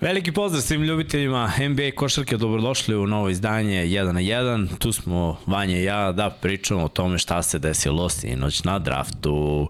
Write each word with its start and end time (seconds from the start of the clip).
Veliki 0.00 0.32
pozdrav 0.32 0.62
svim 0.62 0.82
ljubiteljima 0.82 1.52
NBA 1.68 1.90
košarke, 1.96 2.36
dobrodošli 2.36 2.96
u 2.96 3.06
novo 3.06 3.28
izdanje 3.28 3.84
1 3.84 4.12
na 4.12 4.20
1. 4.20 4.78
Tu 4.78 4.92
smo 4.92 5.36
Vanja 5.46 5.76
i 5.76 5.84
ja 5.84 6.12
da 6.12 6.30
pričamo 6.30 6.84
o 6.84 6.88
tome 6.88 7.18
šta 7.18 7.42
se 7.42 7.58
desilo 7.58 8.08
sinoć 8.08 8.64
na 8.64 8.78
draftu. 8.78 9.68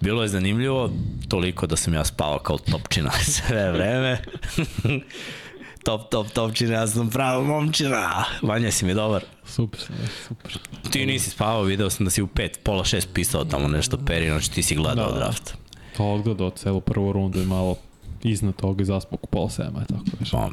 Bilo 0.00 0.22
je 0.22 0.28
zanimljivo, 0.28 0.90
toliko 1.28 1.66
da 1.66 1.76
sam 1.76 1.94
ja 1.94 2.04
spavao 2.04 2.38
kao 2.38 2.58
topčina 2.58 3.10
sve 3.36 3.72
vreme. 3.72 4.18
top, 5.84 6.10
top, 6.10 6.28
topčina, 6.28 6.74
ja 6.74 6.86
sam 6.86 7.10
pravo 7.10 7.44
momčina. 7.44 8.24
Vanja, 8.42 8.70
si 8.70 8.84
mi 8.84 8.94
dobar? 8.94 9.24
Super, 9.44 9.80
super. 10.28 10.58
Ti 10.90 11.06
nisi 11.06 11.30
spavao, 11.30 11.62
video 11.62 11.90
sam 11.90 12.04
da 12.04 12.10
si 12.10 12.22
u 12.22 12.26
pet, 12.26 12.60
pola 12.62 12.84
šest 12.84 13.08
pisao 13.14 13.44
tamo 13.44 13.68
nešto 13.68 13.98
peri, 14.06 14.26
znači 14.26 14.50
ti 14.50 14.62
si 14.62 14.74
gledao 14.74 15.12
da, 15.12 15.18
draft. 15.18 15.54
To 15.96 16.04
odgledao 16.04 16.50
celu 16.50 16.80
prvu 16.80 17.12
rundu 17.12 17.40
i 17.42 17.46
malo 17.46 17.76
iznad 18.22 18.56
toga 18.56 18.82
i 18.82 18.86
zaspao 18.86 19.18
u 19.22 19.26
pola 19.26 19.50
sema, 19.50 19.84
tako 19.88 20.04
već. 20.20 20.30
Pa, 20.30 20.50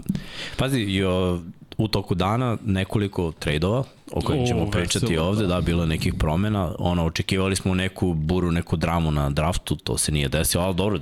pazi, 0.57 0.79
jo, 0.79 1.41
u 1.77 1.87
toku 1.87 2.15
dana 2.15 2.57
nekoliko 2.65 3.31
trejdova 3.39 3.83
o 4.11 4.21
kojim 4.21 4.47
ćemo 4.47 4.71
pričati 4.71 5.05
veselo, 5.05 5.27
ovde, 5.27 5.41
da. 5.41 5.55
da, 5.55 5.61
bilo 5.61 5.85
nekih 5.85 6.13
promena. 6.13 6.75
Ono, 6.79 7.05
očekivali 7.05 7.55
smo 7.55 7.75
neku 7.75 8.13
buru, 8.13 8.51
neku 8.51 8.75
dramu 8.75 9.11
na 9.11 9.29
draftu, 9.29 9.75
to 9.75 9.97
se 9.97 10.11
nije 10.11 10.29
desilo, 10.29 10.63
ali 10.63 10.75
dobro, 10.75 10.99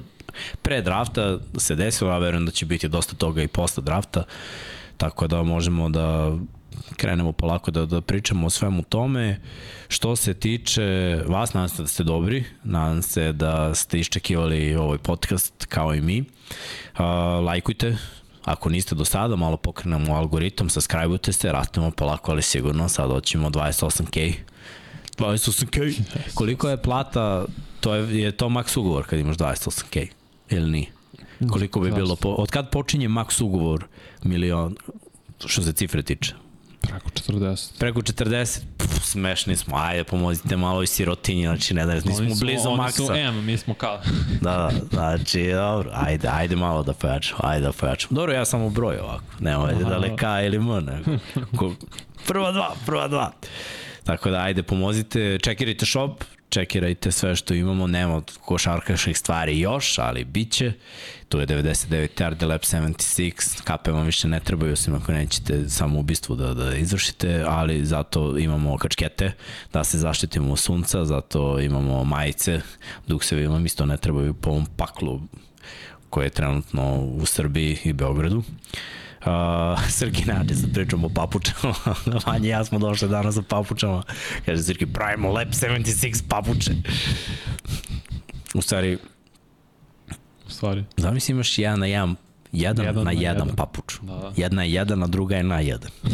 pre 0.61 0.81
drafta 0.81 1.39
se 1.57 1.75
desilo, 1.75 2.11
a 2.11 2.17
verujem 2.17 2.45
da 2.45 2.51
će 2.51 2.65
biti 2.65 2.87
dosta 2.87 3.15
toga 3.15 3.43
i 3.43 3.47
posle 3.47 3.83
drafta, 3.83 4.23
tako 4.97 5.27
da 5.27 5.43
možemo 5.43 5.89
da 5.89 6.37
krenemo 6.97 7.31
polako 7.31 7.71
da, 7.71 7.85
da 7.85 8.01
pričamo 8.01 8.47
o 8.47 8.49
svemu 8.49 8.83
tome. 8.83 9.39
Što 9.87 10.15
se 10.15 10.33
tiče 10.33 11.19
vas, 11.27 11.53
nadam 11.53 11.69
se 11.69 11.81
da 11.81 11.87
ste 11.87 12.03
dobri, 12.03 12.43
nadam 12.63 13.01
se 13.01 13.33
da 13.33 13.75
ste 13.75 13.99
iščekivali 13.99 14.75
ovaj 14.75 14.97
podcast 14.97 15.65
kao 15.65 15.95
i 15.95 16.01
mi. 16.01 16.19
Uh, 16.19 16.99
lajkujte, 17.45 17.97
ako 18.45 18.69
niste 18.69 18.95
do 18.95 19.05
sada, 19.05 19.35
malo 19.35 19.57
pokrenemo 19.57 20.15
algoritam, 20.15 20.69
subscribeujte 20.69 21.33
se, 21.33 21.51
rastemo 21.51 21.91
polako, 21.91 22.31
ali 22.31 22.41
sigurno, 22.41 22.89
sad 22.89 23.09
hoćemo 23.09 23.49
28k. 23.49 24.33
28k. 25.17 26.01
Koliko 26.35 26.69
je 26.69 26.77
plata, 26.77 27.45
to 27.79 27.95
je, 27.95 28.21
je 28.21 28.31
to 28.31 28.49
max 28.49 28.79
ugovor 28.79 29.05
kad 29.05 29.19
imaš 29.19 29.37
28k, 29.37 30.07
ili 30.49 30.71
nije? 30.71 30.87
Koliko 31.49 31.79
bi 31.79 31.91
bilo, 31.91 32.15
po, 32.15 32.29
od 32.29 32.51
kad 32.51 32.69
počinje 32.69 33.09
max 33.09 33.43
ugovor 33.43 33.85
milion, 34.23 34.75
što 35.45 35.61
se 35.61 35.73
cifre 35.73 36.03
tiče? 36.03 36.33
Preko 36.91 37.09
40. 37.09 37.79
Preko 37.79 38.01
40, 38.01 38.59
pff, 38.77 39.05
smešni 39.05 39.55
smo, 39.55 39.77
ajde 39.77 40.03
pomozite 40.03 40.57
malo 40.57 40.83
i 40.83 40.87
sirotinji, 40.87 41.45
znači 41.45 41.73
ne 41.73 41.85
da 41.85 41.93
nismo 41.93 42.35
su, 42.35 42.45
blizu 42.45 42.67
oni 42.67 42.77
maksa. 42.77 43.03
Oni 43.03 43.07
su 43.07 43.15
M, 43.15 43.45
mi 43.45 43.57
smo 43.57 43.73
kao. 43.73 43.99
da, 44.41 44.71
znači, 44.91 45.51
dobro, 45.51 45.91
ajde, 45.93 46.27
ajde 46.27 46.55
malo 46.55 46.83
da 46.83 46.93
pojačamo, 46.93 47.39
ajde 47.43 47.65
da 47.65 47.71
pojačamo. 47.71 48.15
Dobro, 48.15 48.33
ja 48.33 48.45
sam 48.45 48.61
u 48.61 48.69
broju 48.69 49.03
ovako, 49.03 49.23
nema 49.39 49.65
ajde 49.65 49.83
da 49.83 49.97
li 49.97 50.15
K 50.15 50.23
ili 50.45 50.57
M, 50.57 50.67
nego. 50.67 51.73
Prva 52.27 52.51
dva, 52.51 52.75
prva 52.85 53.07
dva. 53.07 53.31
Tako 54.03 54.29
da, 54.29 54.41
ajde, 54.41 54.63
pomozite, 54.63 55.37
čekirajte 55.41 55.85
shop, 55.85 56.23
čekirajte 56.49 57.11
sve 57.11 57.35
što 57.35 57.53
imamo, 57.53 57.87
nema 57.87 58.21
košarkaških 58.45 59.17
stvari 59.17 59.59
još, 59.59 59.97
ali 59.97 60.23
bit 60.23 60.51
će. 60.51 60.73
Tu 61.29 61.39
je 61.39 61.47
99 61.47 62.07
Yard 62.17 62.47
Lab 62.47 62.61
76, 62.61 63.63
kape 63.63 63.91
vam 63.91 64.05
više 64.05 64.27
ne 64.27 64.39
trebaju, 64.39 64.73
osim 64.73 64.95
ako 64.95 65.11
nećete 65.11 65.69
samo 65.69 65.99
ubistvu 65.99 66.35
da, 66.35 66.53
da 66.53 66.75
izvršite, 66.75 67.43
ali 67.47 67.85
zato 67.85 68.37
imamo 68.37 68.77
kačkete 68.77 69.31
da 69.73 69.83
se 69.83 69.97
zaštitimo 69.97 70.55
sunca, 70.55 71.05
zato 71.05 71.59
imamo 71.59 72.03
majice, 72.03 72.61
duksevi 73.07 73.47
vam 73.47 73.65
isto 73.65 73.85
ne 73.85 73.97
trebaju 73.97 74.33
po 74.33 74.49
ovom 74.49 74.65
paklu 74.77 75.21
koje 76.09 76.25
je 76.25 76.29
trenutno 76.29 76.95
u 76.95 77.25
Srbiji 77.25 77.77
i 77.83 77.93
Beogradu. 77.93 78.37
Uh, 78.37 78.45
Uh, 79.25 79.89
Srki 79.97 80.25
nađe 80.25 80.55
sad 80.55 80.73
pričamo 80.73 81.07
o 81.07 81.09
papučama. 81.09 81.73
Vanja 82.25 82.49
ja 82.49 82.65
smo 82.65 82.79
došli 82.79 83.09
danas 83.09 83.35
sa 83.35 83.41
papučama. 83.41 84.03
Kaže 84.45 84.63
Srki, 84.63 84.85
pravimo 84.85 85.31
Lab 85.31 85.47
76 85.47 86.23
papuče. 86.27 86.71
U 88.53 88.61
stvari, 88.61 88.97
u 90.47 90.49
stvari. 90.49 90.83
Zamisli 90.97 91.31
imaš 91.31 91.57
jedan 91.57 91.79
na 91.79 91.85
jedan 91.85 92.15
jedan, 92.51 92.85
jedan 92.85 93.03
na, 93.03 93.03
na 93.03 93.11
jedan, 93.11 93.37
jedan 93.37 93.55
papuč. 93.55 93.99
Da, 94.01 94.13
da. 94.13 94.31
Jedna 94.35 94.63
je 94.63 94.73
jedan, 94.73 95.03
a 95.03 95.07
druga 95.07 95.35
je 95.35 95.43
na 95.43 95.59
jedan. 95.59 95.91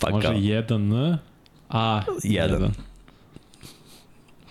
pa 0.00 0.10
Može 0.10 0.26
kao, 0.26 0.36
jedan 0.36 0.82
N, 0.82 1.18
a 1.68 2.02
jedan. 2.22 2.50
jedan. 2.52 2.72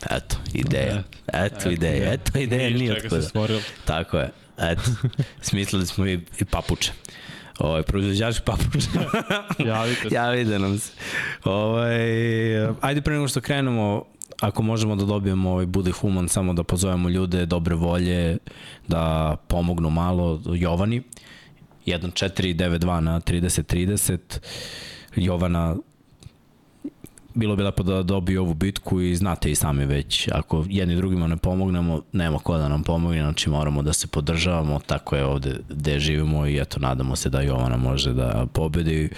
Eto, 0.10 0.36
ideja. 0.54 1.04
Eto, 1.28 1.56
eto 1.56 1.70
ideja. 1.70 2.14
Eto, 2.14 2.40
ideja 2.40 2.70
nije 2.70 2.94
otkuda. 2.94 3.30
Tako 3.86 4.18
je. 4.18 4.30
Eto, 4.58 4.82
smislili 5.42 5.86
smo 5.86 6.08
i, 6.08 6.20
i 6.40 6.46
papuče. 6.46 6.92
Ovaj 7.60 7.84
proizvođač 7.84 8.40
papuča. 8.40 8.90
Javite 9.72 10.10
se. 10.10 10.16
Javite 10.16 10.60
nam 10.60 10.80
se. 10.80 10.92
Ovaj 11.44 11.98
ajde 12.82 13.02
pre 13.02 13.14
nego 13.14 13.28
što 13.28 13.42
krenemo, 13.42 14.04
ako 14.42 14.64
možemo 14.64 14.96
da 14.96 15.06
dobijemo 15.06 15.52
ovaj 15.52 15.66
bude 15.66 15.92
human 15.92 16.30
samo 16.30 16.54
da 16.54 16.64
pozovemo 16.64 17.10
ljude 17.10 17.46
dobre 17.46 17.76
volje 17.76 18.38
da 18.88 19.36
pomognu 19.48 19.90
malo 19.90 20.42
Jovani 20.46 21.02
1492 21.86 23.00
na 23.00 23.20
3030 23.20 24.18
Jovana 25.16 25.76
bilo 27.34 27.56
bi 27.56 27.64
lepo 27.64 27.84
da 27.84 28.04
dobiju 28.04 28.42
ovu 28.42 28.54
bitku 28.54 29.02
i 29.02 29.16
znate 29.16 29.52
i 29.52 29.56
sami 29.56 29.86
već, 29.86 30.28
ako 30.32 30.66
jedni 30.70 30.96
drugima 30.96 31.28
ne 31.28 31.38
pomognemo, 31.38 32.02
nema 32.12 32.40
ko 32.40 32.58
da 32.58 32.70
nam 32.70 32.84
pomogne, 32.84 33.22
znači 33.22 33.50
moramo 33.50 33.82
da 33.82 33.94
se 33.94 34.08
podržavamo, 34.08 34.80
tako 34.86 35.16
je 35.16 35.26
ovde 35.26 35.60
gde 35.70 36.00
živimo 36.00 36.48
i 36.48 36.58
eto, 36.62 36.80
nadamo 36.80 37.16
se 37.16 37.30
da 37.30 37.42
Jovana 37.42 37.78
može 37.78 38.14
da 38.14 38.46
pobedi 38.54 39.10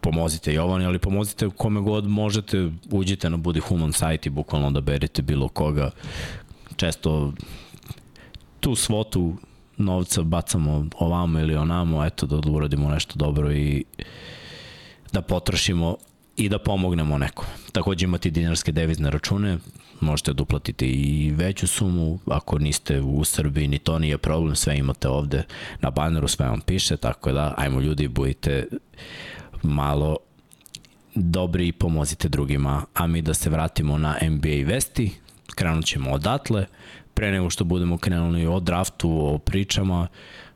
pomozite 0.00 0.54
Jovani, 0.54 0.84
ali 0.84 0.98
pomozite 0.98 1.48
kome 1.56 1.80
god 1.80 2.06
možete, 2.06 2.70
uđite 2.90 3.30
na 3.30 3.36
Budi 3.36 3.60
Human 3.60 3.92
sajt 3.92 4.26
i 4.26 4.30
bukvalno 4.30 4.70
da 4.70 4.80
berete 4.80 5.22
bilo 5.22 5.48
koga. 5.48 5.90
Često 6.76 7.32
tu 8.60 8.74
svotu 8.74 9.36
novca 9.76 10.22
bacamo 10.22 10.86
ovamo 10.98 11.38
ili 11.38 11.56
onamo, 11.56 12.04
eto 12.04 12.26
da 12.26 12.50
uradimo 12.50 12.90
nešto 12.90 13.14
dobro 13.16 13.52
i 13.52 13.84
da 15.12 15.22
potrošimo 15.22 15.96
i 16.36 16.48
da 16.48 16.58
pomognemo 16.58 17.18
nekom. 17.18 17.44
Takođe 17.72 18.04
imate 18.04 18.30
dinarske 18.30 18.72
devizne 18.72 19.10
račune, 19.10 19.58
možete 20.00 20.32
da 20.32 20.42
uplatite 20.42 20.86
i 20.86 21.32
veću 21.36 21.66
sumu, 21.66 22.18
ako 22.26 22.58
niste 22.58 23.00
u 23.00 23.24
Srbiji 23.24 23.68
ni 23.68 23.78
to 23.78 23.98
nije 23.98 24.18
problem, 24.18 24.56
sve 24.56 24.78
imate 24.78 25.08
ovde 25.08 25.42
na 25.80 25.90
baneru, 25.90 26.28
sve 26.28 26.46
vam 26.46 26.60
piše, 26.60 26.96
tako 26.96 27.32
da 27.32 27.54
ajmo 27.56 27.80
ljudi, 27.80 28.08
budite 28.08 28.66
malo 29.62 30.16
dobri 31.14 31.68
i 31.68 31.72
pomozite 31.72 32.28
drugima, 32.28 32.84
a 32.94 33.06
mi 33.06 33.22
da 33.22 33.34
se 33.34 33.50
vratimo 33.50 33.98
na 33.98 34.16
NBA 34.22 34.66
vesti, 34.66 35.10
krenut 35.54 35.84
ćemo 35.84 36.10
odatle, 36.12 36.66
pre 37.14 37.32
nego 37.32 37.50
što 37.50 37.64
budemo 37.64 37.98
krenuli 37.98 38.46
o 38.46 38.60
draftu, 38.60 39.10
o 39.10 39.38
pričama, 39.38 40.08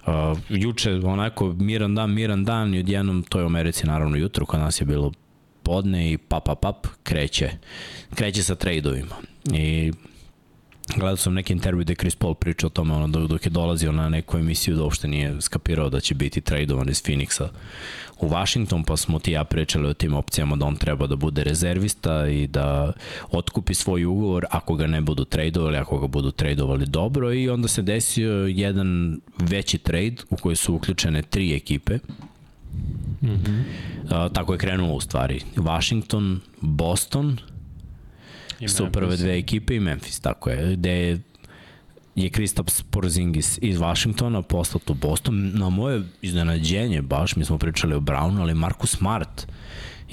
Uh, 0.06 0.38
juče 0.48 0.94
onako 0.94 1.52
miran 1.52 1.94
dan, 1.94 2.14
miran 2.14 2.44
dan 2.44 2.74
i 2.74 2.78
odjednom, 2.78 3.22
to 3.22 3.38
je 3.38 3.44
u 3.44 3.46
Americi 3.46 3.86
naravno 3.86 4.16
jutro, 4.16 4.46
kod 4.46 4.60
nas 4.60 4.80
je 4.80 4.84
bilo 4.84 5.12
podne 5.64 6.12
i 6.12 6.18
pap, 6.18 6.44
pap, 6.44 6.60
pap, 6.60 6.86
kreće. 7.02 7.50
Kreće 8.14 8.42
sa 8.42 8.54
trejdovima. 8.54 9.14
I 9.52 9.92
gledao 10.96 11.16
sam 11.16 11.34
neki 11.34 11.52
intervju 11.52 11.80
gde 11.80 11.94
Chris 11.94 12.14
Paul 12.14 12.34
pričao 12.34 12.66
o 12.66 12.70
tome 12.70 12.94
ono, 12.94 13.26
dok 13.26 13.46
je 13.46 13.50
dolazio 13.50 13.92
na 13.92 14.08
neku 14.08 14.38
emisiju 14.38 14.76
da 14.76 14.82
uopšte 14.82 15.08
nije 15.08 15.40
skapirao 15.40 15.90
da 15.90 16.00
će 16.00 16.14
biti 16.14 16.40
trejdovan 16.40 16.88
iz 16.88 17.02
Phoenixa 17.02 17.48
u 18.20 18.28
Washington, 18.28 18.84
pa 18.84 18.96
smo 18.96 19.18
ti 19.18 19.32
ja 19.32 19.44
pričali 19.44 19.88
o 19.88 19.94
tim 19.94 20.14
opcijama 20.14 20.56
da 20.56 20.66
on 20.66 20.76
treba 20.76 21.06
da 21.06 21.16
bude 21.16 21.44
rezervista 21.44 22.28
i 22.28 22.46
da 22.46 22.92
otkupi 23.30 23.74
svoj 23.74 24.04
ugovor 24.04 24.46
ako 24.50 24.74
ga 24.74 24.86
ne 24.86 25.00
budu 25.00 25.24
trejdovali, 25.24 25.76
ako 25.76 25.98
ga 25.98 26.06
budu 26.06 26.30
trejdovali 26.30 26.86
dobro 26.86 27.32
i 27.32 27.48
onda 27.48 27.68
se 27.68 27.82
desio 27.82 28.32
jedan 28.46 29.20
veći 29.38 29.78
trade 29.78 30.16
u 30.30 30.36
koji 30.36 30.56
su 30.56 30.74
uključene 30.74 31.22
tri 31.22 31.54
ekipe 31.54 31.98
Mm 33.22 33.28
-hmm. 33.28 33.62
uh, 34.04 34.32
tako 34.32 34.52
je 34.52 34.58
krenulo 34.58 34.94
u 34.94 35.00
stvari. 35.00 35.40
Washington, 35.56 36.40
Boston, 36.60 37.38
I 38.60 38.68
su 38.68 38.92
prve 38.92 39.16
dve 39.16 39.38
ekipe 39.38 39.76
i 39.76 39.80
Memphis, 39.80 40.20
tako 40.20 40.50
je, 40.50 40.76
gde 40.76 41.18
je 42.14 42.30
Kristaps 42.30 42.82
Porzingis 42.82 43.58
iz 43.62 43.78
Washingtona 43.78 44.42
poslat 44.42 44.90
u 44.90 44.94
Boston. 44.94 45.52
Na 45.54 45.68
moje 45.68 46.02
iznenađenje 46.22 47.02
baš, 47.02 47.36
mi 47.36 47.44
smo 47.44 47.58
pričali 47.58 47.94
o 47.94 48.00
Brownu, 48.00 48.40
ali 48.40 48.54
Marcus 48.54 48.90
Smart 48.90 49.46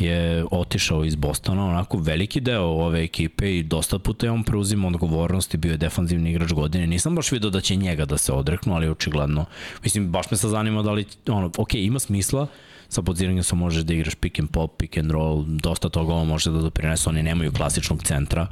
je 0.02 0.46
otišao 0.52 1.06
iz 1.06 1.16
Bostona, 1.16 1.66
onako 1.66 1.98
veliki 1.98 2.40
deo 2.42 2.64
ove 2.64 3.04
ekipe 3.04 3.58
i 3.58 3.64
dosta 3.64 4.00
puta 4.00 4.26
je 4.26 4.32
on 4.32 4.44
preuzima 4.44 4.88
odgovornost 4.88 5.54
i 5.54 5.58
bio 5.58 5.72
je 5.72 5.78
defanzivni 5.78 6.32
igrač 6.32 6.52
godine. 6.54 6.88
Nisam 6.88 7.16
baš 7.16 7.32
vidio 7.32 7.50
da 7.50 7.62
će 7.62 7.76
njega 7.76 8.06
da 8.06 8.18
se 8.18 8.34
odreknu, 8.34 8.76
ali 8.76 8.90
očigledno, 8.90 9.46
mislim, 9.84 10.12
baš 10.12 10.32
me 10.32 10.38
sa 10.38 10.50
zanima 10.50 10.82
da 10.82 10.92
li, 10.92 11.06
ono, 11.28 11.52
ok, 11.58 11.74
ima 11.74 12.00
smisla, 12.00 12.48
sa 12.90 13.02
podziranjem 13.02 13.44
sa 13.44 13.56
možeš 13.56 13.84
da 13.84 13.94
igraš 13.94 14.16
pick 14.16 14.40
and 14.40 14.50
pop, 14.52 14.78
pick 14.78 14.98
and 14.98 15.12
roll, 15.12 15.44
dosta 15.48 15.90
toga 15.90 16.14
ovo 16.14 16.26
može 16.26 16.52
da 16.52 16.60
doprinese, 16.60 17.10
oni 17.10 17.24
nemaju 17.24 17.52
klasičnog 17.52 18.04
centra. 18.04 18.48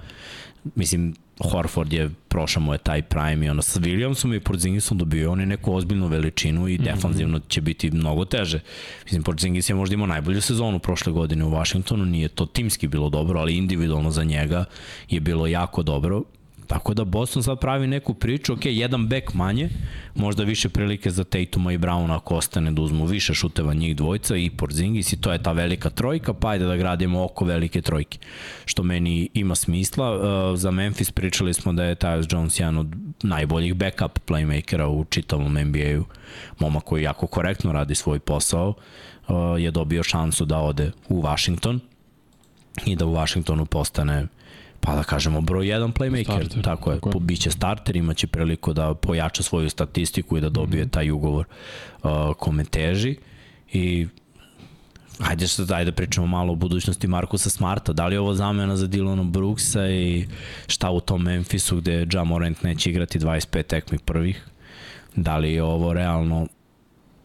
Mislim, 0.76 1.16
Horford 1.40 1.94
je, 1.94 2.10
prošao 2.28 2.64
mu 2.64 2.74
je 2.74 2.78
taj 2.78 3.02
prime 3.02 3.46
i 3.46 3.50
ono 3.50 3.62
sa 3.62 3.80
Williamsom 3.80 4.36
i 4.36 4.40
Porzingisom 4.40 4.98
dobio 4.98 5.32
on 5.32 5.40
je 5.40 5.46
neku 5.46 5.74
ozbiljnu 5.74 6.08
veličinu 6.08 6.68
i 6.68 6.78
-hmm. 6.78 6.84
defanzivno 6.84 7.40
će 7.48 7.62
biti 7.62 7.92
mnogo 7.92 8.26
teže. 8.26 8.60
Mislim, 9.04 9.24
Porzingis 9.24 9.70
je 9.70 9.76
možda 9.76 9.94
imao 9.94 10.08
najbolju 10.08 10.42
sezonu 10.42 10.80
prošle 10.80 11.14
godine 11.14 11.46
u 11.46 11.52
Washingtonu, 11.52 12.06
nije 12.06 12.28
to 12.28 12.46
timski 12.46 12.88
bilo 12.88 13.10
dobro, 13.10 13.40
ali 13.40 13.58
individualno 13.58 14.12
za 14.12 14.24
njega 14.24 14.66
je 15.10 15.20
bilo 15.20 15.48
jako 15.48 15.84
dobro 15.84 16.24
Tako 16.70 16.94
da 16.94 17.04
Boston 17.04 17.44
sad 17.44 17.60
pravi 17.60 17.88
neku 17.88 18.14
priču, 18.14 18.54
ok, 18.54 18.66
jedan 18.66 19.08
bek 19.08 19.34
manje, 19.34 19.70
možda 20.16 20.44
više 20.44 20.70
prilike 20.70 21.12
za 21.12 21.24
Tatuma 21.24 21.74
i 21.74 21.78
Browna 21.78 22.16
ako 22.16 22.36
ostane 22.36 22.72
da 22.72 22.82
uzmu 22.82 23.06
više 23.06 23.34
šuteva 23.34 23.74
njih 23.74 23.96
dvojca 23.96 24.36
i 24.36 24.50
Porzingis 24.50 25.14
i 25.14 25.22
to 25.22 25.32
je 25.32 25.44
ta 25.44 25.52
velika 25.52 25.90
trojka, 25.90 26.34
pa 26.34 26.50
ajde 26.50 26.66
da 26.66 26.78
gradimo 26.78 27.24
oko 27.24 27.46
velike 27.46 27.82
trojke, 27.82 28.20
što 28.66 28.84
meni 28.84 29.30
ima 29.34 29.56
smisla. 29.56 30.12
Uh, 30.12 30.58
za 30.58 30.72
Memphis 30.72 31.12
pričali 31.12 31.54
smo 31.54 31.74
da 31.74 31.84
je 31.84 31.96
Tyus 31.96 32.34
Jones 32.34 32.60
jedan 32.60 32.78
od 32.78 32.88
najboljih 33.24 33.74
backup 33.74 34.20
playmakera 34.28 34.86
u 34.86 35.06
čitavom 35.06 35.54
NBA-u, 35.54 36.04
moma 36.60 36.80
koji 36.80 37.04
jako 37.04 37.28
korektno 37.28 37.72
radi 37.72 37.96
svoj 37.96 38.20
posao, 38.20 38.74
uh, 39.28 39.36
je 39.62 39.72
dobio 39.72 40.04
šansu 40.04 40.46
da 40.46 40.58
ode 40.60 40.92
u 41.08 41.22
Washington 41.22 41.80
i 42.86 42.96
da 42.96 43.06
u 43.06 43.14
Washingtonu 43.14 43.66
postane 43.66 44.28
pa 44.82 44.96
da 44.96 45.04
kažemo 45.04 45.42
broj 45.42 45.66
1 45.66 45.94
playmaker, 45.94 46.24
starter, 46.24 46.64
tako 46.64 46.92
je, 46.92 47.00
tako 47.00 47.20
biće 47.20 47.52
starter, 47.52 47.96
imaće 47.96 48.28
priliku 48.28 48.74
da 48.74 48.94
pojača 48.94 49.44
svoju 49.44 49.70
statistiku 49.70 50.38
i 50.38 50.42
da 50.42 50.50
dobije 50.50 50.86
mm. 50.86 50.90
taj 50.90 51.12
ugovor 51.12 51.46
uh, 52.04 52.10
kome 52.38 52.64
teži 52.64 53.16
i 53.72 54.08
Ajde 55.20 55.48
sad, 55.48 55.72
ajde 55.72 55.92
da 55.92 55.96
pričamo 55.96 56.28
malo 56.28 56.54
o 56.54 56.56
budućnosti 56.56 57.08
Markusa 57.08 57.50
Smarta. 57.50 57.94
Da 57.94 58.08
li 58.08 58.16
je 58.16 58.20
ovo 58.20 58.34
zamena 58.34 58.76
za 58.76 58.88
Dylana 58.88 59.32
Brooksa 59.32 59.90
i 59.90 60.28
šta 60.68 60.90
u 60.90 61.00
tom 61.00 61.22
Memphisu 61.22 61.78
gde 61.78 62.08
Ja 62.14 62.24
Morant 62.24 62.64
neće 62.64 62.90
igrati 62.90 63.20
25 63.20 63.64
tekmi 63.64 63.98
prvih? 63.98 64.46
Da 65.16 65.38
li 65.38 65.54
je 65.54 65.64
ovo 65.64 65.94
realno 65.94 66.48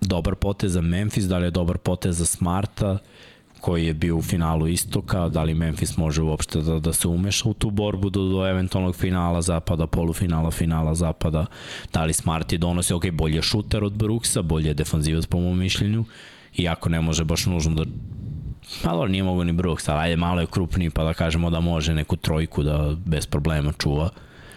dobar 0.01 0.35
potez 0.35 0.73
za 0.73 0.81
Memphis? 0.81 1.25
Da 1.25 1.39
li 1.39 1.45
je 1.45 1.51
dobar 1.51 1.79
potez 1.79 2.17
za 2.19 2.27
Smarta? 2.27 2.91
Uh, 2.91 2.99
koji 3.65 3.87
je 3.87 3.95
bio 3.95 4.17
u 4.17 4.23
finalu 4.23 4.67
istoka, 4.69 5.29
da 5.29 5.43
li 5.43 5.55
Memphis 5.55 5.97
može 5.97 6.23
uopšte 6.23 6.61
da, 6.61 6.79
da 6.79 6.93
se 6.93 7.09
umeša 7.09 7.49
u 7.49 7.55
tu 7.55 7.71
borbu 7.71 8.11
do, 8.11 8.25
do 8.29 8.49
eventualnog 8.49 8.97
finala 8.97 9.43
zapada, 9.43 9.87
polufinala, 9.87 10.51
finala 10.51 10.95
zapada, 10.95 11.47
da 11.93 12.05
li 12.05 12.13
Smarty 12.13 12.59
donosi, 12.59 12.93
ok, 12.95 13.11
bolje 13.13 13.43
šuter 13.43 13.85
od 13.85 13.93
Brooksa, 13.93 14.43
bolje 14.43 14.75
defanzivac 14.75 15.27
po 15.27 15.41
mom 15.41 15.59
mišljenju, 15.59 16.05
iako 16.57 16.89
ne 16.89 17.01
može 17.01 17.25
baš 17.25 17.47
nužno 17.47 17.75
da 17.75 17.91
Malo 18.85 19.07
nije 19.07 19.23
mogo 19.23 19.45
ni 19.45 19.53
Brooks, 19.53 19.89
ali 19.89 20.01
ajde 20.01 20.17
malo 20.17 20.41
je 20.41 20.47
krupniji 20.47 20.91
pa 20.91 21.05
da 21.05 21.15
kažemo 21.15 21.51
da 21.51 21.61
može 21.61 21.95
neku 21.95 22.17
trojku 22.17 22.63
da 22.63 22.97
bez 23.05 23.27
problema 23.27 23.73
čuva. 23.73 24.11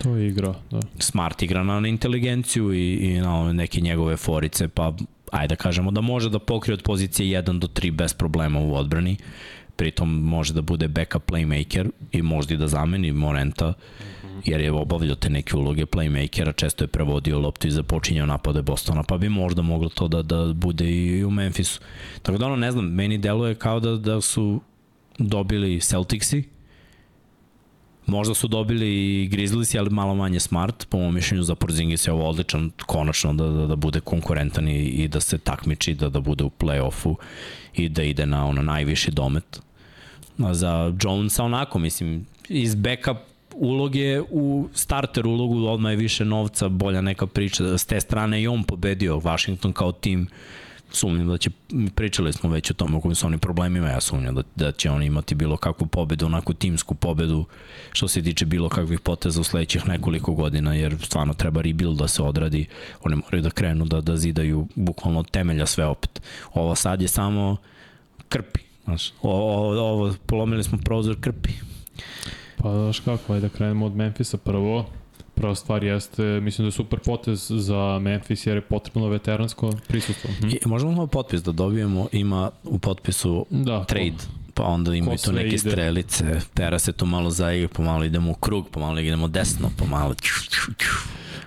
To 0.03 0.15
je 0.15 0.27
igra, 0.27 0.53
da. 0.71 0.79
Smart 0.99 1.43
igra 1.43 1.63
na 1.63 1.87
inteligenciju 1.87 2.73
i, 2.73 2.93
i 2.93 3.21
na 3.21 3.53
neke 3.53 3.81
njegove 3.81 4.17
forice, 4.17 4.67
pa 4.67 4.93
ajde 5.31 5.47
da 5.47 5.55
kažemo 5.55 5.91
da 5.91 6.01
može 6.01 6.29
da 6.29 6.39
pokrije 6.39 6.73
od 6.73 6.83
pozicije 6.83 7.41
1 7.41 7.59
do 7.59 7.67
3 7.67 7.91
bez 7.91 8.13
problema 8.13 8.59
u 8.59 8.75
odbrani, 8.75 9.17
pritom 9.75 10.09
može 10.09 10.53
da 10.53 10.61
bude 10.61 10.87
backup 10.87 11.31
playmaker 11.31 11.89
i 12.11 12.21
možda 12.21 12.53
i 12.53 12.57
da 12.57 12.67
zameni 12.67 13.11
Morenta, 13.11 13.73
jer 14.45 14.61
je 14.61 14.71
obavljao 14.71 15.15
te 15.15 15.29
neke 15.29 15.57
uloge 15.57 15.85
playmakera, 15.85 16.55
često 16.55 16.83
je 16.83 16.87
prevodio 16.87 17.39
loptu 17.39 17.67
i 17.67 17.71
započinjao 17.71 18.25
napade 18.25 18.61
Bostona, 18.61 19.03
pa 19.03 19.17
bi 19.17 19.29
možda 19.29 19.61
moglo 19.61 19.89
to 19.89 20.07
da, 20.07 20.21
da 20.21 20.53
bude 20.53 20.91
i 20.91 21.25
u 21.25 21.31
Memphisu. 21.31 21.79
Tako 22.21 22.37
da 22.37 22.45
ono, 22.45 22.55
ne 22.55 22.71
znam, 22.71 22.85
meni 22.85 23.17
deluje 23.17 23.55
kao 23.55 23.79
da, 23.79 23.97
da 23.97 24.21
su 24.21 24.61
dobili 25.17 25.79
Celticsi, 25.81 26.43
Možda 28.07 28.33
su 28.33 28.47
dobili 28.47 29.21
i 29.23 29.27
Grizzlies, 29.27 29.75
ali 29.75 29.89
malo 29.89 30.15
manje 30.15 30.39
smart. 30.39 30.87
Po 30.89 30.97
mojom 30.97 31.13
mišljenju 31.13 31.43
za 31.43 31.55
Porzingis 31.55 32.07
je 32.07 32.13
ovo 32.13 32.29
odličan 32.29 32.71
konačno 32.85 33.33
da, 33.33 33.47
da, 33.47 33.67
da 33.67 33.75
bude 33.75 33.99
konkurentan 33.99 34.67
i, 34.67 34.79
i 34.85 35.07
da 35.07 35.19
se 35.19 35.37
takmiči, 35.37 35.93
da, 35.93 36.09
da 36.09 36.19
bude 36.19 36.43
u 36.43 36.49
play-offu 36.49 37.15
i 37.73 37.89
da 37.89 38.03
ide 38.03 38.25
na 38.25 38.45
ono 38.47 38.61
najviši 38.61 39.11
domet. 39.11 39.61
A 40.39 40.53
za 40.53 40.93
Jonesa 41.03 41.43
onako, 41.43 41.79
mislim, 41.79 42.25
iz 42.49 42.75
backup 42.75 43.17
uloge 43.55 44.21
u 44.21 44.69
starter 44.73 45.27
ulogu 45.27 45.65
odmah 45.65 45.91
je 45.91 45.95
više 45.95 46.25
novca, 46.25 46.69
bolja 46.69 47.01
neka 47.01 47.27
priča. 47.27 47.77
S 47.77 47.85
te 47.85 48.01
strane 48.01 48.41
i 48.41 48.47
on 48.47 48.63
pobedio 48.63 49.19
Washington 49.19 49.73
kao 49.73 49.91
tim 49.91 50.27
sumnjam 50.91 51.27
da 51.27 51.37
će, 51.37 51.49
pričali 51.95 52.33
smo 52.33 52.49
već 52.49 52.71
o 52.71 52.73
tome 52.73 52.97
o 52.97 53.01
kojim 53.01 53.15
su 53.15 53.27
oni 53.27 53.37
problemima, 53.37 53.87
ja 53.87 54.01
sumnjam 54.01 54.35
da, 54.35 54.41
da 54.55 54.71
će 54.71 54.91
oni 54.91 55.05
imati 55.05 55.35
bilo 55.35 55.57
kakvu 55.57 55.87
pobedu, 55.87 56.25
onakvu 56.25 56.53
timsku 56.53 56.95
pobedu 56.95 57.45
što 57.91 58.07
se 58.07 58.23
tiče 58.23 58.45
bilo 58.45 58.69
kakvih 58.69 58.99
poteza 58.99 59.41
u 59.41 59.43
sledećih 59.43 59.87
nekoliko 59.87 60.33
godina, 60.33 60.73
jer 60.73 60.97
stvarno 61.03 61.33
treba 61.33 61.61
rebuild 61.61 61.97
da 61.97 62.07
se 62.07 62.23
odradi, 62.23 62.65
oni 63.03 63.15
moraju 63.15 63.43
da 63.43 63.49
krenu 63.49 63.85
da, 63.85 64.01
da 64.01 64.17
zidaju 64.17 64.67
bukvalno 64.75 65.19
od 65.19 65.31
temelja 65.31 65.65
sve 65.65 65.85
opet. 65.85 66.21
Ovo 66.53 66.75
sad 66.75 67.01
je 67.01 67.07
samo 67.07 67.57
krpi, 68.29 68.59
znaš, 68.83 69.13
ovo, 69.21 69.81
ovo 69.81 70.13
polomili 70.25 70.63
smo 70.63 70.77
prozor 70.77 71.15
krpi. 71.21 71.49
Pa 72.57 72.73
znaš 72.73 72.99
kako, 72.99 73.33
ajde 73.33 73.47
da 73.47 73.53
krenemo 73.53 73.85
od 73.85 73.95
Memfisa 73.95 74.37
prvo 74.37 74.85
prva 75.37 75.55
stvar 75.55 75.83
jeste, 75.83 76.23
mislim 76.23 76.65
da 76.65 76.67
je 76.67 76.71
super 76.71 76.99
potez 76.99 77.47
za 77.49 77.99
Memphis 78.01 78.45
jer 78.45 78.57
je 78.57 78.61
potrebno 78.61 79.09
veteransko 79.09 79.71
prisustvo. 79.87 80.29
Hm? 80.39 80.49
I, 80.49 80.59
možemo 80.65 80.91
malo 80.91 81.07
potpis 81.07 81.43
da 81.43 81.51
dobijemo, 81.51 82.07
ima 82.11 82.51
u 82.63 82.79
potpisu 82.79 83.45
da, 83.49 83.83
trade. 83.83 84.09
Ko, 84.09 84.47
pa 84.53 84.63
onda 84.63 84.95
ima 84.95 85.17
tu 85.17 85.31
neke 85.31 85.47
ide. 85.47 85.57
strelice, 85.57 86.39
tera 86.53 86.79
se 86.79 86.91
to 86.91 87.05
malo 87.05 87.29
zaigra, 87.29 87.67
pomalo 87.67 88.03
idemo 88.03 88.31
u 88.31 88.33
krug, 88.33 88.69
pomalo 88.69 88.99
idemo 88.99 89.27
desno, 89.27 89.69
pomalo 89.77 90.15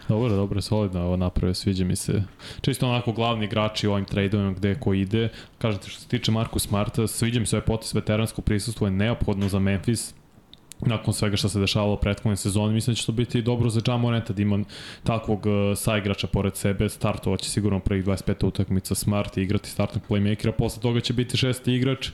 Dobro, 0.08 0.36
dobro, 0.36 0.60
solidno 0.60 1.00
ovo 1.00 1.16
naprave, 1.16 1.54
sviđa 1.54 1.84
mi 1.84 1.96
se. 1.96 2.22
Čisto 2.60 2.88
onako 2.88 3.12
glavni 3.12 3.44
igrači 3.44 3.88
u 3.88 3.92
ovim 3.92 4.04
tradeovima 4.04 4.52
gde 4.52 4.74
ko 4.74 4.94
ide. 4.94 5.28
Kažete 5.58 5.88
što 5.88 6.00
se 6.00 6.08
tiče 6.08 6.32
Marku 6.32 6.58
Smarta, 6.58 7.06
sviđa 7.06 7.40
mi 7.40 7.46
se 7.46 7.56
ovaj 7.56 7.66
potes 7.66 7.94
veteransko 7.94 8.42
prisustvo 8.42 8.86
je 8.86 8.90
neophodno 8.90 9.48
za 9.48 9.58
Memphis 9.58 10.14
nakon 10.86 11.14
svega 11.14 11.36
što 11.36 11.48
se 11.48 11.60
dešavalo 11.60 11.96
prethodne 11.96 12.36
sezone, 12.36 12.74
mislim 12.74 12.94
da 12.94 12.98
će 12.98 13.06
to 13.06 13.12
biti 13.12 13.42
dobro 13.42 13.70
za 13.70 13.80
Jam 13.88 14.00
Morenta 14.00 14.32
da 14.32 14.42
ima 14.42 14.58
takvog 15.02 15.46
uh, 15.46 15.78
saigrača 15.78 16.26
pored 16.26 16.56
sebe, 16.56 16.88
startovaće 16.88 17.50
sigurno 17.50 17.80
prvih 17.80 18.04
25 18.04 18.46
utakmica 18.46 18.94
Smart 18.94 19.36
i 19.36 19.42
igrati 19.42 19.70
startnog 19.70 20.04
playmakera, 20.08 20.52
posle 20.52 20.82
toga 20.82 21.00
će 21.00 21.12
biti 21.12 21.36
šesti 21.36 21.74
igrač 21.74 22.08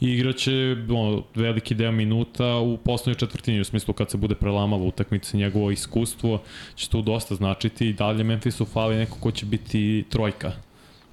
i 0.00 0.12
igraće 0.12 0.76
ono, 0.90 1.22
veliki 1.34 1.74
deo 1.74 1.92
minuta 1.92 2.56
u 2.56 2.76
poslednjoj 2.76 3.18
četvrtini, 3.18 3.60
u 3.60 3.64
smislu 3.64 3.94
kad 3.94 4.10
se 4.10 4.16
bude 4.16 4.34
prelamala 4.34 4.82
utakmica, 4.82 5.36
njegovo 5.36 5.70
iskustvo 5.70 6.42
će 6.74 6.88
tu 6.88 7.02
dosta 7.02 7.34
značiti. 7.34 7.88
I 7.88 7.92
dalje 7.92 8.24
Memphisu 8.24 8.64
fali 8.64 8.96
neko 8.96 9.16
ko 9.20 9.30
će 9.30 9.46
biti 9.46 10.04
trojka 10.08 10.52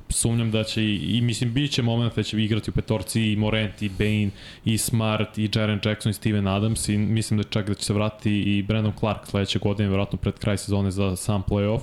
sumnjam 0.09 0.51
da 0.51 0.63
će 0.63 0.83
i, 0.83 1.21
mislim 1.21 1.53
bit 1.53 1.71
će 1.71 1.81
moment 1.81 2.15
da 2.15 2.23
će 2.23 2.43
igrati 2.43 2.69
u 2.69 2.73
petorci 2.73 3.21
i 3.31 3.35
Morent 3.35 3.81
i 3.81 3.89
Bane 3.89 4.29
i 4.65 4.77
Smart 4.77 5.37
i 5.37 5.49
Jaren 5.55 5.79
Jackson 5.85 6.09
i 6.09 6.13
Steven 6.13 6.47
Adams 6.47 6.89
i 6.89 6.97
mislim 6.97 7.37
da 7.37 7.43
čak 7.43 7.67
da 7.67 7.73
će 7.73 7.85
se 7.85 7.93
vratiti 7.93 8.31
i 8.31 8.63
Brandon 8.63 8.93
Clark 8.99 9.27
sledeće 9.27 9.59
godine, 9.59 9.89
verovatno 9.89 10.17
pred 10.17 10.39
kraj 10.39 10.57
sezone 10.57 10.91
za 10.91 11.15
sam 11.15 11.43
playoff 11.43 11.81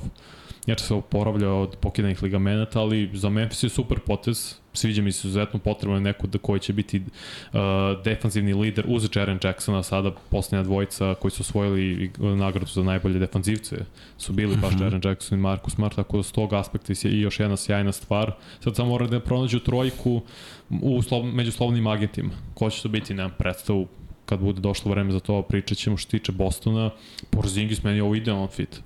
jer 0.66 0.80
se 0.80 0.94
oporavlja 0.94 1.50
od 1.50 1.76
pokidanih 1.76 2.22
ligamenata, 2.22 2.80
ali 2.80 3.10
za 3.12 3.28
Memphis 3.28 3.62
je 3.62 3.68
super 3.68 3.98
potez, 4.00 4.54
sviđa 4.72 5.02
mi 5.02 5.12
se 5.12 5.28
izuzetno 5.28 5.58
potrebno 5.58 6.00
neko 6.00 6.26
da 6.26 6.38
koji 6.38 6.60
će 6.60 6.72
biti 6.72 6.98
uh, 6.98 7.60
defanzivni 8.04 8.54
lider 8.54 8.84
uz 8.88 9.08
Jaren 9.14 9.38
Jacksona, 9.44 9.82
sada 9.82 10.10
posljednja 10.30 10.62
dvojica 10.62 11.14
koji 11.14 11.30
su 11.30 11.40
osvojili 11.40 12.10
nagradu 12.18 12.66
za 12.66 12.82
najbolje 12.82 13.18
defanzivce 13.18 13.76
su 14.18 14.32
bili 14.32 14.56
baš 14.56 14.74
mm 14.74 14.76
-hmm. 14.76 14.82
Jaren 14.82 15.00
Jackson 15.04 15.38
i 15.38 15.42
Marcus 15.42 15.74
Smart, 15.74 15.96
tako 15.96 16.16
da 16.16 16.22
s 16.22 16.32
tog 16.32 16.52
aspekta 16.52 16.92
je 17.02 17.12
i 17.12 17.20
još 17.20 17.40
jedna 17.40 17.56
sjajna 17.56 17.92
stvar. 17.92 18.32
Sad 18.60 18.76
samo 18.76 18.88
mora 18.88 19.06
da 19.06 19.20
pronađu 19.20 19.58
trojku 19.58 20.22
u 20.70 21.02
slov, 21.02 21.24
među 21.24 21.52
slovnim 21.52 21.86
agentima. 21.86 22.30
Ko 22.54 22.70
će 22.70 22.82
to 22.82 22.88
biti, 22.88 23.14
nemam 23.14 23.32
predstavu, 23.38 23.88
kad 24.26 24.40
bude 24.40 24.60
došlo 24.60 24.90
vreme 24.90 25.12
za 25.12 25.20
to, 25.20 25.42
pričat 25.42 25.78
ćemo 25.78 25.96
što 25.96 26.10
tiče 26.10 26.32
Bostona. 26.32 26.90
Porzingis 27.30 27.82
meni 27.82 27.98
je 27.98 28.02
ovo 28.02 28.14
idealan 28.14 28.48
fit 28.48 28.80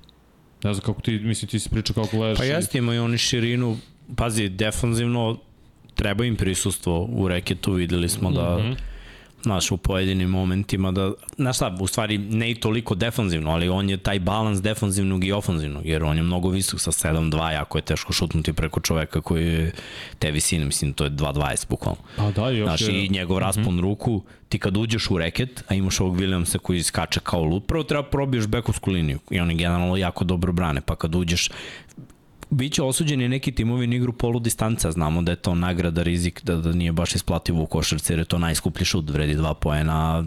Ne 0.64 0.74
znam 0.74 0.84
kako 0.86 1.00
ti, 1.00 1.18
mislim 1.18 1.48
ti 1.48 1.58
si 1.58 1.68
pričao 1.68 1.94
kako 1.94 2.16
gledaš. 2.16 2.38
Pa 2.38 2.44
jeste, 2.44 2.78
imaju 2.78 3.04
oni 3.04 3.18
širinu, 3.18 3.76
pazi, 4.16 4.48
defanzivno 4.48 5.38
treba 5.94 6.24
im 6.24 6.36
prisustvo 6.36 7.08
u 7.12 7.28
reketu, 7.28 7.72
videli 7.72 8.08
smo 8.08 8.30
da 8.30 8.58
mm 8.58 8.62
-hmm 8.62 8.76
znaš, 9.42 9.70
u 9.70 9.76
pojedinim 9.76 10.28
momentima 10.28 10.92
da, 10.92 11.12
znaš 11.36 11.56
šta, 11.56 11.76
u 11.80 11.86
stvari 11.86 12.18
ne 12.18 12.50
i 12.50 12.54
toliko 12.54 12.94
defanzivno, 12.94 13.50
ali 13.50 13.68
on 13.68 13.90
je 13.90 13.96
taj 13.96 14.18
balans 14.18 14.62
defanzivnog 14.62 15.24
i 15.24 15.32
ofanzivnog, 15.32 15.86
jer 15.86 16.04
on 16.04 16.16
je 16.16 16.22
mnogo 16.22 16.48
visok 16.48 16.80
sa 16.80 16.92
7-2, 16.92 17.52
jako 17.52 17.78
je 17.78 17.82
teško 17.82 18.12
šutnuti 18.12 18.52
preko 18.52 18.80
čoveka 18.80 19.20
koji 19.20 19.46
je 19.46 19.72
te 20.18 20.30
visine, 20.30 20.64
mislim, 20.64 20.92
to 20.92 21.04
je 21.04 21.10
2-20 21.10 21.68
bukvalno. 21.68 22.00
Pa 22.16 22.30
da, 22.30 22.50
još 22.50 22.68
znaš, 22.68 22.80
je... 22.80 23.04
i 23.04 23.08
njegov 23.08 23.38
raspon 23.38 23.74
mm 23.74 23.78
-hmm. 23.78 23.80
ruku, 23.80 24.22
ti 24.48 24.58
kad 24.58 24.76
uđeš 24.76 25.10
u 25.10 25.18
reket, 25.18 25.64
a 25.68 25.74
imaš 25.74 26.00
ovog 26.00 26.16
Williamsa 26.16 26.58
koji 26.58 26.82
skače 26.82 27.20
kao 27.20 27.44
lut, 27.44 27.66
prvo 27.66 27.82
treba 27.82 28.02
probiješ 28.02 28.46
bekovsku 28.46 28.90
liniju 28.90 29.18
i 29.30 29.40
oni 29.40 29.54
generalno 29.54 29.96
jako 29.96 30.24
dobro 30.24 30.52
brane, 30.52 30.80
pa 30.80 30.96
kad 30.96 31.14
uđeš 31.14 31.50
biće 32.50 32.82
osuđeni 32.82 33.28
neki 33.28 33.52
timovi 33.52 33.86
na 33.86 33.96
igru 33.96 34.12
polu 34.12 34.40
distanca, 34.40 34.90
znamo 34.90 35.22
da 35.22 35.32
je 35.32 35.36
to 35.36 35.54
nagrada, 35.54 36.02
rizik, 36.02 36.40
da, 36.44 36.56
da 36.56 36.72
nije 36.72 36.92
baš 36.92 37.14
isplativo 37.14 37.62
u 37.62 37.66
košarci, 37.66 38.12
jer 38.12 38.18
je 38.18 38.24
to 38.24 38.38
najskuplji 38.38 38.84
šut, 38.84 39.10
vredi 39.10 39.36
2 39.36 39.54
poena, 39.54 40.24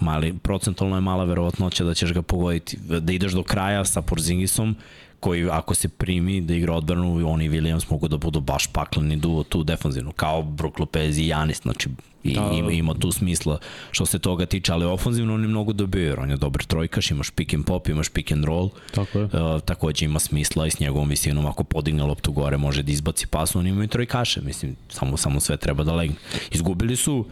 mali, 0.00 0.34
procentualno 0.42 0.96
je 0.96 1.00
mala 1.00 1.24
verovatnoća 1.24 1.84
da 1.84 1.94
ćeš 1.94 2.12
ga 2.12 2.22
pogoditi. 2.22 2.76
Da 3.00 3.12
ideš 3.12 3.32
do 3.32 3.42
kraja 3.42 3.84
sa 3.84 4.02
Porzingisom, 4.02 4.76
koji 5.22 5.48
ako 5.50 5.74
se 5.74 5.88
primi 5.88 6.40
da 6.40 6.54
igra 6.54 6.74
odbranu, 6.74 7.30
oni 7.32 7.44
i 7.44 7.50
Williams 7.50 7.90
mogu 7.90 8.08
da 8.08 8.16
budu 8.16 8.40
baš 8.40 8.66
pakleni 8.66 9.16
duo 9.16 9.42
tu 9.42 9.62
defanzivno, 9.64 10.12
kao 10.12 10.42
Brook 10.42 10.78
Lopez 10.78 11.18
i 11.18 11.26
Janis, 11.26 11.62
znači 11.62 11.88
i 12.24 12.34
da, 12.34 12.50
ima, 12.54 12.70
ima 12.70 12.94
tu 12.94 13.12
smisla 13.12 13.58
što 13.90 14.06
se 14.06 14.18
toga 14.18 14.46
tiče, 14.46 14.72
ali 14.72 14.84
ofanzivno 14.84 15.34
oni 15.34 15.48
mnogo 15.48 15.72
dobiju, 15.72 16.04
jer 16.04 16.20
on 16.20 16.30
je 16.30 16.36
dobar 16.36 16.64
trojkaš, 16.64 17.10
imaš 17.10 17.30
pick 17.30 17.54
and 17.54 17.64
pop, 17.64 17.88
imaš 17.88 18.08
pick 18.08 18.32
and 18.32 18.44
roll, 18.44 18.70
Tako 18.94 19.18
je. 19.18 19.24
Uh, 19.24 19.30
takođe 19.64 20.04
ima 20.04 20.18
smisla 20.18 20.66
i 20.66 20.70
s 20.70 20.80
njegovom 20.80 21.08
visinom 21.08 21.46
ako 21.46 21.64
podigne 21.64 22.02
loptu 22.02 22.32
gore 22.32 22.56
može 22.56 22.82
da 22.82 22.92
izbaci 22.92 23.26
pas, 23.26 23.56
oni 23.56 23.70
imaju 23.70 23.88
trojkaše, 23.88 24.40
mislim, 24.40 24.76
samo, 24.88 25.16
samo 25.16 25.40
sve 25.40 25.56
treba 25.56 25.84
da 25.84 25.94
legne. 25.94 26.16
Izgubili 26.50 26.96
su 26.96 27.26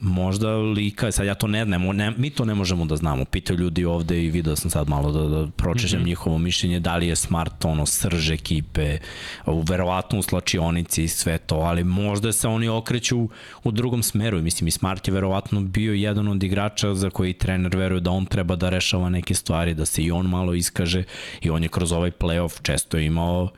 možda 0.00 0.56
lika, 0.56 1.12
sad 1.12 1.26
ja 1.26 1.34
to 1.34 1.46
ne, 1.46 1.66
ne, 1.66 1.78
ne 1.78 2.10
mi 2.16 2.30
to 2.30 2.44
ne 2.44 2.54
možemo 2.54 2.84
da 2.84 2.96
znamo. 2.96 3.24
Pitaju 3.24 3.58
ljudi 3.58 3.84
ovde 3.84 4.24
i 4.24 4.30
video 4.30 4.56
sam 4.56 4.70
sad 4.70 4.88
malo 4.88 5.12
da, 5.12 5.28
da 5.28 5.46
pročežem 5.56 6.00
mm 6.00 6.02
-hmm. 6.02 6.06
njihovo 6.06 6.38
mišljenje, 6.38 6.80
da 6.80 6.96
li 6.96 7.06
je 7.06 7.16
Smart 7.16 7.64
ono 7.64 7.86
srž 7.86 8.30
ekipe, 8.30 8.98
verovatno 9.68 10.18
u 10.18 10.22
slačionici 10.22 11.04
i 11.04 11.08
sve 11.08 11.38
to, 11.38 11.56
ali 11.56 11.84
možda 11.84 12.32
se 12.32 12.48
oni 12.48 12.68
okreću 12.68 13.28
u 13.64 13.70
drugom 13.70 14.02
smeru. 14.02 14.42
Mislim, 14.42 14.68
i 14.68 14.70
Smart 14.70 15.08
je 15.08 15.14
verovatno 15.14 15.60
bio 15.60 15.92
jedan 15.92 16.28
od 16.28 16.42
igrača 16.42 16.94
za 16.94 17.10
koji 17.10 17.32
trener 17.32 17.76
veruje 17.76 18.00
da 18.00 18.10
on 18.10 18.26
treba 18.26 18.56
da 18.56 18.68
rešava 18.68 19.08
neke 19.08 19.34
stvari, 19.34 19.74
da 19.74 19.86
se 19.86 20.02
i 20.02 20.10
on 20.10 20.26
malo 20.26 20.54
iskaže 20.54 21.04
i 21.40 21.50
on 21.50 21.62
je 21.62 21.68
kroz 21.68 21.92
ovaj 21.92 22.10
playoff 22.10 22.62
često 22.62 22.98
imao 22.98 23.50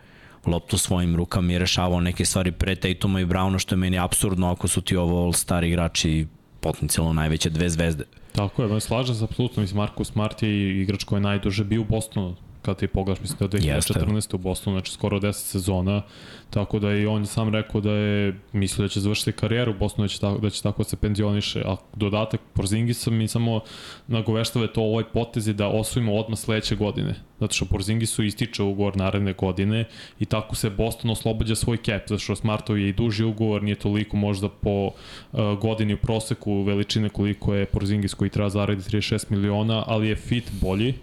loptu 0.46 0.78
svojim 0.78 1.16
rukama 1.16 1.52
i 1.52 1.58
rešavao 1.58 2.00
neke 2.00 2.24
stvari 2.24 2.52
pre 2.52 2.76
Tatuma 2.76 3.20
i 3.20 3.26
Browna, 3.26 3.58
što 3.58 3.74
je 3.74 3.78
meni 3.78 3.98
absurdno 3.98 4.50
ako 4.50 4.68
su 4.68 4.80
ti 4.80 4.96
ovo 4.96 5.24
all-star 5.24 5.64
igrači 5.64 6.26
potencijalno 6.60 7.12
najveće 7.12 7.50
dve 7.50 7.68
zvezde. 7.70 8.04
Tako 8.32 8.62
je, 8.62 8.80
slažem 8.80 9.14
se 9.14 9.24
apsolutno, 9.24 9.60
mislim 9.60 9.76
Marko 9.76 10.04
Smart 10.04 10.42
je 10.42 10.82
igrač 10.82 11.04
koji 11.04 11.16
je 11.16 11.20
najduže 11.20 11.64
bio 11.64 11.80
u 11.80 11.84
Bostonu, 11.84 12.36
kad 12.68 12.76
ti 12.76 12.86
pogledaš, 12.86 13.20
mislim 13.20 13.38
da 13.38 13.56
je 13.56 13.80
2014. 13.80 14.14
Jeste. 14.14 14.36
u 14.36 14.38
Bostonu, 14.38 14.74
znači 14.74 14.92
skoro 14.92 15.18
10 15.18 15.32
sezona, 15.32 16.02
tako 16.50 16.78
da 16.78 16.92
i 16.92 17.06
on 17.06 17.26
sam 17.26 17.48
rekao 17.48 17.80
da 17.80 17.92
je 17.92 18.40
mislio 18.52 18.84
da 18.84 18.88
će 18.88 19.00
završiti 19.00 19.32
karijeru 19.32 19.72
u 19.72 19.78
Bostonu, 19.78 20.04
da 20.04 20.08
će 20.08 20.20
tako, 20.20 20.38
da 20.38 20.50
će 20.50 20.62
tako 20.62 20.84
se 20.84 20.96
penzioniše, 20.96 21.62
a 21.66 21.76
dodatak 21.96 22.40
Porzingisa 22.52 23.10
mi 23.10 23.28
samo 23.28 23.60
nagoveštava 24.06 24.66
to 24.66 24.82
ovaj 24.82 25.04
je 25.34 25.52
da 25.52 25.68
osvojimo 25.68 26.14
odmah 26.14 26.38
sledeće 26.38 26.76
godine, 26.76 27.14
zato 27.40 27.54
što 27.54 27.64
Porzingisu 27.64 28.22
ističe 28.22 28.62
ugovor 28.62 28.96
naredne 28.96 29.32
godine 29.32 29.84
i 30.20 30.24
tako 30.24 30.56
se 30.56 30.70
Boston 30.70 31.10
oslobađa 31.10 31.54
svoj 31.54 31.76
cap, 31.76 32.02
zato 32.08 32.18
što 32.18 32.36
Smartov 32.36 32.78
je 32.78 32.88
i 32.88 32.92
duži 32.92 33.24
ugovor, 33.24 33.62
nije 33.62 33.74
toliko 33.74 34.16
možda 34.16 34.48
po 34.48 34.86
uh, 34.86 35.58
godini 35.60 35.94
u 35.94 35.98
proseku 35.98 36.62
veličine 36.62 37.08
koliko 37.08 37.54
je 37.54 37.66
Porzingis 37.66 38.14
koji 38.14 38.30
treba 38.30 38.48
zaraditi 38.48 38.96
36 38.96 39.30
miliona, 39.30 39.84
ali 39.86 40.08
je 40.08 40.16
fit 40.16 40.50
bolji, 40.60 40.94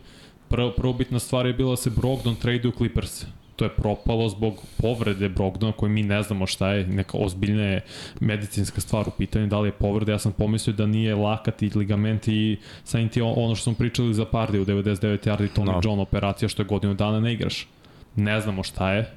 Prvo, 0.56 0.72
prvo 0.72 0.94
bitna 0.94 1.20
stvar 1.20 1.46
je 1.46 1.54
bila 1.54 1.70
da 1.70 1.76
se 1.76 1.90
Brogdon 1.90 2.36
trade 2.36 2.68
u 2.68 2.72
Clippers. 2.72 3.26
To 3.56 3.66
je 3.66 3.70
propalo 3.70 4.30
zbog 4.30 4.62
povrede 4.78 5.30
Brogdona 5.30 5.72
koje 5.72 5.90
mi 5.90 6.04
ne 6.04 6.24
znamo 6.24 6.48
šta 6.48 6.70
je, 6.70 6.88
neka 6.88 7.18
ozbiljna 7.18 7.80
medicinska 8.20 8.82
stvar 8.82 9.08
u 9.08 9.12
pitanju, 9.12 9.48
da 9.48 9.60
li 9.60 9.68
je 9.68 9.72
povreda, 9.72 10.12
ja 10.12 10.20
sam 10.20 10.32
pomislio 10.32 10.76
da 10.76 10.86
nije 10.86 11.16
lakat 11.16 11.62
i 11.62 11.70
ligament 11.76 12.28
i 12.28 12.58
sa 12.84 13.08
ti 13.08 13.22
ono 13.22 13.56
što 13.56 13.64
smo 13.64 13.74
pričali 13.74 14.14
za 14.14 14.26
Pardi 14.26 14.60
u 14.60 14.66
99 14.66 15.28
yardi 15.28 15.50
Tony 15.56 15.66
no. 15.66 15.82
John 15.84 16.00
operacija 16.00 16.50
što 16.50 16.62
je 16.62 16.68
godinu 16.68 16.94
dana 16.94 17.20
ne 17.20 17.34
igraš. 17.34 17.68
Ne 18.16 18.42
znamo 18.42 18.64
šta 18.64 18.92
je, 18.92 19.12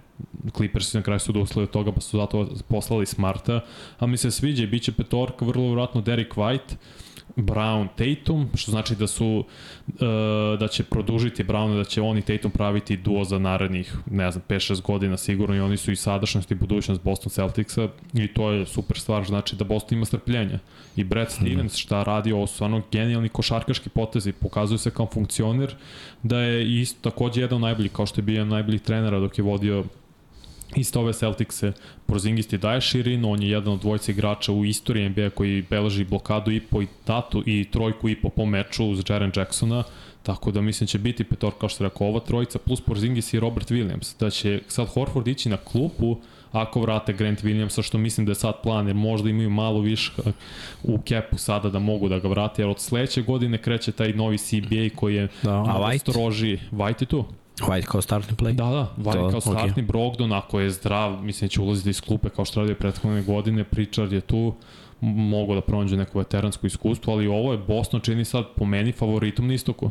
Clippers 0.57 0.95
na 0.95 1.02
kraju 1.02 1.21
su 1.21 1.33
doslali 1.33 1.64
od 1.64 1.71
toga 1.71 1.92
pa 1.92 2.00
su 2.00 2.16
zato 2.16 2.49
poslali 2.68 3.07
Smarta, 3.07 3.61
a 3.99 4.07
mi 4.07 4.16
se 4.16 4.30
sviđa 4.30 4.64
i 4.64 4.66
bit 4.66 4.83
će 4.83 4.92
petorka, 4.92 5.45
vrlo 5.45 5.64
vjerojatno 5.64 6.00
Derek 6.00 6.35
White, 6.35 6.75
Brown 7.38 7.88
Tatum, 7.97 8.49
što 8.54 8.71
znači 8.71 8.95
da 8.95 9.07
su 9.07 9.45
uh, 9.87 9.95
da 10.61 10.68
će 10.68 10.85
produžiti 10.85 11.45
Brown, 11.45 11.76
da 11.76 11.85
će 11.85 12.02
oni 12.02 12.23
Tatum 12.23 12.50
praviti 12.50 12.97
duo 12.97 13.25
za 13.25 13.38
narednih, 13.38 13.97
ne 14.11 14.30
znam, 14.30 14.45
5-6 14.49 14.83
godina 14.83 15.16
sigurno 15.16 15.57
i 15.57 15.61
oni 15.61 15.76
su 15.76 15.92
i 15.92 15.97
sadašnjost 15.97 16.50
i 16.50 16.54
budućnost 16.54 17.02
Boston 17.02 17.30
Celticsa 17.30 17.88
i 18.14 18.28
to 18.28 18.50
je 18.50 18.66
super 18.66 18.99
stvar, 18.99 19.25
znači 19.25 19.57
da 19.57 19.64
Boston 19.64 19.99
ima 19.99 20.04
strpljenja. 20.04 20.59
I 20.97 21.04
Brad 21.04 21.30
Stevens 21.30 21.76
šta 21.76 22.02
radi, 22.02 22.33
ovo 22.33 22.47
su 22.47 22.54
stvarno 22.54 22.83
genijalni 22.92 23.28
košarkaški 23.28 23.88
potezi, 23.88 24.33
pokazuje 24.33 24.78
se 24.78 24.90
kao 24.90 25.07
funkcioner 25.07 25.75
da 26.23 26.40
je 26.40 26.80
isto 26.80 27.11
takođe 27.11 27.40
jedan 27.40 27.57
od 27.57 27.62
najboljih, 27.62 27.92
kao 27.92 28.07
što 28.07 28.21
je 28.21 28.23
bio 28.23 28.33
jedan 28.33 28.49
najboljih 28.49 28.80
trenera 28.80 29.18
dok 29.21 29.38
je 29.38 29.45
vodio 29.45 29.85
isto 30.76 31.00
ove 31.00 31.12
Celticse, 31.12 31.72
Porzingis 32.06 32.46
ti 32.46 32.58
daje 32.58 32.80
širinu, 32.80 33.30
on 33.30 33.42
je 33.42 33.50
jedan 33.50 33.72
od 33.72 33.80
dvojca 33.80 34.12
igrača 34.12 34.52
u 34.52 34.64
istoriji 34.64 35.08
NBA 35.08 35.30
koji 35.30 35.62
beleži 35.70 36.04
blokadu 36.04 36.50
i 36.50 36.60
po 36.60 36.82
i 36.82 36.87
datu 37.06 37.42
i 37.46 37.64
trojku 37.70 38.08
i 38.08 38.16
po 38.16 38.28
po 38.28 38.46
meču 38.46 38.87
uz 38.87 39.02
Jaren 39.08 39.32
Jacksona, 39.37 39.82
tako 40.22 40.50
da 40.50 40.60
mislim 40.60 40.87
da 40.87 40.90
će 40.90 40.98
biti 40.98 41.25
petor 41.25 41.52
kao 41.60 41.68
što 41.68 41.84
rekao 41.84 42.06
ova 42.06 42.20
trojica, 42.20 42.58
plus 42.58 42.80
Porzingis 42.80 43.32
i 43.34 43.40
Robert 43.40 43.70
Williams, 43.70 44.20
da 44.20 44.30
će 44.30 44.60
sad 44.68 44.88
Horford 44.88 45.28
ići 45.28 45.48
na 45.48 45.56
klupu, 45.56 46.16
ako 46.52 46.80
vrate 46.80 47.12
Grant 47.12 47.42
Williamsa, 47.42 47.82
što 47.82 47.98
mislim 47.98 48.26
da 48.26 48.30
je 48.30 48.34
sad 48.34 48.54
plan, 48.62 48.87
jer 48.87 48.96
možda 48.96 49.30
imaju 49.30 49.50
malo 49.50 49.80
više 49.80 50.12
u 50.82 50.98
kepu 50.98 51.38
sada 51.38 51.70
da 51.70 51.78
mogu 51.78 52.08
da 52.08 52.18
ga 52.18 52.28
vrate, 52.28 52.62
jer 52.62 52.68
od 52.68 52.80
sledeće 52.80 53.22
godine 53.22 53.58
kreće 53.58 53.92
taj 53.92 54.12
novi 54.12 54.38
CBA 54.38 54.96
koji 54.96 55.14
je 55.14 55.28
da, 55.42 55.60
a 55.60 55.80
White? 55.80 55.98
stroži. 55.98 56.58
White 56.72 57.02
je 57.02 57.06
tu? 57.06 57.25
White 57.66 57.86
kao 57.86 58.02
startni 58.02 58.36
play? 58.36 58.52
Da, 58.52 58.64
da, 58.64 58.94
White 59.10 59.12
to, 59.12 59.30
kao 59.30 59.40
startni 59.40 59.82
okay. 59.82 59.86
Brogdon, 59.86 60.32
ako 60.32 60.60
je 60.60 60.70
zdrav, 60.70 61.22
mislim 61.22 61.48
da 61.48 61.52
će 61.52 61.60
ulaziti 61.60 61.90
iz 61.90 62.00
klupe 62.00 62.28
kao 62.28 62.44
što 62.44 62.60
radio 62.60 62.74
prethodne 62.74 63.22
godine, 63.22 63.64
Pričar 63.64 64.12
je 64.12 64.20
tu, 64.20 64.54
mogu 65.00 65.54
da 65.54 65.60
pronađu 65.60 65.96
neko 65.96 66.18
veteransko 66.18 66.66
iskustvo, 66.66 67.12
ali 67.12 67.26
ovo 67.26 67.52
je 67.52 67.58
Boston 67.58 68.00
čini 68.00 68.24
sad 68.24 68.44
po 68.56 68.64
meni 68.64 68.92
favoritom 68.92 69.48
na 69.48 69.54
istoku 69.54 69.90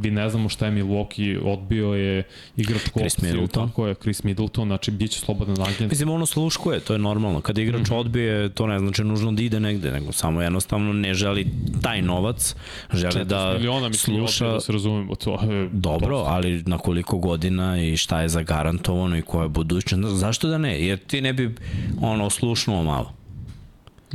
vi 0.00 0.10
ne 0.10 0.30
znamo 0.30 0.48
šta 0.48 0.66
je 0.66 0.72
Milwaukee, 0.72 1.40
odbio 1.44 1.94
je 1.94 2.22
igrač 2.56 2.82
Chris 2.98 3.22
Middleton. 3.22 3.68
Tako 3.68 3.86
je, 3.86 3.94
Chris 3.94 4.22
Middleton, 4.22 4.68
znači 4.68 4.90
bit 4.90 5.10
će 5.10 5.20
slobodan 5.20 5.56
agent. 5.60 5.90
Mislim, 5.90 6.10
ono 6.10 6.26
sluškuje, 6.26 6.80
to 6.80 6.92
je 6.92 6.98
normalno. 6.98 7.40
Kada 7.40 7.62
igrač 7.62 7.80
mm 7.80 7.84
-hmm. 7.92 7.98
odbije, 7.98 8.48
to 8.48 8.66
ne 8.66 8.78
znači 8.78 9.04
nužno 9.04 9.32
da 9.32 9.42
ide 9.42 9.60
negde, 9.60 9.92
nego 9.92 10.12
samo 10.12 10.42
jednostavno 10.42 10.92
ne 10.92 11.14
želi 11.14 11.46
taj 11.82 12.02
novac, 12.02 12.54
želi 12.92 13.24
da 13.24 13.52
miliona, 13.52 13.88
mislim, 13.88 14.16
sluša... 14.16 14.48
Da 14.48 14.60
se 14.60 14.72
razumemo, 14.72 15.14
to 15.14 15.40
je 15.50 15.68
Dobro, 15.72 16.16
dosta. 16.16 16.32
ali 16.32 16.62
na 16.66 16.78
koliko 16.78 17.18
godina 17.18 17.82
i 17.82 17.96
šta 17.96 18.20
je 18.20 18.28
zagarantovano 18.28 19.16
i 19.18 19.22
koja 19.22 19.42
je 19.42 19.48
budućnost, 19.48 20.16
zašto 20.16 20.48
da 20.48 20.58
ne? 20.58 20.86
Jer 20.86 20.98
ti 20.98 21.20
ne 21.20 21.32
bi 21.32 21.54
ono 22.00 22.30
slušnuo 22.30 22.82
malo. 22.82 23.23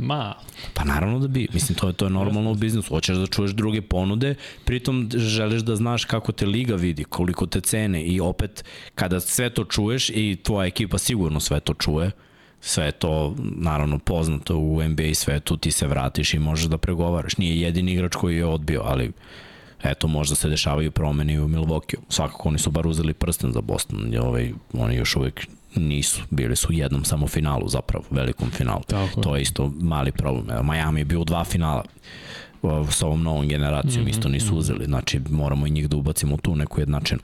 Ma. 0.00 0.34
Pa 0.74 0.84
naravno 0.84 1.18
da 1.18 1.28
bi. 1.28 1.48
Mislim, 1.52 1.78
to 1.78 1.86
je, 1.86 1.92
to 1.92 2.04
je 2.04 2.10
normalno 2.10 2.50
u 2.50 2.54
biznisu. 2.54 2.88
Hoćeš 2.88 3.16
da 3.16 3.26
čuješ 3.26 3.50
druge 3.50 3.82
ponude, 3.82 4.34
pritom 4.64 5.10
želiš 5.14 5.62
da 5.62 5.76
znaš 5.76 6.04
kako 6.04 6.32
te 6.32 6.46
liga 6.46 6.74
vidi, 6.74 7.04
koliko 7.04 7.46
te 7.46 7.60
cene 7.60 8.02
i 8.04 8.20
opet 8.20 8.64
kada 8.94 9.20
sve 9.20 9.50
to 9.50 9.64
čuješ 9.64 10.10
i 10.10 10.38
tvoja 10.42 10.66
ekipa 10.66 10.98
sigurno 10.98 11.40
sve 11.40 11.60
to 11.60 11.74
čuje, 11.74 12.10
sve 12.60 12.84
je 12.84 12.92
to 12.92 13.34
naravno 13.38 13.98
poznato 13.98 14.56
u 14.56 14.82
NBA 14.82 15.14
svetu, 15.14 15.56
ti 15.56 15.70
se 15.70 15.86
vratiš 15.86 16.34
i 16.34 16.38
možeš 16.38 16.66
da 16.66 16.78
pregovaraš. 16.78 17.36
Nije 17.36 17.60
jedini 17.60 17.92
igrač 17.92 18.14
koji 18.14 18.36
je 18.36 18.46
odbio, 18.46 18.82
ali 18.84 19.12
eto, 19.82 20.06
možda 20.08 20.34
se 20.34 20.48
dešavaju 20.48 20.90
promeni 20.90 21.40
u 21.40 21.48
Milwaukee. 21.48 21.96
Svakako 22.08 22.48
oni 22.48 22.58
su 22.58 22.70
bar 22.70 22.86
uzeli 22.86 23.14
prsten 23.14 23.52
za 23.52 23.60
Boston, 23.60 24.14
ovaj, 24.22 24.52
oni 24.72 24.96
još 24.96 25.16
uvek 25.16 25.46
Nisu, 25.74 26.22
bili 26.30 26.56
su 26.56 26.68
u 26.68 26.72
jednom 26.72 27.04
samo 27.04 27.26
finalu 27.26 27.68
zapravo, 27.68 28.04
velikom 28.10 28.50
finalu. 28.50 28.82
Tako. 28.86 29.20
To 29.20 29.36
je 29.36 29.42
isto 29.42 29.72
mali 29.80 30.12
problem. 30.12 30.66
Miami 30.66 31.00
je 31.00 31.04
bio 31.04 31.20
u 31.20 31.24
dva 31.24 31.44
finala 31.44 31.84
sa 32.90 33.06
ovom 33.06 33.22
novom 33.22 33.48
generacijom, 33.48 34.04
mm 34.04 34.06
-hmm, 34.06 34.10
isto 34.10 34.28
nisu 34.28 34.46
mhm. 34.46 34.56
uzeli, 34.56 34.84
znači 34.84 35.20
moramo 35.30 35.66
i 35.66 35.70
njih 35.70 35.88
da 35.88 35.96
ubacimo 35.96 36.34
u 36.34 36.38
tu 36.38 36.56
neku 36.56 36.80
jednačinu. 36.80 37.20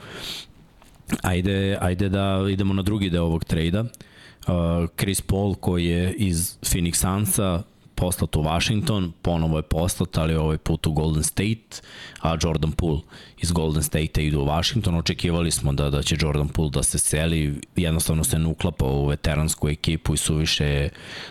Ajde, 1.22 1.78
ajde 1.80 2.08
da 2.08 2.46
idemo 2.50 2.74
na 2.74 2.82
drugi 2.82 3.10
deo 3.10 3.24
ovog 3.24 3.44
trejda. 3.44 3.80
Uh, 3.80 4.88
Chris 4.98 5.20
Paul 5.20 5.54
koji 5.54 5.86
je 5.86 6.14
iz 6.14 6.56
Phoenix 6.60 6.94
Sunsa 6.94 7.62
poslat 7.96 8.36
u 8.36 8.42
Washington, 8.42 9.12
ponovo 9.22 9.58
je 9.58 9.62
poslat, 9.62 10.18
ali 10.18 10.34
ovaj 10.34 10.58
put 10.58 10.86
u 10.86 10.92
Golden 10.92 11.22
State, 11.22 11.82
a 12.20 12.36
Jordan 12.42 12.72
Poole 12.72 13.00
iz 13.38 13.52
Golden 13.52 13.82
State 13.82 14.26
ide 14.26 14.36
u 14.36 14.46
Washington. 14.46 14.94
Očekivali 14.94 15.50
smo 15.50 15.72
da, 15.72 15.90
da 15.90 16.02
će 16.02 16.16
Jordan 16.20 16.48
Poole 16.48 16.70
da 16.70 16.82
se 16.82 16.98
seli, 16.98 17.60
jednostavno 17.76 18.24
se 18.24 18.38
ne 18.38 18.46
uklapa 18.46 18.84
u 18.84 19.06
veteransku 19.06 19.68
ekipu 19.68 20.14
i 20.14 20.16
suviše 20.16 20.88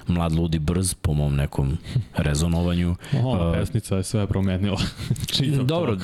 mlad, 0.08 0.34
ludi, 0.34 0.60
brz, 0.60 0.94
po 0.94 1.14
mom 1.14 1.36
nekom 1.36 1.78
rezonovanju. 2.18 2.96
Oho, 3.18 3.50
uh, 3.50 3.54
pesnica 3.54 3.96
je 3.96 4.04
sve 4.04 4.28
promenila. 4.28 4.82
Dobro, 5.64 5.98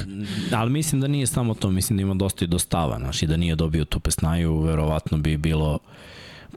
ali 0.54 0.72
mislim 0.72 1.02
da 1.02 1.08
nije 1.08 1.28
samo 1.28 1.54
to, 1.54 1.70
mislim 1.70 1.98
da 1.98 2.02
ima 2.02 2.14
dosta 2.14 2.46
i 2.46 2.48
dostava, 2.48 2.98
znaš, 2.98 3.24
i 3.24 3.28
da 3.28 3.38
nije 3.38 3.56
dobio 3.56 3.86
tu 3.86 4.00
pesnaju, 4.00 4.60
verovatno 4.60 5.18
bi 5.18 5.38
bilo 5.38 5.80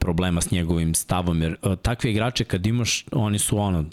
problema 0.05 0.41
s 0.41 0.51
njegovim 0.51 0.93
stavom, 0.95 1.41
jer 1.41 1.55
uh, 1.61 1.75
takve 1.81 2.11
igrače 2.11 2.45
kad 2.45 2.65
imaš, 2.65 3.05
oni 3.11 3.39
su 3.39 3.57
ono, 3.57 3.85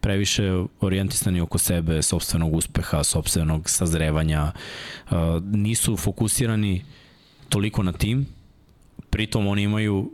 previše 0.00 0.42
orijentisani 0.80 1.40
oko 1.40 1.58
sebe, 1.58 2.02
sobstvenog 2.02 2.54
uspeha, 2.54 3.04
sobstvenog 3.04 3.70
sazrevanja, 3.70 4.52
uh, 4.52 5.16
nisu 5.42 5.96
fokusirani 5.96 6.84
toliko 7.48 7.82
na 7.82 7.92
tim, 7.92 8.26
pritom 9.10 9.46
oni 9.46 9.62
imaju 9.62 10.10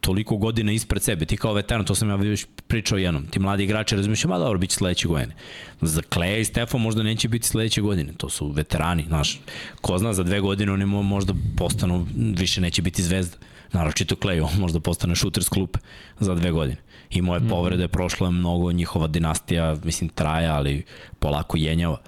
toliko 0.00 0.36
godina 0.36 0.72
ispred 0.72 1.02
sebe. 1.02 1.24
Ti 1.24 1.36
kao 1.36 1.52
veteran, 1.52 1.84
to 1.84 1.94
sam 1.94 2.08
ja 2.08 2.16
već 2.16 2.46
pričao 2.66 2.98
jednom. 2.98 3.26
Ti 3.26 3.38
mladi 3.38 3.64
igrači 3.64 3.96
razmišljaju, 3.96 4.30
ma 4.30 4.38
dobro, 4.38 4.58
bit 4.58 4.70
će 4.70 4.76
sledeće 4.76 5.08
godine. 5.08 5.34
Za 5.80 6.02
Kleja 6.02 6.38
i 6.38 6.44
Stefan 6.44 6.80
možda 6.80 7.02
neće 7.02 7.28
biti 7.28 7.48
sledeće 7.48 7.80
godine. 7.80 8.12
To 8.16 8.30
su 8.30 8.48
veterani, 8.48 9.04
znaš. 9.08 9.40
Ko 9.80 9.98
zna, 9.98 10.12
za 10.12 10.22
dve 10.22 10.40
godine 10.40 10.72
oni 10.72 10.86
možda 10.86 11.34
postanu, 11.56 12.06
više 12.16 12.60
neće 12.60 12.82
biti 12.82 13.02
zvezda. 13.02 13.36
Naročito 13.74 14.16
Klej, 14.16 14.40
on 14.40 14.50
možda 14.58 14.80
postane 14.80 15.14
šuter 15.14 15.44
s 15.44 15.48
klupe 15.48 15.78
za 16.20 16.34
dve 16.34 16.50
godine. 16.50 16.76
I 17.10 17.22
moje 17.22 17.40
mm 17.40 17.48
povrede, 17.48 17.88
prošlo 17.88 18.26
je 18.26 18.30
mnogo, 18.30 18.72
njihova 18.72 19.06
dinastija, 19.06 19.76
mislim, 19.84 20.08
traja, 20.08 20.54
ali 20.54 20.84
polako 21.18 21.56
jenjava. 21.56 21.98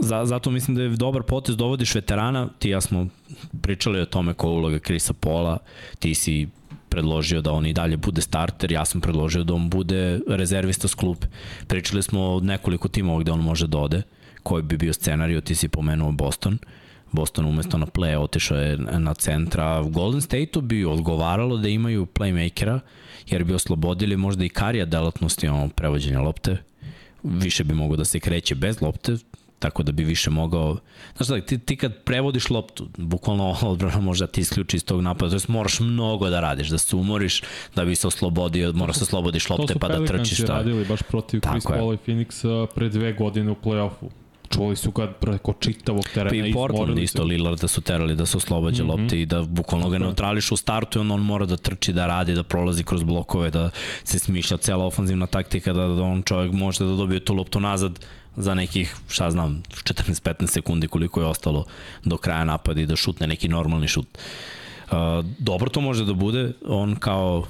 Za, 0.00 0.26
zato 0.26 0.50
mislim 0.50 0.76
da 0.76 0.82
je 0.82 0.88
dobar 0.88 1.22
potez, 1.22 1.56
dovodiš 1.56 1.94
veterana, 1.94 2.48
ti 2.58 2.68
ja 2.68 2.80
smo 2.80 3.06
pričali 3.62 4.00
o 4.00 4.06
tome 4.06 4.34
ko 4.34 4.48
uloga 4.48 4.78
Krisa 4.78 5.12
Pola, 5.12 5.58
ti 5.98 6.14
si 6.14 6.48
predložio 6.88 7.40
da 7.40 7.52
on 7.52 7.66
i 7.66 7.72
dalje 7.72 7.96
bude 7.96 8.20
starter, 8.22 8.72
ja 8.72 8.84
sam 8.84 9.00
predložio 9.00 9.44
da 9.44 9.54
on 9.54 9.70
bude 9.70 10.20
rezervista 10.28 10.88
s 10.88 10.94
klupe. 10.94 11.26
Pričali 11.66 12.02
smo 12.02 12.20
o 12.20 12.40
nekoliko 12.40 12.88
timova 12.88 13.20
gde 13.20 13.32
on 13.32 13.40
može 13.40 13.66
da 13.66 13.78
ode, 13.78 14.02
koji 14.42 14.62
bi 14.62 14.76
bio 14.76 14.92
scenario, 14.92 15.40
ti 15.40 15.54
si 15.54 15.68
pomenuo 15.68 16.12
Boston. 16.12 16.58
Boston 17.12 17.46
umesto 17.46 17.78
na 17.78 17.86
play 17.86 18.18
otišao 18.18 18.58
je 18.58 18.76
na 18.76 19.14
centra. 19.14 19.82
Golden 19.82 20.20
State-u 20.20 20.60
bi 20.60 20.84
odgovaralo 20.84 21.56
da 21.56 21.68
imaju 21.68 22.06
playmakera, 22.06 22.80
jer 23.26 23.44
bi 23.44 23.54
oslobodili 23.54 24.16
možda 24.16 24.44
i 24.44 24.48
karija 24.48 24.84
delatnosti 24.84 25.48
ono, 25.48 25.68
prevođenja 25.68 26.20
lopte. 26.20 26.56
Više 27.22 27.64
bi 27.64 27.74
mogo 27.74 27.96
da 27.96 28.04
se 28.04 28.20
kreće 28.20 28.54
bez 28.54 28.80
lopte, 28.82 29.16
tako 29.58 29.82
da 29.82 29.92
bi 29.92 30.04
više 30.04 30.30
mogao... 30.30 30.78
Znaš 31.16 31.28
da, 31.28 31.40
ti, 31.40 31.58
ti 31.58 31.76
kad 31.76 32.02
prevodiš 32.04 32.50
loptu, 32.50 32.88
bukvalno 32.96 33.56
odbrana 33.62 34.00
može 34.00 34.26
da 34.26 34.32
ti 34.32 34.40
isključi 34.40 34.76
iz 34.76 34.84
tog 34.84 35.02
napada, 35.02 35.38
to 35.38 35.52
moraš 35.52 35.80
mnogo 35.80 36.30
da 36.30 36.40
radiš, 36.40 36.68
da 36.68 36.78
se 36.78 36.96
umoriš, 36.96 37.42
da 37.74 37.84
bi 37.84 37.94
se 37.94 38.06
oslobodio, 38.06 38.72
moraš 38.72 38.96
da 38.96 39.02
oslobodiš 39.02 39.50
lopte 39.50 39.74
pa 39.80 39.88
da 39.88 40.06
trčiš. 40.06 40.38
To 40.38 40.46
su 40.46 40.52
radili 40.52 40.84
baš 40.84 41.02
protiv 41.02 41.40
Chris 41.40 41.64
Paul 41.64 41.94
i 41.94 41.96
Phoenixa 42.06 42.66
pre 42.74 42.88
dve 42.88 43.12
godine 43.12 43.50
u 43.50 43.56
play-offu. 43.64 44.08
Čuli 44.50 44.76
su 44.76 44.90
ga 44.90 45.06
preko 45.06 45.54
čitavog 45.60 46.04
terena 46.14 46.46
i 46.46 46.52
Portland 46.52 46.98
isto 46.98 47.24
Lillard 47.24 47.60
da 47.60 47.68
su 47.68 47.80
terali 47.80 48.16
da 48.16 48.26
se 48.26 48.36
oslobađa 48.36 48.84
mm 48.84 48.86
-hmm. 48.86 49.00
lopte 49.00 49.20
i 49.20 49.26
da 49.26 49.42
bukvalno 49.42 49.88
ga 49.88 49.98
neutrališ 49.98 50.52
u 50.52 50.56
startu 50.56 50.98
i 50.98 51.00
on, 51.00 51.10
on 51.10 51.20
mora 51.20 51.46
da 51.46 51.56
trči, 51.56 51.92
da 51.92 52.06
radi, 52.06 52.34
da 52.34 52.42
prolazi 52.42 52.84
kroz 52.84 53.02
blokove, 53.02 53.50
da 53.50 53.70
se 54.04 54.18
smišlja 54.18 54.56
cela 54.56 54.84
ofanzivna 54.86 55.26
taktika, 55.26 55.72
da, 55.72 55.86
da 55.86 56.02
on 56.02 56.22
čovjek 56.22 56.52
može 56.52 56.84
da 56.84 56.90
dobije 56.90 57.20
tu 57.20 57.34
loptu 57.34 57.60
nazad 57.60 58.06
za 58.36 58.54
nekih, 58.54 58.96
šta 59.08 59.30
znam, 59.30 59.62
14-15 59.84 60.46
sekundi 60.46 60.88
koliko 60.88 61.20
je 61.20 61.26
ostalo 61.26 61.64
do 62.04 62.16
kraja 62.16 62.44
napada 62.44 62.80
i 62.80 62.86
da 62.86 62.96
šutne 62.96 63.26
neki 63.26 63.48
normalni 63.48 63.88
šut. 63.88 64.06
Uh, 64.90 64.96
dobro 65.38 65.70
to 65.70 65.80
može 65.80 66.04
da 66.04 66.12
bude, 66.12 66.52
on 66.66 66.96
kao 66.96 67.46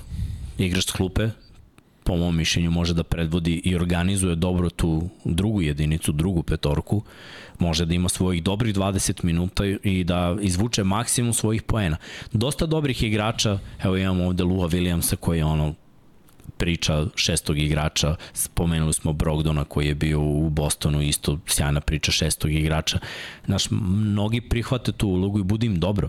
igrač 0.59 0.91
klupe, 0.91 1.29
po 2.09 2.17
mom 2.17 2.37
mišljenju 2.37 2.71
može 2.71 2.95
da 2.95 3.03
predvodi 3.03 3.61
i 3.65 3.75
organizuje 3.77 4.35
dobro 4.35 4.71
tu 4.71 5.09
drugu 5.25 5.63
jedinicu, 5.63 6.13
drugu 6.13 6.43
petorku, 6.43 7.03
može 7.59 7.85
da 7.85 7.95
ima 7.95 8.09
svojih 8.09 8.43
dobrih 8.43 8.75
20 8.75 9.25
minuta 9.25 9.65
i 9.67 10.05
da 10.05 10.37
izvuče 10.41 10.85
maksimum 10.85 11.33
svojih 11.33 11.63
poena. 11.63 11.97
Dosta 12.33 12.67
dobrih 12.67 13.03
igrača, 13.03 13.59
evo 13.85 13.97
imamo 13.97 14.25
ovde 14.25 14.45
Lua 14.45 14.69
Williamsa 14.69 15.17
koji 15.17 15.39
je 15.39 15.45
ono 15.45 15.75
priča 16.57 17.07
šestog 17.15 17.59
igrača, 17.59 18.17
spomenuli 18.33 18.93
smo 18.93 19.13
Brogdona 19.13 19.65
koji 19.65 19.87
je 19.87 19.95
bio 19.95 20.21
u 20.21 20.51
Bostonu, 20.51 21.03
isto 21.03 21.39
sjajna 21.47 21.81
priča 21.81 22.13
šestog 22.13 22.53
igrača. 22.53 22.99
Naš, 23.47 23.71
mnogi 23.71 24.41
prihvate 24.41 24.93
tu 24.93 25.09
ulogu 25.09 25.39
i 25.39 25.45
bude 25.45 25.67
im 25.67 25.81
dobro. 25.81 26.09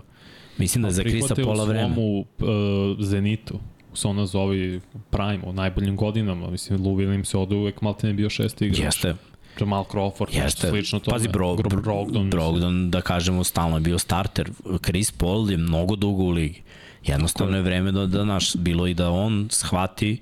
Mislim 0.58 0.82
da 0.82 0.88
je 0.88 0.92
za 0.92 1.02
Krisa 1.02 1.34
pola 1.34 1.64
vreme. 1.64 1.94
Prihvate 1.94 2.00
u 2.00 2.24
slomu 2.38 2.94
uh, 3.00 3.04
Zenitu 3.04 3.60
se 3.94 4.08
ona 4.08 4.26
zove 4.26 4.80
Prime, 5.10 5.40
u 5.44 5.52
najboljim 5.52 5.96
godinama. 5.96 6.50
Mislim, 6.50 6.86
Lou 6.86 6.96
Williams 6.96 7.34
je 7.34 7.40
od 7.40 7.52
uvek 7.52 7.80
malo 7.80 7.96
ne 8.02 8.12
bio 8.12 8.30
šesti 8.30 8.66
igrač. 8.66 8.80
Jeste. 8.80 9.14
Jamal 9.60 9.84
Crawford, 9.84 10.28
Jeste. 10.28 10.40
nešto 10.42 10.68
slično 10.68 10.98
tome. 10.98 11.14
Pazi, 11.14 11.28
Bro, 11.28 11.56
Brogdon, 11.56 12.30
Brogdon, 12.30 12.90
da 12.90 13.00
kažemo, 13.00 13.44
stalno 13.44 13.76
je 13.76 13.80
bio 13.80 13.98
starter. 13.98 14.50
Chris 14.84 15.10
Paul 15.10 15.50
je 15.50 15.56
mnogo 15.56 15.96
dugo 15.96 16.22
u 16.22 16.30
ligi. 16.30 16.62
Jednostavno 17.04 17.56
je 17.56 17.62
vreme 17.62 17.92
da, 17.92 18.06
da 18.06 18.24
naš, 18.24 18.56
bilo 18.56 18.86
i 18.86 18.94
da 18.94 19.10
on 19.10 19.48
shvati 19.50 20.20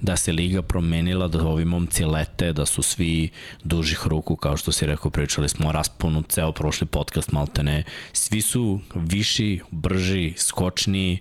da 0.00 0.16
se 0.16 0.32
liga 0.32 0.62
promenila, 0.62 1.28
da 1.28 1.46
ovi 1.46 1.64
momci 1.64 2.04
lete, 2.04 2.52
da 2.52 2.66
su 2.66 2.82
svi 2.82 3.28
dužih 3.64 4.06
ruku, 4.06 4.36
kao 4.36 4.56
što 4.56 4.72
si 4.72 4.86
rekao, 4.86 5.10
pričali 5.10 5.48
smo 5.48 5.72
rasponu 5.72 6.22
ceo 6.22 6.52
prošli 6.52 6.86
podcast, 6.86 7.32
maltene. 7.32 7.84
Svi 8.12 8.40
su 8.40 8.80
viši, 8.94 9.60
brži, 9.70 10.34
skočni, 10.36 11.18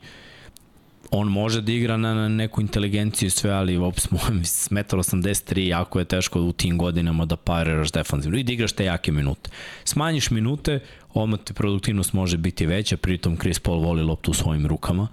on 1.12 1.28
može 1.28 1.62
da 1.62 1.72
igra 1.72 1.98
na, 1.98 2.14
na 2.14 2.28
neku 2.28 2.62
inteligenciju 2.62 3.28
i 3.28 3.30
sve, 3.30 3.52
ali 3.52 3.78
op, 3.78 4.00
smo 4.00 4.18
1,83 4.18 5.60
jako 5.60 6.00
je 6.00 6.06
teško 6.06 6.42
u 6.42 6.52
tim 6.52 6.78
godinama 6.78 7.26
da 7.26 7.36
pariraš 7.36 7.92
defanzivno 7.92 8.38
i 8.38 8.44
da 8.44 8.54
igraš 8.54 8.72
te 8.72 8.86
jake 8.86 9.12
minute. 9.12 9.50
Smanjiš 9.84 10.32
minute, 10.32 10.80
odmah 11.14 11.40
ti 11.40 11.54
produktivnost 11.54 12.14
može 12.14 12.38
biti 12.38 12.66
veća, 12.66 12.98
pritom 12.98 13.38
Chris 13.38 13.60
Paul 13.60 13.80
voli 13.80 14.04
loptu 14.04 14.32
u 14.32 14.34
svojim 14.34 14.68
rukama. 14.68 15.08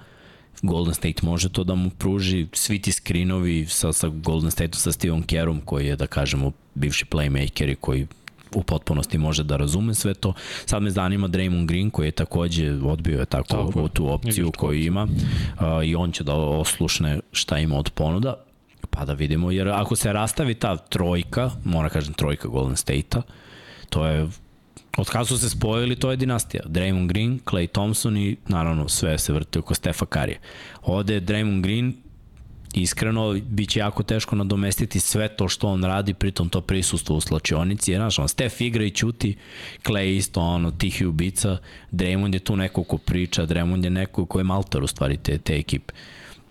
Golden 0.62 0.94
State 0.94 1.26
može 1.26 1.48
to 1.48 1.64
da 1.64 1.74
mu 1.74 1.90
pruži, 1.90 2.46
svi 2.52 2.82
ti 2.82 2.92
skrinovi 2.92 3.66
sa, 3.66 3.92
sa 3.92 4.08
Golden 4.08 4.50
State-u, 4.50 4.76
sa 4.76 4.92
Steven 4.92 5.22
Kerom, 5.22 5.60
koji 5.60 5.86
je, 5.86 5.96
da 5.96 6.06
kažemo, 6.06 6.52
bivši 6.74 7.04
playmaker 7.04 7.72
i 7.72 7.74
koji 7.74 8.06
u 8.54 8.62
potpunosti 8.62 9.18
može 9.18 9.44
da 9.44 9.56
razume 9.56 9.94
sve 9.94 10.14
to. 10.14 10.32
Sad 10.66 10.82
me 10.82 10.90
zanima 10.90 11.28
Draymond 11.28 11.66
Green 11.66 11.90
koji 11.90 12.06
je 12.06 12.12
takođe 12.12 12.72
odbio 12.72 13.18
je 13.18 13.26
tako, 13.26 13.48
tako 13.48 13.88
tu 13.88 14.12
opciju 14.12 14.52
koju 14.56 14.80
ima 14.80 15.02
uh, 15.02 15.84
i 15.84 15.94
on 15.94 16.12
će 16.12 16.24
da 16.24 16.34
oslušne 16.34 17.20
šta 17.32 17.58
ima 17.58 17.78
od 17.78 17.90
ponuda 17.90 18.34
pa 18.90 19.04
da 19.04 19.12
vidimo, 19.12 19.50
jer 19.50 19.68
ako 19.68 19.96
se 19.96 20.12
rastavi 20.12 20.54
ta 20.54 20.76
trojka, 20.76 21.50
mora 21.64 21.88
kažem 21.88 22.14
trojka 22.14 22.48
Golden 22.48 22.76
State-a, 22.76 23.22
to 23.90 24.06
je 24.06 24.28
od 24.96 25.08
kada 25.08 25.24
su 25.24 25.38
se 25.38 25.50
spojili, 25.50 25.96
to 25.96 26.10
je 26.10 26.16
dinastija. 26.16 26.62
Draymond 26.66 27.06
Green, 27.06 27.40
Clay 27.44 27.66
Thompson 27.66 28.16
i 28.16 28.36
naravno 28.48 28.88
sve 28.88 29.18
se 29.18 29.32
vrti 29.32 29.58
oko 29.58 29.74
Stefa 29.74 30.06
Karije. 30.06 30.40
Ovde 30.82 31.14
je 31.14 31.20
Draymond 31.20 31.62
Green 31.62 31.94
iskreno, 32.82 33.36
bit 33.48 33.70
će 33.70 33.80
jako 33.80 34.02
teško 34.02 34.36
nadomestiti 34.36 35.00
sve 35.00 35.28
to 35.28 35.48
što 35.48 35.68
on 35.68 35.84
radi, 35.84 36.14
pritom 36.14 36.48
to 36.48 36.60
prisustvo 36.60 37.16
u 37.16 37.20
slačionici, 37.20 37.92
jer 37.92 38.00
znaš, 38.00 38.18
on 38.18 38.28
Steph 38.28 38.60
igra 38.60 38.84
i 38.84 38.90
čuti, 38.90 39.36
Clay 39.84 40.16
isto, 40.16 40.40
ono, 40.40 40.70
tihi 40.70 41.06
ubica, 41.06 41.58
Draymond 41.92 42.34
je 42.34 42.38
tu 42.38 42.56
neko 42.56 42.84
ko 42.84 42.98
priča, 42.98 43.46
Draymond 43.46 43.84
je 43.84 43.90
neko 43.90 44.26
ko 44.26 44.38
je 44.40 44.44
malter 44.44 44.82
u 44.82 44.86
stvari 44.86 45.16
te, 45.16 45.38
te 45.38 45.56
ekipe, 45.56 45.94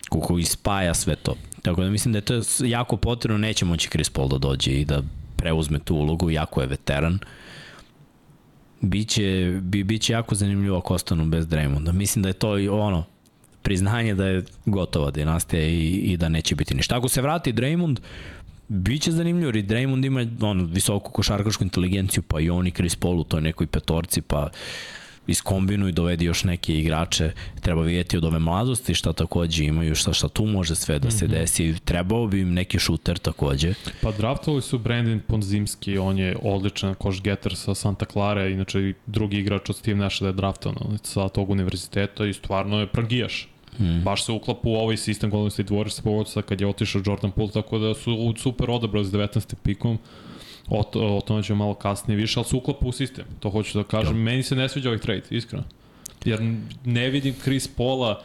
ko, 0.10 0.20
ko 0.20 0.40
ispaja 0.40 0.94
sve 0.94 1.16
to. 1.16 1.36
Tako 1.62 1.84
da 1.84 1.90
mislim 1.90 2.12
da 2.12 2.18
je 2.18 2.22
to 2.22 2.42
jako 2.64 2.98
potrebno, 2.98 3.38
neće 3.38 3.66
moći 3.66 3.90
Chris 3.90 4.10
Paul 4.10 4.28
da 4.28 4.38
dođe 4.38 4.72
i 4.72 4.86
da 4.86 5.02
preuzme 5.36 5.80
tu 5.80 5.96
ulogu, 5.96 6.30
jako 6.30 6.62
je 6.62 6.68
veteran. 6.68 7.20
Biće, 8.82 9.60
bi, 9.62 9.84
biće 9.84 10.14
jako 10.14 10.36
zanimljivo 10.36 10.78
ako 10.78 10.94
ostanu 10.94 11.26
bez 11.26 11.48
Draymonda. 11.48 11.92
Mislim 11.92 12.24
da 12.24 12.30
je 12.30 12.34
to 12.34 12.52
ono, 12.72 13.04
priznanje 13.66 14.16
da 14.16 14.26
je 14.28 14.44
gotova 14.66 15.12
dinastija 15.12 15.64
i, 15.64 15.90
i 15.90 16.18
da 16.18 16.30
neće 16.30 16.56
biti 16.56 16.76
ništa. 16.76 16.98
Ako 16.98 17.10
se 17.10 17.22
vrati 17.22 17.54
Draymond, 17.54 18.00
Biće 18.68 19.12
zanimljivo, 19.12 19.52
jer 19.56 19.66
Draymond 19.66 20.06
ima 20.06 20.26
on, 20.42 20.66
visoku 20.74 21.12
košarkašku 21.12 21.64
inteligenciju, 21.64 22.24
pa 22.24 22.40
i 22.40 22.50
on 22.50 22.68
i 22.68 22.72
Chris 22.72 22.96
Paul 22.96 23.20
u 23.20 23.24
toj 23.24 23.42
nekoj 23.42 23.68
petorci, 23.68 24.22
pa 24.22 24.50
iskombinuj, 25.28 25.92
dovedi 25.92 26.26
još 26.26 26.44
neke 26.44 26.80
igrače, 26.80 27.32
treba 27.62 27.82
vidjeti 27.82 28.18
od 28.18 28.26
ove 28.26 28.40
mladosti 28.40 28.94
šta 28.94 29.14
takođe 29.14 29.66
imaju, 29.66 29.96
šta, 29.96 30.14
šta 30.14 30.28
tu 30.28 30.46
može 30.46 30.76
sve 30.76 31.00
da 31.00 31.12
se 31.12 31.26
mm 31.26 31.30
-hmm. 31.30 31.32
desi. 31.32 31.76
Trebao 31.86 32.28
bi 32.28 32.42
im 32.42 32.54
neki 32.54 32.80
šuter 32.80 33.18
takođe. 33.18 33.74
Pa 34.02 34.12
draftovali 34.12 34.62
su 34.62 34.80
Brandon 34.80 35.22
Ponzimski, 35.28 35.98
on 35.98 36.18
je 36.18 36.36
odličan 36.42 36.96
koš 36.96 37.22
getter 37.22 37.56
sa 37.56 37.76
Santa 37.76 38.06
Clara, 38.06 38.48
inače 38.48 38.94
drugi 39.06 39.38
igrač 39.38 39.70
od 39.70 39.76
Steve 39.76 39.98
Nasha 39.98 40.24
da 40.24 40.30
je 40.30 40.34
draftovan 40.34 40.98
sa 41.04 41.30
tog 41.30 41.50
univerziteta 41.50 42.26
i 42.26 42.34
stvarno 42.34 42.80
je 42.80 42.88
pragijaš 42.88 43.48
Mm. 43.80 44.04
Baš 44.04 44.26
se 44.26 44.32
uklapa 44.32 44.70
u 44.70 44.74
ovaj 44.74 44.98
sistem 44.98 45.30
Golden 45.30 45.52
State 45.52 45.74
Warriors 45.74 46.02
povodca 46.04 46.42
kad 46.42 46.62
je 46.62 46.68
otišao 46.68 47.02
Jordan 47.06 47.32
Poole, 47.32 47.52
tako 47.52 47.78
da 47.78 47.94
su 47.94 48.34
super 48.38 48.70
odabrali 48.70 49.06
s 49.06 49.10
19. 49.10 49.56
pikom. 49.64 49.98
O, 50.68 50.84
o 50.94 51.22
tome 51.22 51.44
ćemo 51.44 51.64
malo 51.64 51.74
kasnije 51.74 52.18
više, 52.18 52.40
ali 52.40 52.46
su 52.46 52.58
uklapa 52.58 52.86
u 52.86 52.92
sistem. 52.92 53.26
To 53.40 53.50
hoću 53.50 53.78
da 53.78 53.84
kažem. 53.84 54.18
Jo. 54.18 54.24
Meni 54.24 54.44
se 54.44 54.56
ne 54.56 54.70
sviđa 54.70 54.90
ovaj 54.90 55.00
trade, 55.00 55.24
iskreno. 55.30 55.64
Jer 56.26 56.40
ne 56.86 57.10
vidim 57.10 57.34
Chris 57.44 57.68
Paula 57.68 58.22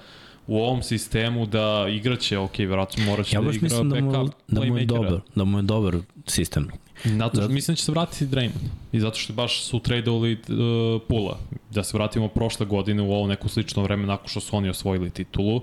u 0.46 0.58
ovom 0.58 0.82
sistemu 0.82 1.46
da 1.46 1.86
igraće, 1.90 2.38
ok, 2.38 2.58
vjerojatno 2.58 3.04
moraće 3.04 3.36
ja 3.36 3.40
da 3.40 3.50
igra 3.50 3.62
mislim 3.62 3.90
da 3.90 4.00
mu, 4.00 4.30
da 4.48 4.64
mu 4.64 4.78
je 4.78 4.84
dobar, 4.84 5.20
da 5.34 5.44
mu 5.44 5.58
je 5.58 5.62
dobar 5.62 5.96
sistem. 6.26 6.68
Zato 7.04 7.40
što 7.40 7.48
mislim 7.48 7.72
da 7.72 7.76
će 7.76 7.84
se 7.84 7.92
vratiti 7.92 8.26
Draymond. 8.26 8.68
I 8.92 9.00
zato 9.00 9.18
što 9.18 9.32
baš 9.32 9.62
su 9.62 9.80
tradeovali 9.80 10.32
uh, 10.32 11.02
Pula. 11.08 11.38
Da 11.70 11.82
se 11.84 11.96
vratimo 11.96 12.28
prošle 12.28 12.66
godine 12.66 13.02
u 13.02 13.12
ovo 13.12 13.26
neko 13.26 13.48
slično 13.48 13.82
vreme 13.82 14.06
nakon 14.06 14.28
što 14.28 14.40
su 14.40 14.56
oni 14.56 14.68
osvojili 14.68 15.10
titulu. 15.10 15.62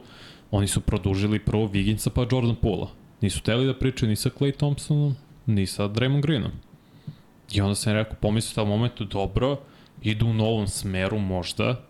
Oni 0.51 0.67
su 0.67 0.81
produžili 0.81 1.39
prvo 1.39 1.65
Viginsa 1.67 2.09
pa 2.09 2.21
Jordan 2.31 2.55
Pula. 2.55 2.89
Nisu 3.21 3.41
teli 3.41 3.65
da 3.65 3.73
pričaju 3.73 4.09
ni 4.09 4.15
sa 4.15 4.29
Clay 4.39 4.57
Thompsonom, 4.57 5.15
ni 5.45 5.67
sa 5.67 5.87
Draymond 5.87 6.21
Greenom. 6.21 6.51
I 7.51 7.61
onda 7.61 7.75
sam 7.75 7.93
rekao, 7.93 8.17
pomislio 8.21 8.63
u 8.63 8.67
momentu, 8.67 9.05
dobro, 9.05 9.57
idu 10.01 10.25
u 10.25 10.33
novom 10.33 10.67
smeru 10.67 11.19
možda, 11.19 11.81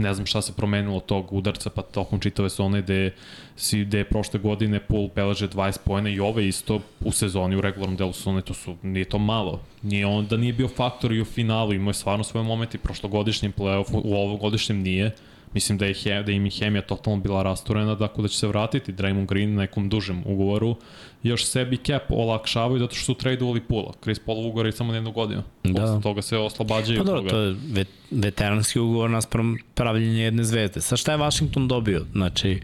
ne 0.00 0.14
znam 0.14 0.26
šta 0.26 0.42
se 0.42 0.52
promenilo 0.52 1.00
tog 1.00 1.32
udarca 1.32 1.70
pa 1.70 1.82
tokom 1.82 2.20
čitave 2.20 2.50
sezone 2.50 2.82
gde, 2.82 3.12
si, 3.56 3.84
gde 3.84 3.98
je 3.98 4.04
prošle 4.04 4.40
godine 4.40 4.80
Pool 4.80 5.08
beleže 5.14 5.48
20 5.48 5.78
pojena 5.84 6.10
i 6.10 6.20
ove 6.20 6.48
isto 6.48 6.80
u 7.00 7.12
sezoni 7.12 7.56
u 7.56 7.60
regularnom 7.60 7.96
delu 7.96 8.12
sezone, 8.12 8.42
to 8.42 8.54
su, 8.54 8.76
nije 8.82 9.04
to 9.04 9.18
malo. 9.18 9.60
Nije 9.82 10.06
on 10.06 10.26
da 10.26 10.36
nije 10.36 10.52
bio 10.52 10.68
faktor 10.68 11.12
i 11.12 11.20
u 11.20 11.24
finalu, 11.24 11.72
imao 11.72 11.90
je 11.90 11.94
stvarno 11.94 12.24
svoje 12.24 12.44
momenti, 12.44 12.78
prošlogodišnjem 12.78 13.52
playoffu, 13.52 14.00
u 14.04 14.14
ovogodišnjem 14.14 14.82
nije. 14.82 15.14
Mislim 15.54 15.78
da, 15.78 15.86
je, 15.86 15.94
he, 15.94 16.22
da 16.22 16.32
im 16.32 16.44
je 16.44 16.50
hemija 16.50 16.82
totalno 16.82 17.20
bila 17.20 17.42
rasturena, 17.42 17.94
dakle 17.94 18.22
da 18.22 18.28
će 18.28 18.38
se 18.38 18.48
vratiti 18.48 18.92
Draymond 18.92 19.26
Green 19.26 19.54
na 19.54 19.60
nekom 19.60 19.88
dužem 19.88 20.22
ugovoru. 20.26 20.76
Još 21.22 21.44
sebi 21.44 21.76
cap 21.76 22.02
olakšavaju 22.08 22.78
zato 22.78 22.94
što 22.94 23.04
su 23.04 23.14
tradeovali 23.14 23.60
pula. 23.60 23.92
Chris 24.02 24.18
Paul 24.18 24.46
ugovor 24.46 24.66
je 24.66 24.72
samo 24.72 24.92
na 24.92 24.96
jednu 24.96 25.12
godinu. 25.12 25.42
Da. 25.64 25.80
Posle 25.80 26.00
toga 26.00 26.22
se 26.22 26.36
oslobađaju. 26.38 26.98
Pa 26.98 27.04
dobro, 27.04 27.30
to 27.30 27.38
je 27.38 27.56
vet, 27.72 27.88
veteranski 28.10 28.80
ugovor 28.80 29.10
naspram 29.10 29.56
pravljenja 29.74 30.22
jedne 30.22 30.44
zvezde. 30.44 30.80
Sa 30.80 30.96
šta 30.96 31.12
je 31.12 31.18
Washington 31.18 31.68
dobio? 31.68 32.06
Znači, 32.12 32.60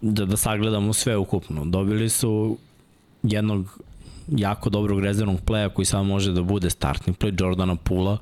da, 0.00 0.24
da 0.24 0.36
sagledamo 0.36 0.92
sve 0.92 1.16
ukupno. 1.16 1.64
Dobili 1.64 2.08
su 2.08 2.58
jednog 3.22 3.78
jako 4.36 4.70
dobrog 4.70 5.00
rezervnog 5.00 5.40
pleja 5.40 5.68
koji 5.68 5.86
samo 5.86 6.04
može 6.04 6.32
da 6.32 6.42
bude 6.42 6.70
startni 6.70 7.12
play 7.12 7.42
Jordana 7.42 7.76
Pula 7.76 8.18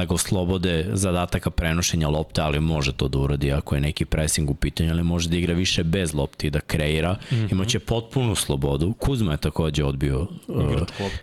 da 0.00 0.04
ga 0.06 0.14
oslobode 0.14 0.86
zadataka 0.92 1.50
prenošenja 1.50 2.08
lopte, 2.08 2.40
ali 2.40 2.60
može 2.60 2.92
to 2.92 3.08
da 3.08 3.18
uradi 3.18 3.52
ako 3.52 3.74
je 3.74 3.80
neki 3.80 4.04
pressing 4.04 4.50
u 4.50 4.54
pitanju, 4.54 4.90
ali 4.90 5.02
može 5.02 5.28
da 5.28 5.36
igra 5.36 5.54
više 5.54 5.84
bez 5.84 6.14
lopti 6.14 6.50
da 6.50 6.60
kreira. 6.60 7.12
Mm 7.12 7.34
-hmm. 7.34 7.52
Imaće 7.52 7.78
potpunu 7.78 8.34
slobodu. 8.34 8.92
Kuzma 8.92 9.32
je 9.32 9.38
takođe 9.38 9.84
odbio 9.84 10.26
uh, 10.48 10.80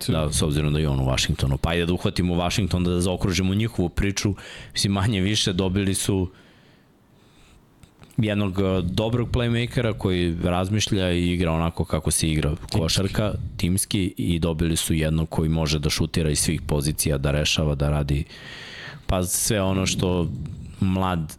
da, 0.08 0.32
s 0.32 0.42
obzirom 0.42 0.72
da 0.72 0.78
je 0.78 0.88
on 0.88 1.00
u 1.00 1.06
Washingtonu. 1.06 1.58
Pa 1.58 1.70
ajde 1.70 1.86
da 1.86 1.92
uhvatimo 1.92 2.34
Washington 2.34 2.84
da 2.84 3.00
zaokružimo 3.00 3.54
njihovu 3.54 3.88
priču. 3.88 4.34
Mislim, 4.72 4.92
manje 4.92 5.20
više 5.20 5.52
dobili 5.52 5.94
su 5.94 6.30
jednog 8.18 8.58
uh, 8.58 8.84
dobrog 8.84 9.28
playmakera 9.30 9.98
koji 9.98 10.36
razmišlja 10.42 11.12
i 11.12 11.32
igra 11.32 11.52
onako 11.52 11.84
kako 11.84 12.10
se 12.10 12.28
igra 12.28 12.56
košarka, 12.72 13.32
timski 13.56 14.14
i 14.16 14.38
dobili 14.38 14.76
su 14.76 14.94
jednog 14.94 15.28
koji 15.28 15.48
može 15.48 15.78
da 15.78 15.90
šutira 15.90 16.30
iz 16.30 16.38
svih 16.38 16.62
pozicija, 16.62 17.18
da 17.18 17.30
rešava, 17.30 17.74
da 17.74 17.90
radi 17.90 18.24
pa 19.06 19.22
sve 19.22 19.62
ono 19.62 19.86
što 19.86 20.30
mlad 20.80 21.36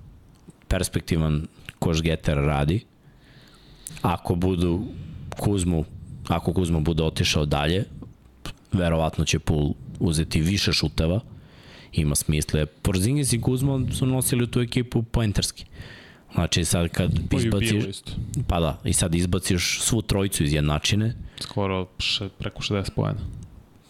perspektivan 0.68 1.48
košgeter 1.80 2.38
radi 2.38 2.86
ako 4.02 4.36
budu 4.36 4.86
Kuzmu 5.40 5.86
ako 6.28 6.54
Kuzma 6.54 6.80
bude 6.80 7.04
otišao 7.04 7.46
dalje 7.46 7.84
verovatno 8.72 9.26
će 9.26 9.40
Pul 9.40 9.74
uzeti 10.00 10.42
više 10.42 10.74
šuteva 10.74 11.20
ima 11.92 12.16
smisle 12.16 12.66
Porzingis 12.66 13.34
i 13.34 13.42
Kuzma 13.42 13.82
su 13.92 14.06
nosili 14.06 14.52
tu 14.52 14.62
ekipu 14.62 15.04
poenterski 15.04 15.66
Znači 16.34 16.66
sad 16.66 16.90
kad 16.90 17.12
pa 17.30 17.38
izbaciš... 17.38 17.84
Pa 18.48 18.60
da, 18.60 18.78
i 18.84 18.94
sad 18.94 19.16
izbaciš 19.16 19.80
svu 19.82 20.02
trojicu 20.02 20.44
iz 20.44 20.54
jednačine. 20.54 21.14
Skoro 21.40 21.88
še, 22.00 22.30
preko 22.38 22.62
60 22.62 22.90
pojena. 22.96 23.20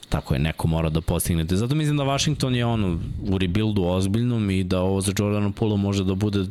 Tako 0.10 0.34
je, 0.34 0.40
neko 0.40 0.68
mora 0.68 0.90
da 0.90 1.02
postignete. 1.02 1.56
Zato 1.56 1.76
mislim 1.76 1.98
da 1.98 2.04
Washington 2.04 2.56
je 2.56 2.66
ono 2.66 3.00
u 3.30 3.38
rebuildu 3.38 3.84
ozbiljnom 3.84 4.50
i 4.50 4.64
da 4.64 4.82
ovo 4.82 5.02
za 5.02 5.14
Jordana 5.20 5.52
Pula 5.52 5.78
može 5.78 6.04
da 6.04 6.16
bude 6.16 6.46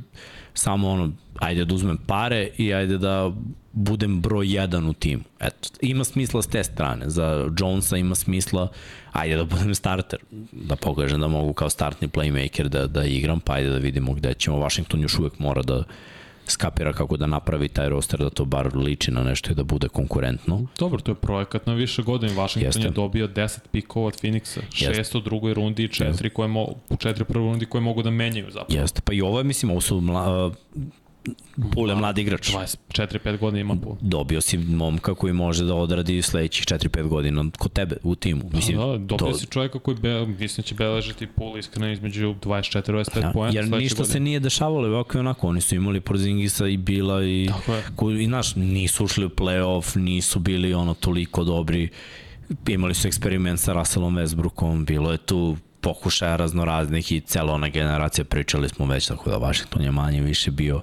samo 0.55 0.90
ono, 0.90 1.12
ajde 1.38 1.64
da 1.64 1.74
uzmem 1.74 1.98
pare 2.07 2.51
i 2.57 2.74
ajde 2.74 2.98
da 2.98 3.33
budem 3.72 4.20
broj 4.20 4.54
jedan 4.54 4.88
u 4.88 4.92
timu. 4.92 5.22
Eto, 5.40 5.68
ima 5.81 6.04
smisla 6.04 6.42
s 6.42 6.46
te 6.46 6.64
strane. 6.64 7.11
Za 7.11 7.50
Jonesa 7.59 7.96
ima 7.96 8.14
smisla, 8.14 8.68
ajde 9.12 9.37
da 9.37 9.44
budem 9.44 9.74
starter, 9.74 10.18
da 10.52 10.76
pokažem 10.76 11.20
da 11.20 11.28
mogu 11.28 11.52
kao 11.52 11.70
startni 11.70 12.09
playmaker 12.09 12.68
da, 12.68 12.87
da 12.87 13.04
igram, 13.04 13.40
pa 13.40 13.52
ajde 13.52 13.70
da 13.70 13.78
vidimo 13.78 14.12
gde 14.12 14.35
ćemo. 14.35 14.59
Washington 14.59 15.00
još 15.00 15.18
uvek 15.18 15.38
mora 15.38 15.62
da 15.62 15.85
skapira 16.50 16.92
kako 16.92 17.16
da 17.16 17.26
napravi 17.26 17.68
taj 17.68 17.88
roster 17.88 18.20
da 18.20 18.31
to 18.31 18.44
bar 18.44 18.76
liči 18.76 19.11
na 19.11 19.24
nešto 19.24 19.52
i 19.52 19.54
da 19.54 19.64
bude 19.64 19.88
konkurentno. 19.88 20.66
Dobro, 20.78 21.00
to 21.00 21.11
je 21.11 21.14
projekat 21.14 21.66
na 21.66 21.74
više 21.74 22.02
godine. 22.02 22.33
Washington 22.33 22.66
Jeste. 22.66 22.83
je 22.83 22.90
dobio 22.90 23.28
10 23.28 23.59
pikova 23.72 24.07
od 24.07 24.22
Phoenixa, 24.22 24.61
šest 24.72 25.14
u 25.14 25.20
drugoj 25.20 25.54
rundi 25.54 25.85
i 25.85 25.88
četiri 25.88 26.31
koje 26.31 26.48
mo, 26.48 26.66
u 26.88 26.96
četiri 26.96 27.24
prvoj 27.24 27.50
rundi 27.50 27.66
koje 27.66 27.81
mogu 27.83 28.02
da 28.02 28.11
menjaju 28.11 28.50
zapravo. 28.50 28.81
Jeste, 28.81 29.00
pa 29.04 29.12
i 29.12 29.20
ovo 29.20 29.38
je, 29.38 29.44
mislim, 29.44 29.70
ovo 29.70 29.81
su 29.81 30.00
mla, 30.00 30.52
Pule 31.74 31.94
mladi 31.94 32.22
igrač. 32.22 32.50
24-5 32.50 33.38
godina 33.38 33.61
ima 33.61 33.76
Pule. 33.76 33.96
Dobio 34.00 34.40
si 34.40 34.59
momka 34.59 35.14
koji 35.14 35.33
može 35.33 35.64
da 35.64 35.74
odradi 35.74 36.22
sledećih 36.22 36.64
4-5 36.64 37.09
godina 37.09 37.44
kod 37.59 37.72
tebe 37.72 37.96
u 38.02 38.14
timu. 38.14 38.50
Mislim, 38.52 38.76
da, 38.78 38.87
da, 38.87 38.98
dobio 38.98 39.33
to... 39.33 39.35
si 39.35 39.46
čovjeka 39.46 39.78
koji 39.78 39.96
be, 39.96 40.26
mislim 40.26 40.62
da 40.62 40.66
će 40.66 40.74
beležiti 40.74 41.26
Pule 41.26 41.61
iskreno 41.61 41.92
između 41.92 42.35
24-25 42.42 43.22
ja, 43.22 43.31
poena. 43.33 43.54
Jer 43.54 43.64
ništa 43.64 43.96
godine. 43.96 44.12
se 44.12 44.20
nije 44.20 44.40
dešavalo, 44.40 44.88
ovako 44.88 45.18
i 45.18 45.20
onako. 45.20 45.48
Oni 45.48 45.61
su 45.61 45.74
imali 45.74 46.00
Porzingisa 46.00 46.66
i 46.66 46.76
Bila 46.76 47.24
i, 47.24 47.50
koji, 47.96 48.24
i 48.24 48.26
naš, 48.26 48.57
nisu 48.57 49.04
ušli 49.04 49.24
u 49.24 49.28
playoff, 49.31 49.96
nisu 49.96 50.38
bili 50.38 50.74
ono 50.74 50.94
toliko 50.94 51.44
dobri. 51.44 51.88
Imali 52.68 52.94
su 52.94 53.09
eksperiment 53.09 53.61
sa 53.61 53.72
Russellom 53.72 54.16
Westbrookom, 54.16 54.85
bilo 54.85 55.12
je 55.12 55.18
tu 55.18 55.57
pokušaja 55.81 56.37
raznoraznih 56.37 57.12
i 57.12 57.20
cela 57.20 57.52
ona 57.52 57.68
generacija 57.68 58.24
pričali 58.24 58.68
smo 58.68 58.87
već, 58.87 59.07
tako 59.07 59.31
da 59.31 59.37
Washington 59.37 59.83
je 59.83 59.90
manje 59.90 60.20
više 60.20 60.50
bio 60.50 60.83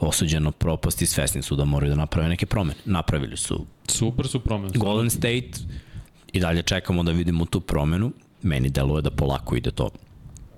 osuđeno 0.00 0.52
propast 0.52 1.02
i 1.02 1.06
svesni 1.06 1.42
su 1.42 1.56
da 1.56 1.64
moraju 1.64 1.90
da 1.90 1.96
naprave 1.96 2.28
neke 2.28 2.46
promene. 2.46 2.80
Napravili 2.84 3.36
su. 3.36 3.66
Super 3.88 4.28
su 4.28 4.40
promene. 4.40 4.72
Golden 4.76 5.10
State 5.10 5.50
i 6.32 6.40
dalje 6.40 6.62
čekamo 6.62 7.02
da 7.02 7.12
vidimo 7.12 7.44
tu 7.44 7.60
promenu. 7.60 8.12
Meni 8.42 8.70
deluje 8.70 9.02
da 9.02 9.10
polako 9.10 9.56
ide 9.56 9.70
to 9.70 9.90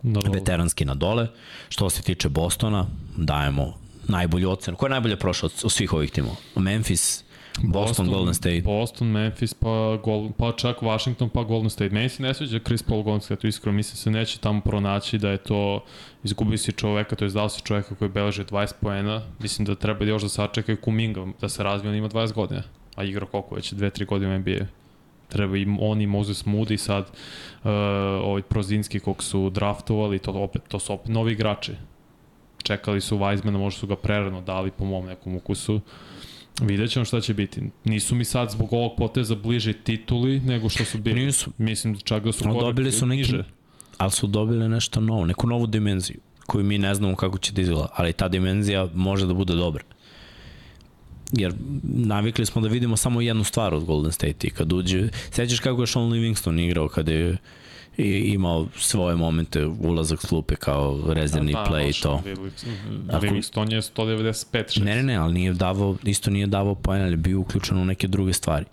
Naravno. 0.03 0.33
veteranski 0.39 0.85
na 0.85 0.95
dole. 0.95 1.29
Što 1.69 1.91
se 1.91 2.03
tiče 2.03 2.29
Bostona, 2.29 2.87
dajemo 3.17 3.75
najbolju 4.09 4.51
ocenu. 4.51 4.77
Ko 4.77 4.87
je 4.87 4.91
najbolje 4.91 5.17
prošao 5.17 5.51
od 5.65 5.73
svih 5.73 5.93
ovih 5.93 6.11
timova? 6.11 6.35
Memphis, 6.57 7.25
Boston, 7.61 7.73
Boston, 7.73 8.07
Golden 8.09 8.35
State. 8.35 8.63
Boston, 8.63 9.09
Memphis, 9.09 9.55
pa, 9.55 9.99
Gol, 10.03 10.33
pa 10.37 10.53
čak 10.53 10.83
Washington, 10.83 11.29
pa 11.29 11.43
Golden 11.43 11.71
State. 11.71 11.95
Meni 11.95 12.09
se 12.09 12.23
ne 12.23 12.35
sveđa 12.35 12.59
Chris 12.59 12.83
Paul 12.83 13.03
Golden 13.03 13.21
State, 13.21 13.49
iskreno 13.49 13.77
mislim 13.77 13.97
se 13.97 14.11
neće 14.11 14.39
tamo 14.39 14.61
pronaći 14.61 15.19
da 15.19 15.31
je 15.31 15.39
to 15.39 15.85
izgubio 16.25 16.59
si 16.59 16.73
čoveka, 16.73 17.17
to 17.17 17.25
je 17.25 17.31
dao 17.31 17.49
si 17.49 17.63
čoveka 17.63 17.95
koji 17.95 18.09
beleže 18.09 18.45
20 18.45 18.73
poena. 18.81 19.23
Mislim 19.39 19.67
da 19.67 19.75
treba 19.75 20.05
još 20.05 20.23
da 20.23 20.29
sačekaju 20.29 20.81
Kuminga, 20.81 21.27
da 21.41 21.49
se 21.49 21.63
razvije, 21.63 21.91
on 21.91 21.97
ima 21.97 22.09
20 22.09 22.33
godina. 22.33 22.63
A 22.97 23.05
igra 23.05 23.27
koliko 23.27 23.55
već, 23.55 23.73
2-3 23.73 24.07
godine 24.07 24.37
u 24.37 24.39
NBA. 24.39 24.67
Treba 25.29 25.57
i 25.57 25.67
on 25.81 26.01
i 26.01 26.07
Moses 26.07 26.45
Moody 26.45 26.77
sad, 26.77 27.03
uh, 27.05 27.71
ovaj 28.25 28.43
Prozinski 28.43 29.01
kog 29.01 29.23
su 29.23 29.51
draftovali, 29.51 30.19
to, 30.19 30.33
opet, 30.33 30.63
to 30.69 30.79
su 30.79 30.93
opet 30.93 31.09
novi 31.09 31.33
igrači. 31.33 31.73
Čekali 32.63 33.01
su 33.01 33.19
Weizmana, 33.19 33.59
možda 33.59 33.81
su 33.81 33.87
ga 33.87 33.97
prerano 33.97 34.41
dali 34.41 34.71
po 34.71 34.85
mom 34.85 35.07
nekom 35.07 35.37
ukusu. 35.37 35.75
Uh, 35.75 35.83
Vidjet 36.61 36.91
ćemo 36.91 37.05
šta 37.05 37.21
će 37.21 37.35
biti. 37.35 37.63
Nisu 37.85 38.15
mi 38.15 38.25
sad 38.25 38.51
zbog 38.51 38.73
ovog 38.73 38.93
poteza 38.99 39.35
bliže 39.35 39.73
tituli 39.73 40.41
nego 40.41 40.69
što 40.69 40.85
su 40.85 40.99
bili. 40.99 41.27
Nisu. 41.27 41.51
Mislim 41.59 41.99
čak 42.05 42.25
da 42.25 42.33
su 42.33 42.49
no, 42.49 42.61
dobili 42.61 42.93
su 42.93 43.07
neki, 43.07 43.19
niže. 43.19 43.45
Ali 43.99 44.11
su 44.11 44.27
dobili 44.27 44.69
nešto 44.69 45.01
novo, 45.01 45.27
neku 45.27 45.47
novu 45.47 45.67
dimenziju 45.67 46.21
koju 46.47 46.65
mi 46.65 46.79
ne 46.79 46.95
znamo 46.95 47.17
kako 47.17 47.39
će 47.39 47.53
da 47.53 47.63
izgleda, 47.63 47.89
ali 47.95 48.13
ta 48.13 48.29
dimenzija 48.29 48.89
može 48.95 49.27
da 49.27 49.35
bude 49.35 49.55
dobra. 49.55 49.83
Jer 51.33 51.55
navikli 51.83 52.47
smo 52.47 52.63
da 52.63 52.69
vidimo 52.69 52.97
samo 52.97 53.21
jednu 53.21 53.45
stvar 53.45 53.75
od 53.75 53.85
Golden 53.85 54.13
State 54.13 54.47
i 54.47 54.51
kad 54.51 54.73
uđe, 54.73 55.09
sećaš 55.31 55.61
kako 55.61 55.81
je 55.81 55.87
Sean 55.87 56.09
Livingston 56.09 56.59
igrao 56.59 56.89
kada 56.89 57.13
je 57.13 57.37
i 57.99 58.33
imao 58.35 58.67
svoje 58.77 59.17
momente 59.17 59.67
ulazak 59.67 60.21
s 60.23 60.27
klupe 60.27 60.57
kao 60.57 61.01
rezervni 61.07 61.53
da, 61.53 61.67
play 61.71 61.99
i 61.99 62.03
to. 62.03 62.23
Livingston 63.23 63.73
je 63.73 63.83
195 63.83 64.79
6. 64.81 64.85
Ne, 64.85 64.97
ne, 64.97 65.03
ne, 65.03 65.17
ali 65.17 65.35
nije 65.35 65.53
davao, 65.53 65.97
isto 66.05 66.31
nije 66.31 66.47
davao 66.47 66.75
poen, 66.75 67.03
ali 67.03 67.17
bio 67.17 67.41
uključen 67.41 67.79
u 67.79 67.85
neke 67.85 68.09
druge 68.09 68.33
stvari. 68.33 68.65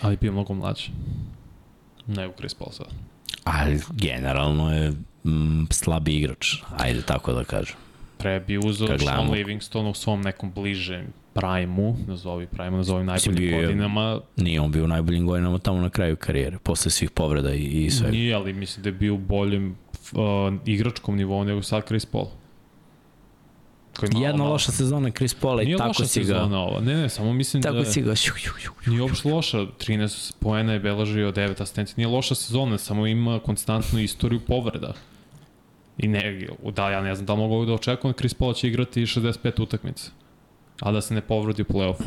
Ali 0.00 0.16
bio 0.16 0.32
mnogo 0.32 0.54
mlađi. 0.54 0.90
u 2.06 2.36
Chris 2.36 2.54
Paul 2.54 2.72
sad. 2.72 2.86
Ali 3.44 3.80
generalno 3.90 4.74
je 4.74 4.90
mm, 5.24 5.66
slabi 5.70 6.16
igrač, 6.16 6.54
ajde 6.76 7.02
tako 7.02 7.32
da 7.32 7.44
kažem. 7.44 7.76
Pre 8.18 8.40
bi 8.40 8.58
uzao 8.58 8.98
Sean 8.98 9.30
Livingston 9.30 9.86
u 9.86 9.94
svom 9.94 10.20
nekom 10.20 10.52
bližem 10.52 11.12
prime-u, 11.34 11.96
nazovi 12.06 12.46
prime 12.46 12.76
nazovi 12.76 13.04
najboljim 13.04 13.36
bio, 13.36 13.60
godinama. 13.60 14.20
Nije 14.36 14.60
on 14.60 14.72
bio 14.72 14.84
u 14.84 14.88
najboljim 14.88 15.26
godinama 15.26 15.58
tamo 15.58 15.80
na 15.80 15.90
kraju 15.90 16.16
karijere, 16.16 16.58
posle 16.58 16.90
svih 16.90 17.10
povreda 17.10 17.54
i, 17.54 17.84
i 17.84 17.90
sve. 17.90 18.10
Nije, 18.10 18.34
ali 18.34 18.52
mislim 18.52 18.82
da 18.82 18.88
je 18.88 18.92
bio 18.92 19.14
u 19.14 19.18
boljem 19.18 19.76
uh, 20.12 20.18
igračkom 20.66 21.16
nivou 21.16 21.44
nego 21.44 21.62
sad 21.62 21.86
Chris 21.86 22.06
Paul. 22.06 22.26
Jedna 24.02 24.36
malo. 24.36 24.50
loša 24.50 24.72
sezona 24.72 25.10
Chris 25.10 25.34
Paula 25.34 25.62
i 25.62 25.76
tako 25.76 26.04
si 26.04 26.24
ga... 26.24 26.26
Nije 26.26 26.34
loša 26.34 26.44
sezona 26.44 26.58
ova, 26.58 26.80
ne, 26.80 26.94
ne, 26.94 27.08
samo 27.08 27.32
mislim 27.32 27.62
tako 27.62 27.74
da... 27.74 27.82
Tako 27.82 27.92
si 27.92 28.02
ga... 28.02 28.14
Nije 28.86 29.02
uopšte 29.02 29.28
loša, 29.28 29.58
13 29.58 30.34
poena 30.40 30.72
je 30.72 30.80
belažio 30.80 31.32
9 31.32 31.62
asistencija, 31.62 31.94
nije 31.96 32.08
loša 32.08 32.34
sezona, 32.34 32.78
samo 32.78 33.06
ima 33.06 33.38
konstantnu 33.38 34.00
istoriju 34.00 34.40
povreda. 34.40 34.92
I 35.98 36.08
ne, 36.08 36.46
da, 36.76 36.90
ja 36.90 37.02
ne 37.02 37.14
znam 37.14 37.26
da 37.26 37.34
mogu 37.34 37.64
da 37.64 37.72
očekujem, 37.72 38.14
Chris 38.14 38.34
Paul 38.34 38.54
će 38.54 38.68
igrati 38.68 39.02
65 39.02 39.62
utakmica 39.62 40.10
a 40.80 40.92
da 40.92 41.00
se 41.00 41.14
ne 41.14 41.20
povrodi 41.20 41.62
u 41.62 41.64
play-offu. 41.64 42.04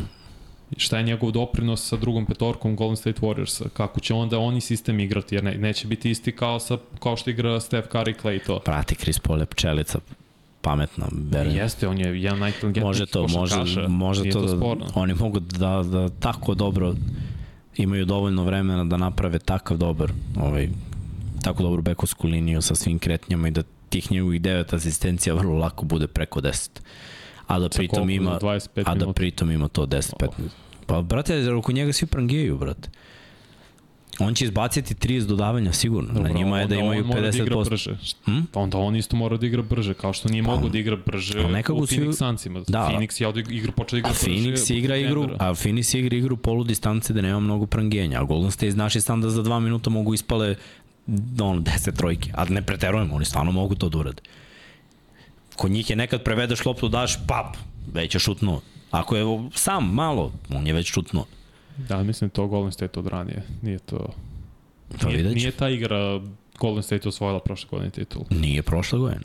Šta 0.78 0.98
je 0.98 1.04
njegov 1.04 1.32
doprinos 1.32 1.88
sa 1.88 1.98
drugom 1.98 2.26
petorkom 2.26 2.76
Golden 2.76 2.98
State 2.98 3.22
Warriorsa? 3.22 3.70
Kako 3.70 4.00
će 4.00 4.14
onda 4.14 4.40
oni 4.40 4.62
sistem 4.62 5.00
igrati? 5.00 5.36
Jer 5.36 5.44
ne, 5.44 5.58
neće 5.58 5.88
biti 5.88 6.12
isti 6.12 6.32
kao, 6.32 6.60
sa, 6.60 6.78
kao 7.00 7.18
što 7.18 7.30
igra 7.30 7.60
Steph 7.60 7.88
Curry, 7.88 8.22
Clay 8.24 8.46
to. 8.46 8.60
Prati 8.60 8.96
Chris 8.96 9.20
Paul 9.20 9.40
je 9.40 9.46
pčelica 9.46 10.00
pametna. 10.62 11.06
Verujem. 11.32 11.58
Jeste, 11.58 11.88
on 11.88 11.98
je 11.98 12.22
jedan 12.22 12.40
najinteligentnijih 12.40 12.86
Može 12.86 13.06
to, 13.06 13.22
može, 13.22 13.56
košarkaša. 13.56 13.88
može 13.88 14.22
Nije 14.22 14.34
to, 14.34 14.42
da, 14.42 14.58
sporno. 14.58 14.86
oni 14.96 15.14
mogu 15.14 15.40
da, 15.40 15.84
da 15.84 16.10
tako 16.10 16.54
dobro 16.54 16.94
imaju 17.78 18.06
dovoljno 18.06 18.44
vremena 18.44 18.84
da 18.84 18.98
naprave 18.98 19.40
takav 19.40 19.78
dobar 19.78 20.12
ovaj, 20.40 20.70
tako 21.44 21.64
dobru 21.64 21.82
bekovsku 21.82 22.28
liniju 22.28 22.62
sa 22.62 22.76
svim 22.76 23.00
kretnjama 23.00 23.48
i 23.48 23.52
da 23.52 23.64
tih 23.92 24.12
njegovih 24.12 24.42
devet 24.42 24.74
asistencija 24.74 25.34
vrlo 25.36 25.58
lako 25.58 25.86
bude 25.86 26.08
preko 26.08 26.42
10. 26.42 26.70
A 27.48 27.60
da 27.60 27.66
Sa 27.66 27.78
pritom 27.78 27.96
koliko? 28.00 28.12
ima, 28.14 28.40
25 28.40 28.84
a 28.86 28.96
da 28.96 29.14
pritom 29.14 29.52
ima 29.52 29.68
to 29.68 29.86
10-15. 29.86 30.30
Pa, 30.86 31.02
brate, 31.02 31.54
oko 31.54 31.72
njega 31.72 31.94
svi 31.94 32.08
prangijaju, 32.08 32.58
brate. 32.58 32.90
On 34.20 34.36
će 34.36 34.46
izbaciti 34.46 34.94
30 35.08 35.26
dodavanja 35.26 35.74
sigurno. 35.74 36.14
Dobro, 36.14 36.24
Na 36.24 36.40
njima 36.40 36.60
je 36.60 36.68
da 36.68 36.76
imaju 36.76 37.02
on 37.02 37.08
mora 37.08 37.22
Da 37.22 37.38
igra 37.38 37.56
50%. 37.56 37.70
brže. 37.70 37.98
Hm? 38.26 38.40
Pa 38.52 38.60
onda 38.60 38.78
on 38.78 38.96
isto 38.96 39.16
mora 39.16 39.38
da 39.38 39.46
igra 39.46 39.62
brže, 39.62 39.94
kao 39.94 40.14
što 40.14 40.30
nije 40.30 40.44
Pa, 40.44 40.52
mogo 40.52 40.70
da 40.70 40.78
igra 40.78 40.96
brže 41.06 41.40
u 41.40 41.44
Phoenix 41.44 42.18
Sunsima. 42.18 42.60
Da. 42.60 42.66
Da. 42.68 42.90
Phoenix 42.92 43.22
je 43.22 43.28
ovdje 43.28 43.44
igra, 43.50 43.72
počeo 43.72 43.96
da 43.96 44.00
igra 44.00 44.10
brže. 44.12 44.26
Phoenix 44.26 44.74
igra 44.74 44.98
igru, 44.98 45.30
a 45.40 45.50
Phoenix 45.50 45.98
igra 45.98 46.18
igru 46.18 46.38
polu 46.38 46.64
distance 46.64 47.14
da 47.14 47.22
nema 47.22 47.40
mnogo 47.40 47.66
prangijenja, 47.66 48.20
a 48.22 48.24
Golden 48.24 48.52
State 48.52 48.72
znaš 48.72 48.96
i 48.96 49.02
sam 49.02 49.22
da 49.22 49.30
za 49.30 49.44
dva 49.44 49.60
minuta 49.60 49.90
mogu 49.90 50.14
ispale 50.14 50.56
on, 51.42 51.64
10 51.64 51.98
trojke, 51.98 52.32
a 52.34 52.46
ne 52.46 52.62
preterujemo, 52.62 53.16
oni 53.16 53.26
stvarno 53.26 53.52
mogu 53.52 53.76
to 53.76 53.90
da 53.90 53.98
urade. 53.98 54.22
Kod 55.56 55.72
njih 55.72 55.90
je 55.90 55.96
nekad 55.96 56.24
prevedeš 56.24 56.66
loptu, 56.66 56.90
daš, 56.90 57.18
pap, 57.28 57.56
već 57.94 58.16
je 58.16 58.20
šutnuo. 58.20 58.62
Ako 58.92 59.16
je 59.16 59.26
sam 59.54 59.94
malo, 59.94 60.32
on 60.50 60.68
je 60.68 60.74
već 60.74 60.92
šutnuo. 60.92 61.26
Da, 61.78 62.04
mislim 62.04 62.30
to 62.30 62.48
Golden 62.48 62.72
State 62.72 63.00
od 63.00 63.08
ranije. 63.08 63.44
Nije 63.62 63.80
to... 63.80 64.14
To 65.00 65.08
nije, 65.08 65.18
vidjet 65.18 65.34
ću. 65.34 65.38
nije 65.38 65.52
ta 65.52 65.70
igra 65.70 66.22
Golden 66.60 66.84
State 66.84 67.10
osvojila 67.10 67.40
prošle 67.40 67.70
godine 67.72 67.90
titul. 67.90 68.24
Nije 68.30 68.62
prošle 68.62 69.00
godine, 69.00 69.22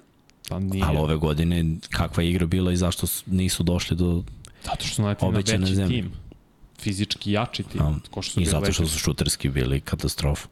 Pa 0.48 0.58
nije. 0.58 0.84
ali 0.84 0.98
ove 0.98 1.16
godine 1.16 1.64
kakva 1.90 2.22
je 2.22 2.30
igra 2.30 2.46
bila 2.46 2.72
i 2.72 2.76
zašto 2.76 3.06
nisu 3.26 3.62
došli 3.62 3.96
do... 3.96 4.22
Zato 4.64 4.84
što 4.84 4.94
su 4.94 5.02
naletili 5.02 5.30
na 5.30 5.36
veći 5.36 5.74
zemlje. 5.74 5.96
tim. 5.96 6.12
Fizički 6.78 7.32
jači 7.32 7.62
tim. 7.62 7.82
A, 7.82 7.94
ko 8.10 8.22
što 8.22 8.32
su 8.32 8.40
I 8.40 8.44
zato 8.44 8.72
što 8.72 8.86
su 8.86 8.98
šuterski 8.98 9.48
bili 9.48 9.80
katastrofa. 9.80 10.48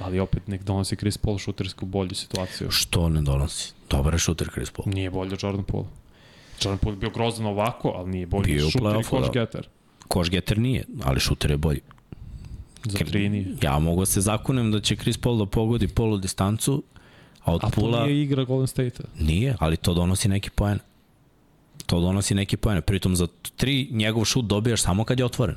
Ali 0.00 0.20
opet 0.20 0.46
nek 0.48 0.62
donosi 0.62 0.96
Chris 0.96 1.18
Paul 1.18 1.38
šutersku 1.38 1.86
bolju 1.86 2.14
situaciju. 2.14 2.70
Što 2.70 3.08
ne 3.08 3.22
donosi? 3.22 3.72
Dobar 3.90 4.12
je 4.14 4.18
šuter 4.18 4.48
Chris 4.52 4.70
Paul. 4.70 4.92
Nije 4.94 5.10
bolje 5.10 5.36
Jordan 5.42 5.64
Poole. 5.64 5.86
Jordan 6.62 6.78
Poole 6.78 6.96
je 6.96 7.00
bio 7.00 7.10
grozan 7.10 7.46
ovako, 7.46 7.92
ali 7.96 8.10
nije 8.10 8.26
bolji 8.26 8.54
Bio 8.54 8.70
šuter 8.70 9.00
i 9.00 9.04
koš 9.04 9.26
da. 9.26 9.32
getter. 9.32 9.68
Koš 10.08 10.30
getter 10.30 10.58
nije, 10.58 10.84
ali 11.02 11.20
šuter 11.20 11.50
je 11.50 11.56
bolji. 11.56 11.80
Za 12.84 12.98
tri 12.98 13.28
nije. 13.28 13.56
Ja 13.62 13.78
mogu 13.78 14.02
da 14.02 14.06
se 14.06 14.20
zakunem 14.20 14.72
da 14.72 14.80
će 14.80 14.96
Chris 14.96 15.18
Paul 15.18 15.38
da 15.38 15.46
pogodi 15.46 15.88
polu 15.88 16.16
distancu, 16.18 16.82
a 17.44 17.52
od 17.54 17.60
A 17.64 17.70
to 17.70 17.80
pula 17.80 18.06
nije 18.06 18.22
igra 18.22 18.44
Golden 18.44 18.66
State-a. 18.66 19.06
nije, 19.24 19.56
ali 19.58 19.76
to 19.76 19.94
donosi 19.94 20.28
neki 20.28 20.50
poen. 20.50 20.78
To 21.86 22.00
donosi 22.00 22.34
neki 22.34 22.56
poen. 22.56 22.82
Pritom 22.82 23.16
za 23.16 23.26
tri 23.56 23.88
njegov 23.90 24.24
šut 24.24 24.44
dobijaš 24.44 24.82
samo 24.82 25.04
kad 25.04 25.18
je 25.18 25.24
otvoren. 25.24 25.56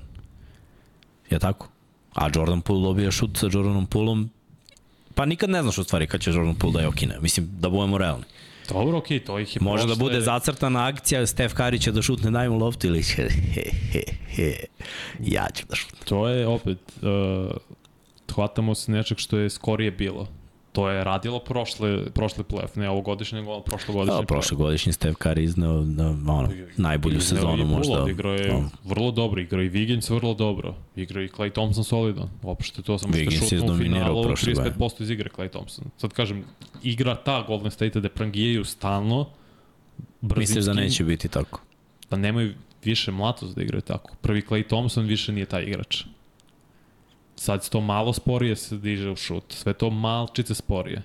Je 1.29 1.39
tako? 1.39 1.67
A 2.13 2.29
Jordan 2.35 2.61
Poole 2.61 2.83
dobija 2.83 3.11
šut 3.11 3.37
sa 3.37 3.49
Jordanom 3.51 3.85
Poolom 3.85 4.29
pa 5.15 5.25
nikad 5.25 5.49
ne 5.49 5.61
znaš 5.61 5.77
u 5.77 5.83
stvari 5.83 6.07
kad 6.07 6.21
će 6.21 6.31
Jordan 6.31 6.55
Poole 6.55 6.73
da 6.73 6.79
je 6.79 6.87
okine. 6.87 7.17
Mislim, 7.21 7.49
da 7.59 7.69
budemo 7.69 7.97
realni. 7.97 8.25
Dobro, 8.69 8.97
okej, 8.97 9.19
to 9.19 9.39
ih 9.39 9.55
je 9.55 9.61
Može 9.61 9.87
da 9.87 9.95
bude 9.95 10.21
zacrtana 10.21 10.87
akcija, 10.87 11.27
Stef 11.27 11.53
Curry 11.53 11.81
će 11.81 11.91
da 11.91 12.01
šutne 12.01 12.31
daj 12.31 12.49
mu 12.49 12.57
loptu 12.57 12.87
ili 12.87 13.03
će 13.03 13.29
he, 13.29 13.63
he, 13.91 14.01
he, 14.35 14.53
ja 15.19 15.47
ću 15.53 15.65
da 15.69 15.75
šutnem. 15.75 16.01
To 16.05 16.27
je 16.27 16.47
opet, 16.47 16.77
uh, 17.01 17.51
hvatamo 18.33 18.75
se 18.75 18.91
nečeg 18.91 19.17
što 19.17 19.37
je 19.37 19.49
skorije 19.49 19.91
bilo. 19.91 20.27
To 20.71 20.89
je 20.89 21.03
radilo 21.03 21.39
prošle, 21.39 22.05
prošle 22.13 22.43
playoff, 22.43 22.77
ne 22.77 22.89
ovogodišnje, 22.89 23.39
nego 23.39 23.59
prošlogodišnje. 23.61 24.19
Da, 24.19 24.25
prošlogodišnji 24.25 24.93
Stef 24.93 25.15
Curry 25.15 25.41
izneo 25.41 25.81
da, 25.81 26.07
ono, 26.07 26.49
najbolju 26.77 27.17
Izneo 27.17 27.37
sezonu 27.39 27.65
možda. 27.65 27.93
Bullock, 27.93 28.11
Igrao 28.11 28.33
je 28.33 28.47
Da. 28.47 28.69
vrlo 28.83 29.11
dobro, 29.11 29.41
igrao 29.41 29.63
i 29.63 29.69
Wiggins 29.69 30.13
vrlo 30.13 30.33
dobro. 30.33 30.75
Igrao 30.95 31.23
i 31.23 31.27
Clay 31.27 31.51
Thompson 31.51 31.83
solidan. 31.83 32.29
Uopšte 32.43 32.81
to 32.81 32.97
samo 32.97 33.13
što 33.13 33.31
šutnuo 33.31 33.75
u 33.75 33.77
finalu, 33.77 34.23
prošle 34.23 34.53
35% 34.53 35.01
iz 35.01 35.09
igre 35.09 35.29
Clay 35.37 35.49
Thompson. 35.49 35.85
Sad 35.97 36.13
kažem, 36.13 36.43
igra 36.83 37.15
ta 37.15 37.43
Golden 37.47 37.71
State 37.71 37.99
da 37.99 38.09
prangijaju 38.09 38.65
stalno, 38.65 39.29
Misliš 40.21 40.65
da 40.65 40.73
neće 40.73 41.03
biti 41.03 41.27
tako? 41.27 41.61
da 42.09 42.17
nemaju 42.17 42.53
više 42.83 43.11
mlatost 43.11 43.55
da 43.55 43.61
igraju 43.61 43.81
tako. 43.81 44.11
Prvi 44.21 44.41
Clay 44.49 44.67
Thompson 44.67 45.05
više 45.05 45.31
nije 45.31 45.45
taj 45.45 45.63
igrač. 45.63 46.03
Sad 47.41 47.69
to 47.69 47.81
malo 47.81 48.13
sporije 48.13 48.55
se 48.55 48.77
diže 48.77 49.09
u 49.09 49.15
šut. 49.15 49.43
Sve 49.49 49.73
to 49.73 49.89
malčice 49.89 50.53
sporije. 50.55 51.01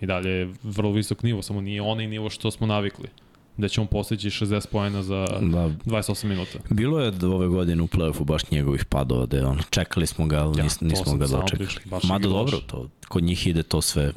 I 0.00 0.06
dalje 0.06 0.30
je 0.30 0.54
vrlo 0.62 0.92
visok 0.92 1.22
nivo, 1.22 1.42
samo 1.42 1.60
nije 1.60 1.82
onaj 1.82 2.06
nivo 2.06 2.30
što 2.30 2.50
smo 2.50 2.66
navikli. 2.66 3.08
Da 3.56 3.68
će 3.68 3.80
on 3.80 3.86
postići 3.86 4.30
60 4.30 4.66
pojena 4.66 5.02
za 5.02 5.26
Da, 5.40 5.70
28 5.84 6.24
minuta. 6.24 6.58
bilo 6.70 7.00
je 7.00 7.12
ove 7.22 7.48
godine 7.48 7.82
u 7.82 7.86
play-offu 7.86 8.24
baš 8.24 8.50
njegovih 8.50 8.84
padova, 8.84 9.26
da 9.26 9.36
je 9.36 9.46
ono, 9.46 9.62
čekali 9.70 10.06
smo 10.06 10.26
ga, 10.26 10.38
ali 10.38 10.58
Ja, 10.58 10.64
nis, 10.64 10.80
nismo 10.80 11.16
ga 11.16 11.26
dočekali. 11.26 11.68
Mada 12.08 12.28
dobro, 12.28 12.58
to, 12.58 12.88
kod 13.08 13.22
njih 13.22 13.46
ide 13.46 13.62
to 13.62 13.80
sve 13.82 14.12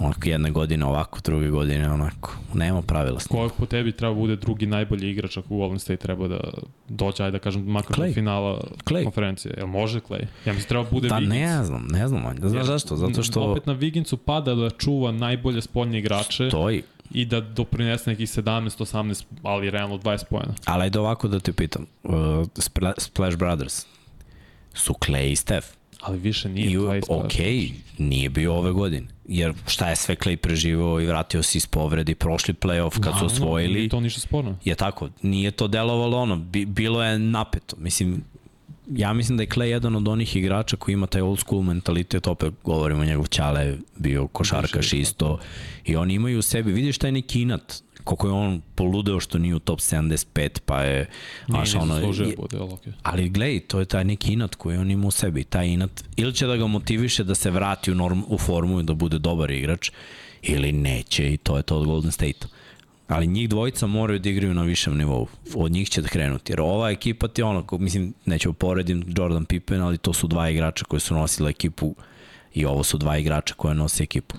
onako 0.00 0.28
jedne 0.28 0.50
godine 0.50 0.84
ovako, 0.84 1.18
druge 1.24 1.48
godine 1.48 1.90
onako. 1.90 2.32
Nema 2.54 2.82
pravila. 2.82 3.20
s 3.20 3.30
njim. 3.30 3.40
Ko 3.40 3.54
po 3.56 3.66
tebi 3.66 3.92
treba 3.92 4.14
bude 4.14 4.36
drugi 4.36 4.66
najbolji 4.66 5.10
igrač 5.10 5.36
ako 5.36 5.48
Golden 5.48 5.78
State 5.78 5.96
treba 5.96 6.28
da 6.28 6.40
dođe, 6.88 7.22
ajde 7.22 7.32
da 7.32 7.38
kažem, 7.38 7.62
makar 7.64 7.96
Clay. 7.96 8.06
do 8.06 8.14
finala 8.14 8.60
Clay. 8.84 9.04
konferencije. 9.04 9.54
Jel 9.56 9.66
može 9.66 10.00
Clay? 10.00 10.20
Ja 10.44 10.52
mislim 10.52 10.68
treba 10.68 10.84
bude 10.90 11.08
Da, 11.08 11.14
Wiggins. 11.14 11.28
ne 11.28 11.64
znam, 11.64 11.86
ne 11.86 12.08
znam, 12.08 12.24
Vanja. 12.24 12.48
znaš 12.48 12.66
zašto? 12.66 12.96
Zato 12.96 13.22
što 13.22 13.40
Opet 13.42 13.66
na 13.66 13.74
Wigginsu 13.74 14.16
pada 14.16 14.54
da 14.54 14.70
čuva 14.70 15.12
najbolje 15.12 15.62
spoljne 15.62 15.98
igrače 15.98 16.48
stoji. 16.48 16.82
i 17.10 17.24
da 17.24 17.40
doprinese 17.40 18.10
nekih 18.10 18.28
17-18, 18.28 19.24
ali 19.42 19.70
realno 19.70 19.98
20 19.98 20.24
pojena. 20.24 20.54
Ali 20.64 20.82
ajde 20.82 20.98
ovako 20.98 21.28
da 21.28 21.40
te 21.40 21.52
pitam. 21.52 21.86
Uh, 22.04 22.12
Spla- 22.54 22.98
Splash 22.98 23.36
Brothers 23.36 23.86
su 24.74 24.92
Clay 24.94 25.32
i 25.32 25.36
Steph. 25.36 25.66
Ali 26.00 26.18
više 26.18 26.48
nije 26.48 26.70
I, 26.70 26.76
20 26.76 27.02
ok, 27.08 27.32
nije 27.98 28.28
bio 28.28 28.54
ove 28.54 28.72
godine. 28.72 29.06
Jer 29.28 29.54
šta 29.66 29.88
je 29.90 29.96
sve 29.96 30.16
Clay 30.16 30.36
preživao 30.36 31.00
i 31.00 31.06
vratio 31.06 31.42
se 31.42 31.58
iz 31.58 31.66
povredi 31.66 32.14
prošli 32.14 32.54
playoff 32.54 32.90
kad 32.90 33.02
su 33.02 33.08
Naravno, 33.08 33.26
osvojili. 33.26 33.74
Nije 33.74 33.88
to 33.88 34.00
ništa 34.00 34.20
sporno. 34.20 34.56
Je 34.64 34.74
tako, 34.74 35.08
nije 35.22 35.50
to 35.50 35.68
delovalo 35.68 36.18
ono, 36.18 36.36
bi, 36.36 36.66
bilo 36.66 37.04
je 37.04 37.18
napeto. 37.18 37.76
Mislim, 37.78 38.24
ja 38.90 39.12
mislim 39.12 39.36
da 39.36 39.42
je 39.42 39.48
Clay 39.48 39.64
jedan 39.64 39.96
od 39.96 40.08
onih 40.08 40.36
igrača 40.36 40.76
koji 40.76 40.92
ima 40.92 41.06
taj 41.06 41.22
old 41.22 41.38
school 41.38 41.62
mentalitet, 41.62 42.26
opet 42.26 42.54
govorimo 42.64 43.04
njegov 43.04 43.26
ćale 43.26 43.76
bio 43.96 44.26
košarkaš 44.26 44.84
Više, 44.84 44.98
isto 44.98 45.38
i 45.84 45.96
oni 45.96 46.14
imaju 46.14 46.38
u 46.38 46.42
sebi, 46.42 46.72
vidiš 46.72 46.98
taj 46.98 47.12
neki 47.12 47.42
inat 47.42 47.82
koliko 48.08 48.26
je 48.26 48.32
on 48.34 48.62
poludeo 48.74 49.20
što 49.20 49.38
nije 49.38 49.54
u 49.54 49.60
top 49.60 49.78
75 49.80 50.58
pa 50.60 50.80
je 50.80 50.96
Nije 51.48 51.66
znaš, 51.66 51.74
ono, 51.74 51.94
zaslužio 51.94 52.24
je- 52.24 52.30
da 52.30 52.42
bude, 52.42 52.56
ali 52.58 52.72
okej. 52.72 52.92
ali 53.02 53.28
gledaj, 53.28 53.60
to 53.60 53.78
je 53.78 53.84
taj 53.86 54.04
neki 54.04 54.32
inat 54.32 54.54
koji 54.54 54.78
on 54.78 54.90
ima 54.90 55.06
u 55.06 55.12
sebi. 55.12 55.44
Taj 55.44 55.66
inat, 55.68 56.04
ili 56.16 56.34
će 56.34 56.46
da 56.46 56.56
ga 56.56 56.66
motiviše 56.68 57.24
da 57.24 57.34
se 57.34 57.50
vrati 57.50 57.92
u, 57.92 57.96
norm, 57.96 58.22
u 58.28 58.38
formu 58.38 58.80
i 58.80 58.84
da 58.84 58.94
bude 58.94 59.18
dobar 59.20 59.50
igrač, 59.50 59.90
ili 60.42 60.72
neće 60.72 61.32
i 61.32 61.36
to 61.36 61.56
je 61.56 61.62
to 61.62 61.76
od 61.76 61.86
Golden 61.86 62.12
State-a. 62.12 62.46
Ali 63.08 63.26
njih 63.26 63.48
dvojica 63.48 63.86
moraju 63.86 64.18
da 64.18 64.28
igraju 64.28 64.54
na 64.54 64.62
višem 64.62 64.96
nivou. 64.96 65.26
Od 65.54 65.72
njih 65.72 65.90
će 65.90 66.02
da 66.02 66.08
krenuti. 66.08 66.52
Jer 66.52 66.60
ova 66.60 66.90
ekipa 66.90 67.28
ti 67.28 67.40
je 67.40 67.44
ono, 67.44 67.62
ko- 67.62 67.78
mislim, 67.78 68.14
neću 68.26 68.52
poredim 68.52 69.04
Jordan 69.08 69.44
Pippen, 69.44 69.80
ali 69.80 69.98
to 69.98 70.12
su 70.12 70.26
dva 70.26 70.50
igrača 70.50 70.84
koji 70.84 71.00
su 71.00 71.14
nosili 71.14 71.50
ekipu 71.50 71.94
i 72.54 72.64
ovo 72.64 72.84
su 72.84 72.98
dva 72.98 73.18
igrača 73.18 73.54
koje 73.54 73.74
nose 73.74 74.02
ekipu. 74.02 74.36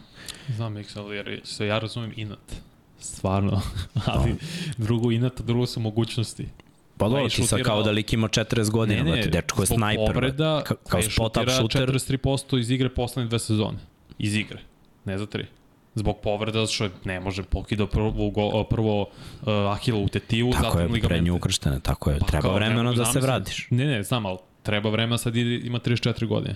Znam, 0.50 0.74
Miksel, 0.74 1.14
jer 1.14 1.42
se 1.44 1.66
ja 1.68 1.80
razumem 1.80 2.14
inat. 2.16 2.40
Stvarno. 3.00 3.62
ali 4.06 4.36
drugo 4.78 5.12
inat, 5.12 5.40
a 5.40 5.44
drugo 5.44 5.66
su 5.66 5.80
mogućnosti. 5.80 6.48
Pa 6.98 7.08
dobro, 7.08 7.30
ti 7.30 7.44
sad 7.44 7.62
kao 7.62 7.84
da 7.84 7.92
lik 7.92 8.14
ima 8.14 8.28
40 8.28 8.70
godina, 8.70 9.04
ne, 9.04 9.12
ne, 9.12 9.28
dečko 9.28 9.62
je 9.62 9.66
snajper. 9.68 10.06
Povreda, 10.08 10.62
Ka, 10.66 10.76
kao 10.78 11.02
spot-up 11.02 11.10
šutira 11.10 11.52
shooter. 11.52 11.90
43% 11.90 12.60
iz 12.60 12.72
igre 12.72 12.90
poslednje 12.90 13.30
dve 13.30 13.40
sezone. 13.40 13.78
Iz 14.18 14.36
igre. 14.36 14.60
Ne 15.06 15.18
za 15.18 15.26
tri. 15.26 15.46
Zbog 15.96 16.18
povreda, 16.24 16.60
zato 16.60 16.72
što 16.72 16.84
je- 16.84 16.90
ne 17.04 17.20
može 17.20 17.44
pokida 17.44 17.88
prvo, 17.88 18.30
go, 18.30 18.64
prvo 18.64 19.02
uh, 19.02 19.08
Ahila 19.48 20.00
u 20.00 20.08
tetivu, 20.08 20.52
Tako 20.52 20.64
zatim 20.64 20.80
je, 20.80 20.86
ligamente. 20.86 21.08
prednje 21.08 21.32
ukrštene, 21.32 21.80
tako 21.80 22.12
je. 22.12 22.20
Pa 22.20 22.26
Treba 22.26 22.54
vremena 22.54 22.94
da 22.94 23.06
se 23.06 23.20
vratiš. 23.20 23.68
Ne, 23.70 23.86
ne, 23.86 24.04
znam, 24.04 24.26
ali 24.26 24.38
treba 24.64 24.90
vremena, 24.90 25.18
sad 25.18 25.36
ide, 25.36 25.68
ima 25.68 25.80
34 25.80 26.26
godine. 26.28 26.56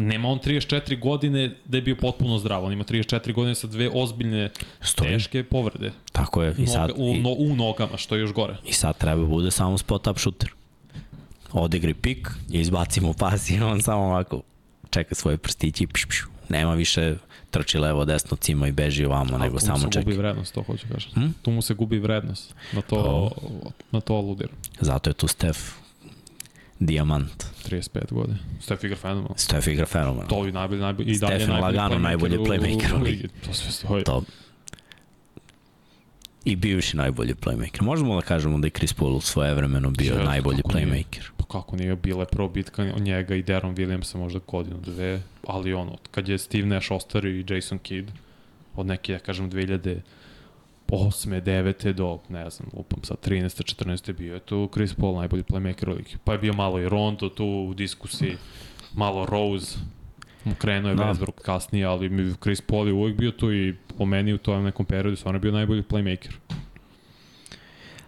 Nema 0.00 0.28
on 0.28 0.38
34 0.38 0.98
godine 0.98 1.54
da 1.64 1.76
je 1.76 1.82
bio 1.82 1.96
potpuno 1.96 2.38
zdrav, 2.38 2.64
on 2.64 2.72
ima 2.72 2.84
34 2.84 3.32
godine 3.32 3.54
sa 3.54 3.66
dve 3.66 3.90
ozbiljne, 3.92 4.50
Stoji. 4.80 5.10
teške 5.10 5.44
povrede. 5.44 5.92
Tako 6.12 6.42
je. 6.42 6.54
I 6.58 6.66
sad, 6.66 6.90
u, 6.96 7.14
no, 7.14 7.30
u 7.38 7.56
nogama, 7.56 7.96
što 7.96 8.14
je 8.14 8.20
još 8.20 8.32
gore. 8.32 8.56
I 8.66 8.72
sad 8.72 8.98
treba 8.98 9.24
bude 9.24 9.50
samo 9.50 9.78
spot 9.78 10.06
up 10.06 10.18
shooter. 10.18 10.50
Odigri 11.52 11.94
pik, 11.94 12.28
i 12.50 12.60
izbacimo 12.60 13.12
pas 13.12 13.50
i 13.50 13.60
on 13.60 13.82
samo 13.82 14.02
ovako 14.02 14.42
čeka 14.90 15.14
svoje 15.14 15.36
prstići 15.36 15.84
i 15.84 15.86
pš, 15.86 16.04
pš. 16.06 16.22
Nema 16.48 16.74
više 16.74 17.14
trči 17.50 17.78
levo, 17.78 18.04
desno, 18.04 18.36
cima 18.36 18.68
i 18.68 18.72
beži 18.72 19.04
ovamo, 19.04 19.38
nego 19.38 19.58
tu 19.58 19.64
mu 19.64 19.66
samo 19.66 19.78
se 19.78 19.88
čeka. 19.90 20.04
gubi 20.04 20.16
vrednost, 20.16 20.54
to 20.54 20.62
hoću 20.62 20.86
kažem. 20.92 21.10
Hm? 21.14 21.28
Tu 21.42 21.50
mu 21.50 21.62
se 21.62 21.74
gubi 21.74 21.98
vrednost. 21.98 22.54
Na 22.72 22.80
to, 22.80 23.30
na 23.90 24.00
to 24.00 24.14
aludiram. 24.14 24.56
Zato 24.80 25.10
je 25.10 25.14
tu 25.14 25.28
Steph 25.28 25.58
dijamant. 26.80 27.44
35 27.68 28.12
godine. 28.12 28.38
Steph 28.60 28.84
igra 28.84 28.96
fenomenalno. 28.96 29.34
Steph 29.36 29.68
igra 29.68 29.86
fenomenalno. 29.86 30.28
To 30.28 30.46
je 30.46 30.52
najbolji, 30.52 30.80
najbolji, 30.80 31.12
i 31.12 31.18
dalje 31.18 31.34
Stephen 31.34 31.48
najbolji 31.48 31.76
lagano 31.76 31.94
playmaker 31.94 32.02
najbolji 32.02 32.38
playmaker 32.38 32.94
u 32.94 33.00
u 33.00 33.02
ligi. 33.02 33.28
To 33.46 33.52
sve 33.52 33.72
stoji. 33.72 34.04
To. 34.04 34.22
I 36.44 36.56
bivši 36.56 36.96
najbolji 36.96 37.34
playmaker. 37.34 37.82
Možemo 37.82 38.14
da 38.14 38.20
kažemo 38.20 38.58
da 38.58 38.66
je 38.66 38.70
Chris 38.70 38.92
Paul 38.92 39.20
svoje 39.20 39.54
vremeno 39.54 39.90
bio 39.90 40.12
Jeste, 40.12 40.24
najbolji 40.24 40.62
kako 40.62 40.78
nije. 40.78 40.86
playmaker. 40.86 41.30
Pa 41.36 41.44
kako 41.44 41.76
nije 41.76 41.96
bila 41.96 42.22
je 42.22 42.26
prvo 42.26 42.48
bitka 42.48 42.84
njega 42.84 43.34
i 43.34 43.42
Deron 43.42 43.76
Williamsa 43.76 44.16
možda 44.16 44.40
godinu, 44.46 44.76
dve, 44.80 45.22
ali 45.46 45.72
ono, 45.74 45.96
kad 46.10 46.28
je 46.28 46.38
Steve 46.38 46.66
Nash 46.66 46.92
ostario 46.92 47.30
i 47.30 47.44
Jason 47.48 47.78
Kidd, 47.78 48.08
od 48.76 48.86
neke, 48.86 49.12
ja 49.12 49.18
kažem, 49.18 49.50
2008. 50.90 51.40
9. 51.40 51.92
do, 51.92 52.18
ne 52.28 52.50
znam, 52.50 52.68
lupam 52.76 52.98
sad, 53.02 53.16
13. 53.26 53.84
14. 53.84 54.12
bio 54.12 54.34
je 54.34 54.40
tu 54.40 54.68
Chris 54.72 54.94
Paul 54.94 55.16
najbolji 55.16 55.42
playmaker 55.42 55.90
u 55.90 55.94
ligi. 55.94 56.16
Pa 56.24 56.32
je 56.32 56.38
bio 56.38 56.52
malo 56.52 56.80
i 56.80 56.88
Rondo 56.88 57.28
tu 57.28 57.46
u 57.46 57.74
diskusiji, 57.74 58.36
malo 58.94 59.26
Rose, 59.26 59.78
krenuo 60.58 60.90
je 60.90 60.96
Da. 60.96 61.04
Westbrook 61.04 61.42
kasnije, 61.42 61.84
ali 61.86 62.34
Chris 62.42 62.60
Paul 62.60 62.86
je 62.86 62.92
uvek 62.92 63.16
bio 63.16 63.30
tu 63.30 63.52
i 63.52 63.74
po 63.98 64.04
meni 64.04 64.32
u 64.32 64.38
tom 64.38 64.64
nekom 64.64 64.86
periodu 64.86 65.16
stvarno 65.16 65.36
je 65.36 65.40
bio 65.40 65.52
najbolji 65.52 65.82
playmaker. 65.82 66.32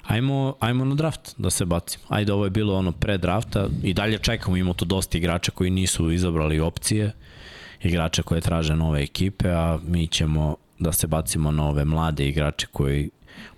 Ajmo, 0.06 0.54
ajmo 0.60 0.84
na 0.84 0.94
draft 0.94 1.34
da 1.38 1.50
se 1.50 1.64
bacimo. 1.64 2.04
Ajde, 2.08 2.32
ovo 2.32 2.44
je 2.44 2.50
bilo 2.50 2.74
ono 2.74 2.92
pre 2.92 3.18
drafta 3.18 3.68
i 3.82 3.94
dalje 3.94 4.18
čekamo, 4.18 4.56
imamo 4.56 4.74
tu 4.74 4.84
dosta 4.84 5.18
igrača 5.18 5.52
koji 5.52 5.70
nisu 5.70 6.10
izabrali 6.10 6.60
opcije, 6.60 7.12
igrača 7.82 8.22
koje 8.22 8.40
traže 8.40 8.76
nove 8.76 9.02
ekipe, 9.02 9.50
a 9.50 9.78
mi 9.86 10.06
ćemo 10.06 10.56
da 10.82 10.92
se 10.92 11.06
bacimo 11.06 11.50
na 11.50 11.68
ove 11.68 11.84
mlade 11.84 12.28
igrače 12.28 12.66
koji 12.72 13.10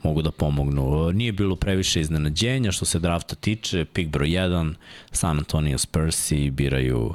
mogu 0.02 0.22
da 0.22 0.30
pomognu. 0.30 1.12
Nije 1.12 1.32
bilo 1.32 1.56
previše 1.56 2.00
iznenađenja 2.00 2.72
što 2.72 2.84
se 2.84 2.98
drafta 2.98 3.34
tiče, 3.34 3.84
pick 3.84 4.10
broj 4.10 4.28
1, 4.28 4.74
San 5.12 5.38
Antonio 5.38 5.78
Spursi 5.78 6.50
biraju 6.50 7.00
uh, 7.06 7.14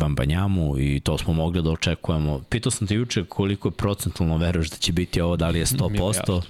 Vambanjamu 0.00 0.78
i 0.78 1.00
to 1.00 1.18
smo 1.18 1.32
mogli 1.32 1.62
da 1.62 1.70
očekujemo. 1.70 2.40
Pitao 2.48 2.70
sam 2.70 2.86
te 2.86 2.94
juče 2.94 3.24
koliko 3.24 3.68
je 3.68 3.72
procentualno 3.72 4.36
veruješ 4.36 4.70
da 4.70 4.76
će 4.76 4.92
biti 4.92 5.20
ovo, 5.20 5.36
da 5.36 5.48
li 5.48 5.58
je 5.58 5.66
100%, 5.76 5.90
Milijardu. 5.90 6.42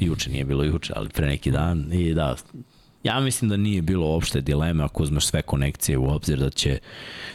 juče 0.00 0.30
nije 0.30 0.44
bilo 0.44 0.64
juče, 0.64 0.92
ali 0.96 1.08
pre 1.08 1.26
neki 1.26 1.50
dan 1.50 1.92
i 1.92 2.14
da, 2.14 2.36
ja 3.04 3.20
mislim 3.20 3.48
da 3.48 3.56
nije 3.56 3.82
bilo 3.82 4.06
uopšte 4.06 4.40
dileme 4.40 4.84
ako 4.84 5.02
uzmeš 5.02 5.26
sve 5.26 5.42
konekcije 5.42 5.98
u 5.98 6.10
obzir 6.10 6.38
da 6.38 6.50
će 6.50 6.78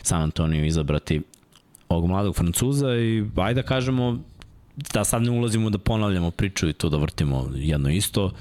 San 0.01 0.21
Antonio 0.21 0.65
izabrati 0.65 1.21
ovog 1.89 2.07
mladog 2.07 2.35
Francuza 2.35 2.95
i 2.95 3.25
ajde 3.35 3.61
da 3.61 3.67
kažemo 3.67 4.19
da 4.93 5.03
sad 5.03 5.21
ne 5.23 5.31
ulazimo 5.31 5.69
da 5.69 5.77
ponavljamo 5.77 6.31
priču 6.31 6.69
i 6.69 6.73
to 6.73 6.89
da 6.89 6.97
vrtimo 6.97 7.49
jedno 7.55 7.89
isto. 7.89 8.31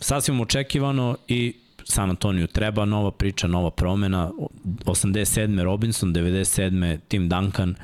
Sasvim 0.00 0.40
očekivano 0.40 1.16
i 1.28 1.54
San 1.84 2.10
Antonio 2.10 2.46
treba 2.46 2.84
nova 2.84 3.10
priča, 3.10 3.46
nova 3.46 3.70
promena. 3.70 4.30
87. 4.84 5.62
Robinson, 5.62 6.14
97. 6.14 6.98
Tim 7.08 7.28
Duncan 7.28 7.74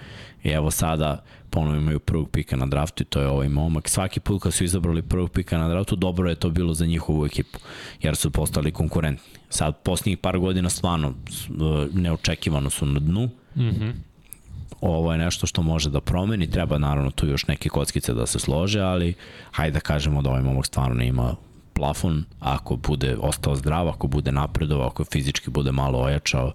i 0.45 0.49
evo 0.49 0.71
sada 0.71 1.23
ponovo 1.51 1.77
imaju 1.77 2.01
prvog 2.01 2.31
pika 2.31 2.57
na 2.57 2.67
draftu 2.67 3.03
i 3.03 3.07
to 3.07 3.21
je 3.21 3.29
ovaj 3.29 3.49
momak. 3.49 3.89
Svaki 3.89 4.21
put 4.21 4.43
kad 4.43 4.55
su 4.55 4.65
izabrali 4.65 5.03
prvog 5.03 5.31
pika 5.31 5.59
na 5.59 5.69
draftu, 5.69 5.97
dobro 5.97 6.29
je 6.31 6.35
to 6.35 6.51
bilo 6.51 6.75
za 6.75 6.87
njihovu 6.87 7.27
ekipu, 7.27 7.59
jer 8.03 8.17
su 8.17 8.31
postali 8.31 8.73
konkurentni. 8.73 9.25
Sad, 9.49 9.77
posljednjih 9.83 10.19
par 10.19 10.39
godina 10.39 10.71
stvarno 10.71 11.15
s- 11.31 11.49
neočekivano 11.93 12.71
su 12.71 12.87
na 12.87 13.01
dnu. 13.01 13.29
Mm 13.57 14.14
ovo 14.91 15.13
je 15.13 15.19
nešto 15.19 15.47
što 15.47 15.63
može 15.63 15.91
da 15.91 16.01
promeni, 16.01 16.51
treba 16.51 16.79
naravno 16.79 17.11
tu 17.11 17.27
još 17.27 17.47
neke 17.47 17.69
kockice 17.69 18.15
da 18.15 18.27
se 18.27 18.39
slože, 18.39 18.81
ali 18.81 19.15
hajde 19.53 19.75
da 19.75 19.81
kažemo 19.81 20.23
da 20.23 20.31
ovaj 20.31 20.43
momak 20.43 20.67
stvarno 20.67 21.03
ima 21.03 21.37
plafon, 21.73 22.25
ako 22.41 22.77
bude 22.77 23.17
ostao 23.21 23.57
zdrav, 23.57 23.89
ako 23.89 24.07
bude 24.07 24.33
napredovao, 24.33 24.87
ako 24.87 25.05
fizički 25.05 25.51
bude 25.51 25.73
malo 25.73 25.99
ojačao, 25.99 26.53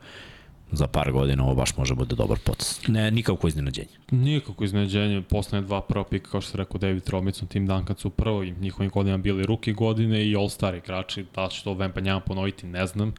za 0.71 0.87
par 0.87 1.11
godina 1.11 1.43
ovo 1.43 1.55
baš 1.55 1.77
može 1.77 1.95
bude 1.95 2.15
dobar 2.15 2.37
potes. 2.43 2.87
Ne, 2.87 3.11
nikako 3.11 3.47
iznenađenje. 3.47 3.97
Nikako 4.11 4.63
iznenađenje, 4.63 5.21
poslednje 5.21 5.67
dva 5.67 5.81
prva 5.81 6.03
pika, 6.03 6.29
kao 6.31 6.41
što 6.41 6.51
se 6.51 6.57
rekao 6.57 6.77
David 6.77 7.09
Robinson, 7.09 7.47
Tim 7.47 7.67
Duncan 7.67 7.95
su 7.95 8.09
prvo 8.09 8.43
i 8.43 8.51
njihovim 8.51 8.91
godinama 8.91 9.23
bili 9.23 9.45
ruki 9.45 9.73
godine 9.73 10.25
i 10.25 10.35
All-Star 10.35 10.77
igrači, 10.77 11.25
da 11.35 11.47
će 11.47 11.63
to 11.63 11.73
Vempanjama 11.73 12.19
ponoviti, 12.19 12.67
ne 12.67 12.87
znam. 12.87 13.13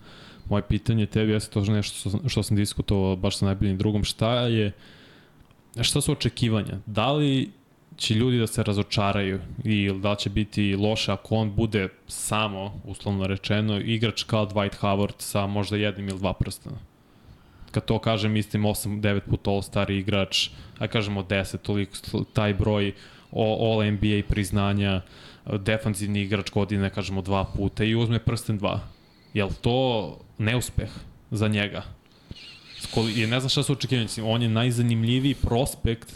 Moje 0.49 0.62
pitanje 0.62 1.07
tebi 1.07 1.33
jeste 1.33 1.53
to 1.53 1.61
nešto 1.61 2.11
što, 2.11 2.29
što 2.29 2.42
sam 2.42 2.57
diskutovao 2.57 3.16
baš 3.16 3.37
sa 3.37 3.46
najboljim 3.46 3.79
drugom, 3.79 4.05
šta 4.05 4.33
je, 4.35 4.73
šta 5.81 6.01
su 6.01 6.13
očekivanja? 6.13 6.79
Da 6.87 7.13
li 7.13 7.51
će 7.97 8.15
ljudi 8.15 8.39
da 8.39 8.47
se 8.47 8.63
razočaraju 8.63 9.41
i 9.65 9.93
da 9.93 10.15
će 10.15 10.31
biti 10.31 10.77
loše 10.77 11.13
ako 11.13 11.35
on 11.35 11.55
bude 11.55 11.89
samo, 12.07 12.81
uslovno 12.85 13.27
rečeno, 13.27 13.81
igrač 13.81 14.23
kao 14.23 14.47
Dwight 14.47 14.81
Howard 14.81 15.15
sa 15.19 15.47
možda 15.47 15.77
jednim 15.77 16.09
ili 16.09 16.19
dva 16.19 16.33
prstana? 16.33 16.77
kad 17.71 17.85
to 17.85 17.99
kažem, 17.99 18.33
mislim 18.33 18.63
8-9 18.63 19.21
puta 19.21 19.51
All-Star 19.51 19.91
igrač, 19.91 20.51
a 20.79 20.87
kažemo 20.87 21.23
10, 21.23 21.57
toliko, 21.59 21.97
taj 22.33 22.55
broj 22.55 22.93
All-NBA 23.33 24.23
priznanja, 24.29 25.03
defanzivni 25.47 26.23
igrač 26.23 26.51
godine, 26.51 26.91
kažemo 26.91 27.23
dva 27.23 27.45
puta 27.45 27.85
i 27.85 27.95
uzme 27.95 28.19
prsten 28.19 28.59
dva. 28.59 28.81
Je 29.35 29.47
to 29.61 30.19
neuspeh 30.39 30.91
za 31.31 31.49
njega? 31.49 31.83
Skoli, 32.90 33.20
je, 33.20 33.26
ne 33.26 33.40
znam 33.40 33.50
šta 33.50 33.62
su 33.62 33.72
očekivanja, 33.72 34.09
on 34.24 34.42
je 34.42 34.48
najzanimljiviji 34.48 35.35
prospekt, 35.35 36.12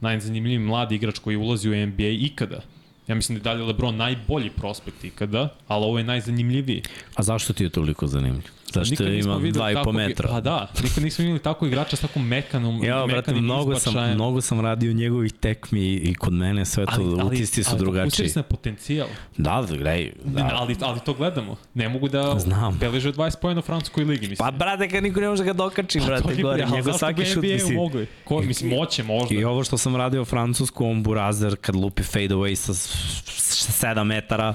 najzanimljiviji 0.00 0.58
mladi 0.58 0.94
igrač 0.94 1.18
koji 1.18 1.36
ulazi 1.36 1.68
u 1.68 1.86
NBA 1.86 2.08
ikada. 2.08 2.60
Ja 3.08 3.14
mislim 3.14 3.38
da 3.38 3.50
je 3.50 3.54
dalje 3.54 3.66
LeBron 3.66 3.96
najbolji 3.96 4.50
prospekt 4.50 5.04
ikada, 5.04 5.48
ali 5.68 5.84
ovo 5.84 5.98
je 5.98 6.04
najzanimljiviji. 6.04 6.82
A 7.14 7.22
zašto 7.22 7.52
ti 7.52 7.64
je 7.64 7.70
toliko 7.70 8.06
zanimljiv? 8.06 8.42
Zašto 8.66 8.90
Nikad 8.92 9.06
nismo 9.08 9.32
ima 9.32 9.38
videli 9.38 9.64
2,5 9.64 9.74
takvog- 9.76 9.94
metra? 9.96 10.28
Pa 10.28 10.40
da, 10.40 10.68
nikad 10.82 11.04
nismo 11.04 11.24
imali 11.24 11.38
tako 11.40 11.66
igrača 11.66 11.96
s 11.96 12.00
tako 12.00 12.18
mekanom, 12.18 12.84
Ja, 12.84 12.94
brate, 12.98 13.16
mekanim 13.16 13.44
mnogo 13.44 13.74
sam, 13.74 13.90
izbačajem. 13.90 14.14
mnogo 14.14 14.40
sam 14.40 14.60
radio 14.60 14.92
njegovih 14.92 15.32
tekmi 15.32 15.80
i 15.86 16.14
kod 16.14 16.32
mene 16.32 16.64
sve 16.64 16.86
to, 16.86 17.02
utisci 17.24 17.62
su 17.64 17.70
ali 17.70 17.78
drugačiji. 17.78 18.04
fokusiraj 18.04 18.28
se 18.28 18.38
na 18.38 18.42
potencijal. 18.44 19.08
Da, 19.36 19.50
da, 19.60 19.76
gledaj, 19.76 20.12
Da. 20.24 20.30
da. 20.32 20.50
Ali, 20.52 20.76
ali 20.80 21.00
to 21.00 21.14
gledamo. 21.14 21.56
Ne 21.74 21.88
mogu 21.88 22.08
da 22.08 22.38
Znam. 22.38 22.78
beleže 22.78 23.12
20 23.12 23.36
pojena 23.36 23.58
u 23.58 23.64
francuskoj 23.64 24.04
ligi. 24.04 24.28
Mislim. 24.28 24.36
Pa, 24.38 24.50
brate, 24.50 24.88
kad 24.88 25.02
niko 25.02 25.20
ne 25.20 25.28
može 25.28 25.44
ga 25.44 25.52
dokači, 25.52 25.98
to 26.00 26.06
brate, 26.06 26.32
je 26.32 26.42
gore, 26.42 26.62
ali 26.62 26.72
njegov 26.72 26.92
svaki 26.94 27.24
šut, 27.24 27.42
mislim. 27.42 27.74
mogli? 27.74 28.06
Ko, 28.24 28.40
mislim, 28.40 28.70
moće 28.70 29.02
možda. 29.04 29.34
I 29.34 29.44
ovo 29.44 29.64
što 29.64 29.78
sam 29.78 29.96
radio 29.96 30.22
u 30.22 30.26
francusku, 30.26 30.86
on 30.86 31.02
burazer 31.02 31.56
kad 31.56 31.76
lupi 31.76 32.02
fade 32.02 32.28
away 32.28 32.54
sa 32.56 32.72
7 32.94 34.04
metara, 34.04 34.54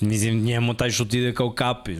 mislim, 0.00 0.44
njemu 0.44 0.74
taj 0.74 0.90
šut 0.90 1.14
ide 1.14 1.34
kao 1.34 1.52
kapi. 1.52 1.96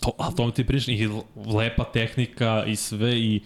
To, 0.00 0.12
ali 0.18 0.36
to 0.36 0.50
ti 0.50 0.66
pričam, 0.66 0.94
i 0.94 1.08
lepa 1.54 1.84
tehnika 1.84 2.64
i 2.66 2.76
sve 2.76 3.18
i 3.18 3.40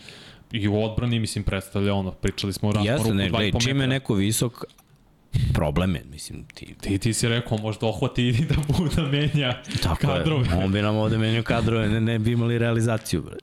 i 0.54 0.68
u 0.68 0.82
odbrani, 0.84 1.18
mislim, 1.18 1.44
predstavlja 1.44 1.94
ono, 1.94 2.10
pričali 2.10 2.52
smo 2.52 2.68
o 2.68 2.72
Jeste, 2.84 3.14
ne, 3.14 3.24
2,5 3.24 3.30
gledaj, 3.30 3.60
čim 3.60 3.80
je 3.80 3.86
neko 3.86 4.14
visok, 4.14 4.64
problem 5.54 5.94
je, 5.94 6.02
mislim, 6.10 6.44
ti, 6.54 6.74
Ti, 6.80 6.98
ti 6.98 7.12
si 7.12 7.28
rekao, 7.28 7.58
možda 7.58 7.86
ohvati 7.86 8.28
i 8.28 8.32
da 8.32 8.54
bude 8.78 8.94
da 8.96 9.02
menja 9.02 9.62
tako 9.82 10.06
kadrove. 10.06 10.48
je, 10.48 10.64
on 10.64 10.72
bi 10.72 10.82
nam 10.82 10.96
ovde 10.96 11.18
menio 11.18 11.42
kadrove, 11.42 11.88
ne, 11.88 12.00
ne 12.00 12.18
bi 12.18 12.32
imali 12.32 12.58
realizaciju, 12.58 13.22
bre. 13.22 13.36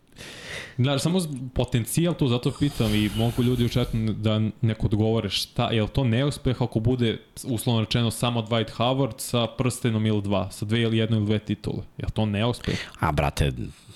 Znaš, 0.83 1.01
samo 1.01 1.19
potencijal 1.53 2.13
tu, 2.13 2.27
zato 2.27 2.51
pitam 2.59 2.95
i 2.95 3.09
mogu 3.15 3.43
ljudi 3.43 3.65
u 3.65 3.69
da 4.13 4.41
neko 4.61 4.85
odgovore 4.85 5.29
šta, 5.29 5.69
je 5.71 5.81
li 5.81 5.89
to 5.89 6.03
neuspeh 6.03 6.61
ako 6.61 6.79
bude, 6.79 7.17
uslovno 7.43 7.81
rečeno, 7.81 8.11
samo 8.11 8.41
Dwight 8.41 8.71
Howard 8.77 9.13
sa 9.17 9.47
prstenom 9.47 10.05
ili 10.05 10.21
dva, 10.21 10.51
sa 10.51 10.65
dve 10.65 10.81
ili 10.81 10.97
jedno 10.97 11.17
ili 11.17 11.25
dve 11.25 11.39
titule? 11.39 11.83
Je 11.97 12.05
li 12.05 12.11
to 12.11 12.25
neuspeh? 12.25 12.79
A, 12.99 13.11
brate, 13.11 13.51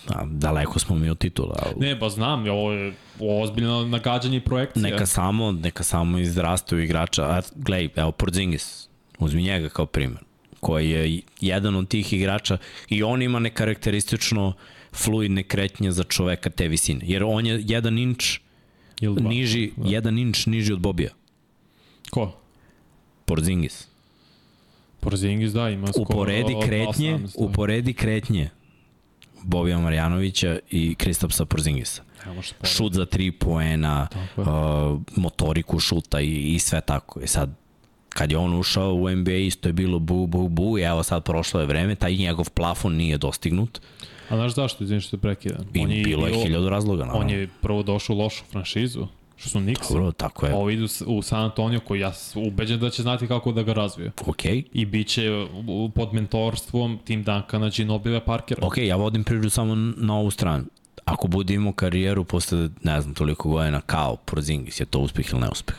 a, 0.09 0.25
daleko 0.25 0.79
smo 0.79 0.95
mi 0.95 1.09
od 1.09 1.17
titula. 1.17 1.55
Ne, 1.79 1.95
ba 1.95 2.09
znam, 2.09 2.49
ovo 2.49 2.71
je 2.71 2.93
ozbiljno 3.19 3.85
nagađanje 3.85 4.37
i 4.37 4.41
projekcija. 4.41 4.83
Neka 4.83 5.05
samo, 5.05 5.51
neka 5.51 5.83
samo 5.83 6.17
izrastu 6.17 6.77
igrača. 6.77 7.23
A, 7.23 7.41
gledaj, 7.55 7.89
evo 7.95 8.11
Porzingis, 8.11 8.89
uzmi 9.19 9.43
njega 9.43 9.69
kao 9.69 9.85
primer, 9.85 10.19
koji 10.59 10.89
je 10.89 11.21
jedan 11.41 11.75
od 11.75 11.87
tih 11.87 12.13
igrača 12.13 12.57
i 12.89 13.03
on 13.03 13.21
ima 13.21 13.39
nekarakteristično 13.39 14.53
fluidne 14.95 15.43
kretnje 15.43 15.91
za 15.91 16.03
čoveka 16.03 16.49
te 16.49 16.67
visine. 16.67 17.01
Jer 17.03 17.23
on 17.23 17.45
je 17.45 17.63
jedan 17.67 17.97
inč 17.97 18.39
Ili 19.01 19.15
dva. 19.15 19.29
niži, 19.29 19.71
jedan 19.85 20.17
inč 20.17 20.45
niži 20.45 20.73
od 20.73 20.79
Bobija. 20.79 21.11
Ko? 22.09 22.31
Porzingis. 23.25 23.87
Porzingis, 24.99 25.51
da, 25.51 25.69
ima 25.69 25.87
skoro... 25.87 26.05
Uporedi 26.09 26.55
kretnje, 26.65 27.17
18, 27.17 27.21
da. 27.21 27.45
uporedi 27.45 27.93
kretnje 27.93 28.49
Bobija 29.43 29.79
Marjanovića 29.79 30.59
i 30.71 30.95
Kristapsa 30.95 31.45
Porzingisa. 31.45 32.03
Šut 32.63 32.93
za 32.93 33.05
tri 33.05 33.31
poena, 33.31 34.07
uh, 34.37 34.45
motoriku 35.15 35.79
šuta 35.79 36.21
i, 36.21 36.53
i 36.55 36.59
sve 36.59 36.81
tako. 36.81 37.19
I 37.19 37.27
sad, 37.27 37.49
kad 38.09 38.31
je 38.31 38.37
on 38.37 38.59
ušao 38.59 38.93
u 38.93 39.09
NBA, 39.09 39.33
isto 39.33 39.69
je 39.69 39.73
bilo 39.73 39.99
bu, 39.99 40.27
bu, 40.27 40.49
bu, 40.49 40.77
i 40.77 40.81
evo 40.81 41.03
sad 41.03 41.23
prošlo 41.23 41.59
je 41.59 41.65
vreme, 41.65 41.95
taj 41.95 42.15
njegov 42.15 42.49
plafon 42.49 42.95
nije 42.95 43.17
dostignut 43.17 43.81
A 44.29 44.35
znaš 44.35 44.53
zašto, 44.55 44.83
izvini 44.83 45.01
što 45.01 45.17
te 45.17 45.21
prekidam? 45.21 45.65
i 45.73 45.79
On 45.79 45.91
je 45.91 46.03
bilo 46.03 46.27
je 46.27 46.33
hiljadu 46.33 46.69
razloga. 46.69 47.05
Naravno. 47.05 47.21
On 47.21 47.29
je 47.29 47.49
prvo 47.61 47.83
došao 47.83 48.15
u 48.15 48.19
lošu 48.19 48.43
franšizu, 48.51 49.07
što 49.35 49.49
su 49.49 49.59
Knicks. 49.59 49.89
Dobro, 49.89 50.11
tako 50.11 50.45
je. 50.45 50.53
Ovo 50.53 50.69
idu 50.69 50.87
u 51.05 51.21
San 51.21 51.43
Antonio 51.43 51.79
koji 51.79 51.99
ja 51.99 52.11
ubeđen 52.35 52.79
da 52.79 52.89
će 52.89 53.01
znati 53.01 53.27
kako 53.27 53.51
da 53.51 53.63
ga 53.63 53.73
razvije. 53.73 54.11
Okej. 54.25 54.63
I 54.73 54.85
bit 54.85 55.07
će 55.07 55.47
pod 55.95 56.13
mentorstvom 56.13 56.99
Tim 57.05 57.23
Duncana, 57.23 57.69
Ginobile 57.69 58.25
Parkera. 58.25 58.67
Ok, 58.67 58.77
ja 58.77 58.95
vodim 58.95 59.23
priču 59.23 59.49
samo 59.49 59.75
na 59.97 60.17
ovu 60.17 60.31
stranu. 60.31 60.63
Ako 61.05 61.27
bude 61.27 61.53
imao 61.53 61.73
karijeru 61.73 62.23
posle, 62.23 62.69
ne 62.83 63.01
znam, 63.01 63.13
toliko 63.13 63.49
godina 63.49 63.81
kao 63.81 64.15
Porzingis, 64.15 64.79
je 64.79 64.85
to 64.85 64.99
uspeh 64.99 65.25
ili 65.31 65.41
neuspeh? 65.41 65.75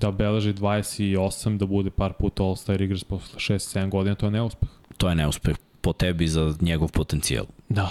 da 0.00 0.10
beleži 0.10 0.52
28, 0.52 1.58
da 1.58 1.66
bude 1.66 1.90
par 1.90 2.12
puta 2.12 2.42
All-Star 2.42 2.82
igrač 2.82 3.04
posle 3.04 3.38
6-7 3.38 3.88
godina, 3.88 4.14
to 4.14 4.26
je 4.26 4.30
neuspeh. 4.30 4.68
To 4.96 5.08
je 5.08 5.14
neuspeh 5.14 5.56
po 5.80 5.92
tebi 5.92 6.28
za 6.28 6.54
njegov 6.60 6.92
potencijal. 6.92 7.44
Da. 7.68 7.90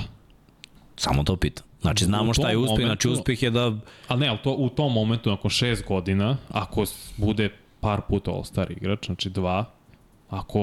Samo 0.96 1.24
to 1.24 1.36
pitam. 1.36 1.66
Znači, 1.82 2.06
znamo 2.06 2.34
šta 2.34 2.50
je 2.50 2.58
uspeh, 2.58 2.70
momentu, 2.70 2.88
znači 2.88 3.10
uspeh 3.10 3.44
je 3.44 3.50
da... 3.50 3.74
Ali 4.08 4.20
ne, 4.20 4.28
ali 4.28 4.38
to 4.44 4.54
u 4.54 4.70
tom 4.70 4.94
momentu, 4.94 5.30
nakon 5.30 5.52
6 5.52 5.88
godina, 5.88 6.38
ako 6.50 6.86
bude 7.18 7.50
par 7.80 8.02
puta 8.10 8.32
All-Star 8.32 8.72
igrač, 8.72 9.06
znači 9.06 9.30
dva, 9.30 9.66
ako 10.30 10.62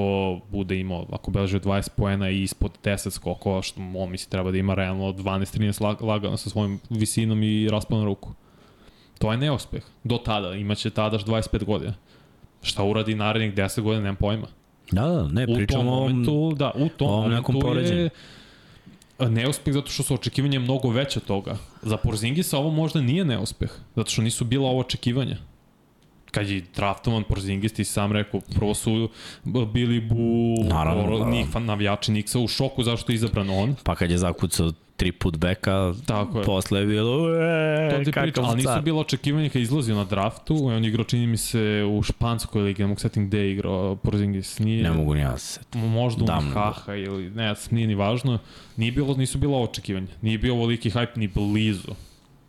bude 0.51 0.79
imao, 0.79 1.05
ako 1.11 1.31
beleže 1.31 1.59
20 1.59 1.89
poena 1.97 2.29
i 2.29 2.43
ispod 2.43 2.71
10 2.83 3.09
skokova, 3.09 3.61
što 3.61 3.81
on 3.95 4.11
misli 4.11 4.29
treba 4.29 4.51
da 4.51 4.57
ima 4.57 4.73
realno 4.73 5.03
12-13 5.03 6.03
lagano 6.03 6.37
sa 6.37 6.49
svojim 6.49 6.79
visinom 6.89 7.43
i 7.43 7.69
raspanom 7.69 8.05
ruku. 8.05 8.33
To 9.19 9.31
je 9.31 9.37
neuspeh. 9.37 9.83
Do 10.03 10.17
tada, 10.17 10.53
imaće 10.53 10.89
tadaš 10.89 11.25
25 11.25 11.63
godina. 11.63 11.93
Šta 12.61 12.83
uradi 12.83 13.15
narednih 13.15 13.53
10 13.53 13.81
godina, 13.81 14.03
nemam 14.03 14.15
pojma. 14.15 14.47
Da, 14.91 15.07
da, 15.07 15.27
ne, 15.27 15.45
pričamo 15.45 15.91
o 15.91 15.95
momentu, 15.95 16.53
da, 16.55 16.71
u 16.75 16.89
tom 16.89 17.09
o 17.09 17.21
momentu 17.21 17.59
poređenju. 17.59 18.01
je 18.01 18.09
neuspeh 19.29 19.73
zato 19.73 19.91
što 19.91 20.03
su 20.03 20.13
očekivanja 20.13 20.59
mnogo 20.59 20.89
veće 20.89 21.19
toga. 21.19 21.57
Za 21.81 21.97
Porzingisa 21.97 22.57
ovo 22.57 22.71
možda 22.71 23.01
nije 23.01 23.25
neuspeh, 23.25 23.71
zato 23.95 24.11
što 24.11 24.21
nisu 24.21 24.45
bila 24.45 24.69
ovo 24.69 24.79
očekivanja 24.79 25.37
kad 26.31 26.49
je 26.49 26.63
draftovan 26.75 27.23
Porzingis, 27.23 27.73
ti 27.73 27.83
sam 27.83 28.11
rekao, 28.11 28.41
prvo 28.55 28.73
su 28.73 29.09
bili 29.73 30.01
bu 30.01 30.55
Naravno, 30.63 31.19
da. 31.19 31.25
Nik, 31.25 31.47
navijači 31.59 32.11
Niksa 32.11 32.39
u 32.39 32.47
šoku 32.47 32.83
zašto 32.83 33.11
je 33.11 33.15
izabran 33.15 33.49
on. 33.49 33.75
Pa 33.83 33.95
kad 33.95 34.11
je 34.11 34.17
zakucao 34.17 34.71
tri 34.97 35.11
put 35.11 35.37
beka, 35.37 35.93
Tako 36.05 36.39
je. 36.39 36.45
posle 36.45 36.79
je 36.79 36.85
bilo, 36.85 37.35
ee, 37.35 37.89
to 37.89 38.03
ti 38.03 38.11
priča, 38.11 38.41
ali 38.41 38.55
nisu 38.55 38.81
bilo 38.83 39.01
očekivanja 39.01 39.49
kad 39.49 39.61
izlazio 39.61 39.95
na 39.95 40.03
draftu, 40.03 40.65
on 40.65 40.85
igrao 40.85 41.03
čini 41.03 41.27
mi 41.27 41.37
se 41.37 41.83
u 41.89 42.03
španskoj 42.03 42.61
ligi, 42.61 42.81
ne 42.83 42.87
mogu 42.87 42.99
setim 42.99 43.27
gde 43.27 43.39
je 43.39 43.51
igrao 43.51 43.95
Porzingis, 43.95 44.59
nije... 44.59 44.83
Ne 44.83 44.91
mogu 44.91 45.13
ni 45.13 45.19
ja 45.19 45.37
se 45.37 45.59
Možda 45.73 46.23
u 46.23 46.53
Haha 46.53 46.95
ili 46.95 47.29
ne, 47.29 47.53
nije 47.71 47.87
ni 47.87 47.95
važno, 47.95 48.39
nije 48.77 48.91
bilo, 48.91 49.15
nisu 49.15 49.37
bilo 49.37 49.61
očekivanja, 49.61 50.07
nije 50.21 50.37
bio 50.37 50.53
ovoliki 50.53 50.89
hype 50.89 51.17
ni 51.17 51.27
blizu. 51.27 51.91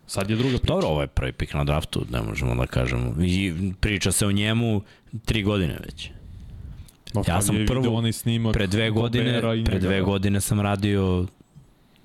Sad 0.06 0.30
je 0.30 0.36
druga 0.36 0.58
priča. 0.58 0.72
Dobro, 0.72 0.88
ovo 0.88 1.00
je 1.00 1.06
prvi 1.06 1.32
pik 1.32 1.54
na 1.54 1.64
draftu, 1.64 2.04
ne 2.10 2.22
možemo 2.22 2.54
da 2.54 2.66
kažemo. 2.66 3.14
I 3.22 3.52
priča 3.80 4.12
se 4.12 4.26
o 4.26 4.32
njemu 4.32 4.82
tri 5.24 5.42
godine 5.42 5.78
već. 5.84 6.10
No, 7.14 7.22
ja 7.28 7.42
sam 7.42 7.56
prvo, 7.66 7.94
onaj 7.94 8.12
snimak 8.12 8.54
pre 8.54 8.66
dve 8.66 8.90
godine, 8.90 9.40
pre 9.64 9.78
dve 9.78 10.00
godine 10.00 10.40
sam 10.40 10.60
radio 10.60 11.26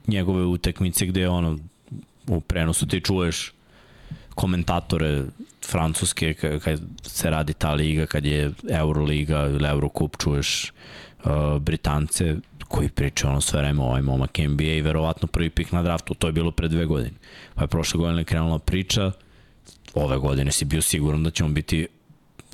njegove 0.07 0.45
utekmice 0.45 1.05
gde 1.05 1.29
ono, 1.29 1.57
u 2.27 2.41
prenosu 2.41 2.87
ti 2.87 3.01
čuješ 3.01 3.53
komentatore 4.35 5.23
francuske 5.65 6.33
kad 6.33 6.81
se 7.03 7.29
radi 7.29 7.53
ta 7.53 7.73
liga, 7.73 8.05
kad 8.05 8.25
je 8.25 8.51
Euroliga 8.69 9.47
ili 9.47 9.67
Eurocup, 9.67 10.17
čuješ 10.17 10.71
uh, 11.23 11.31
Britance 11.59 12.35
koji 12.67 12.89
priča 12.89 13.29
ono 13.29 13.41
sve 13.41 13.61
vreme 13.61 13.81
ovaj 13.81 14.01
momak 14.01 14.37
NBA 14.37 14.63
i 14.63 14.81
verovatno 14.81 15.27
prvi 15.27 15.49
pik 15.49 15.71
na 15.71 15.83
draftu, 15.83 16.13
to 16.13 16.27
je 16.27 16.33
bilo 16.33 16.51
pre 16.51 16.67
dve 16.67 16.85
godine. 16.85 17.15
Pa 17.55 17.61
je 17.61 17.67
prošle 17.67 17.97
godine 17.97 18.23
krenula 18.23 18.59
priča, 18.59 19.11
ove 19.93 20.17
godine 20.17 20.51
si 20.51 20.65
bio 20.65 20.81
siguran 20.81 21.23
da 21.23 21.31
ćemo 21.31 21.49
biti 21.49 21.87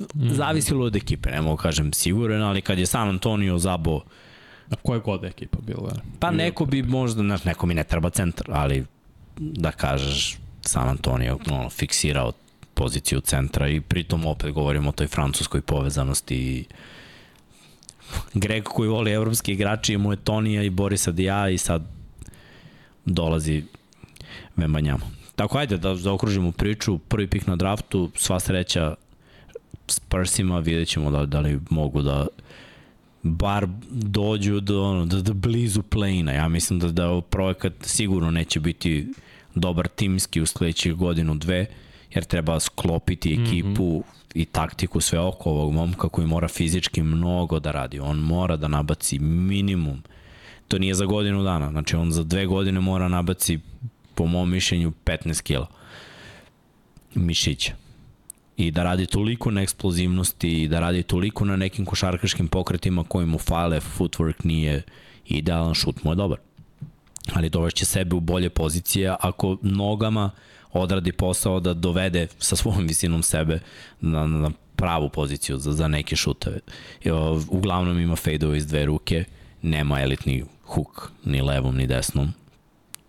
mm. 0.00 0.34
zavisilo 0.34 0.86
od 0.86 0.96
ekipe, 0.96 1.30
ne 1.30 1.40
mogu 1.40 1.56
kažem 1.56 1.92
siguran, 1.92 2.42
ali 2.42 2.60
kad 2.60 2.78
je 2.78 2.86
San 2.86 3.08
Antonio 3.08 3.58
zabo 3.58 4.00
A 4.70 4.76
koja 4.82 4.98
god 4.98 5.24
ekipa 5.24 5.58
bila? 5.66 5.92
Pa 6.18 6.30
neko 6.30 6.66
bi 6.66 6.82
možda, 6.82 7.22
znaš, 7.22 7.44
neko 7.44 7.66
mi 7.66 7.74
ne 7.74 7.84
treba 7.84 8.10
centar, 8.10 8.46
ali 8.50 8.84
da 9.36 9.70
kažeš 9.70 10.38
San 10.60 10.88
Antonio 10.88 11.38
ono, 11.50 11.70
fiksirao 11.70 12.32
poziciju 12.74 13.20
centra 13.20 13.68
i 13.68 13.80
pritom 13.80 14.26
opet 14.26 14.52
govorimo 14.52 14.88
o 14.88 14.92
toj 14.92 15.06
francuskoj 15.06 15.60
povezanosti 15.60 16.36
i 16.36 16.64
Greg 18.34 18.64
koji 18.64 18.88
voli 18.88 19.12
evropski 19.12 19.52
igrači, 19.52 19.96
mu 19.96 20.12
je 20.12 20.16
Tonija 20.16 20.62
i 20.62 20.70
Borisa 20.70 21.12
Dija 21.12 21.48
i 21.48 21.58
sad 21.58 21.82
dolazi 23.04 23.64
Vembanjamo. 24.56 25.10
Tako 25.36 25.58
ajde 25.58 25.76
da 25.76 25.94
zaokružimo 25.94 26.52
priču, 26.52 26.98
prvi 26.98 27.26
pik 27.26 27.46
na 27.46 27.56
draftu, 27.56 28.10
sva 28.16 28.40
sreća 28.40 28.94
Spursima, 29.86 30.58
vidjet 30.58 30.88
ćemo 30.88 31.10
da, 31.10 31.26
da 31.26 31.40
li 31.40 31.60
mogu 31.70 32.02
da 32.02 32.26
bar 33.22 33.66
dođu 33.90 34.60
do, 34.60 34.82
ono, 34.82 35.06
da, 35.06 35.20
da 35.22 35.32
blizu 35.32 35.82
play-ina. 35.82 36.32
Ja 36.32 36.48
mislim 36.48 36.78
da, 36.78 36.92
da 36.92 37.20
projekat 37.30 37.72
sigurno 37.80 38.30
neće 38.30 38.60
biti 38.60 39.06
dobar 39.54 39.88
timski 39.88 40.40
u 40.40 40.46
sledećih 40.46 40.94
godinu, 40.94 41.34
dve, 41.34 41.66
jer 42.14 42.24
treba 42.24 42.60
sklopiti 42.60 43.32
mhm. 43.32 43.42
ekipu 43.42 43.84
mm 43.84 44.00
-hmm 44.00 44.20
i 44.34 44.44
taktiku 44.44 45.00
sve 45.00 45.18
oko 45.18 45.50
ovog 45.50 45.72
momka 45.72 46.08
koji 46.08 46.26
mora 46.26 46.48
fizički 46.48 47.02
mnogo 47.02 47.60
da 47.60 47.70
radi. 47.70 48.00
On 48.00 48.18
mora 48.18 48.56
da 48.56 48.68
nabaci 48.68 49.18
minimum. 49.18 50.02
To 50.68 50.78
nije 50.78 50.94
za 50.94 51.04
godinu 51.04 51.42
dana. 51.42 51.70
Znači 51.70 51.96
on 51.96 52.12
za 52.12 52.22
dve 52.22 52.46
godine 52.46 52.80
mora 52.80 53.08
nabaci 53.08 53.58
po 54.14 54.26
mom 54.26 54.50
mišljenju 54.50 54.92
15 55.04 55.42
kila 55.42 55.66
mišića. 57.14 57.72
I 58.60 58.70
da 58.70 58.82
radi 58.82 59.06
toliko 59.06 59.50
na 59.50 59.62
eksplozivnosti 59.62 60.62
i 60.62 60.68
da 60.68 60.80
radi 60.80 61.02
toliko 61.02 61.44
na 61.44 61.56
nekim 61.56 61.84
košarkaškim 61.84 62.48
pokretima 62.48 63.04
koji 63.04 63.26
mu 63.26 63.38
fale, 63.38 63.80
footwork 63.80 64.44
nije 64.44 64.82
idealan, 65.26 65.74
šut 65.74 66.04
mu 66.04 66.12
je 66.12 66.16
dobar. 66.16 66.38
Ali 67.32 67.50
dovešće 67.50 67.84
sebe 67.84 68.16
u 68.16 68.20
bolje 68.20 68.50
pozicije 68.50 69.14
ako 69.20 69.56
nogama 69.62 70.30
odradi 70.72 71.12
posao 71.12 71.60
da 71.60 71.74
dovede 71.74 72.26
sa 72.38 72.56
svojom 72.56 72.86
visinom 72.86 73.22
sebe 73.22 73.60
na, 74.00 74.26
na 74.26 74.50
pravu 74.76 75.08
poziciju 75.08 75.58
za, 75.58 75.72
za 75.72 75.88
neke 75.88 76.16
šuteve. 76.16 76.60
Uglavnom 77.48 78.00
ima 78.00 78.16
fejdove 78.16 78.58
iz 78.58 78.66
dve 78.66 78.84
ruke, 78.86 79.24
nema 79.62 80.00
elitni 80.00 80.44
huk 80.64 81.10
ni 81.24 81.42
levom 81.42 81.76
ni 81.76 81.86
desnom. 81.86 82.32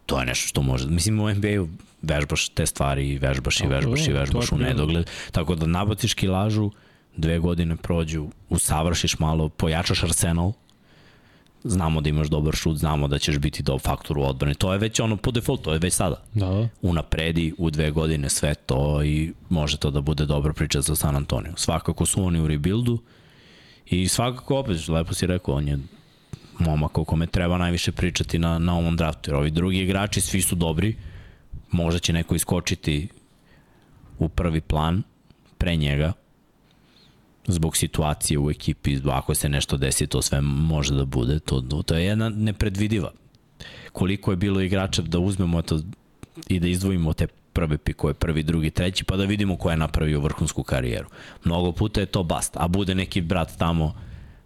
To 0.05 0.19
je 0.19 0.25
nešto 0.25 0.47
što 0.47 0.61
može. 0.61 0.89
Mislim, 0.89 1.19
u 1.19 1.33
NBA-u 1.33 1.67
vežbaš 2.01 2.49
te 2.49 2.65
stvari 2.65 3.09
i 3.09 3.17
vežbaš 3.17 3.61
i 3.61 3.67
vežbaš 3.67 4.07
i 4.07 4.13
vežbaš 4.13 4.51
u 4.51 4.57
nedogled. 4.57 5.09
Tako 5.31 5.55
da 5.55 5.65
nabaciš 5.65 6.13
kilažu, 6.13 6.71
dve 7.17 7.39
godine 7.39 7.75
prođu, 7.75 8.27
usavršiš 8.49 9.19
malo, 9.19 9.49
pojačaš 9.49 10.03
arsenal, 10.03 10.53
znamo 11.63 12.01
da 12.01 12.09
imaš 12.09 12.27
dobar 12.27 12.55
šut, 12.55 12.77
znamo 12.77 13.07
da 13.07 13.19
ćeš 13.19 13.37
biti 13.37 13.63
do 13.63 13.77
faktor 13.79 14.17
u 14.17 14.23
odbrani. 14.23 14.55
To 14.55 14.73
je 14.73 14.79
već 14.79 14.99
ono 14.99 15.17
po 15.17 15.31
defaultu, 15.31 15.63
to 15.63 15.73
je 15.73 15.79
već 15.79 15.93
sada. 15.93 16.23
Da. 16.33 16.67
Unapredi 16.81 17.53
u 17.57 17.69
dve 17.69 17.91
godine 17.91 18.29
sve 18.29 18.55
to 18.55 19.03
i 19.03 19.33
može 19.49 19.77
to 19.77 19.91
da 19.91 20.01
bude 20.01 20.25
dobra 20.25 20.53
priča 20.53 20.81
za 20.81 20.95
San 20.95 21.15
Antonio. 21.15 21.53
Svakako 21.55 22.05
su 22.05 22.23
oni 22.23 22.39
u 22.39 22.47
rebuildu 22.47 22.99
i 23.85 24.07
svakako 24.07 24.57
opet, 24.57 24.87
lepo 24.87 25.13
si 25.13 25.27
rekao, 25.27 25.55
on 25.55 25.67
je 25.67 25.79
momak 26.59 26.97
o 26.97 27.03
kome 27.03 27.27
treba 27.27 27.57
najviše 27.57 27.91
pričati 27.91 28.39
na, 28.39 28.59
na 28.59 28.77
ovom 28.77 28.97
draftu, 28.97 29.29
jer 29.29 29.35
ovi 29.35 29.51
drugi 29.51 29.79
igrači 29.79 30.21
svi 30.21 30.41
su 30.41 30.55
dobri, 30.55 30.95
možda 31.71 31.99
će 31.99 32.13
neko 32.13 32.35
iskočiti 32.35 33.07
u 34.19 34.29
prvi 34.29 34.61
plan 34.61 35.03
pre 35.57 35.75
njega, 35.75 36.13
zbog 37.47 37.77
situacije 37.77 38.39
u 38.39 38.51
ekipi, 38.51 38.97
ako 39.11 39.35
se 39.35 39.49
nešto 39.49 39.77
desi, 39.77 40.07
to 40.07 40.21
sve 40.21 40.41
može 40.41 40.93
da 40.95 41.05
bude. 41.05 41.39
To, 41.39 41.61
to 41.61 41.95
je 41.95 42.05
jedna 42.05 42.29
nepredvidiva. 42.29 43.11
Koliko 43.91 44.31
je 44.31 44.37
bilo 44.37 44.61
igrača 44.61 45.01
da 45.01 45.19
uzmemo 45.19 45.61
to 45.61 45.79
i 46.47 46.59
da 46.59 46.67
izdvojimo 46.67 47.13
te 47.13 47.27
prve 47.53 47.77
pikove, 47.77 48.13
prvi, 48.13 48.43
drugi, 48.43 48.69
treći, 48.69 49.03
pa 49.03 49.17
da 49.17 49.25
vidimo 49.25 49.57
ko 49.57 49.71
je 49.71 49.77
napravio 49.77 50.19
vrhunsku 50.19 50.63
karijeru. 50.63 51.07
Mnogo 51.43 51.71
puta 51.71 51.99
je 51.99 52.05
to 52.05 52.23
bast, 52.23 52.57
a 52.57 52.67
bude 52.67 52.95
neki 52.95 53.21
brat 53.21 53.57
tamo 53.57 53.95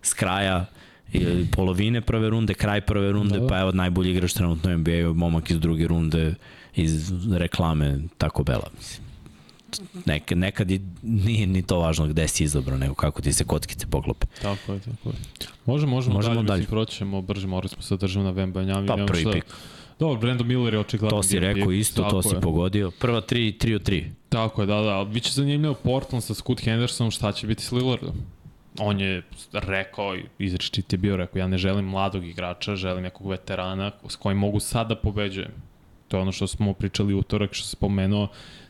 s 0.02 0.14
kraja 0.14 0.66
ili 1.14 1.48
polovine 1.52 2.02
prve 2.02 2.30
runde, 2.30 2.54
kraj 2.54 2.82
prve 2.82 3.12
runde, 3.12 3.40
da. 3.40 3.48
pa 3.48 3.60
evo 3.60 3.72
najbolji 3.72 4.12
igrač 4.12 4.34
trenutno 4.34 4.78
NBA, 4.78 5.14
momak 5.14 5.52
iz 5.52 5.60
druge 5.60 5.88
runde, 5.88 6.36
iz 6.76 7.12
reklame 7.32 8.00
tako 8.18 8.44
Bela, 8.44 8.70
mislim 8.78 9.06
nekad, 10.06 10.38
nekad 10.38 10.72
i 10.72 10.82
nije 11.04 11.48
ni 11.48 11.62
to 11.62 11.80
važno 11.80 12.08
gde 12.08 12.28
si 12.28 12.44
izabrao, 12.44 12.78
nego 12.78 12.94
kako 12.94 13.22
ti 13.22 13.34
se 13.34 13.44
kockice 13.44 13.88
poklope. 13.88 14.26
Tako 14.42 14.74
je, 14.74 14.80
tako 14.80 15.10
je. 15.10 15.16
Možemo, 15.66 15.96
možemo, 15.96 16.16
možemo 16.16 16.36
dalje, 16.36 16.46
dalje. 16.46 16.66
proćemo 16.66 17.22
brže, 17.22 17.48
morali 17.48 17.70
smo 17.70 17.82
se 17.82 17.98
držati 17.98 18.24
na 18.24 18.32
Vembanjami. 18.32 18.88
Pa 18.88 18.96
prvi 19.08 19.26
pik. 19.32 19.46
Dobro, 20.00 20.20
Brandon 20.20 20.48
Miller 20.48 20.74
je 20.74 20.80
očigledno. 20.80 21.18
To 21.18 21.24
si 21.24 21.40
rekao 21.40 21.72
isto, 21.72 22.04
to 22.04 22.24
si 22.24 22.36
je. 22.36 22.42
pogodio. 22.42 22.92
Prva 22.92 23.22
3, 23.22 23.66
3 23.66 23.76
od 23.76 23.90
3. 23.90 24.04
Tako 24.30 24.62
je, 24.62 24.66
da, 24.66 24.82
da. 24.82 25.06
Biće 25.06 25.32
zanimljivo 25.32 25.74
Portland 25.74 26.24
sa 26.24 26.34
Scoot 26.34 26.62
Hendersonom, 26.62 27.12
šta 27.12 27.32
će 27.32 27.48
biti 27.48 27.64
s 27.64 27.72
Lillardom. 27.72 28.16
On 28.80 29.00
je 29.00 29.24
rekao, 29.52 30.18
izrečit 30.40 30.94
je 30.94 30.98
bio 30.98 31.18
rekao, 31.18 31.40
ja 31.40 31.48
ne 31.48 31.58
želim 31.58 31.86
mladog 31.86 32.26
igrača, 32.26 32.76
želim 32.76 33.04
nekog 33.04 33.30
veterana 33.30 33.92
s 34.08 34.16
kojim 34.16 34.38
mogu 34.38 34.60
sad 34.60 34.88
da 34.88 34.96
pobeđujem. 34.96 35.52
To 36.16 36.20
je 36.20 36.22
ono 36.22 36.32
što 36.32 36.48
smo 36.48 36.74
pričali 36.74 37.14
utorak, 37.14 37.54
što 37.54 37.66
se 37.66 37.72
spomenuo 37.72 38.28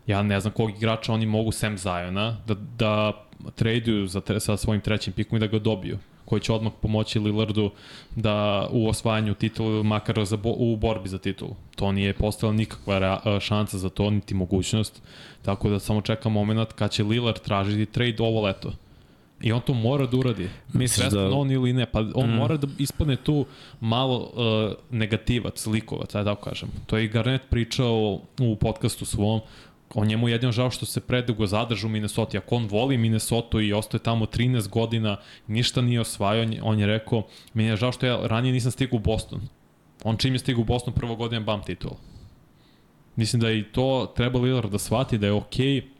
ja 0.07 0.23
ne 0.23 0.39
znam 0.39 0.53
kog 0.53 0.69
igrača 0.69 1.13
oni 1.13 1.25
mogu 1.25 1.51
sem 1.51 1.77
Zajona 1.77 2.37
da, 2.47 2.53
da 2.53 3.25
traduju 3.55 4.07
za, 4.07 4.21
sa 4.39 4.57
svojim 4.57 4.81
trećim 4.81 5.13
pikom 5.13 5.37
i 5.37 5.39
da 5.39 5.47
ga 5.47 5.59
dobiju. 5.59 5.97
koji 6.25 6.41
će 6.41 6.53
odmah 6.53 6.73
pomoći 6.81 7.19
Lillardu 7.19 7.71
da 8.15 8.67
u 8.71 8.89
osvajanju 8.89 9.33
titula 9.33 9.83
makar 9.83 10.25
za 10.25 10.37
bo, 10.37 10.53
u 10.57 10.75
borbi 10.75 11.09
za 11.09 11.17
titulu. 11.17 11.55
To 11.75 11.91
nije 11.91 12.13
postala 12.13 12.53
nikakva 12.53 12.99
rea, 12.99 13.39
šansa 13.39 13.77
za 13.77 13.89
to, 13.89 14.09
niti 14.09 14.33
mogućnost. 14.33 15.01
Tako 15.41 15.69
da 15.69 15.79
samo 15.79 16.01
čekam 16.01 16.31
moment 16.31 16.73
kad 16.73 16.91
će 16.91 17.03
Lillard 17.03 17.39
tražiti 17.39 17.91
trade 17.91 18.15
ovo 18.19 18.41
leto. 18.41 18.73
I 19.41 19.51
on 19.51 19.61
to 19.61 19.73
mora 19.73 20.05
da 20.05 20.17
uradi. 20.17 20.49
Misliš 20.73 21.07
da... 21.07 21.29
on 21.29 21.51
ili 21.51 21.73
ne. 21.73 21.85
Pa 21.85 21.99
on 22.15 22.29
mm. 22.29 22.35
mora 22.35 22.57
da 22.57 22.67
ispadne 22.77 23.15
tu 23.15 23.45
malo 23.79 24.17
uh, 24.17 24.73
negativac, 24.91 25.65
likovac, 25.65 26.15
ajde 26.15 26.29
da 26.29 26.35
kažem. 26.35 26.69
To 26.85 26.97
je 26.97 27.05
i 27.05 27.07
Garnet 27.07 27.41
pričao 27.49 28.21
u 28.39 28.55
podcastu 28.55 29.05
svom. 29.05 29.41
On 29.93 30.07
njemu 30.07 30.29
jedino 30.29 30.51
žao 30.51 30.71
što 30.71 30.85
se 30.85 31.01
predugo 31.01 31.47
zadržu 31.47 31.87
u 31.87 31.89
Minnesota. 31.89 32.37
Ako 32.37 32.55
on 32.55 32.67
voli 32.67 32.97
Minnesota 32.97 33.61
i 33.61 33.73
ostaje 33.73 34.03
tamo 34.03 34.25
13 34.25 34.69
godina, 34.69 35.17
ništa 35.47 35.81
nije 35.81 36.01
osvajao, 36.01 36.45
on 36.61 36.79
je 36.79 36.85
rekao, 36.85 37.23
meni 37.53 37.69
je 37.69 37.75
žao 37.75 37.91
što 37.91 38.05
ja 38.05 38.27
ranije 38.27 38.53
nisam 38.53 38.71
stigao 38.71 38.97
u 38.97 38.99
Boston. 38.99 39.41
On 40.03 40.17
čim 40.17 40.33
je 40.33 40.39
stigao 40.39 40.61
u 40.61 40.65
Boston 40.65 40.93
prvo 40.93 41.15
godine 41.15 41.41
bam 41.41 41.63
titul. 41.63 41.91
Mislim 43.15 43.39
da 43.39 43.51
i 43.51 43.63
to 43.63 44.13
treba 44.15 44.39
Lillard 44.39 44.71
da 44.71 44.77
shvati 44.77 45.17
da 45.17 45.25
je 45.25 45.33
okej 45.33 45.65
okay 45.65 45.94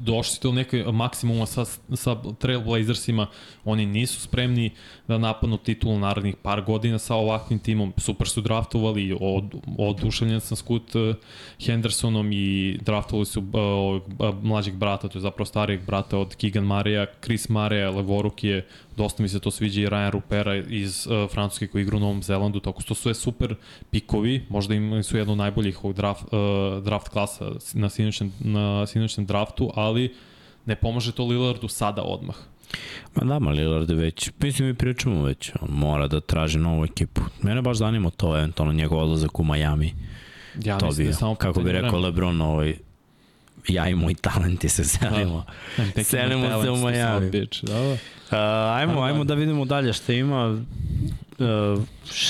došli 0.00 0.36
ste 0.36 0.48
do 0.48 0.52
neke 0.52 0.84
maksimuma 0.92 1.46
sa, 1.46 1.64
sa 1.94 2.16
Trailblazersima, 2.38 3.26
oni 3.64 3.86
nisu 3.86 4.20
spremni 4.20 4.70
da 5.08 5.18
napadnu 5.18 5.56
titulu 5.56 5.98
narednih 5.98 6.36
par 6.42 6.62
godina 6.62 6.98
sa 6.98 7.14
ovakvim 7.14 7.58
timom, 7.58 7.92
super 7.96 8.28
su 8.28 8.40
draftovali, 8.40 9.16
od, 9.20 9.54
oduševljen 9.78 10.40
sam 10.40 10.56
Scoot 10.56 10.94
uh, 10.94 11.14
Hendersonom 11.60 12.32
i 12.32 12.78
draftovali 12.82 13.26
su 13.26 13.40
uh, 13.40 14.34
mlađeg 14.42 14.74
brata, 14.74 15.08
to 15.08 15.18
je 15.18 15.22
zapravo 15.22 15.46
starijeg 15.46 15.86
brata 15.86 16.18
od 16.18 16.36
Keegan 16.36 16.64
Marija, 16.64 17.06
Chris 17.20 17.48
Marija, 17.48 17.90
Levoruk 17.90 18.44
je 18.44 18.66
dosta 18.96 19.22
mi 19.22 19.28
se 19.28 19.40
to 19.40 19.50
sviđa 19.50 19.80
i 19.80 19.86
Ryan 19.86 20.10
Rupera 20.10 20.56
iz 20.56 21.06
uh, 21.06 21.30
Francuske 21.30 21.66
koji 21.66 21.82
igra 21.82 21.96
u 21.96 22.00
Novom 22.00 22.22
Zelandu, 22.22 22.60
tako 22.60 22.80
što 22.80 22.94
su 22.94 23.02
sve 23.02 23.14
super 23.14 23.54
pikovi, 23.90 24.46
možda 24.48 24.74
imali 24.74 25.02
su 25.02 25.16
jedno 25.16 25.32
od 25.32 25.38
najboljih 25.38 25.84
ovog 25.84 25.96
draft, 25.96 26.22
uh, 26.22 26.84
draft 26.84 27.08
klasa 27.08 27.50
na 27.74 27.88
sinoćem, 27.88 28.32
na 28.40 28.86
sinoćem 28.86 29.26
draftu, 29.26 29.70
ali 29.74 30.14
ne 30.66 30.76
pomaže 30.76 31.12
to 31.12 31.26
Lillardu 31.26 31.68
sada 31.68 32.02
odmah. 32.02 32.36
Ma 33.14 33.24
da, 33.24 33.38
ma 33.38 33.50
Lillard 33.50 33.90
je 33.90 33.96
već, 33.96 34.30
mislim 34.40 34.68
mi 34.68 34.74
pričamo 34.74 35.22
već, 35.22 35.50
on 35.60 35.68
mora 35.70 36.08
da 36.08 36.20
traži 36.20 36.58
novu 36.58 36.84
ekipu. 36.84 37.20
Mene 37.42 37.62
baš 37.62 37.76
zanima 37.76 38.10
to, 38.10 38.36
eventualno 38.36 38.72
njegov 38.72 38.98
odlazak 38.98 39.40
u 39.40 39.44
Miami. 39.44 39.94
Ja 40.64 40.78
to 40.78 40.90
bi, 40.96 41.04
da 41.04 41.12
samo 41.12 41.34
kako 41.34 41.60
bi 41.60 41.72
rekao 41.72 41.88
vremena. 41.88 42.06
Lebron, 42.06 42.40
ovaj, 42.40 42.76
ja 43.72 43.88
i 43.88 43.94
moj 43.94 44.14
talenti 44.14 44.68
se 44.68 44.84
selimo. 44.84 45.44
Da, 45.96 46.04
selimo 46.04 46.62
se 46.62 46.70
u 46.70 46.76
Miami. 46.76 47.30
Bitch, 47.30 47.64
da, 47.64 47.74
da. 47.74 47.92
Uh, 47.92 48.76
ajmo, 48.76 49.02
ajmo 49.02 49.24
da 49.24 49.34
vidimo 49.34 49.64
dalje 49.64 49.92
šta 49.92 50.12
ima. 50.12 50.62
Uh, 51.38 51.82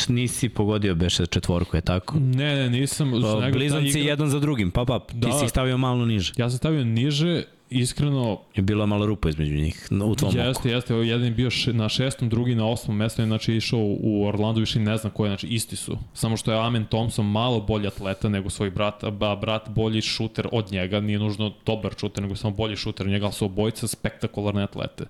nisi 0.08 0.48
pogodio 0.48 0.94
beše 0.94 1.26
četvorku, 1.26 1.76
je 1.76 1.80
tako? 1.80 2.18
Ne, 2.18 2.54
ne, 2.54 2.70
nisam. 2.70 3.14
Uh, 3.14 3.50
blizanci 3.52 3.88
igra... 3.88 4.10
jedan 4.10 4.28
za 4.28 4.40
drugim, 4.40 4.70
pa 4.70 4.84
pa, 4.84 5.00
da, 5.12 5.26
ti 5.26 5.38
si 5.38 5.44
ih 5.44 5.50
stavio 5.50 5.78
malo 5.78 6.06
niže. 6.06 6.32
Ja 6.36 6.50
sam 6.50 6.58
stavio 6.58 6.84
niže, 6.84 7.42
iskreno... 7.70 8.40
Je 8.54 8.62
bila 8.62 8.86
malo 8.86 9.06
rupa 9.06 9.28
između 9.28 9.54
njih 9.54 9.88
u 9.90 10.14
tvom 10.14 10.36
jeste, 10.36 10.40
oku. 10.40 10.48
Jeste, 10.48 10.70
jeste. 10.70 10.94
Jedan 10.94 11.24
je 11.24 11.30
bio 11.30 11.50
na 11.66 11.88
šestom, 11.88 12.28
drugi 12.28 12.54
na 12.54 12.66
osmom 12.66 12.96
mestu, 12.96 13.24
znači 13.24 13.54
išao 13.54 13.80
u 13.82 14.26
Orlando, 14.26 14.60
više 14.60 14.80
ne 14.80 14.96
znam 14.96 15.12
ko 15.12 15.24
je, 15.24 15.30
znači 15.30 15.46
isti 15.46 15.76
su. 15.76 15.98
Samo 16.14 16.36
što 16.36 16.52
je 16.52 16.66
Amen 16.66 16.86
Thompson 16.86 17.26
malo 17.26 17.60
bolji 17.60 17.86
atleta 17.86 18.28
nego 18.28 18.50
svoj 18.50 18.70
brat, 18.70 19.04
a 19.04 19.10
brat 19.36 19.68
bolji 19.68 20.00
šuter 20.00 20.48
od 20.52 20.72
njega, 20.72 21.00
nije 21.00 21.18
nužno 21.18 21.52
dobar 21.66 21.94
šuter, 22.00 22.22
nego 22.22 22.36
samo 22.36 22.54
bolji 22.56 22.76
šuter 22.76 23.06
od 23.06 23.12
njega, 23.12 23.24
ali 23.24 23.32
su 23.32 23.44
obojica 23.44 23.88
spektakularne 23.88 24.62
atlete. 24.62 25.04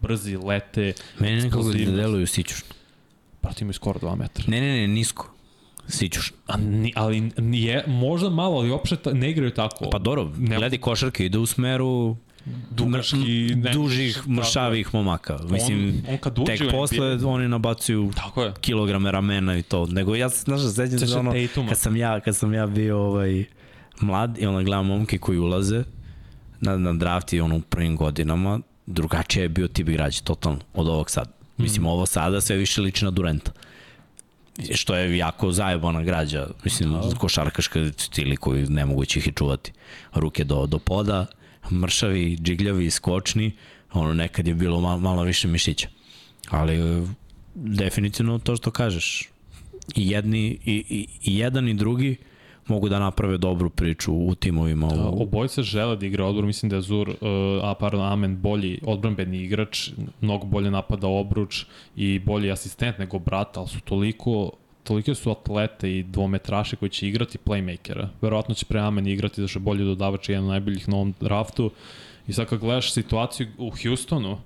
Brzi, 0.00 0.36
lete, 0.36 0.92
Mene 1.18 1.42
nekako 1.42 1.62
da 1.62 1.72
deluju 1.72 2.26
sićušno. 2.26 2.74
Brat 3.42 3.60
ima 3.60 3.72
skoro 3.72 4.00
2 4.00 4.16
metra. 4.16 4.44
Ne, 4.48 4.60
ne, 4.60 4.80
ne, 4.80 4.88
nisko. 4.88 5.34
Sićuš. 5.88 6.32
A, 6.46 6.56
ni, 6.56 6.92
ali 6.96 7.30
nije, 7.38 7.84
možda 7.86 8.30
malo, 8.30 8.58
ali 8.58 8.70
uopšte 8.70 9.14
ne 9.14 9.30
igraju 9.30 9.50
tako. 9.50 9.90
Pa 9.90 9.98
dobro, 9.98 10.32
ne... 10.38 10.56
gledaj 10.56 10.78
košarke, 10.78 11.26
ide 11.26 11.38
u 11.38 11.46
smeru 11.46 12.16
dugački, 12.70 13.54
ne, 13.54 13.72
dužih, 13.72 14.28
mršavih 14.28 14.94
momaka. 14.94 15.38
Mislim, 15.50 16.02
on, 16.08 16.14
on 16.14 16.18
kad 16.18 16.46
tek 16.46 16.60
posle 16.70 17.16
bi... 17.16 17.24
oni 17.24 17.48
nabacuju 17.48 18.10
Tako 18.14 18.42
je. 18.42 18.52
kilograme 18.60 19.12
ramena 19.12 19.58
i 19.58 19.62
to. 19.62 19.86
Nego 19.86 20.14
ja, 20.14 20.28
znaš, 20.28 20.60
sećam 20.74 20.98
se 20.98 21.18
ono, 21.18 21.32
kad 21.68 21.78
sam 21.78 21.96
ja, 21.96 22.20
kad 22.20 22.36
sam 22.36 22.54
ja 22.54 22.66
bio 22.66 22.98
ovaj, 22.98 23.44
mlad 24.00 24.38
i 24.38 24.46
onda 24.46 24.62
gledam 24.62 24.86
momke 24.86 25.18
koji 25.18 25.38
ulaze 25.38 25.84
na, 26.60 26.78
na 26.78 26.92
draft 26.92 27.32
i 27.32 27.40
ono 27.40 27.56
u 27.56 27.60
prvim 27.60 27.96
godinama, 27.96 28.60
drugačije 28.86 29.42
je 29.42 29.48
bio 29.48 29.68
tip 29.68 29.88
igrađa, 29.88 30.22
totalno, 30.22 30.58
od 30.74 30.88
ovog 30.88 31.10
sad. 31.10 31.32
Mislim, 31.56 31.82
mm. 31.82 31.86
ovo 31.86 32.06
sada 32.06 32.40
sve 32.40 32.56
više 32.56 32.80
liči 32.80 33.04
na 33.04 33.10
Durenta 33.10 33.52
što 34.74 34.96
je 34.96 35.16
jako 35.16 35.52
zajebana 35.52 36.02
građa, 36.02 36.46
mislim, 36.64 36.92
da. 36.92 37.16
košarkaška 37.18 37.92
stili 37.96 38.36
koji 38.36 38.66
nemoguće 38.66 39.18
ih 39.18 39.26
i 39.26 39.32
čuvati. 39.32 39.72
Ruke 40.14 40.44
do, 40.44 40.66
do 40.66 40.78
poda, 40.78 41.26
mršavi, 41.70 42.36
džigljavi, 42.36 42.90
skočni, 42.90 43.52
ono 43.92 44.14
nekad 44.14 44.46
je 44.46 44.54
bilo 44.54 44.80
malo, 44.80 44.98
malo 44.98 45.22
više 45.22 45.48
mišića. 45.48 45.88
Ali 46.48 47.06
definitivno 47.54 48.38
to 48.38 48.56
što 48.56 48.70
kažeš, 48.70 49.28
i 49.94 50.10
jedni, 50.10 50.58
i, 50.64 50.84
i, 50.88 51.06
i 51.22 51.38
jedan 51.38 51.68
i 51.68 51.74
drugi 51.74 52.16
mogu 52.66 52.88
da 52.88 52.98
naprave 52.98 53.38
dobru 53.38 53.70
priču 53.70 54.14
u 54.14 54.34
timovima. 54.34 54.86
Da, 54.86 55.08
u... 55.08 55.22
Obojica 55.22 55.62
žele 55.62 55.96
da 55.96 56.06
igra 56.06 56.24
odbor, 56.24 56.44
mislim 56.44 56.70
da 56.70 56.76
je 56.76 56.82
Zur, 56.82 57.08
uh, 57.08 57.16
a 57.62 57.74
pardon, 57.74 58.02
Amen 58.12 58.36
bolji 58.36 58.78
odbranbeni 58.86 59.42
igrač, 59.42 59.90
mnogo 60.20 60.46
bolje 60.46 60.70
napada 60.70 61.08
obruč 61.08 61.64
i 61.96 62.18
bolji 62.18 62.50
asistent 62.50 62.98
nego 62.98 63.18
brat, 63.18 63.56
ali 63.56 63.68
su 63.68 63.80
toliko 63.80 64.50
tolike 64.82 65.14
su 65.14 65.30
atlete 65.30 65.98
i 65.98 66.02
dvometraše 66.02 66.76
koji 66.76 66.88
će 66.88 67.08
igrati 67.08 67.38
playmakera. 67.38 68.08
Verovatno 68.20 68.54
će 68.54 68.66
pre 68.66 68.80
Amen 68.80 69.06
igrati 69.06 69.40
da 69.40 69.48
što 69.48 69.58
je 69.58 69.62
bolji 69.62 69.84
dodavač 69.84 70.28
jedan 70.28 70.46
najboljih 70.46 70.88
na 70.88 70.96
ovom 70.96 71.14
draftu. 71.20 71.70
I 72.28 72.32
sad 72.32 72.46
kad 72.46 72.58
gledaš 72.58 72.92
situaciju 72.92 73.46
u 73.58 73.70
Houstonu, 73.82 74.38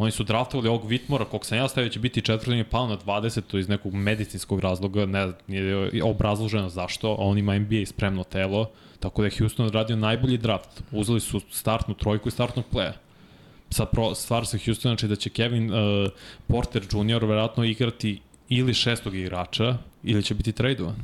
Oni 0.00 0.10
su 0.10 0.24
draftovali 0.24 0.68
ovog 0.68 0.86
Vitmora, 0.88 1.24
kog 1.24 1.46
sam 1.46 1.58
ja 1.58 1.68
stavio 1.68 1.88
će 1.88 1.98
biti 1.98 2.22
četvrti, 2.22 2.58
je 2.58 2.64
pao 2.64 2.86
na 2.86 2.96
20, 2.96 3.40
to 3.40 3.58
iz 3.58 3.68
nekog 3.68 3.94
medicinskog 3.94 4.60
razloga, 4.60 5.06
ne, 5.06 5.32
nije 5.46 6.04
obrazloženo 6.04 6.68
zašto, 6.68 7.10
a 7.10 7.16
on 7.18 7.38
ima 7.38 7.58
NBA 7.58 7.86
spremno 7.86 8.24
telo, 8.24 8.70
tako 9.00 9.22
da 9.22 9.26
je 9.26 9.38
Houston 9.38 9.66
odradio 9.66 9.96
najbolji 9.96 10.38
draft. 10.38 10.82
Uzeli 10.90 11.20
su 11.20 11.40
startnu 11.50 11.94
trojku 11.94 12.28
i 12.28 12.32
startnog 12.32 12.64
playa. 12.72 12.92
Sad 13.70 13.90
pro, 13.90 14.14
stvar 14.14 14.46
sa 14.46 14.58
Houston, 14.64 14.90
znači 14.90 15.08
da 15.08 15.16
će 15.16 15.30
Kevin 15.30 15.70
uh, 15.70 16.10
Porter 16.46 16.82
Jr. 16.82 17.24
verovatno 17.24 17.64
igrati 17.64 18.20
ili 18.48 18.74
šestog 18.74 19.14
igrača, 19.14 19.76
ili 20.02 20.22
će 20.22 20.34
biti 20.34 20.52
tradovan. 20.52 20.96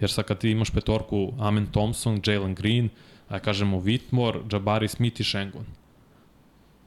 Jer 0.00 0.10
sad 0.10 0.24
kad 0.24 0.38
ti 0.38 0.50
imaš 0.50 0.70
petorku 0.70 1.32
Amen 1.38 1.66
Thompson, 1.72 2.20
Jalen 2.26 2.54
Green, 2.54 2.88
a 3.28 3.38
kažemo 3.38 3.80
Whitmore, 3.80 4.40
Jabari 4.52 4.88
Smith 4.88 5.20
i 5.20 5.24
Shengun 5.24 5.77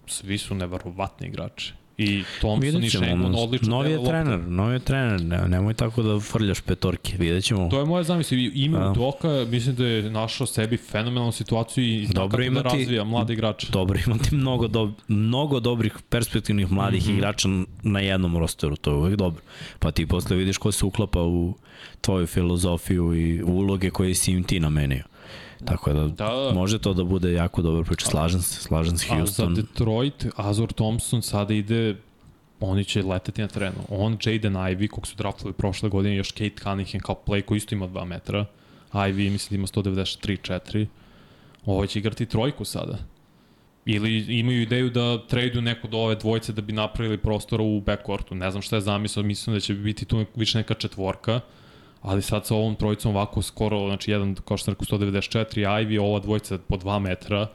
svi 0.07 0.37
su 0.37 0.55
neverovatni 0.55 1.27
igrači. 1.27 1.73
I 1.97 2.23
Thompson 2.39 2.83
i 2.83 2.89
Shengun 2.89 3.35
odlično 3.35 3.69
Novi 3.69 3.91
je 3.91 4.03
trener, 4.05 4.39
novi 4.39 4.73
je 4.73 4.79
trener, 4.79 5.21
ne, 5.21 5.47
nemoj 5.47 5.73
tako 5.73 6.03
da 6.03 6.19
frljaš 6.19 6.61
petorke, 6.61 7.17
vidjet 7.17 7.43
ćemo. 7.43 7.69
To 7.69 7.79
je 7.79 7.85
moja 7.85 8.03
zamisli, 8.03 8.51
ime 8.55 8.79
da. 8.79 8.89
Doka, 8.89 9.45
mislim 9.49 9.75
da 9.75 9.85
je 9.85 10.09
našao 10.09 10.47
sebi 10.47 10.77
fenomenalnu 10.77 11.31
situaciju 11.31 11.83
i 11.83 12.07
dobro 12.07 12.43
kako 12.43 12.53
da 12.53 12.61
razvija 12.61 13.03
mlade 13.03 13.33
igrače. 13.33 13.67
Dobro 13.71 13.99
imati 14.05 14.35
mnogo, 14.35 14.67
do, 14.67 14.91
mnogo 15.07 15.59
dobrih 15.59 15.93
perspektivnih 16.09 16.71
mladih 16.71 17.03
mm 17.03 17.09
-hmm. 17.09 17.17
igrača 17.17 17.49
na 17.83 17.99
jednom 17.99 18.37
rosteru, 18.37 18.75
to 18.75 18.91
je 18.91 18.97
uvek 18.97 19.15
dobro. 19.15 19.41
Pa 19.79 19.91
ti 19.91 20.05
posle 20.05 20.35
vidiš 20.35 20.57
ko 20.57 20.71
se 20.71 20.85
uklapa 20.85 21.21
u 21.21 21.55
tvoju 22.01 22.27
filozofiju 22.27 23.15
i 23.15 23.43
uloge 23.43 23.89
koje 23.89 24.15
si 24.15 24.31
im 24.31 24.43
ti 24.43 24.59
namenio. 24.59 25.03
Tako 25.65 25.93
da, 25.93 26.07
da, 26.07 26.51
može 26.53 26.79
to 26.79 26.93
da 26.93 27.03
bude 27.03 27.33
jako 27.33 27.61
dobro 27.61 27.83
priča. 27.83 28.05
Slažem 28.05 28.41
se, 28.41 28.61
slažem 28.61 28.97
se 28.97 29.07
Houston. 29.07 29.51
A 29.51 29.55
za 29.55 29.61
Detroit, 29.61 30.25
Azor 30.35 30.73
Thompson 30.73 31.21
sada 31.21 31.53
ide 31.53 31.95
oni 32.59 32.85
će 32.85 33.03
leteti 33.03 33.41
na 33.41 33.47
terenu. 33.47 33.77
On, 33.89 34.17
Jaden 34.25 34.53
Ivey, 34.53 34.87
kog 34.87 35.07
su 35.07 35.15
draftovali 35.15 35.53
prošle 35.53 35.89
godine, 35.89 36.15
još 36.15 36.31
Kate 36.31 36.63
Cunningham 36.63 36.99
kao 36.99 37.21
play 37.27 37.41
koji 37.41 37.57
isto 37.57 37.75
ima 37.75 37.87
2 37.87 38.05
metra. 38.05 38.45
Ivey, 38.93 39.31
mislim 39.31 39.49
da 39.49 39.55
ima 39.55 39.67
193-4. 39.67 40.87
Ovo 41.65 41.85
će 41.85 41.99
igrati 41.99 42.25
trojku 42.25 42.65
sada. 42.65 42.97
Ili 43.85 44.39
imaju 44.39 44.61
ideju 44.61 44.89
da 44.89 45.27
tradu 45.27 45.61
neko 45.61 45.87
do 45.87 45.97
ove 45.97 46.15
dvojce 46.15 46.53
da 46.53 46.61
bi 46.61 46.73
napravili 46.73 47.17
prostora 47.17 47.63
u 47.63 47.81
backcourtu. 47.81 48.35
Ne 48.35 48.51
znam 48.51 48.61
šta 48.61 48.75
je 48.75 48.81
zamisao, 48.81 49.23
mislim 49.23 49.55
da 49.55 49.59
će 49.59 49.73
biti 49.73 50.05
tu 50.05 50.25
više 50.35 50.57
neka 50.57 50.73
četvorka 50.73 51.39
ali 52.01 52.21
sad 52.21 52.45
sa 52.45 52.55
ovom 52.55 52.75
trojicom 52.75 53.15
ovako 53.15 53.41
skoro, 53.41 53.87
znači 53.87 54.11
jedan, 54.11 54.35
kao 54.35 54.57
što 54.57 54.65
sam 54.65 54.75
rekao, 54.79 54.97
194, 54.97 55.85
Ivy, 55.85 56.01
ova 56.01 56.19
dvojica 56.19 56.57
po 56.67 56.77
2 56.77 56.99
metra, 56.99 57.47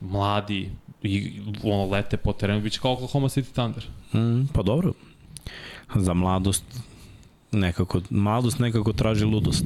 mladi, 0.00 0.70
i 1.02 1.40
ono, 1.62 1.86
lete 1.86 2.16
po 2.16 2.32
terenu, 2.32 2.60
biće 2.60 2.80
kao 2.80 2.92
Oklahoma 2.92 3.28
City 3.28 3.52
Thunder. 3.52 3.84
Mm, 4.14 4.46
pa 4.52 4.62
dobro, 4.62 4.92
za 5.94 6.14
mladost 6.14 6.64
nekako, 7.52 8.00
mladost 8.10 8.58
nekako 8.58 8.92
traži 8.92 9.24
ludost. 9.24 9.64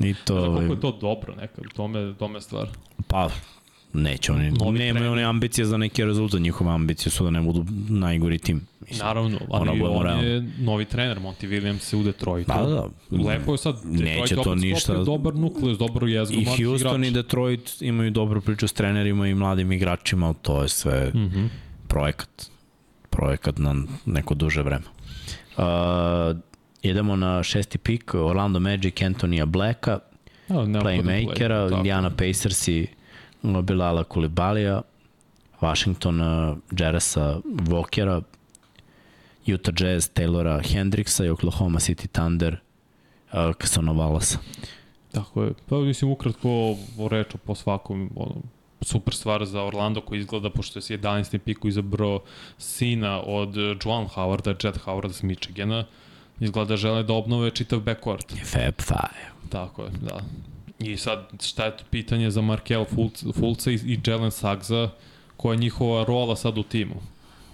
I 0.00 0.14
to... 0.24 0.40
Znači, 0.40 0.54
koliko 0.54 0.74
je 0.74 0.80
to 0.80 0.98
dobro 1.00 1.34
nekako, 1.34 1.68
tome, 1.76 2.14
tome 2.18 2.40
stvar. 2.40 2.68
Pa, 3.08 3.30
neće 3.92 4.32
oni, 4.32 4.50
Novi 4.50 4.78
nemaju 4.78 5.12
one 5.12 5.22
ambicije 5.22 5.64
za 5.64 5.76
neki 5.76 6.04
rezultat, 6.04 6.40
njihove 6.40 6.70
ambicije 6.70 7.12
su 7.12 7.24
da 7.24 7.30
ne 7.30 7.40
budu 7.40 7.64
najgori 7.88 8.38
tim. 8.38 8.66
Mislim, 8.88 9.06
Naravno, 9.06 9.38
ono 9.48 9.70
ali 9.70 9.78
budemo 9.80 9.98
on 9.98 10.06
realni. 10.06 10.26
je 10.26 10.42
novi 10.58 10.84
trener, 10.84 11.18
Monty 11.18 11.48
Williams 11.48 11.78
se 11.78 11.96
u 11.96 12.02
Detroitu. 12.02 12.52
Da, 12.52 12.62
da. 12.62 12.84
Lepo 13.24 13.52
je 13.52 13.58
sad, 13.58 13.74
Detroit 13.76 14.20
Neće 14.20 14.34
je 14.34 14.42
to 14.42 14.54
ništa- 14.54 15.04
dobar 15.04 15.34
nukleus, 15.34 15.78
dobru 15.78 16.08
jezgu 16.08 16.34
I 16.34 16.44
Houston 16.44 17.04
i 17.04 17.08
igrača. 17.08 17.22
Detroit 17.22 17.82
imaju 17.82 18.10
dobru 18.10 18.40
priču 18.40 18.68
s 18.68 18.72
trenerima 18.72 19.28
i 19.28 19.34
mladim 19.34 19.72
igračima, 19.72 20.26
ali 20.26 20.34
to 20.42 20.62
je 20.62 20.68
sve 20.68 21.10
Mm 21.14 21.18
-hmm. 21.18 21.48
projekat. 21.88 22.50
Projekat 23.10 23.58
na 23.58 23.74
neko 24.06 24.34
duže 24.34 24.62
vreme. 24.62 24.84
Uh, 25.56 25.64
idemo 26.82 27.16
na 27.16 27.42
šesti 27.42 27.78
pik, 27.78 28.14
Orlando 28.14 28.60
Magic, 28.60 29.02
Antonija 29.02 29.46
Blacka, 29.46 29.98
playmakera, 30.48 31.68
Play, 31.68 31.76
Indiana 31.76 32.10
Pacers 32.10 32.68
i 32.68 32.86
Bilala 33.62 34.04
Kulibalija, 34.04 34.82
Washington 35.60 36.20
uh, 36.20 36.56
Jaresa 36.72 37.40
Walkera, 37.44 38.22
Utah 39.46 39.74
Jazz 39.80 40.08
Taylora 40.14 40.60
Hendricksa 40.72 41.24
i 41.24 41.28
Oklahoma 41.28 41.78
City 41.78 42.06
Thunder 42.06 42.56
uh, 43.32 43.54
Kasona 43.54 43.92
Valasa. 43.92 44.38
Tako 45.12 45.42
je. 45.42 45.52
Pa 45.68 45.76
mislim 45.76 46.10
ukratko 46.10 46.76
o 46.98 47.08
reču 47.08 47.38
po 47.38 47.54
svakom 47.54 48.10
ono, 48.16 48.34
super 48.80 49.14
stvar 49.14 49.44
za 49.44 49.62
Orlando 49.62 50.00
koji 50.00 50.18
izgleda 50.18 50.50
pošto 50.50 50.78
je 50.78 50.82
s 50.82 50.90
11. 50.90 51.38
piku 51.38 51.68
izabrao 51.68 52.20
sina 52.58 53.20
od 53.20 53.56
Joan 53.56 54.06
Howarda, 54.06 54.66
Jet 54.66 54.78
Howarda 54.84 55.12
s 55.12 55.22
Michigana. 55.22 55.84
Izgleda 56.40 56.76
žele 56.76 57.02
da 57.02 57.14
obnove 57.14 57.50
čitav 57.50 57.80
backcourt. 57.80 58.32
Fab 58.44 58.74
Five. 58.78 59.30
Tako 59.48 59.84
je, 59.84 59.90
da. 59.90 60.20
I 60.78 60.96
sad, 60.96 61.28
šta 61.42 61.64
je 61.64 61.76
to 61.76 61.84
pitanje 61.90 62.30
za 62.30 62.40
Markel 62.40 62.84
Fulca, 62.84 63.26
Fulca 63.32 63.70
i, 63.70 63.74
i 63.74 64.00
Jalen 64.06 64.30
Sagza, 64.30 64.90
koja 65.36 65.52
je 65.52 65.58
njihova 65.58 66.04
rola 66.04 66.36
sad 66.36 66.58
u 66.58 66.62
timu? 66.62 66.94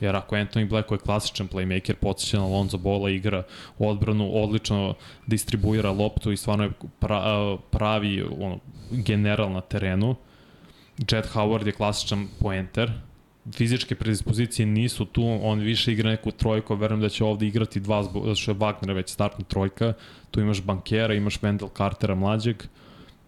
Jer 0.03 0.17
ako 0.17 0.37
Anthony 0.37 0.69
Black 0.69 0.89
koji 0.89 0.97
je 0.97 1.01
klasičan 1.01 1.49
playmaker, 1.49 1.95
podsjeća 1.95 2.39
na 2.39 2.47
Lonzo 2.47 2.79
Bola, 2.79 3.11
igra 3.11 3.43
u 3.79 3.89
odbranu, 3.89 4.31
odlično 4.43 4.95
distribuira 5.27 5.91
loptu 5.91 6.33
i 6.33 6.37
stvarno 6.37 6.65
je 6.65 6.71
pra, 6.99 7.57
pravi 7.71 8.23
ono, 8.23 8.59
general 8.91 9.53
na 9.53 9.61
terenu. 9.61 10.15
Jet 10.99 11.29
Howard 11.35 11.67
je 11.67 11.73
klasičan 11.73 12.29
poenter, 12.41 12.93
fizičke 13.53 13.95
predispozicije 13.95 14.67
nisu 14.67 15.05
tu, 15.05 15.39
on 15.43 15.59
više 15.59 15.93
igra 15.93 16.11
neku 16.11 16.31
trojku, 16.31 16.75
verujem 16.75 17.01
da 17.01 17.09
će 17.09 17.25
ovde 17.25 17.47
igrati 17.47 17.81
dva, 17.81 18.03
zato 18.03 18.35
što 18.35 18.51
je 18.51 18.55
Wagner 18.55 18.95
već 18.95 19.11
startna 19.11 19.45
trojka, 19.45 19.93
tu 20.31 20.41
imaš 20.41 20.63
bankera, 20.63 21.15
imaš 21.15 21.41
Wendell 21.41 21.77
Cartera 21.77 22.15
mlađeg, 22.15 22.63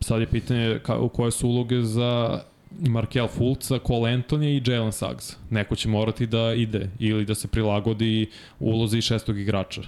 sad 0.00 0.20
je 0.20 0.26
pitanje 0.26 0.80
ka, 0.82 0.98
u 0.98 1.08
koje 1.08 1.30
su 1.30 1.48
uloge 1.48 1.82
za 1.82 2.42
Markel 2.80 3.28
Fulca, 3.28 3.78
Cole 3.86 4.10
Anthony 4.10 4.46
i 4.46 4.70
Jalen 4.70 4.92
Suggs. 4.92 5.36
Neko 5.50 5.76
će 5.76 5.88
morati 5.88 6.26
da 6.26 6.54
ide 6.54 6.90
ili 6.98 7.24
da 7.24 7.34
se 7.34 7.48
prilagodi 7.48 8.30
ulozi 8.60 9.02
šestog 9.02 9.38
igrača. 9.38 9.82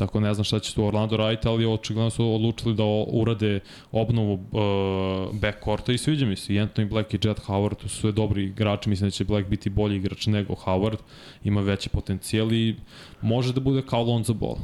Tako 0.00 0.20
ne 0.20 0.34
znam 0.34 0.44
šta 0.44 0.58
će 0.58 0.74
tu 0.74 0.84
Orlando 0.84 1.16
raditi, 1.16 1.48
ali 1.48 1.66
očigledno 1.66 2.10
su 2.10 2.34
odlučili 2.34 2.74
da 2.74 2.84
urade 3.06 3.60
obnovu 3.92 4.32
uh, 4.32 5.34
backcourta 5.40 5.92
i 5.92 5.98
sviđa 5.98 6.26
mi 6.26 6.36
se. 6.36 6.52
Anthony 6.52 6.88
Black 6.88 7.14
i 7.14 7.18
Jet 7.24 7.40
Howard 7.46 7.82
su 7.82 7.88
sve 7.88 8.12
dobri 8.12 8.44
igrači, 8.44 8.88
mislim 8.88 9.06
da 9.06 9.10
će 9.10 9.24
Black 9.24 9.48
biti 9.48 9.70
bolji 9.70 9.96
igrač 9.96 10.26
nego 10.26 10.54
Howard, 10.54 10.98
ima 11.44 11.60
veći 11.60 11.88
potencijal 11.88 12.52
i 12.52 12.76
može 13.20 13.52
da 13.52 13.60
bude 13.60 13.82
kao 13.82 14.02
Lonzo 14.02 14.34
Ball. 14.34 14.56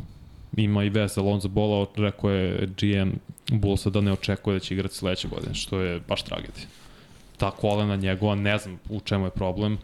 Ima 0.57 0.85
i 0.85 0.89
veze 0.89 1.21
Lonzo 1.21 1.49
Balla, 1.49 1.87
rekao 1.97 2.31
je 2.31 2.69
GM 2.81 3.11
Bullsa 3.59 3.91
da 3.91 4.01
ne 4.01 4.13
očekuje 4.13 4.55
da 4.55 4.61
će 4.61 4.75
igrati 4.75 4.95
sledeće 4.95 5.29
godine, 5.29 5.55
što 5.55 5.81
je 5.81 6.01
baš 6.09 6.23
tragedija. 6.23 6.67
Ta 7.37 7.51
kolena 7.51 7.97
njegova, 7.97 8.35
ne 8.35 8.59
znam 8.59 8.79
u 8.89 9.01
čemu 9.01 9.25
je 9.25 9.31
problem 9.31 9.79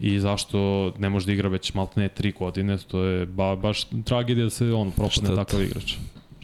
i 0.00 0.20
zašto 0.20 0.58
ne 0.98 1.08
može 1.08 1.26
da 1.26 1.32
igra 1.32 1.48
već 1.48 1.74
maltene 1.74 2.08
tri 2.08 2.32
godine, 2.32 2.78
to 2.78 3.02
je 3.02 3.26
ba, 3.26 3.56
baš 3.56 3.84
tragedija 4.04 4.44
da 4.44 4.50
se 4.50 4.72
on 4.72 4.90
propadne 4.90 5.36
takav 5.36 5.62
igrač. 5.62 5.94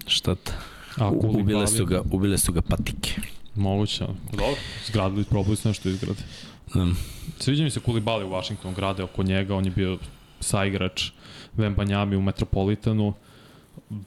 Šta 0.07 0.35
ta? 0.35 0.53
A 0.97 1.09
U- 1.11 1.21
Kuli 1.21 1.41
ubile 1.43 1.67
su 1.67 1.87
ga, 1.87 2.03
ubile 2.13 2.39
su 2.39 2.53
ga 2.53 2.63
patike. 2.63 3.11
Moguće. 3.55 4.05
Dobro, 4.31 4.55
zgradili, 4.87 5.25
probali 5.25 5.57
su 5.57 5.69
nešto 5.69 5.89
izgrade. 5.89 6.21
Um, 6.75 6.97
Sviđa 7.39 7.65
mi 7.65 7.71
se 7.71 7.81
Kulibali 7.81 8.25
u 8.25 8.31
Washingtonu 8.31 8.75
grade 8.75 9.03
oko 9.03 9.23
njega, 9.23 9.55
on 9.57 9.65
je 9.65 9.71
bio 9.71 9.99
saigrač 10.41 11.11
Vembanjami 11.57 12.17
u 12.17 12.23
Metropolitanu, 12.23 13.13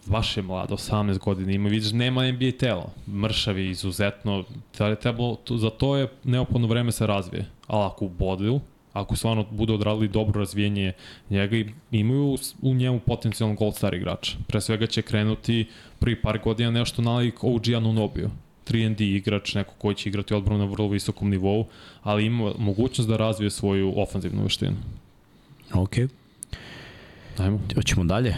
baš 0.05 0.37
je 0.37 0.43
mlad, 0.43 0.69
18 0.69 1.19
godina 1.19 1.51
ima, 1.51 1.69
vidiš, 1.69 1.91
nema 1.91 2.23
NBA 2.23 2.51
telo, 2.51 2.89
mršav 3.07 3.59
je 3.59 3.69
izuzetno, 3.69 4.43
trebalo, 4.95 5.35
to- 5.35 5.57
za 5.57 5.69
to 5.69 5.95
je 5.95 6.07
neophodno 6.23 6.67
vreme 6.67 6.91
se 6.91 7.07
razvije, 7.07 7.45
ali 7.67 7.85
ako 7.85 8.05
u 8.05 8.09
Bodil, 8.09 8.59
ako 8.93 9.15
stvarno 9.15 9.45
budu 9.51 9.73
odradili 9.73 10.07
dobro 10.07 10.39
razvijenje 10.39 10.93
njega, 11.29 11.57
i- 11.57 11.69
imaju 11.91 12.37
u 12.61 12.73
njemu 12.73 12.99
potencijalno 12.99 13.55
gold 13.55 13.75
star 13.75 13.93
igrač. 13.93 14.35
Pre 14.47 14.61
svega 14.61 14.87
će 14.87 15.01
krenuti 15.01 15.65
prvi 15.99 16.21
par 16.21 16.39
godina 16.39 16.71
nešto 16.71 17.01
nalik 17.01 17.43
OG 17.43 17.73
Anunobio. 17.75 18.29
3&D 18.65 19.05
igrač, 19.05 19.55
neko 19.55 19.73
koji 19.73 19.95
će 19.95 20.09
igrati 20.09 20.33
odbranu 20.33 20.59
na 20.59 20.71
vrlo 20.71 20.87
visokom 20.87 21.29
nivou, 21.29 21.65
ali 22.03 22.25
ima 22.25 22.51
mogućnost 22.57 23.09
da 23.09 23.17
razvije 23.17 23.49
svoju 23.51 23.93
ofanzivnu 23.97 24.43
veštinu. 24.43 24.75
ok, 25.73 25.93
Ajmo. 27.37 27.59
hoćemo 27.75 28.03
dalje. 28.03 28.35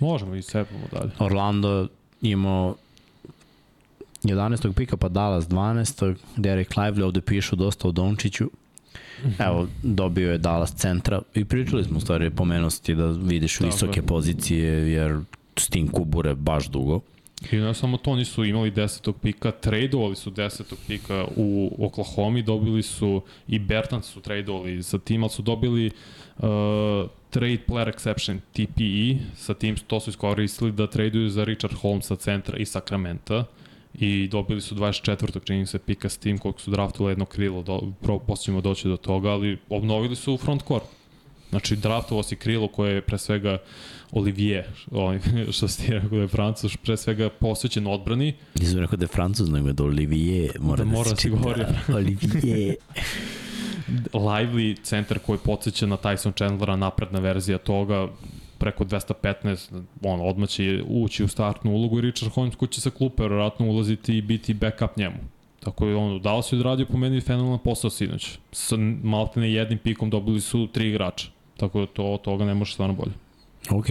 Možemo 0.00 0.34
i 0.34 0.42
sepamo 0.42 0.84
dalje. 0.92 1.10
Orlando 1.18 1.88
imao 2.22 2.76
11. 4.22 4.72
pika 4.72 4.96
pa 4.96 5.08
Dallas 5.08 5.48
12. 5.48 6.14
Derek 6.36 6.74
Lively 6.74 7.02
ovde 7.02 7.20
pišu 7.20 7.56
dosta 7.56 7.88
o 7.88 7.92
Dončiću. 7.92 8.50
Evo, 9.38 9.68
dobio 9.82 10.32
je 10.32 10.38
Dallas 10.38 10.74
centra 10.74 11.22
i 11.34 11.44
pričali 11.44 11.84
smo 11.84 11.98
u 11.98 12.00
stvari 12.00 12.30
pomenosti 12.30 12.94
da 12.94 13.06
vidiš 13.06 13.54
Tako 13.58 13.66
visoke 13.66 14.00
je. 14.00 14.06
pozicije 14.06 14.92
jer 14.92 15.20
s 15.56 15.68
tim 15.68 15.88
kubure 15.88 16.34
baš 16.34 16.68
dugo. 16.68 17.00
I 17.52 17.56
ne 17.56 17.74
samo 17.74 17.96
to, 17.96 18.16
nisu 18.16 18.44
imali 18.44 18.70
desetog 18.70 19.16
pika, 19.22 19.50
tradeovali 19.50 20.16
su 20.16 20.30
desetog 20.30 20.78
pika 20.86 21.24
u 21.36 21.76
Oklahoma, 21.78 22.42
dobili 22.42 22.82
su 22.82 23.22
i 23.48 23.58
Bertans 23.58 24.06
su 24.06 24.20
tradeovali 24.20 24.82
sa 24.82 24.98
tim, 24.98 25.22
ali 25.22 25.30
su 25.30 25.42
dobili 25.42 25.90
uh, 26.38 27.10
trade 27.30 27.58
player 27.68 27.92
exception, 27.94 28.38
TPE, 28.52 29.18
sa 29.36 29.54
tim 29.54 29.76
to 29.86 30.00
su 30.00 30.10
iskoristili 30.10 30.72
da 30.72 30.86
traduju 30.86 31.28
za 31.30 31.44
Richard 31.44 31.74
Holmesa 31.74 32.16
centra 32.16 32.56
i 32.56 32.64
Sacramento 32.66 33.44
i 33.94 34.28
dobili 34.28 34.60
su 34.60 34.74
24. 34.74 35.44
čini 35.44 35.66
se 35.66 35.78
pika 35.78 36.08
s 36.08 36.16
tim 36.18 36.38
koliko 36.38 36.60
su 36.60 36.70
draftovali 36.70 37.12
jedno 37.12 37.24
krilo, 37.24 37.62
do, 37.62 37.82
pro, 38.02 38.18
posle 38.18 38.44
ćemo 38.44 38.60
doći 38.60 38.88
do 38.88 38.96
toga, 38.96 39.30
ali 39.30 39.58
obnovili 39.68 40.16
su 40.16 40.36
front 40.36 40.62
court. 40.68 40.84
Znači, 41.50 41.76
draftovao 41.76 42.22
si 42.22 42.36
krilo 42.36 42.68
koje 42.68 42.94
je 42.94 43.00
pre 43.00 43.18
svega 43.18 43.58
Olivier, 44.12 44.64
ovaj, 44.90 45.18
što 45.52 45.68
si 45.68 45.86
ti 45.86 45.92
rekao 45.92 46.08
da 46.08 46.16
je 46.16 46.28
Francus, 46.28 46.76
pre 46.76 46.96
svega 46.96 47.30
posvećen 47.30 47.86
odbrani. 47.86 48.34
Nisam 48.60 48.78
rekao 48.80 48.96
da 48.96 49.04
je 49.04 49.08
francuz, 49.08 49.50
nego 49.50 49.72
da 49.72 49.84
Olivier 49.84 50.50
mora 50.60 50.84
Da 50.84 50.84
da, 50.84 50.96
mora 50.96 51.10
da 51.10 51.16
se 51.16 51.22
čita. 51.22 51.36
govori. 51.36 51.64
Olivier. 51.94 52.74
Lively 54.12 54.82
centar 54.82 55.18
koji 55.18 55.38
podsjeća 55.38 55.86
na 55.86 55.96
Tyson 55.96 56.36
Chandlera, 56.36 56.76
napredna 56.76 57.18
verzija 57.18 57.58
toga, 57.58 58.08
preko 58.58 58.84
215, 58.84 59.82
on 60.02 60.20
odmah 60.20 60.48
će 60.48 60.82
ući 60.88 61.24
u 61.24 61.28
startnu 61.28 61.72
ulogu 61.72 61.98
i 61.98 62.00
Richard 62.00 62.32
Holmes 62.32 62.56
koji 62.56 62.68
će 62.68 62.80
sa 62.80 62.90
klupe 62.90 63.22
vjerojatno 63.22 63.66
ulaziti 63.66 64.18
i 64.18 64.22
biti 64.22 64.54
backup 64.54 64.96
njemu. 64.96 65.16
Tako 65.60 65.86
je 65.86 65.96
on, 65.96 66.22
da 66.22 66.36
li 66.36 66.42
se 66.42 66.56
odradio 66.56 66.86
po 66.86 66.98
meni 66.98 67.20
fenomenalan 67.20 67.58
posao 67.58 67.90
sinoć. 67.90 68.38
Sa 68.52 68.76
maltene 69.02 69.52
jednim 69.52 69.78
pikom 69.78 70.10
dobili 70.10 70.40
su 70.40 70.68
tri 70.72 70.88
igrača. 70.88 71.28
Tako 71.56 71.80
da 71.80 71.86
to 71.86 72.04
od 72.04 72.20
toga 72.20 72.44
ne 72.44 72.54
može 72.54 72.72
stvarno 72.72 72.94
bolje. 72.94 73.12
ok, 73.70 73.86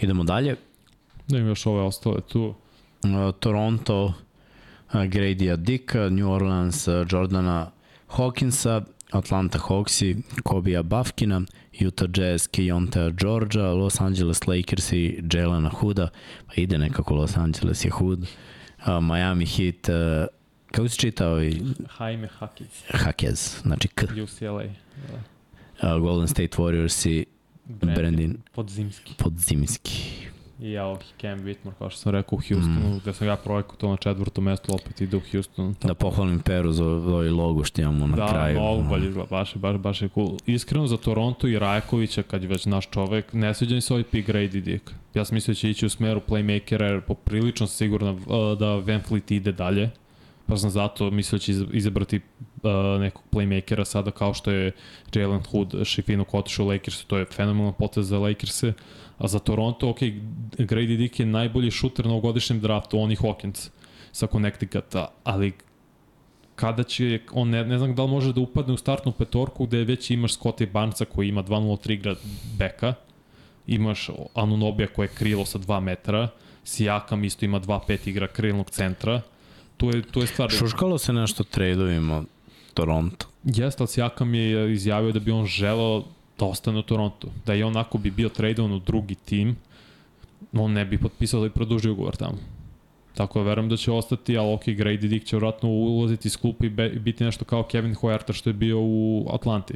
idemo 0.00 0.24
dalje. 0.24 0.56
Da 1.28 1.38
im 1.38 1.46
još 1.46 1.66
ove 1.66 1.82
ostale 1.82 2.20
tu. 2.20 2.44
Uh, 2.44 3.34
Toronto, 3.40 4.04
uh, 4.04 4.14
Grady 4.94 5.56
Dicka, 5.56 6.08
New 6.08 6.30
Orleans, 6.30 6.88
uh, 6.88 6.94
Jordana 7.10 7.70
Hawkinsa, 8.08 8.82
Atlanta 9.14 9.58
Hawksi, 9.58 10.16
Kobija 10.42 10.82
Bafkina, 10.82 11.42
Utah 11.72 12.08
Jazz, 12.18 12.46
Keonta 12.48 13.10
Georgia, 13.20 13.72
Los 13.72 14.00
Angeles 14.00 14.46
Lakers 14.46 14.92
i 14.92 15.22
Jelena 15.32 15.68
Hooda, 15.70 16.08
pa 16.46 16.52
ide 16.56 16.78
nekako 16.78 17.14
Los 17.14 17.36
Angeles 17.36 17.84
je 17.84 17.90
Hood, 17.90 18.18
uh, 18.20 19.00
Miami 19.02 19.46
Heat, 19.46 19.88
uh, 19.88 20.26
kako 20.70 20.88
se 20.88 20.96
čita 20.96 21.28
ovaj 21.28 21.52
Jaime 22.00 22.28
Hakic, 22.28 22.84
Hakez, 22.90 23.60
znači 23.62 23.88
K, 23.88 24.02
UCLA. 24.22 24.64
uh, 24.64 26.00
Golden 26.00 26.28
State 26.28 26.56
Warriors 26.56 27.08
i 27.10 27.26
Brandon 27.64 28.36
Podzimski. 28.54 29.14
Podzimski. 29.18 30.26
I 30.60 30.78
ovih 30.78 31.06
Cam 31.20 31.38
Whitmore, 31.38 31.72
kao 31.78 31.90
što 31.90 31.98
sam 32.00 32.12
rekao 32.12 32.36
u 32.36 32.40
Houstonu, 32.48 32.94
mm. 32.94 32.98
gde 32.98 33.12
sam 33.12 33.26
ja 33.26 33.36
projekao 33.36 33.90
na 33.90 33.96
četvrto 33.96 34.40
mesto, 34.40 34.74
opet 34.74 35.00
ide 35.00 35.16
u 35.16 35.20
Houston. 35.32 35.74
Da 35.82 35.94
pohvalim 35.94 36.40
Peru 36.40 36.72
za 36.72 36.84
ovaj 36.84 37.28
logo 37.28 37.64
što 37.64 37.82
imamo 37.82 38.06
na 38.06 38.16
da, 38.16 38.28
kraju. 38.28 38.60
mnogo 38.60 38.82
bolje 38.88 39.08
izgleda, 39.08 39.28
baš, 39.30 39.54
baš, 39.54 39.76
baš 39.76 40.02
je 40.02 40.08
cool. 40.08 40.36
Iskreno 40.46 40.86
za 40.86 40.96
Toronto 40.96 41.48
i 41.48 41.58
Rajakovića, 41.58 42.22
kad 42.22 42.42
je 42.42 42.48
već 42.48 42.66
naš 42.66 42.90
čovek, 42.90 43.32
ne 43.32 43.54
sviđa 43.54 43.74
mi 43.74 43.80
se 43.80 43.92
ovaj 43.92 44.04
pick 44.04 44.28
Grady 44.28 44.60
Dick. 44.60 44.90
Ja 45.14 45.24
sam 45.24 45.34
mislio 45.34 45.52
da 45.52 45.58
će 45.58 45.70
ići 45.70 45.86
u 45.86 45.90
smeru 45.90 46.20
playmakera, 46.28 46.82
jer 46.82 47.00
poprilično 47.00 47.66
sam 47.66 47.76
siguran 47.76 48.20
da 48.58 48.74
Van 48.74 49.02
Fleet 49.02 49.30
ide 49.30 49.52
dalje. 49.52 49.90
Pa 50.46 50.56
sam 50.56 50.70
zato 50.70 51.10
mislio 51.10 51.38
da 51.38 51.42
će 51.42 51.52
izabrati 51.72 52.20
uh, 52.62 53.00
nekog 53.00 53.22
playmakera 53.32 53.84
sada 53.84 54.10
kao 54.10 54.34
što 54.34 54.50
je 54.50 54.72
Jalen 55.14 55.42
Hood, 55.50 55.74
Šifino 55.84 56.24
Kotiš 56.24 56.58
u 56.58 56.66
Lakersu, 56.66 57.06
to 57.06 57.18
je 57.18 57.24
fenomenalan 57.24 57.74
potez 57.78 58.08
za 58.08 58.18
Lakers-e. 58.18 58.72
A 59.18 59.28
za 59.28 59.38
Toronto, 59.38 59.88
ok, 59.88 59.98
Grady 60.58 60.96
Dick 60.96 61.20
je 61.20 61.26
najbolji 61.26 61.70
šuter 61.70 62.06
na 62.06 62.12
ovogodišnjem 62.12 62.60
draftu, 62.60 62.98
on 62.98 63.12
i 63.12 63.16
Hawkins 63.16 63.70
sa 64.12 64.26
Connecticuta, 64.26 65.08
ali 65.24 65.52
kada 66.54 66.82
će, 66.82 67.20
on 67.32 67.50
ne, 67.50 67.64
ne 67.64 67.78
znam 67.78 67.94
da 67.94 68.02
li 68.02 68.10
može 68.10 68.32
da 68.32 68.40
upadne 68.40 68.74
u 68.74 68.76
startnu 68.76 69.12
petorku 69.12 69.66
gde 69.66 69.84
već 69.84 70.10
imaš 70.10 70.34
Scottie 70.34 70.66
Barnesa 70.66 71.04
koji 71.04 71.28
ima 71.28 71.42
2.03 71.42 71.92
igra 71.92 72.14
beka, 72.58 72.94
imaš 73.66 74.10
Anunobija 74.34 74.88
koje 74.88 75.04
je 75.04 75.14
krilo 75.14 75.44
sa 75.44 75.58
2 75.58 75.80
metara, 75.80 76.28
Sijakam 76.64 77.24
isto 77.24 77.44
ima 77.44 77.60
2.5 77.60 78.08
igra 78.08 78.26
krilnog 78.26 78.70
centra, 78.70 79.20
tu 79.76 79.90
je, 79.90 80.02
tu 80.02 80.20
je 80.20 80.26
stvar... 80.26 80.50
Šuškalo 80.50 80.98
se 80.98 81.12
nešto 81.12 81.44
tradeovima 81.44 82.24
Toronto. 82.74 83.26
Jeste, 83.44 83.82
ali 83.82 83.88
Sijakam 83.88 84.34
je 84.34 84.72
izjavio 84.72 85.12
da 85.12 85.20
bi 85.20 85.30
on 85.30 85.46
želeo 85.46 86.04
da 86.38 86.46
ostane 86.46 86.78
u 86.78 86.82
Toronto. 86.82 87.28
Da 87.46 87.54
je 87.54 87.64
onako 87.64 87.98
bi 87.98 88.10
bio 88.10 88.28
tradovan 88.28 88.72
u 88.72 88.78
drugi 88.78 89.14
tim, 89.14 89.56
on 90.52 90.72
ne 90.72 90.84
bi 90.84 90.98
potpisao 90.98 91.40
da 91.40 91.48
bi 91.48 91.54
produžio 91.54 91.92
ugovor 91.92 92.16
tamo. 92.16 92.38
Tako 93.14 93.38
da 93.38 93.44
verujem 93.44 93.68
da 93.68 93.76
će 93.76 93.92
ostati, 93.92 94.38
ali 94.38 94.52
ok, 94.52 94.62
Grady 94.64 95.06
Dick 95.08 95.26
će 95.26 95.36
vratno 95.36 95.68
ulaziti 95.68 96.28
iz 96.28 96.36
klupa 96.36 96.66
i 96.66 96.98
biti 96.98 97.24
nešto 97.24 97.44
kao 97.44 97.62
Kevin 97.62 97.94
Hoyarta 97.94 98.32
što 98.32 98.50
je 98.50 98.54
bio 98.54 98.78
u 98.80 99.26
Atlanti 99.32 99.74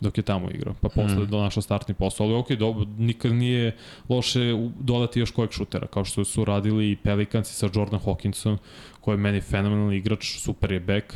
dok 0.00 0.18
je 0.18 0.22
tamo 0.22 0.50
igrao, 0.50 0.74
pa 0.80 0.88
posle 0.88 1.24
mm. 1.24 1.26
donašao 1.26 1.62
startni 1.62 1.94
posao, 1.94 2.26
ali 2.26 2.36
ok, 2.36 2.50
dobro, 2.50 2.86
nikad 2.98 3.32
nije 3.32 3.76
loše 4.08 4.40
dodati 4.80 5.20
još 5.20 5.30
kojeg 5.30 5.50
šutera, 5.50 5.86
kao 5.86 6.04
što 6.04 6.24
su 6.24 6.44
radili 6.44 6.90
i 6.90 6.96
Pelicans 6.96 7.48
sa 7.48 7.68
Jordan 7.74 8.00
Hawkinsom, 8.00 8.56
koji 9.00 9.14
je 9.14 9.18
meni 9.18 9.40
fenomenalni 9.40 9.96
igrač, 9.96 10.38
super 10.38 10.72
je 10.72 10.80
back, 10.80 11.14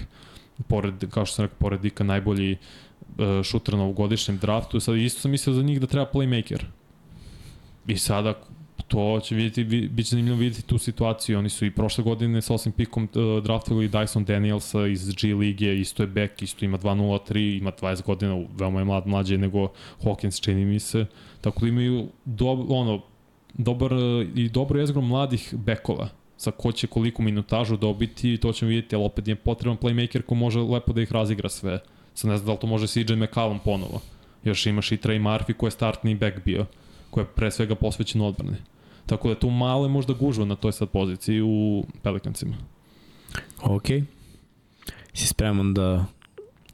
pored, 0.67 1.11
kao 1.11 1.27
što 1.27 1.35
sam 1.35 1.45
rekao, 1.45 1.59
pored 1.59 1.81
Dika 1.81 2.05
najbolji 2.05 2.53
uh, 2.53 2.59
šuter 3.45 3.75
na 3.75 3.83
ovogodišnjem 3.83 4.39
draftu, 4.39 4.81
sad 4.81 4.97
isto 4.97 5.21
sam 5.21 5.31
mislio 5.31 5.55
za 5.55 5.63
njih 5.63 5.81
da 5.81 5.87
treba 5.87 6.07
playmaker. 6.13 6.63
I 7.87 7.97
sada 7.97 8.35
to 8.89 9.21
će 9.21 9.35
vidjeti, 9.35 9.89
bit 9.89 10.07
će 10.07 10.11
zanimljivo 10.11 10.39
vidjeti 10.39 10.67
tu 10.67 10.79
situaciju. 10.79 11.39
Oni 11.39 11.49
su 11.49 11.67
i 11.67 11.71
prošle 11.71 12.05
godine 12.05 12.43
sa 12.43 12.55
osim 12.55 12.73
pikom 12.73 13.05
uh, 13.05 13.45
draftovali 13.45 13.89
Dyson 13.89 14.25
Danielsa 14.25 14.87
iz 14.87 15.15
G 15.15 15.35
lige, 15.35 15.81
isto 15.81 16.03
je 16.03 16.07
back, 16.07 16.43
isto 16.43 16.65
ima 16.65 16.79
2.03, 16.79 17.59
ima 17.59 17.73
20 17.73 18.03
godina, 18.03 18.45
veoma 18.59 18.79
je 18.79 18.85
mlad, 18.85 19.07
mlađe 19.07 19.39
nego 19.39 19.69
Hawkins, 20.03 20.43
čini 20.43 20.65
mi 20.65 20.81
se. 20.81 21.07
Tako 21.41 21.61
da 21.61 21.69
imaju 21.69 22.09
do, 22.25 22.47
ono, 22.69 23.03
dobar 23.55 23.93
i 24.35 24.49
dobro 24.49 24.81
jezgro 24.81 25.01
mladih 25.03 25.55
bekova 25.57 26.09
sa 26.37 26.51
ko 26.51 26.73
će 26.73 26.87
koliko 26.87 27.23
minutažu 27.23 27.77
dobiti, 27.77 28.37
to 28.37 28.53
ćemo 28.53 28.69
vidjeti, 28.69 28.97
ali 28.97 29.05
opet 29.05 29.29
je 29.29 29.35
potreban 29.35 29.79
playmaker 29.79 30.23
ko 30.23 30.35
može 30.35 30.61
lepo 30.61 30.93
da 30.93 31.03
ih 31.03 31.13
razigra 31.13 31.49
sve. 31.49 31.79
Sad 32.15 32.31
ne 32.31 32.37
znam 32.37 32.47
da 32.47 32.53
li 32.53 32.59
to 32.59 32.67
može 32.67 32.87
CJ 32.87 33.15
McCallum 33.15 33.59
ponovo. 33.65 34.01
Još 34.45 34.67
imaš 34.67 34.93
i 34.93 34.97
Trey 34.97 35.23
Murphy 35.23 35.53
koji 35.53 35.69
je 35.69 35.71
startni 35.71 36.15
back 36.15 36.45
bio, 36.45 36.67
koji 37.11 37.25
je 37.25 37.29
pre 37.29 37.51
svega 37.51 37.75
posvećen 37.75 38.21
odbrane. 38.21 38.57
Tako 39.07 39.29
da 39.29 39.35
tu 39.35 39.51
male 39.51 39.89
možda 39.89 40.13
gužva 40.13 40.45
na 40.45 40.57
toj 40.57 40.73
sad 40.73 40.89
poziciji 40.89 41.43
u 41.43 41.85
Pelicansima. 42.03 42.57
Ok. 43.63 43.87
Si 45.13 45.27
spreman 45.27 45.75
da 45.75 46.05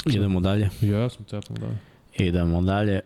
idemo 0.07 0.41
dalje? 0.41 0.71
Ja 0.81 1.09
sam 1.09 1.25
cepan, 1.25 1.57
da. 1.61 1.69
Idemo 2.25 2.63
dalje. 2.63 3.01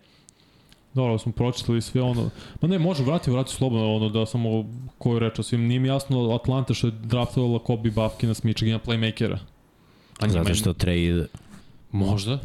Dobro, 0.94 1.18
smo 1.18 1.32
pročitali 1.32 1.82
sve 1.82 2.02
ono. 2.02 2.30
Ma 2.60 2.68
ne, 2.68 2.78
može, 2.78 3.02
vrati, 3.02 3.30
vrati 3.30 3.52
slobodno 3.52 3.94
ono 3.94 4.08
da 4.08 4.26
samo 4.26 4.64
koju 4.98 5.18
reč 5.18 5.40
svim. 5.40 5.66
Nije 5.66 5.80
mi 5.80 5.88
jasno 5.88 6.34
Atlanta 6.34 6.74
što 6.74 6.86
je 6.86 6.90
draftovala 6.90 7.58
Kobe 7.58 7.90
Bafkina 7.90 8.34
s 8.34 8.42
Michigana 8.42 8.78
playmakera. 8.78 9.38
A 10.20 10.28
Zato 10.28 10.54
što 10.54 10.72
trade... 10.72 11.26
Možda. 11.94 12.38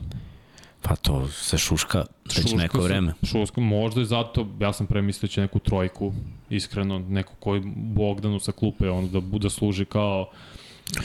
Pa 0.82 0.95
to 0.95 1.28
se 1.28 1.58
šuška 1.58 2.06
već 2.26 2.41
šuška 2.41 2.58
neko 2.58 2.82
vreme. 2.82 3.14
Šuška, 3.24 3.62
možda 3.62 4.02
je 4.02 4.06
zato, 4.06 4.47
ja 4.60 4.74
sam 4.74 4.88
pre 4.88 5.02
mislio 5.02 5.28
da 5.28 5.32
će 5.32 5.41
neku 5.41 5.60
trojku, 5.60 6.14
iskreno, 6.50 7.00
neko 7.00 7.34
koji 7.39 7.62
Bogdanu 7.76 8.39
sa 8.39 8.52
klupe, 8.52 8.89
on 8.89 9.10
da 9.10 9.20
bude 9.20 9.50
služi 9.50 9.86
kao... 9.86 10.30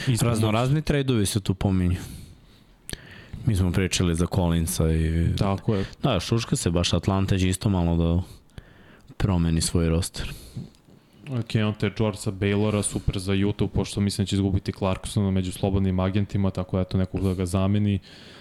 Ispravno. 0.09 0.31
Razno 0.31 0.51
razni 0.51 0.83
tradovi 0.83 1.27
se 1.27 1.41
tu 1.41 1.55
pominju. 1.55 1.97
Mi 3.47 3.57
smo 3.57 3.73
pričali 3.73 4.15
za 4.15 4.27
Collinsa 4.35 4.93
i... 4.93 5.27
Tako 5.39 5.75
je. 5.75 5.85
Da, 6.03 6.21
šuška 6.21 6.57
se, 6.57 6.71
baš 6.71 6.93
Atlanta 6.93 7.39
će 7.39 7.49
isto 7.49 7.69
malo 7.69 7.97
da 7.97 8.23
promeni 9.17 9.61
svoj 9.61 9.89
roster. 9.89 10.33
Keonte 11.47 11.91
George 11.99 12.19
sa 12.19 12.31
Baylora, 12.31 12.83
super 12.83 13.19
za 13.19 13.33
YouTube, 13.33 13.69
pošto 13.69 14.01
mislim 14.01 14.25
da 14.25 14.29
će 14.29 14.37
izgubiti 14.37 14.73
Clarksona 14.73 15.31
među 15.31 15.53
slobodnim 15.53 16.01
agentima, 16.01 16.51
tako 16.51 16.77
da 16.77 16.83
eto 16.83 16.99
nekog 16.99 17.21
da 17.21 17.35
ga 17.35 17.47
zameni. 17.47 17.95
Uh, 17.95 18.34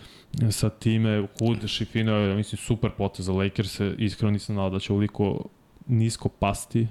sa 0.51 0.69
time, 0.69 1.27
Hood, 1.39 1.67
Šifino 1.67 2.11
je, 2.11 2.35
mislim, 2.35 2.57
super 2.57 2.91
potez 2.97 3.25
za 3.25 3.33
Lakers, 3.33 3.79
iskreno 3.97 4.31
nisam 4.31 4.55
znao 4.55 4.69
da 4.69 4.79
će 4.79 4.93
uliko 4.93 5.45
nisko 5.87 6.29
pasti, 6.29 6.87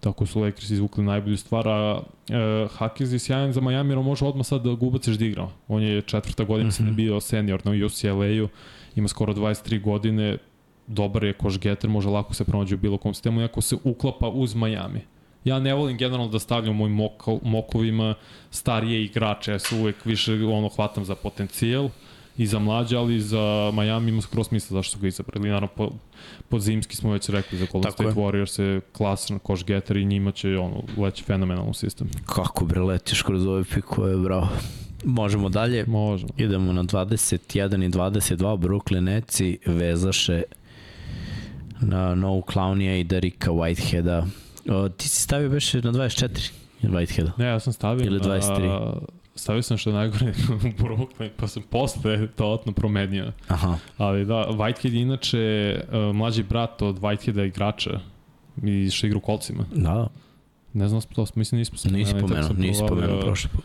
tako 0.00 0.26
su 0.26 0.40
Lakers 0.40 0.70
izvukli 0.70 1.04
najbolju 1.04 1.36
stvar, 1.36 1.68
a 1.68 2.02
e, 2.28 2.66
Hakers 2.70 3.12
je 3.12 3.18
sjajan 3.18 3.52
za 3.52 3.60
Miami, 3.60 3.90
jer 3.90 3.98
može 3.98 4.24
odmah 4.24 4.46
sad 4.46 4.62
da 4.62 4.74
ga 4.74 4.86
ubaciš 4.86 5.16
da 5.16 5.24
igra. 5.24 5.48
On 5.68 5.82
je 5.82 6.02
četvrta 6.02 6.44
godina, 6.44 6.68
mm 6.68 6.72
-hmm. 6.72 6.94
bio 6.94 7.20
senior 7.20 7.60
na 7.64 7.86
UCLA-u, 7.86 8.48
ima 8.96 9.08
skoro 9.08 9.34
23 9.34 9.82
godine, 9.82 10.38
dobar 10.86 11.24
je 11.24 11.32
koš 11.32 11.58
getter, 11.58 11.90
može 11.90 12.08
lako 12.08 12.34
se 12.34 12.44
pronađe 12.44 12.74
u 12.74 12.78
bilo 12.78 12.98
kom 12.98 13.14
sistemu, 13.14 13.40
iako 13.40 13.60
se 13.60 13.76
uklapa 13.84 14.28
uz 14.28 14.54
Miami. 14.54 15.00
Ja 15.44 15.58
ne 15.58 15.74
volim 15.74 15.96
generalno 15.96 16.32
da 16.32 16.38
stavljam 16.38 16.74
u 16.74 16.78
mojim 16.78 16.94
moko, 16.94 17.40
mokovima 17.42 18.14
starije 18.50 19.04
igrače, 19.04 19.52
ja 19.52 19.58
se 19.58 19.76
uvek 19.76 20.04
više 20.04 20.44
ono 20.44 20.68
hvatam 20.68 21.04
za 21.04 21.14
potencijal, 21.14 21.88
i 22.36 22.46
za 22.46 22.58
mlađe, 22.58 22.96
ali 22.96 23.20
za 23.20 23.70
Miami 23.74 24.08
ima 24.08 24.22
skoro 24.22 24.44
smisla 24.44 24.74
zašto 24.74 24.92
su 24.92 24.98
ga 25.00 25.08
izabrali. 25.08 25.48
Naravno, 25.48 25.68
po, 25.76 25.90
po 26.48 26.58
zimski 26.58 26.96
smo 26.96 27.12
već 27.12 27.28
rekli 27.28 27.58
za 27.58 27.66
Golden 27.72 27.92
State 27.92 28.10
Warriors 28.10 28.62
je 28.62 28.80
klasan 28.80 29.38
koš 29.38 29.64
getter 29.64 29.96
i 29.96 30.04
njima 30.04 30.32
će 30.32 30.58
ono, 30.58 30.82
leći 30.96 31.24
fenomenalno 31.24 31.74
sistem. 31.74 32.08
Kako 32.26 32.64
bre 32.64 32.80
letiš 32.80 33.22
kroz 33.22 33.46
ove 33.46 33.64
pikove, 33.64 34.16
bravo. 34.16 34.48
Možemo 35.04 35.48
dalje. 35.48 35.84
Možemo. 35.86 36.32
Idemo 36.36 36.72
na 36.72 36.84
21 36.84 37.86
i 37.86 37.90
22. 37.90 38.58
Brooklyn 38.58 39.00
Netsi 39.00 39.58
vezaše 39.66 40.42
na 41.80 42.14
No 42.14 42.28
Clownija 42.28 43.00
i 43.00 43.04
Derika 43.04 43.50
Whiteheada. 43.50 44.26
O, 44.68 44.88
ti 44.88 45.08
si 45.08 45.22
stavio 45.22 45.48
beše 45.48 45.80
na 45.80 45.92
24 45.92 46.50
Whiteheada. 46.82 47.30
Ne, 47.36 47.46
ja 47.46 47.60
sam 47.60 47.72
stavio 47.72 48.06
Ili 48.06 48.20
23. 48.20 48.70
A, 48.70 48.94
stavio 49.34 49.62
sam 49.62 49.78
što 49.78 49.90
je 49.90 49.94
najgore 49.94 50.26
u 50.64 50.82
Brooklyn, 50.82 51.30
pa 51.36 51.48
sam 51.48 51.62
posle 51.62 52.28
otno 52.38 52.72
promenio. 52.72 53.32
Aha. 53.48 53.78
Ali 53.96 54.24
da, 54.24 54.46
Whitehead 54.50 54.92
je 54.92 55.02
inače 55.02 55.74
uh, 55.88 56.16
mlađi 56.16 56.42
brat 56.42 56.82
od 56.82 57.00
Whiteheada 57.00 57.46
igrača 57.46 58.00
i 58.62 58.90
što 58.90 59.06
igra 59.06 59.18
u 59.18 59.20
kolcima. 59.20 59.64
Da. 59.74 60.08
Ne 60.72 60.88
znam, 60.88 61.00
to 61.14 61.26
mislim 61.34 61.58
nismo 61.58 61.78
se 61.78 61.90
Nisi 61.90 62.14
pomenuo, 62.20 62.50
nisi 62.56 62.82
pomenuo 62.88 63.20
prošle 63.20 63.50
put. 63.54 63.64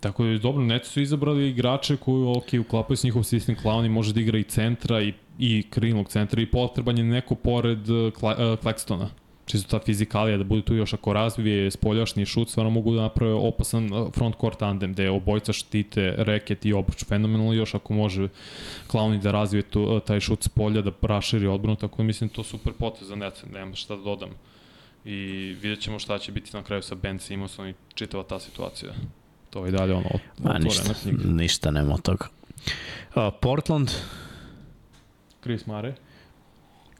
Tako 0.00 0.24
da 0.24 0.28
je 0.28 0.38
dobro, 0.38 0.64
neci 0.64 0.90
su 0.90 1.00
izabrali 1.00 1.48
igrače 1.48 1.96
koji, 1.96 2.24
ok, 2.36 2.66
uklapaju 2.66 2.96
s 2.96 3.04
njihov 3.04 3.22
sistem 3.22 3.56
Clown 3.62 3.86
i 3.86 3.88
može 3.88 4.12
da 4.12 4.20
igra 4.20 4.38
i 4.38 4.42
centra 4.42 5.02
i, 5.02 5.12
i 5.38 5.62
krilnog 5.70 6.08
centra 6.08 6.42
i 6.42 6.46
potreban 6.46 6.98
je 6.98 7.04
neko 7.04 7.34
pored 7.34 7.88
uh, 7.88 8.12
Claxtona. 8.62 9.04
Uh, 9.04 9.25
čisto 9.46 9.78
ta 9.78 9.84
fizikalija 9.84 10.36
da 10.36 10.44
bude 10.44 10.62
tu 10.62 10.74
još 10.74 10.92
ako 10.92 11.12
razvije 11.12 11.70
spoljašnji 11.70 12.26
šut, 12.26 12.50
stvarno 12.50 12.70
mogu 12.70 12.94
da 12.94 13.02
naprave 13.02 13.34
opasan 13.34 13.90
front 14.14 14.36
court 14.40 14.58
tandem 14.58 14.92
gde 14.92 15.10
obojca 15.10 15.52
štite 15.52 16.14
reket 16.18 16.64
i 16.66 16.72
obruč 16.72 17.04
fenomenalno 17.04 17.52
još 17.52 17.74
ako 17.74 17.94
može 17.94 18.28
Clowny 18.88 19.20
da 19.22 19.30
razvije 19.30 19.62
tu, 19.62 20.00
taj 20.00 20.20
šut 20.20 20.42
s 20.42 20.48
polja 20.48 20.82
da 20.82 20.92
raširi 21.02 21.46
odbranu, 21.46 21.76
tako 21.76 21.96
da 21.96 22.02
mislim 22.02 22.28
to 22.30 22.42
super 22.42 22.72
potez 22.72 23.08
za 23.08 23.16
Nece, 23.16 23.46
nema 23.52 23.74
šta 23.74 23.96
da 23.96 24.02
dodam. 24.02 24.30
I 25.04 25.16
vidjet 25.62 25.80
ćemo 25.80 25.98
šta 25.98 26.18
će 26.18 26.32
biti 26.32 26.56
na 26.56 26.62
kraju 26.62 26.82
sa 26.82 26.94
Ben 26.94 27.18
Simonsom 27.18 27.68
i 27.68 27.74
čitava 27.94 28.22
ta 28.22 28.40
situacija. 28.40 28.92
To 29.50 29.66
je 29.66 29.72
dalje 29.72 29.94
ono 29.94 30.08
Ma, 30.38 30.58
ništa, 30.58 30.94
knjiga. 31.02 31.22
ništa 31.24 31.70
nema 31.70 31.94
od 31.94 32.02
toga. 32.02 32.26
Uh, 33.14 33.22
Portland. 33.40 33.90
Chris 35.42 35.66
Mare. 35.66 35.94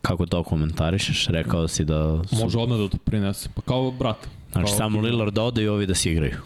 Kako 0.06 0.26
to 0.26 0.42
komentarišeš? 0.42 1.26
Rekao 1.26 1.68
si 1.68 1.84
da... 1.84 2.22
Su... 2.28 2.36
Može 2.36 2.58
odmah 2.58 2.78
da 2.78 2.88
to 2.88 2.98
prinese. 2.98 3.48
Pa 3.54 3.62
kao 3.62 3.90
brat. 3.90 4.16
Znači 4.52 4.66
kao 4.66 4.76
samo 4.76 5.00
Lillard 5.00 5.34
da 5.34 5.42
ode 5.42 5.62
i 5.62 5.68
ovi 5.68 5.86
da 5.86 5.94
se 5.94 6.12
igraju. 6.12 6.36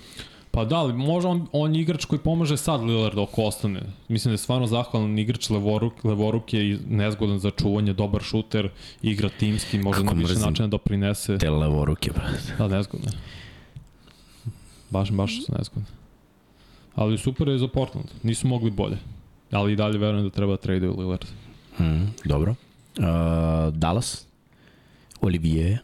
Pa 0.50 0.64
da, 0.64 0.76
ali 0.76 0.92
može 0.92 1.28
on, 1.28 1.46
on 1.52 1.74
igrač 1.74 2.04
koji 2.04 2.18
pomaže 2.18 2.56
sad 2.56 2.82
Lillard 2.82 3.18
oko 3.18 3.42
ostane. 3.42 3.80
Mislim 4.08 4.30
da 4.30 4.34
je 4.34 4.38
stvarno 4.38 4.66
zahvalan 4.66 5.18
igrač 5.18 5.50
levoruk, 5.50 6.04
levoruk 6.04 6.52
je 6.52 6.78
nezgodan 6.88 7.38
za 7.38 7.50
čuvanje, 7.50 7.92
dobar 7.92 8.22
šuter, 8.22 8.70
igra 9.02 9.28
timski, 9.28 9.78
može 9.78 10.02
Kako 10.02 10.14
na 10.14 10.20
više 10.20 10.34
načina 10.34 10.68
da 10.68 10.78
prinese. 10.78 11.38
Te 11.38 11.50
levoruke, 11.50 12.10
brate. 12.10 12.54
Da, 12.58 12.68
nezgodne. 12.68 13.10
Baš, 14.90 15.10
baš 15.10 15.44
su 15.44 15.52
nezgodne. 15.58 15.88
Ali 16.94 17.18
super 17.18 17.48
je 17.48 17.58
za 17.58 17.68
Portland. 17.68 18.08
Nisu 18.22 18.48
mogli 18.48 18.70
bolje. 18.70 18.96
Ali 19.50 19.72
i 19.72 19.76
dalje 19.76 19.98
verujem 19.98 20.24
da 20.24 20.30
treba 20.30 20.52
da 20.52 20.56
traduju 20.56 20.96
Lillard. 20.98 21.24
Mm, 21.80 22.06
dobro. 22.24 22.54
Uh, 22.98 23.04
Dallas, 23.74 24.26
Olivier, 25.20 25.78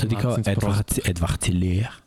To 0.00 0.06
ti 0.06 0.16
kao 0.20 0.36
Edvard, 0.46 0.98
Edvard. 1.04 1.40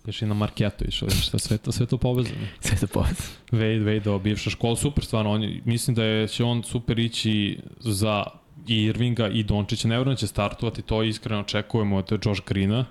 Još 0.06 0.22
i 0.22 0.26
na 0.26 0.34
Marketu 0.34 0.86
išao, 0.88 1.10
šta, 1.10 1.39
sve 1.39 1.58
to, 1.58 1.72
sve 1.72 1.86
to 1.86 1.98
povezano. 1.98 2.36
Sve 2.62 2.78
to 2.78 2.88
povezano. 2.88 3.30
Wade, 3.52 3.84
Wade, 3.84 4.20
bivša 4.20 4.50
škola, 4.50 4.76
super 4.76 5.06
stvarno, 5.06 5.32
on, 5.32 5.43
je- 5.43 5.62
mislim 5.66 5.95
da 5.95 6.04
je, 6.04 6.28
će 6.28 6.43
on 6.43 6.64
super 6.64 7.00
ići 7.00 7.60
za 7.80 8.24
i 8.68 8.84
Irvinga 8.84 9.28
i 9.28 9.43
Dončića, 9.43 9.88
ne 9.88 9.95
vjerujem 9.95 10.16
da 10.16 10.20
će 10.20 10.28
startovati, 10.28 10.82
to 10.82 11.04
iskreno 11.04 11.41
očekujemo 11.41 11.98
od 11.98 12.20
Josh 12.26 12.41
Greena, 12.48 12.86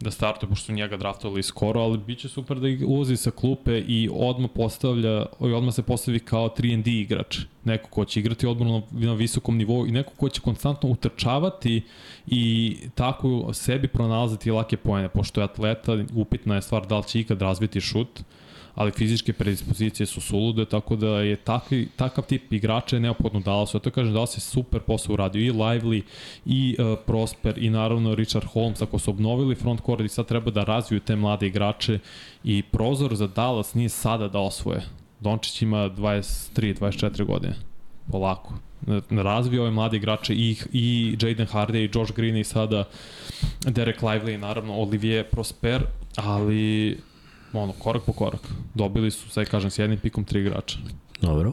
da 0.00 0.10
startuje, 0.10 0.48
pošto 0.48 0.66
su 0.66 0.72
njega 0.72 0.96
draftovali 0.96 1.42
skoro, 1.42 1.80
ali 1.80 1.98
bit 1.98 2.18
će 2.18 2.28
super 2.28 2.60
da 2.60 2.68
ih 2.68 2.82
ulazi 2.86 3.16
sa 3.16 3.30
klupe 3.30 3.78
i 3.78 4.08
odmah 4.12 4.50
postavlja, 4.54 5.26
i 5.40 5.52
odmah 5.52 5.74
se 5.74 5.82
postavi 5.82 6.18
kao 6.18 6.48
3&D 6.48 6.90
igrač. 6.90 7.38
Neko 7.64 7.90
ko 7.90 8.04
će 8.04 8.20
igrati 8.20 8.46
odmah 8.46 8.68
na, 8.68 8.82
na 8.90 9.14
visokom 9.14 9.56
nivou 9.56 9.86
i 9.86 9.90
neko 9.90 10.12
ko 10.16 10.28
će 10.28 10.40
konstantno 10.40 10.88
utrčavati 10.88 11.82
i 12.26 12.76
tako 12.94 13.52
sebi 13.52 13.88
pronalaziti 13.88 14.50
lake 14.50 14.76
poene, 14.76 15.08
pošto 15.08 15.40
je 15.40 15.44
atleta, 15.44 15.96
upitna 16.14 16.54
je 16.54 16.62
stvar 16.62 16.86
da 16.86 16.98
li 16.98 17.04
će 17.04 17.20
ikad 17.20 17.42
razviti 17.42 17.80
šut, 17.80 18.22
ali 18.76 18.90
fizičke 18.90 19.32
predispozicije 19.32 20.06
su 20.06 20.20
sulude, 20.20 20.64
tako 20.64 20.96
da 20.96 21.08
je 21.08 21.36
takvi, 21.36 21.88
takav 21.96 22.24
tip 22.24 22.52
igrača 22.52 22.96
je 22.96 23.00
neophodno 23.00 23.40
Dallasu. 23.40 23.76
Ja 23.76 23.80
to 23.80 23.90
kažem, 23.90 24.12
Dallas 24.12 24.36
je 24.36 24.40
super 24.40 24.80
posao 24.80 25.12
uradio 25.12 25.46
i 25.46 25.52
Lively, 25.52 26.02
i 26.46 26.76
uh, 26.78 26.98
Prosper, 27.06 27.58
i 27.58 27.70
naravno 27.70 28.14
Richard 28.14 28.46
Holmes, 28.46 28.82
ako 28.82 28.98
su 28.98 29.10
obnovili 29.10 29.54
front 29.54 29.80
court 29.86 30.04
i 30.04 30.08
sad 30.08 30.26
treba 30.26 30.50
da 30.50 30.64
razviju 30.64 31.00
te 31.00 31.16
mlade 31.16 31.46
igrače 31.46 31.98
i 32.44 32.62
prozor 32.62 33.14
za 33.14 33.26
Dallas 33.26 33.74
nije 33.74 33.88
sada 33.88 34.28
da 34.28 34.38
osvoje. 34.38 34.82
Dončić 35.20 35.62
ima 35.62 35.90
23-24 35.90 37.24
godine. 37.24 37.54
Polako. 38.12 38.54
Razvio 39.10 39.62
ove 39.62 39.70
mlade 39.70 39.96
igrače 39.96 40.34
i, 40.34 40.56
i 40.72 41.16
Jaden 41.22 41.46
Hardy 41.46 41.76
i 41.76 41.90
Josh 41.98 42.12
Green 42.12 42.36
i 42.36 42.44
sada 42.44 42.84
Derek 43.66 44.00
Lively 44.00 44.34
i 44.34 44.38
naravno 44.38 44.74
Olivier 44.74 45.24
Prosper, 45.30 45.82
ali 46.16 46.98
ono, 47.52 47.72
korak 47.72 48.02
po 48.02 48.12
korak. 48.12 48.40
Dobili 48.74 49.10
su, 49.10 49.28
sad 49.28 49.46
kažem, 49.48 49.70
s 49.70 49.78
jednim 49.78 49.98
pikom 49.98 50.24
tri 50.24 50.40
igrača. 50.40 50.78
Dobro. 51.22 51.52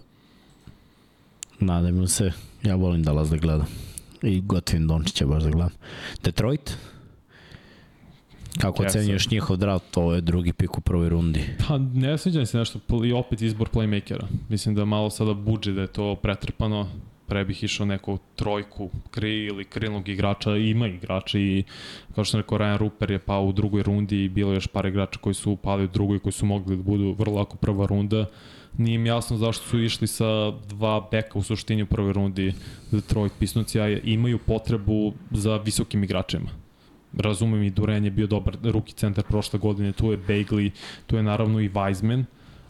Nadajmo 1.60 2.08
se. 2.08 2.32
Ja 2.64 2.76
volim 2.76 3.04
Dallas 3.04 3.30
da 3.30 3.38
gledam. 3.38 3.68
I 4.22 4.42
gotivim 4.42 4.88
Dončića 4.88 5.26
baš 5.26 5.44
da 5.44 5.50
gledam. 5.50 5.74
Detroit? 6.24 6.78
Kako 8.62 8.84
Yes. 8.84 8.88
ocenjuješ 8.88 9.30
njihov 9.30 9.58
draft? 9.58 9.86
To 9.92 10.14
je 10.14 10.22
drugi 10.22 10.54
pik 10.54 10.78
u 10.78 10.82
prvoj 10.82 11.10
rundi. 11.10 11.44
Pa 11.68 11.78
ne 11.78 12.18
sviđa 12.18 12.40
mi 12.40 12.46
se 12.46 12.58
nešto, 12.58 12.80
i 13.06 13.14
opet 13.14 13.42
izbor 13.42 13.70
playmakera. 13.70 14.26
Mislim 14.50 14.76
da 14.76 14.86
malo 14.86 15.10
sada 15.10 15.34
buđe 15.34 15.72
da 15.72 15.82
je 15.82 15.88
to 15.88 16.16
pretrpano, 16.16 16.88
pre 17.34 17.46
bih 17.46 17.64
išao 17.64 17.86
neku 17.86 18.18
trojku 18.36 18.90
kri 19.12 19.46
ili 19.46 19.66
krilnog 19.66 20.10
igrača, 20.10 20.56
ima 20.58 20.88
igrača 20.88 21.40
i 21.40 21.64
kao 22.16 22.24
što 22.24 22.32
sam 22.32 22.40
rekao, 22.40 22.58
Ryan 22.58 22.78
Ruper 22.78 23.12
je 23.12 23.20
pao 23.20 23.46
u 23.46 23.52
drugoj 23.52 23.84
rundi 23.84 24.24
i 24.24 24.30
bilo 24.30 24.52
je 24.52 24.56
još 24.56 24.68
par 24.68 24.86
igrača 24.86 25.20
koji 25.20 25.34
su 25.34 25.52
upali 25.52 25.84
u 25.84 25.88
drugoj, 25.88 26.20
koji 26.20 26.34
su 26.34 26.46
mogli 26.46 26.76
da 26.78 26.84
budu 26.84 27.16
vrlo 27.18 27.36
lako 27.36 27.58
prva 27.58 27.86
runda. 27.86 28.26
Nije 28.78 28.96
im 28.96 29.06
jasno 29.06 29.38
zašto 29.38 29.66
su 29.66 29.80
išli 29.80 30.08
sa 30.08 30.52
dva 30.52 31.08
beka 31.12 31.40
u 31.40 31.44
suštini 31.44 31.84
u 31.84 31.86
prvoj 31.86 32.14
rundi 32.14 32.54
Detroit 32.92 33.34
Pistons, 33.40 33.76
a 33.76 33.88
imaju 33.90 34.38
potrebu 34.38 35.14
za 35.32 35.58
visokim 35.58 36.04
igračima 36.04 36.50
razumem 37.18 37.64
i 37.64 37.70
Duren 37.70 38.06
je 38.06 38.12
bio 38.12 38.28
dobar 38.28 38.58
ruki 38.64 38.94
centar 38.94 39.24
prošle 39.24 39.60
godine, 39.60 39.92
tu 39.92 40.12
je 40.12 40.18
Bagley, 40.18 40.72
tu 41.08 41.16
je 41.16 41.24
naravno 41.24 41.60
i 41.60 41.70
Weizman, 41.70 42.24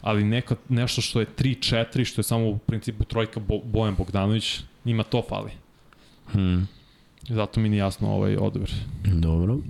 ali 0.04 0.24
neka, 0.24 0.56
nešto 0.68 1.00
što 1.00 1.20
je 1.20 1.26
3-4, 1.38 2.04
što 2.04 2.20
je 2.20 2.24
samo 2.24 2.48
u 2.48 2.58
principu 2.58 3.04
trojka 3.04 3.40
Bo, 3.40 3.58
Bojan 3.64 3.94
Bogdanović, 3.94 4.60
njima 4.84 5.02
to 5.02 5.22
fali. 5.28 5.50
Hmm. 6.32 6.68
Zato 7.28 7.60
mi 7.60 7.68
nije 7.68 7.78
jasno 7.78 8.14
ovaj 8.14 8.36
odabir. 8.36 8.72
Dobro. 9.04 9.54
Uh, 9.54 9.62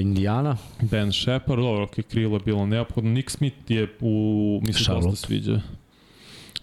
Indiana? 0.00 0.56
Ben 0.80 1.12
Shepard, 1.12 1.62
dobro, 1.62 1.84
ok, 1.84 1.94
krilo 2.10 2.36
je 2.36 2.40
bilo 2.44 2.66
neophodno. 2.66 3.10
Nick 3.10 3.30
Smith 3.30 3.70
je 3.70 3.96
u, 4.00 4.60
mi 4.66 4.72
se 4.72 4.84
Charlotte. 4.84 5.10
dosta 5.10 5.26
sviđa. 5.26 5.60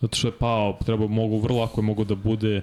Zato 0.02 0.18
što 0.18 0.28
je 0.28 0.32
pao, 0.32 0.78
treba, 0.86 1.08
mogu, 1.08 1.38
vrlo 1.40 1.60
lako 1.60 1.82
je 1.82 1.86
mogu 1.86 2.04
da 2.04 2.16
bude 2.16 2.62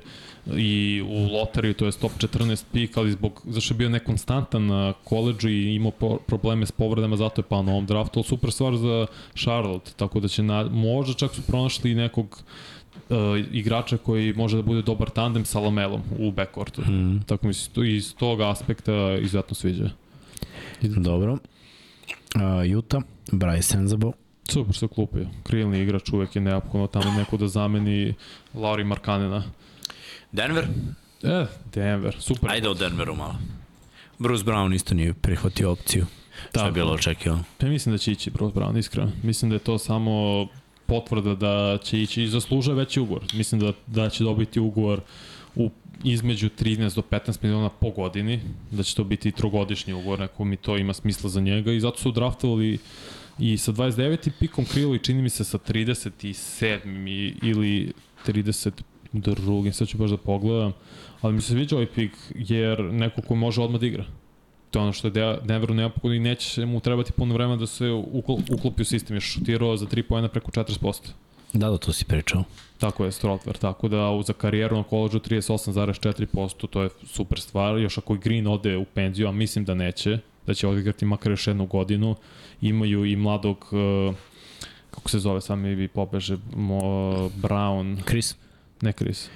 i 0.57 1.03
u 1.09 1.33
loteriju, 1.33 1.75
to 1.75 1.87
je 1.87 1.93
top 1.93 2.13
14 2.19 2.65
pik, 2.73 2.97
ali 2.97 3.13
zbog, 3.13 3.43
zašto 3.47 3.75
je 3.75 3.79
bio 3.79 3.89
nekonstantan 3.89 4.67
na 4.67 4.93
koleđu 5.05 5.49
i 5.49 5.75
imao 5.75 5.91
po, 5.91 6.19
probleme 6.27 6.67
s 6.67 6.73
povredama, 6.73 7.17
zato 7.17 7.41
je 7.41 7.45
pao 7.45 7.63
na 7.63 7.73
ovom 7.73 7.87
draftu, 7.87 8.19
ali 8.19 8.25
super 8.25 8.53
stvar 8.53 8.77
za 8.77 9.07
Charlotte, 9.35 9.93
tako 9.97 10.21
da 10.21 10.29
će 10.29 10.43
na, 10.43 10.65
možda 10.65 11.15
čak 11.15 11.35
su 11.35 11.43
pronašli 11.43 11.95
nekog 11.95 12.43
uh, 13.09 13.17
igrača 13.53 13.97
koji 13.97 14.33
može 14.33 14.57
da 14.57 14.63
bude 14.63 14.83
dobar 14.83 15.11
tandem 15.11 15.45
sa 15.45 15.61
Lamelom 15.61 16.03
u 16.19 16.31
backcourtu. 16.31 16.83
Hmm. 16.83 17.23
Tako 17.27 17.47
mi 17.47 17.55
se 17.55 17.71
to, 17.71 17.85
iz 17.85 18.15
tog 18.15 18.41
aspekta 18.41 19.19
izuzetno 19.21 19.55
sviđa. 19.55 19.91
Dobro. 20.83 21.33
Uh, 21.33 22.79
Utah? 22.79 23.03
Bryce 23.33 23.63
Senzable? 23.63 24.26
Super 24.53 24.77
se 24.77 24.89
klupio. 24.89 25.27
Krilni 25.43 25.83
igrač 25.83 26.13
uvek 26.13 26.37
je 26.37 26.43
neophodno 26.43 26.87
tamo 26.87 27.11
neko 27.19 27.37
da 27.37 27.49
zameni 27.49 28.15
Lauri 28.55 28.85
Markanena. 28.85 29.45
Denver? 30.33 30.67
E, 31.23 31.47
Denver, 31.75 32.17
super. 32.21 32.51
Ajde 32.51 32.69
o 32.69 32.75
Denveru 32.75 33.15
malo. 33.15 33.35
Bruce 34.19 34.45
Brown 34.45 34.75
isto 34.75 34.95
nije 34.95 35.15
prihvatio 35.15 35.73
opciju. 35.73 36.07
Šta 36.37 36.61
je 36.61 36.65
Tako. 36.65 36.75
bilo 36.75 36.93
očekivano? 36.93 37.45
Pa 37.59 37.67
mislim 37.67 37.95
da 37.95 37.99
će 37.99 38.13
ići 38.13 38.31
Bruce 38.31 38.59
Brown, 38.59 38.79
iskreno. 38.79 39.13
Mislim 39.23 39.49
da 39.49 39.55
je 39.55 39.61
to 39.61 39.79
samo 39.79 40.47
potvrda 40.87 41.35
da 41.35 41.79
će 41.83 42.03
ići 42.03 42.23
i 42.23 42.29
zaslužuje 42.29 42.75
veći 42.75 43.01
ugovor. 43.01 43.25
Mislim 43.35 43.61
da, 43.61 43.73
da 43.87 44.11
će 44.11 44.25
dobiti 44.25 44.61
ugovor 44.61 45.01
u 45.55 45.71
između 46.05 46.49
13 46.49 46.95
do 46.95 47.03
15 47.11 47.39
miliona 47.43 47.69
po 47.69 47.91
godini, 47.91 48.41
da 48.71 48.83
će 48.83 48.95
to 48.95 49.05
biti 49.05 49.33
trogodišnji 49.33 49.93
ugovor, 49.93 50.21
neko 50.21 50.45
mi 50.45 50.57
to 50.57 50.77
ima 50.77 50.93
smisla 50.93 51.31
za 51.31 51.41
njega 51.41 51.73
i 51.73 51.81
zato 51.81 51.99
su 51.99 52.13
draftovali 52.13 52.79
i 53.39 53.59
sa 53.59 53.73
29. 53.73 54.31
pikom 54.31 54.65
krilo 54.65 54.95
i 54.95 54.99
čini 54.99 55.23
mi 55.23 55.31
se 55.31 55.45
sa 55.45 55.59
37. 55.59 56.81
i- 57.09 57.35
ili 57.43 57.93
32. 58.27 59.73
Sad 59.73 59.89
ću 59.89 59.99
baš 59.99 60.11
da 60.11 60.17
pogledam, 60.17 60.73
ali 61.21 61.35
mi 61.35 61.41
se 61.41 61.49
sviđa 61.49 61.77
ovaj 61.77 61.87
pik 61.87 62.13
jer 62.35 62.81
neko 62.83 63.23
ko 63.23 63.35
može 63.35 63.61
odmah 63.61 63.81
da 63.81 63.87
igra. 63.87 64.05
To 64.71 64.79
je 64.79 64.83
ono 64.83 64.93
što 64.93 65.07
je 65.07 65.13
De- 65.13 65.39
Denveru 65.45 65.75
neophodno 65.75 66.15
i 66.15 66.21
neće 66.21 66.67
mu 66.67 66.81
trebati 66.81 67.13
puno 67.13 67.35
vremena 67.35 67.57
da 67.57 67.67
se 67.67 67.85
uklo- 67.85 68.43
uklopi 68.53 68.83
u 68.83 68.85
sistem. 68.85 69.17
Je 69.17 69.21
šutirao 69.21 69.77
za 69.77 69.87
3 69.87 70.03
pojena 70.03 70.29
preko 70.29 70.51
40%. 70.51 71.13
Da, 71.53 71.71
da, 71.71 71.79
to 71.79 71.93
si 71.93 72.05
pričao. 72.05 72.45
Tako 72.79 73.05
je, 73.05 73.13
Strotver, 73.13 73.57
tako 73.57 73.89
da 73.89 74.23
za 74.23 74.33
karijeru 74.33 74.77
na 74.77 74.83
koleđu 74.83 75.19
38,4%, 75.21 76.67
to 76.67 76.83
je 76.83 76.89
super 77.05 77.41
stvar, 77.41 77.79
još 77.79 77.99
ako 77.99 78.15
i 78.15 78.19
Green 78.19 78.47
ode 78.47 78.77
u 78.77 78.85
penziju, 78.85 79.29
a 79.29 79.33
mislim 79.33 79.65
da 79.65 79.75
neće, 79.75 80.19
da 80.47 80.55
će 80.55 80.69
odigrati 80.69 81.05
makar 81.05 81.33
još 81.33 81.47
jednu 81.47 81.67
godinu, 81.67 82.17
imaju 82.61 83.05
i 83.05 83.17
mladog, 83.17 83.67
uh, 83.73 84.15
kako 84.91 85.11
se 85.11 85.19
zove, 85.19 85.41
sam 85.41 85.61
mi 85.61 85.89
pobeže, 85.89 86.37
mo, 86.55 86.81
Brown, 87.29 88.03
Chris? 88.09 88.37
ne 88.81 88.93
Chris, 88.93 89.29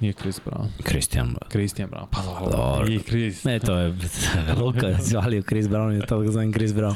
nije 0.00 0.12
Chris 0.12 0.40
Brown, 0.46 0.68
Christian. 0.88 1.36
Christian 1.50 1.90
Brown, 1.90 2.06
pa 2.10 2.22
dobro, 2.22 2.50
Dobro. 2.50 2.92
i 2.92 2.98
Chris. 2.98 3.44
Ne, 3.44 3.58
to 3.58 3.78
je 3.78 3.94
Luka 4.60 4.96
zvalio 5.00 5.42
Chris 5.42 5.66
Brown 5.66 6.02
i 6.02 6.06
to 6.06 6.18
ga 6.18 6.30
zovem 6.30 6.52
Chris 6.52 6.72
Brown. 6.72 6.94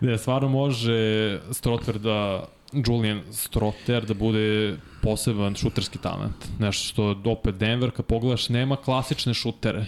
Da, 0.00 0.18
stvarno 0.18 0.48
može 0.48 1.40
Strotver 1.50 1.98
da 1.98 2.44
Julian 2.72 3.20
Strotter 3.32 4.04
da 4.04 4.14
bude 4.14 4.76
poseban 5.02 5.54
šuterski 5.54 5.98
talent. 5.98 6.34
Nešto 6.58 6.88
što 6.88 7.22
opet 7.24 7.54
Denver, 7.54 7.90
kad 7.90 8.06
pogledaš, 8.06 8.48
nema 8.48 8.76
klasične 8.76 9.34
šutere. 9.34 9.86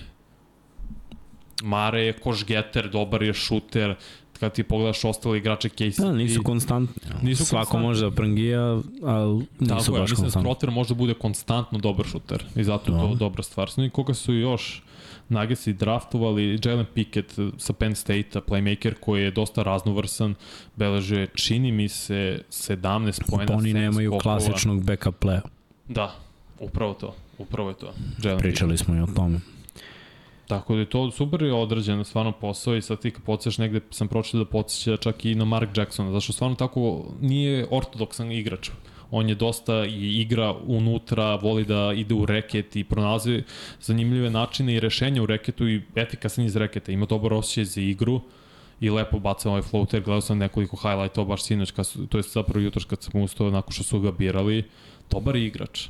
Mare 1.62 2.00
je 2.00 2.12
košgeter, 2.14 2.90
dobar 2.90 3.22
je 3.22 3.34
šuter, 3.34 3.94
kad 4.40 4.52
ti 4.52 4.62
pogledaš 4.62 5.04
ostale 5.04 5.38
igrače 5.38 5.68
Casey. 5.68 6.00
Da, 6.00 6.12
nisu 6.12 6.42
konstantni. 6.42 7.02
Nisu 7.22 7.44
Svako 7.44 7.60
konstantni. 7.62 7.82
može 7.82 8.00
da 8.00 8.10
prangija, 8.10 8.60
ali 9.04 9.34
nisu 9.60 9.74
Tako 9.76 9.96
je, 9.96 10.00
baš 10.00 10.10
mislim 10.10 10.16
da 10.16 10.22
konstantni. 10.22 10.30
Strotter 10.42 10.70
može 10.70 10.88
da 10.88 10.94
bude 10.94 11.14
konstantno 11.14 11.78
dobar 11.78 12.06
šuter 12.06 12.44
i 12.56 12.64
zato 12.64 12.92
je 12.92 12.98
to 12.98 13.08
Da. 13.08 13.14
dobra 13.14 13.42
stvar. 13.42 13.70
Znači, 13.70 13.90
koga 13.90 14.14
su 14.14 14.34
još 14.34 14.82
Nuggets 15.28 15.68
draftovali, 15.68 16.58
Jalen 16.64 16.86
Pickett 16.86 17.32
sa 17.58 17.72
Penn 17.72 17.94
State-a, 17.94 18.40
playmaker 18.40 18.94
koji 18.94 19.22
je 19.22 19.30
dosta 19.30 19.62
raznovrsan, 19.62 20.34
beleže, 20.76 21.26
čini 21.26 21.72
mi 21.72 21.88
se, 21.88 22.40
17 22.50 23.20
pojena, 23.26 23.54
Oni 23.54 23.70
7 23.70 23.72
nemaju 23.74 24.10
skokova. 24.10 24.22
klasičnog 24.38 24.84
backup 24.84 25.14
playa. 25.20 25.40
Da, 25.88 26.14
upravo 26.60 26.94
to. 26.94 27.14
Upravo 27.38 27.68
je 27.68 27.74
to. 27.74 27.86
Jalen 27.86 27.94
Pickett. 28.18 28.38
Pričali 28.40 28.78
smo 28.78 28.96
i 28.96 29.00
o 29.00 29.06
tome. 29.06 29.40
Tako 30.48 30.74
da 30.74 30.80
je 30.80 30.90
to 30.90 31.10
super 31.10 31.42
je 31.42 31.54
odrađeno 31.54 32.04
stvarno 32.04 32.32
posao 32.32 32.76
i 32.76 32.82
sad 32.82 33.00
ti 33.00 33.10
kad 33.10 33.22
podsješ 33.22 33.58
negde 33.58 33.80
sam 33.90 34.08
pročitao 34.08 34.44
da 34.44 34.50
podsjeća 34.50 34.96
čak 34.96 35.24
i 35.24 35.34
na 35.34 35.44
Mark 35.44 35.76
Jacksona, 35.76 36.12
zašto 36.12 36.32
stvarno 36.32 36.56
tako 36.56 37.04
nije 37.20 37.66
ortodoksan 37.70 38.32
igrač. 38.32 38.70
On 39.10 39.28
je 39.28 39.34
dosta 39.34 39.84
i 39.84 40.20
igra 40.20 40.54
unutra, 40.66 41.34
voli 41.34 41.64
da 41.64 41.92
ide 41.96 42.14
u 42.14 42.26
reket 42.26 42.76
i 42.76 42.84
pronalazi 42.84 43.42
zanimljive 43.80 44.30
načine 44.30 44.74
i 44.74 44.80
rešenja 44.80 45.22
u 45.22 45.26
reketu 45.26 45.68
i 45.68 45.82
efikasan 45.94 46.44
iz 46.44 46.56
reketa. 46.56 46.92
Ima 46.92 47.06
dobar 47.06 47.32
osjećaj 47.32 47.64
za 47.64 47.80
igru 47.80 48.20
i 48.80 48.90
lepo 48.90 49.18
baca 49.18 49.48
ovaj 49.48 49.62
floater. 49.62 50.02
Gledao 50.02 50.20
sam 50.20 50.38
nekoliko 50.38 50.76
highlightova 50.76 51.28
baš 51.28 51.42
sinoć, 51.42 51.70
kad 51.70 51.86
su, 51.86 52.06
to 52.06 52.18
je 52.18 52.22
zapravo 52.22 52.60
jutros 52.60 52.84
kad 52.84 53.02
sam 53.02 53.22
ustao 53.22 53.50
nakon 53.50 53.72
što 53.72 53.84
su 53.84 54.00
ga 54.00 54.12
birali. 54.12 54.64
Dobar 55.10 55.36
igrač 55.36 55.88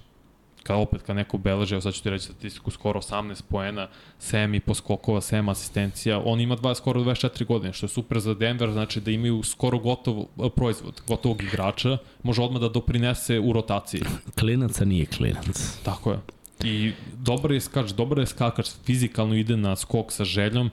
kad 0.65 0.77
opet 0.77 1.03
kad 1.03 1.17
neko 1.17 1.39
beleži, 1.39 1.75
evo 1.75 1.81
sad 1.81 1.95
ću 1.95 2.03
ti 2.03 2.11
reći 2.11 2.25
statistiku, 2.25 2.71
skoro 2.71 3.01
18 3.01 3.43
poena, 3.49 3.89
7 4.21 4.57
i 4.57 4.61
poskokova, 4.61 5.21
7 5.21 5.51
asistencija, 5.51 6.23
on 6.25 6.41
ima 6.41 6.57
dva, 6.57 6.75
skoro 6.75 7.01
24 7.01 7.47
godine, 7.47 7.73
što 7.73 7.87
je 7.87 7.91
super 7.91 8.21
za 8.21 8.35
Denver, 8.35 8.73
znači 8.73 9.01
da 9.01 9.11
imaju 9.11 9.43
skoro 9.43 9.79
gotov 9.79 10.19
e, 10.21 10.51
proizvod, 10.57 11.03
gotovog 11.07 11.43
igrača, 11.43 11.99
može 12.23 12.43
odmah 12.43 12.61
da 12.61 12.69
doprinese 12.69 13.41
u 13.41 13.53
rotaciji. 13.53 14.03
Klinac, 14.41 14.81
a 14.81 14.85
nije 14.85 15.07
klinac. 15.07 15.79
Tako 15.83 16.13
je. 16.13 16.19
I 16.65 16.93
dobar 17.17 17.53
je 17.53 17.61
skač, 17.61 17.91
dobar 17.91 18.19
je 18.19 18.27
skakač, 18.27 18.71
fizikalno 18.85 19.35
ide 19.35 19.57
na 19.57 19.77
skok 19.77 20.13
sa 20.13 20.25
željom, 20.25 20.67
e, 20.67 20.71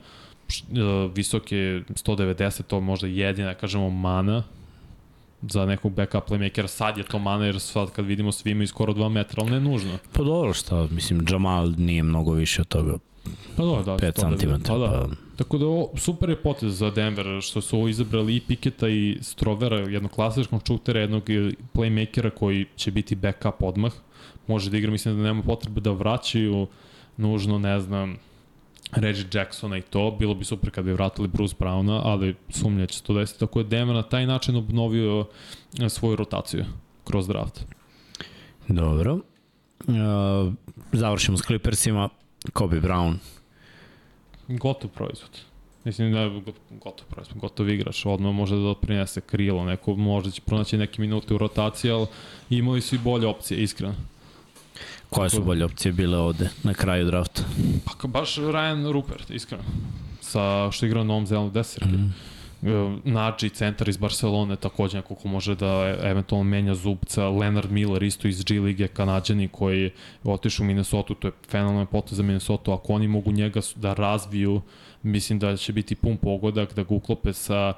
visok 1.16 1.52
je 1.52 1.84
190, 1.84 2.64
to 2.64 2.80
možda 2.80 3.08
jedina, 3.08 3.48
da 3.48 3.54
kažemo, 3.54 3.89
mana 3.89 4.44
za 5.42 5.66
nekog 5.66 5.94
backup 5.94 6.30
playmakera. 6.30 6.68
Sad 6.68 6.98
je 6.98 7.04
to 7.04 7.20
mana, 7.20 7.46
jer 7.46 7.60
sad 7.60 7.92
kad 7.92 8.06
vidimo 8.06 8.32
svi 8.32 8.52
imaju 8.52 8.68
skoro 8.68 8.94
2 8.94 9.10
metra, 9.10 9.44
ali 9.44 9.52
ne 9.52 9.60
nužno. 9.60 9.98
Pa 10.14 10.24
dobro 10.24 10.54
šta, 10.54 10.88
mislim, 10.92 11.26
Jamal 11.30 11.72
nije 11.78 12.04
mnogo 12.04 12.32
više 12.32 12.62
od 12.62 12.68
toga, 12.68 12.98
Pa 13.58 13.64
dobro, 13.64 13.84
da, 13.84 13.98
5 13.98 14.12
190, 14.12 14.39
cm. 14.39 14.68
Pa 14.68 14.78
da. 14.78 14.88
Pa, 14.88 15.08
Tako 15.36 15.58
da 15.58 15.66
ovo, 15.66 15.89
super 15.96 16.30
je 16.30 16.42
potez 16.42 16.78
za 16.78 16.89
Denver 16.92 17.42
što 17.42 17.62
su 17.62 17.78
ovo 17.78 17.88
izabrali 17.88 18.36
i 18.36 18.39
Piketa 18.39 18.88
i 18.89 19.18
Strovera, 19.22 19.78
jednog 19.78 20.12
klasičnog 20.12 20.62
šutera, 20.68 21.00
jednog 21.00 21.24
playmakera 21.74 22.30
koji 22.30 22.66
će 22.76 22.92
biti 22.92 23.16
backup 23.16 23.64
odmah. 23.64 23.92
Može 24.48 24.70
da 24.70 24.78
igra, 24.78 24.92
mislim 24.92 25.18
da 25.18 25.24
nema 25.24 25.44
potrebe 25.44 25.82
da 25.82 25.92
vraćaju 25.92 26.68
nužno, 27.18 27.60
ne 27.60 27.80
znam, 27.80 28.18
Reggie 28.92 29.26
Jacksona 29.34 29.78
i 29.78 29.82
to. 29.82 30.16
Bilo 30.20 30.34
bi 30.34 30.46
super 30.46 30.72
kad 30.72 30.86
bi 30.86 30.94
vratili 30.94 31.28
Bruce 31.28 31.56
Browna, 31.60 32.02
ali 32.04 32.36
sumnja 32.50 32.86
će 32.86 32.98
se 32.98 33.04
to 33.04 33.14
desiti. 33.14 33.39
Tako 33.39 33.60
je 33.60 33.66
Denver 33.66 33.96
na 33.96 34.04
taj 34.04 34.26
način 34.26 34.56
obnovio 34.56 35.26
e, 35.80 35.89
svoju 35.89 36.16
rotaciju 36.16 36.66
kroz 37.04 37.28
draft. 37.28 37.66
dobro. 38.68 39.20
Uh, 39.88 40.54
završimo 40.92 41.38
s 41.38 41.42
Clippersima, 41.42 42.10
Kobe 42.54 42.82
Brown. 42.82 43.16
Gotov 44.48 44.89
proizvod. 44.89 45.39
Mislim 45.84 46.14
da 46.14 46.20
je 46.20 46.42
gotov 46.70 47.08
proizvod, 47.10 47.38
gotov 47.38 47.70
igrač, 47.70 48.06
odmah 48.06 48.34
može 48.34 48.56
da 48.56 48.62
doprinese 48.62 49.22
krilo, 49.22 49.66
neko 49.66 49.96
možda 49.96 50.32
će 50.32 50.42
pronaći 50.42 50.78
neke 50.78 51.02
minute 51.02 51.34
u 51.34 51.38
rotaciji, 51.38 51.92
ali 51.92 52.08
imali 52.50 52.82
su 52.82 52.96
i 52.96 53.00
bolje 53.00 53.28
opcije, 53.28 53.64
iskreno. 53.64 53.96
Koje 55.12 55.30
su 55.30 55.43
bolje 55.43 55.66
opcije 55.66 55.91
bile 55.91 56.18
ovde 56.18 56.49
na 56.64 56.74
kraju 56.74 57.05
drafta? 57.05 57.41
Pa 57.86 58.07
baš 58.07 58.36
Ryan 58.36 58.91
Rupert, 58.91 59.30
iskreno. 59.30 59.64
Sa 60.22 60.72
što 60.72 60.86
igra 60.86 60.99
na 60.99 61.03
Novom 61.03 61.28
Zelanu 61.28 61.49
Desir. 61.49 61.86
Mhm. 61.86 61.95
Mm. 62.62 63.01
Nađi, 63.03 63.49
centar 63.49 63.89
iz 63.89 63.97
Barcelone, 63.97 64.55
takođe 64.55 64.97
neko 64.97 65.16
ko 65.16 65.28
može 65.28 65.55
da 65.55 65.66
e- 65.66 66.09
eventualno 66.09 66.43
menja 66.43 66.76
zubca. 66.76 67.30
Leonard 67.30 67.72
Miller, 67.72 68.03
isto 68.03 68.28
iz 68.28 68.43
G 68.43 68.59
lige, 68.59 68.88
kanadjani 68.88 69.47
koji 69.47 69.82
je 69.82 69.93
otišao 70.24 70.64
u 70.64 70.68
Minnesota, 70.68 71.14
to 71.14 71.28
je 71.28 71.32
fenomenalna 71.49 71.86
potez 71.86 72.18
za 72.18 72.24
Minnesota. 72.24 72.74
Ako 72.74 72.93
oni 72.93 73.07
mogu 73.07 73.32
njega 73.32 73.59
da 73.76 73.93
razviju, 73.93 74.62
mislim 75.03 75.39
da 75.39 75.57
će 75.57 75.74
biti 75.74 75.95
pun 75.95 76.18
pogodak, 76.18 76.76
da 76.76 76.84
ga 76.84 76.93
uklope 76.93 77.34
sa 77.34 77.74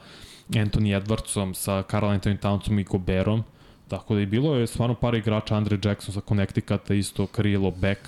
Anthony 0.50 1.02
Edwardsom, 1.02 1.54
sa 1.54 1.84
Carl 1.92 2.06
Anthony 2.06 2.38
Townsom 2.40 2.80
i 2.80 2.84
Goberom. 2.84 3.44
Tako 3.88 4.16
da 4.16 4.22
i 4.22 4.26
bilo 4.26 4.56
je 4.56 4.68
stvarno 4.68 4.96
par 4.96 5.16
igrača, 5.16 5.56
Andre 5.56 5.78
Jackson 5.84 6.14
sa 6.14 6.22
Connecticuta, 6.22 6.94
isto 6.94 7.28
krilo, 7.28 7.72
back, 7.72 8.00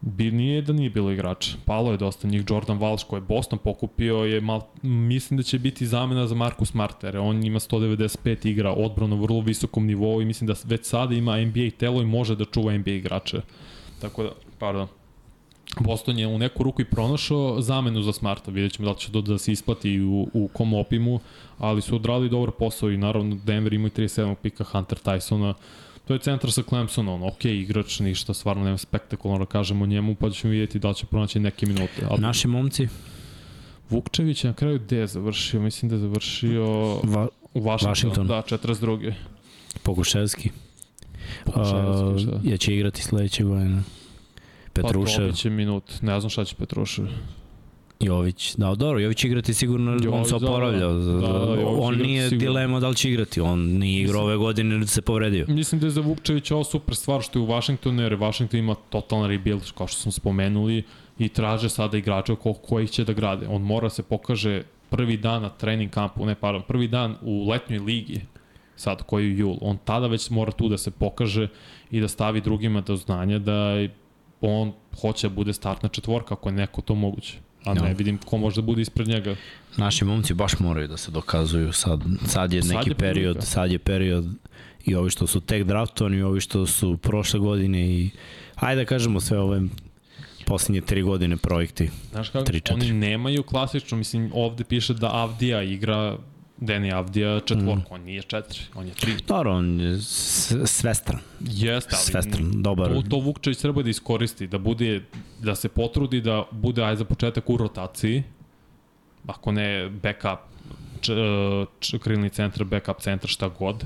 Bi, 0.00 0.30
nije 0.30 0.62
da 0.62 0.72
nije 0.72 0.90
bilo 0.90 1.10
igrača. 1.12 1.56
Palo 1.64 1.90
je 1.90 1.96
dosta 1.96 2.28
njih. 2.28 2.44
Jordan 2.48 2.78
Walsh 2.78 3.06
koji 3.06 3.20
je 3.20 3.24
Boston 3.28 3.58
pokupio 3.58 4.16
je 4.16 4.40
mal, 4.40 4.60
mislim 4.82 5.36
da 5.36 5.42
će 5.42 5.58
biti 5.58 5.86
zamena 5.86 6.26
za 6.26 6.34
Marku 6.34 6.64
Smarta, 6.64 7.06
jer 7.06 7.18
on 7.18 7.44
ima 7.44 7.58
195 7.58 8.48
igra 8.48 8.72
odbrano 8.72 9.16
na 9.16 9.22
vrlo 9.22 9.40
visokom 9.40 9.86
nivou 9.86 10.22
i 10.22 10.24
mislim 10.24 10.46
da 10.46 10.54
već 10.64 10.86
sada 10.86 11.14
ima 11.14 11.40
NBA 11.40 11.70
telo 11.78 12.02
i 12.02 12.06
može 12.06 12.36
da 12.36 12.44
čuva 12.44 12.78
NBA 12.78 12.90
igrače. 12.90 13.40
Tako 14.00 14.22
da, 14.22 14.30
pardon. 14.58 14.88
Boston 15.80 16.18
je 16.18 16.26
u 16.26 16.38
neku 16.38 16.62
ruku 16.62 16.82
i 16.82 16.84
pronašao 16.84 17.60
zamenu 17.60 18.02
za 18.02 18.12
Smarta, 18.12 18.50
vidjet 18.50 18.72
ćemo 18.72 18.88
da 18.88 18.98
će 18.98 19.12
to 19.12 19.20
da 19.20 19.38
se 19.38 19.52
isplati 19.52 20.00
u, 20.00 20.28
u 20.32 20.48
kom 20.52 20.74
opimu, 20.74 21.20
ali 21.58 21.82
su 21.82 21.96
odradili 21.96 22.30
dobar 22.30 22.50
posao 22.50 22.90
i 22.90 22.96
naravno 22.96 23.38
Denver 23.44 23.72
ima 23.72 23.86
i 23.86 23.90
37. 23.90 24.34
pika 24.34 24.64
Hunter 24.64 24.98
Tysona, 25.04 25.54
To 26.10 26.14
je 26.14 26.18
centar 26.18 26.50
sa 26.52 26.62
Clemsonom, 26.62 27.22
ok, 27.22 27.44
igrač, 27.44 28.00
ništa, 28.00 28.34
stvarno 28.34 28.64
nema 28.64 28.78
spektakularno 28.78 29.44
da 29.44 29.50
kažemo 29.50 29.86
njemu, 29.86 30.14
pa 30.14 30.30
ćemo 30.30 30.50
vidjeti 30.50 30.78
da 30.78 30.92
će 30.92 31.06
pronaći 31.06 31.40
neke 31.40 31.66
minute. 31.66 32.06
Ali 32.10 32.20
Naši 32.20 32.48
momci, 32.48 32.88
Vukčević 33.90 34.44
je 34.44 34.48
na 34.48 34.54
kraju 34.54 34.78
gde 34.78 34.96
je 34.96 35.06
završio? 35.06 35.60
Mislim 35.60 35.88
da 35.88 35.94
je 35.94 36.00
završio 36.00 36.64
Va, 37.02 37.28
u 37.54 37.60
Washington. 37.60 37.90
Washington. 37.90 38.26
Da, 38.26 38.42
42. 38.42 39.12
Pokuševski. 39.82 40.50
Pokuševski, 41.44 42.22
šta? 42.22 42.36
Uh, 42.36 42.44
ja 42.44 42.56
će 42.56 42.74
igrati 42.74 43.02
sledeće 43.02 43.44
godine. 43.44 43.82
Pa 44.72 44.82
Petrušev, 44.82 45.20
dobit 45.20 45.36
će 45.36 45.50
minut, 45.50 46.02
ne 46.02 46.20
znam 46.20 46.30
šta 46.30 46.44
će 46.44 46.54
Petrušev. 46.54 47.06
Jović. 48.00 48.54
Da, 48.56 48.74
dobro, 48.74 49.00
Jović 49.00 49.24
igrati 49.24 49.54
sigurno, 49.54 49.92
on 49.92 50.04
Jović, 50.04 50.26
se 50.26 50.38
da, 50.38 50.46
oporavlja. 50.46 50.78
da. 50.78 50.94
Da, 50.94 51.20
da, 51.20 51.66
on 51.66 51.96
nije 51.96 52.22
sigurno. 52.22 52.38
dilema 52.40 52.80
da 52.80 52.88
li 52.88 52.96
će 52.96 53.10
igrati, 53.10 53.40
on 53.40 53.60
nije 53.60 54.02
igrao 54.02 54.22
ove 54.22 54.36
godine 54.36 54.74
ili 54.74 54.86
se 54.86 55.02
povredio. 55.02 55.44
Mislim 55.48 55.80
da 55.80 55.86
je 55.86 55.90
za 55.90 56.00
Vukčevića 56.00 56.54
ovo 56.54 56.64
super 56.64 56.94
stvar 56.96 57.22
što 57.22 57.38
je 57.38 57.42
u 57.42 57.46
Washingtonu, 57.46 58.02
jer 58.02 58.14
Washington 58.14 58.60
ima 58.60 58.74
totalan 58.90 59.30
rebuild, 59.30 59.72
kao 59.72 59.86
što 59.86 59.98
smo 59.98 60.12
spomenuli, 60.12 60.82
i 61.18 61.28
traže 61.28 61.68
sada 61.68 61.98
igrača 61.98 62.34
ko, 62.34 62.52
kojih 62.52 62.90
će 62.90 63.04
da 63.04 63.12
grade. 63.12 63.46
On 63.48 63.62
mora 63.62 63.90
se 63.90 64.02
pokaže 64.02 64.62
prvi 64.90 65.16
dan 65.16 65.42
na 65.42 65.48
trening 65.48 65.90
kampu, 65.90 66.26
ne 66.26 66.34
pardon, 66.34 66.62
prvi 66.62 66.88
dan 66.88 67.16
u 67.22 67.48
letnjoj 67.48 67.78
ligi, 67.78 68.20
sad 68.76 69.02
koji 69.02 69.26
je 69.26 69.38
jul, 69.38 69.56
on 69.60 69.78
tada 69.84 70.06
već 70.06 70.30
mora 70.30 70.52
tu 70.52 70.68
da 70.68 70.78
se 70.78 70.90
pokaže 70.90 71.48
i 71.90 72.00
da 72.00 72.08
stavi 72.08 72.40
drugima 72.40 72.80
do 72.80 72.96
znanja 72.96 73.38
da 73.38 73.54
je- 73.54 73.94
on 74.40 74.72
hoće 75.00 75.28
da 75.28 75.34
bude 75.34 75.52
startna 75.52 75.88
četvorka 75.88 76.34
ako 76.34 76.48
je 76.48 76.52
neko 76.52 76.80
to 76.80 76.94
moguće. 76.94 77.36
A 77.64 77.74
ne 77.74 77.80
Da. 77.80 77.86
vidim 77.86 78.18
ko 78.18 78.38
može 78.38 78.56
da 78.56 78.62
bude 78.62 78.82
ispred 78.82 79.08
njega. 79.08 79.36
Naši 79.76 80.04
momci 80.04 80.34
baš 80.34 80.58
moraju 80.58 80.88
da 80.88 80.96
se 80.96 81.10
dokazuju 81.10 81.72
sad. 81.72 82.00
Sad 82.26 82.52
je 82.52 82.62
Sad 82.62 82.70
neki 82.70 82.90
je 82.90 82.94
prilika. 82.94 82.98
period, 83.14 83.36
sad 83.40 83.72
je 83.72 83.78
period 83.78 84.24
i 84.84 84.94
ovi 84.94 85.10
što 85.10 85.26
su 85.26 85.40
tek 85.40 85.64
draftovani 85.64 86.16
i 86.16 86.22
ovi 86.22 86.40
što 86.40 86.66
su 86.66 86.96
prošle 86.96 87.40
godine 87.40 87.90
i 87.90 88.10
ajde 88.54 88.82
da 88.82 88.88
kažemo 88.88 89.20
sve 89.20 89.38
ove 89.38 89.62
poslednje 90.46 90.80
tri 90.80 91.02
godine 91.02 91.36
projekti. 91.36 91.90
Znaš 92.10 92.28
kako, 92.28 92.44
oni 92.72 92.92
nemaju 92.92 93.42
klasično, 93.42 93.96
mislim, 93.96 94.30
ovde 94.34 94.64
piše 94.64 94.94
da 94.94 95.10
Avdija 95.12 95.62
igra 95.62 96.16
Deni 96.60 96.92
Avdija 96.92 97.40
četvorku, 97.40 97.90
mm. 97.90 97.94
on 97.94 98.00
nije 98.00 98.22
četiri, 98.22 98.60
on 98.74 98.86
je 98.86 98.94
tri. 98.94 99.16
Dobro, 99.28 99.52
on 99.52 99.80
je 99.80 99.98
svestran. 100.66 101.20
Jeste, 101.40 101.96
ali 101.96 102.04
Svestran, 102.04 102.62
dobar. 102.62 102.88
to, 102.88 103.02
to 103.10 103.16
Vukčević 103.16 103.58
treba 103.58 103.82
da 103.82 103.90
iskoristi, 103.90 104.46
da 104.46 104.58
bude, 104.58 105.02
da 105.42 105.54
se 105.54 105.68
potrudi 105.68 106.20
da 106.20 106.44
bude 106.50 106.84
aj 106.84 106.96
za 106.96 107.04
početak 107.04 107.50
u 107.50 107.56
rotaciji, 107.56 108.22
ako 109.26 109.52
ne 109.52 109.88
backup, 110.02 110.40
č, 111.00 111.12
č, 111.80 111.98
krilni 111.98 112.30
centar, 112.30 112.64
backup 112.64 113.00
centar, 113.00 113.30
šta 113.30 113.48
god, 113.48 113.84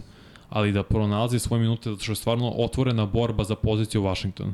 ali 0.49 0.73
da 0.73 0.83
pronalazi 0.83 1.39
svoje 1.39 1.63
minute, 1.63 1.91
zato 1.91 2.03
što 2.03 2.13
je 2.13 2.17
stvarno 2.17 2.49
otvorena 2.49 3.07
borba 3.07 3.45
za 3.45 3.55
poziciju 3.55 4.03
u 4.03 4.05
Washingtonu. 4.05 4.53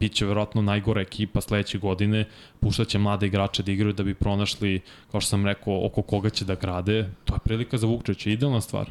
Biće 0.00 0.26
verovatno 0.26 0.62
najgora 0.62 1.00
ekipa 1.00 1.40
sledeće 1.40 1.78
godine, 1.78 2.24
puštaće 2.60 2.98
mlade 2.98 3.26
igrače 3.26 3.62
da 3.62 3.72
igraju 3.72 3.92
da 3.92 4.02
bi 4.02 4.14
pronašli, 4.14 4.80
kao 5.10 5.20
što 5.20 5.28
sam 5.30 5.46
rekao, 5.46 5.86
oko 5.86 6.02
koga 6.02 6.30
će 6.30 6.44
da 6.44 6.54
grade. 6.54 7.10
To 7.24 7.34
je 7.34 7.38
prilika 7.44 7.78
za 7.78 7.86
Vukčevića, 7.86 8.30
idealna 8.30 8.60
stvar. 8.60 8.90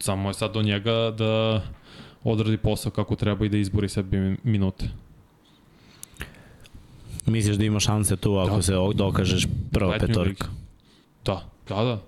Samo 0.00 0.30
je 0.30 0.34
sad 0.34 0.52
do 0.52 0.62
njega 0.62 1.10
da 1.18 1.62
odradi 2.24 2.56
posao 2.56 2.92
kako 2.92 3.16
treba 3.16 3.46
i 3.46 3.48
da 3.48 3.56
izbori 3.56 3.88
sebi 3.88 4.36
minute. 4.42 4.88
Misliš 7.26 7.56
da 7.56 7.64
ima 7.64 7.80
šanse 7.80 8.16
tu 8.16 8.36
ako 8.36 8.56
Da. 8.56 8.62
se 8.62 8.72
dokažeš 8.94 9.46
prva 9.72 9.98
petorka? 9.98 10.48
Da, 11.24 11.44
da, 11.68 11.84
da. 11.84 11.98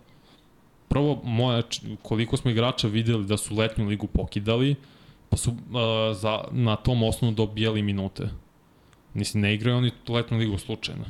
Prvo, 0.89 1.21
moja, 1.25 1.63
koliko 2.03 2.37
smo 2.37 2.51
igrača 2.51 2.89
videli 2.89 3.25
da 3.27 3.37
su 3.37 3.55
letnju 3.55 3.87
ligu 3.87 4.07
pokidali, 4.07 4.75
pa 5.35 5.39
su 5.39 5.51
uh, 5.51 5.57
za, 6.17 6.41
na 6.51 6.77
tom 6.77 7.03
osnovu 7.03 7.35
dobijali 7.35 7.83
minute. 7.83 8.29
Mislim, 9.15 9.41
ne 9.41 9.55
igraju 9.55 9.77
oni 9.77 9.91
tu 10.05 10.13
letnju 10.13 10.39
ligu 10.39 10.59
slučajno. 10.59 11.05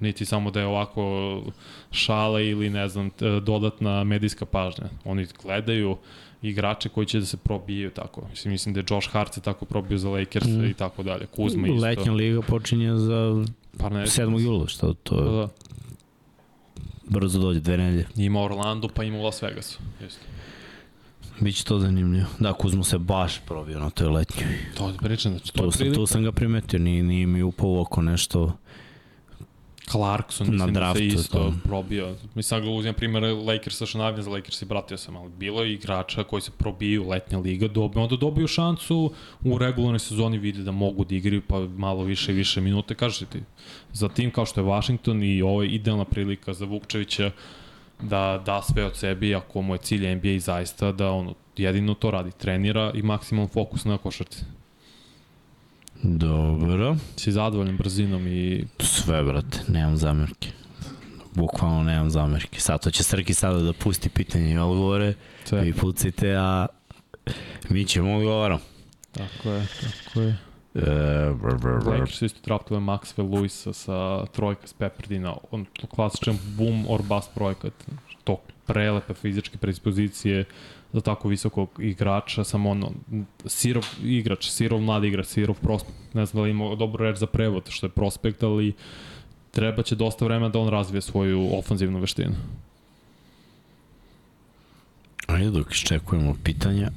Niti 0.00 0.24
samo 0.24 0.50
da 0.50 0.60
je 0.60 0.66
ovako 0.66 1.42
šale 1.90 2.46
ili 2.46 2.70
ne 2.70 2.88
znam, 2.88 3.10
dodatna 3.42 4.04
medijska 4.04 4.46
pažnja. 4.46 4.84
Oni 5.04 5.26
gledaju 5.42 5.96
igrače 6.42 6.88
koji 6.88 7.06
će 7.06 7.18
da 7.20 7.26
se 7.26 7.36
probijaju 7.36 7.90
tako. 7.90 8.22
Mislim, 8.30 8.52
mislim 8.52 8.74
da 8.74 8.80
je 8.80 8.84
Josh 8.90 9.10
Hart 9.10 9.34
se 9.34 9.40
tako 9.40 9.64
probio 9.64 9.98
za 9.98 10.08
Lakers 10.10 10.46
Mm. 10.46 10.64
i 10.64 10.74
tako 10.74 11.02
dalje. 11.02 11.26
Kuzma 11.26 11.68
isto. 11.68 11.80
Letnja 11.86 12.12
liga 12.12 12.42
počinje 12.42 12.96
za 12.96 13.44
Pa 13.78 13.88
ne, 13.88 14.00
7. 14.06 14.40
jula, 14.40 14.66
što 14.66 14.92
to 14.94 15.18
je 15.18 15.24
da. 15.40 15.48
brzo 17.18 17.38
dođe, 17.38 17.60
dve 17.60 17.76
nedelje. 17.76 18.06
Ima 18.16 18.40
Orlando, 18.42 18.88
pa 18.88 19.04
ima 19.04 19.18
Las 19.18 19.42
Vegasu. 19.42 19.78
Isto. 20.06 20.20
Biće 21.40 21.64
to 21.64 21.78
zanimljivo. 21.78 22.26
Da, 22.38 22.52
Kuzmo 22.52 22.84
se 22.84 22.98
baš 22.98 23.40
probio 23.46 23.80
na 23.80 23.90
toj 23.90 24.08
letnjoj. 24.08 24.58
To 24.76 24.88
je 24.88 24.94
pričam, 24.96 25.32
znači 25.32 25.52
to 25.52 25.64
je 25.64 25.72
sam, 25.72 25.78
prilika. 25.78 25.94
tu 25.94 26.06
sam 26.06 26.22
ga 26.22 26.32
primetio, 26.32 26.78
nije, 26.78 27.02
nije 27.02 27.26
mi 27.26 27.42
upao 27.42 27.68
u 27.70 27.80
oko 27.80 28.02
nešto. 28.02 28.52
Clarkson, 29.90 30.46
Na 30.46 30.52
mislim 30.52 30.74
da 30.74 30.80
draftu, 30.80 30.98
se 30.98 31.06
isto 31.06 31.38
to. 31.38 31.52
probio. 31.64 32.08
Mislim, 32.24 32.42
sad 32.42 32.62
ga 32.62 32.70
uzimam 32.70 32.94
primjer 32.94 33.22
Lakersa, 33.24 33.86
što 33.86 33.98
navijam 33.98 34.22
za 34.22 34.30
Lakers 34.30 34.62
i 34.62 34.64
vratio 34.64 34.96
sam, 34.96 35.16
ali 35.16 35.30
bilo 35.38 35.62
je 35.62 35.72
igrača 35.72 36.24
koji 36.24 36.42
se 36.42 36.50
probiju 36.58 37.08
letnja 37.08 37.38
liga, 37.38 37.68
dobe, 37.68 38.00
onda 38.00 38.16
dobiju 38.16 38.46
šansu 38.46 39.12
u 39.44 39.58
regularnoj 39.58 39.98
sezoni 39.98 40.38
vide 40.38 40.62
da 40.62 40.70
mogu 40.70 41.04
da 41.04 41.14
igraju 41.14 41.42
pa 41.48 41.58
malo 41.60 42.04
više 42.04 42.32
i 42.32 42.34
više 42.34 42.60
minute. 42.60 42.94
Kažete 42.94 43.26
ti, 43.26 43.42
za 43.92 44.08
tim 44.08 44.30
kao 44.30 44.46
što 44.46 44.60
je 44.60 44.64
Washington 44.66 45.22
i 45.22 45.42
ovo 45.42 45.62
je 45.62 45.68
idealna 45.70 46.04
prilika 46.04 46.52
za 46.54 46.64
Vukčevića 46.64 47.30
da 48.02 48.42
da 48.46 48.62
sve 48.62 48.84
od 48.84 48.96
sebi, 48.96 49.34
ako 49.34 49.62
mu 49.62 49.74
je 49.74 49.78
cilj 49.78 50.14
NBA 50.14 50.28
i 50.28 50.40
zaista 50.40 50.92
da 50.92 51.10
ono, 51.10 51.34
jedino 51.56 51.94
to 51.94 52.10
radi, 52.10 52.30
trenira 52.30 52.92
i 52.94 53.02
maksimalno 53.02 53.48
fokus 53.48 53.84
na 53.84 53.98
košarci. 53.98 54.44
Dobro. 56.02 56.96
Si 57.16 57.32
zadovoljan 57.32 57.76
brzinom 57.76 58.26
i 58.26 58.64
Sve, 58.80 59.22
brate, 59.22 59.60
nemam 59.68 59.96
zamerke. 59.96 60.48
Bukvalno 61.34 61.82
nemam 61.82 62.10
zamerke. 62.10 62.60
Sad 62.60 62.82
to 62.82 62.90
će 62.90 63.02
Srki 63.02 63.34
sada 63.34 63.58
da 63.58 63.72
pusti 63.72 64.08
pitanje 64.08 64.52
i 64.52 64.58
odgovore. 64.58 65.14
sve. 65.44 65.60
Vi 65.60 65.72
pucite, 65.72 66.34
a 66.36 66.66
mi 67.68 67.84
ćemo 67.84 68.16
odgovaram. 68.16 68.58
Tako 69.12 69.50
je, 69.50 69.66
tako 70.04 70.20
je. 70.20 70.36
E, 70.76 71.32
br, 71.32 71.56
br, 71.56 71.78
br. 71.84 71.88
Lakers 71.88 72.22
isto 72.22 72.40
draftuje 72.44 72.80
Maxwell 72.80 73.30
Lewisa 73.32 73.72
sa 73.72 74.26
trojka 74.32 74.66
s 74.66 74.72
Pepperdina, 74.76 75.32
on 75.50 75.64
to 75.72 75.86
klasičan 75.86 76.36
boom 76.58 76.84
or 76.88 77.02
bust 77.02 77.32
projekat, 77.34 77.72
to 78.24 78.36
prelepe 78.66 79.14
fizičke 79.14 79.58
predispozicije 79.58 80.44
za 80.92 81.00
tako 81.00 81.28
visokog 81.28 81.70
igrača, 81.78 82.44
samo 82.44 82.70
ono, 82.70 82.92
sirov 83.46 83.86
igrač, 84.02 84.50
sirov 84.50 84.80
mlad 84.80 85.04
igrač, 85.04 85.26
sirov 85.26 85.56
prospekt, 85.62 86.14
ne 86.14 86.26
znam 86.26 86.40
da 86.40 86.44
li 86.44 86.50
ima 86.50 86.74
dobro 86.74 87.08
reč 87.08 87.18
za 87.18 87.26
prevod, 87.26 87.68
što 87.68 87.86
je 87.86 87.90
prospekt, 87.90 88.42
ali 88.42 88.74
treba 89.50 89.82
će 89.82 89.96
dosta 89.96 90.24
vremena 90.24 90.48
da 90.48 90.58
on 90.58 90.68
razvije 90.68 91.02
svoju 91.02 91.48
ofanzivnu 91.58 92.00
veštinu. 92.00 92.34
Ajde 95.26 95.50
dok 95.50 95.72
iščekujemo 95.72 96.36
pitanja. 96.44 96.90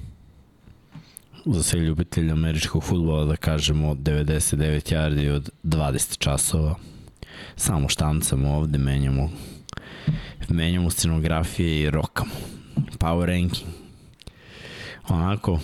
Za 1.45 1.63
sve 1.63 1.79
ljubitelje 1.79 2.31
američkog 2.31 2.83
futbola 2.83 3.25
da 3.25 3.35
kažemo 3.35 3.93
99 3.95 4.93
yardi 4.93 5.29
od 5.35 5.49
20 5.63 6.17
časova. 6.17 6.75
Samo 7.55 7.89
štancamo 7.89 8.55
ovde, 8.55 8.77
menjamo 8.77 9.29
menjamo 10.49 10.89
scenografije 10.89 11.81
i 11.81 11.89
rokamo. 11.89 12.31
Power 12.99 13.25
ranking. 13.25 13.67
Onako, 15.07 15.59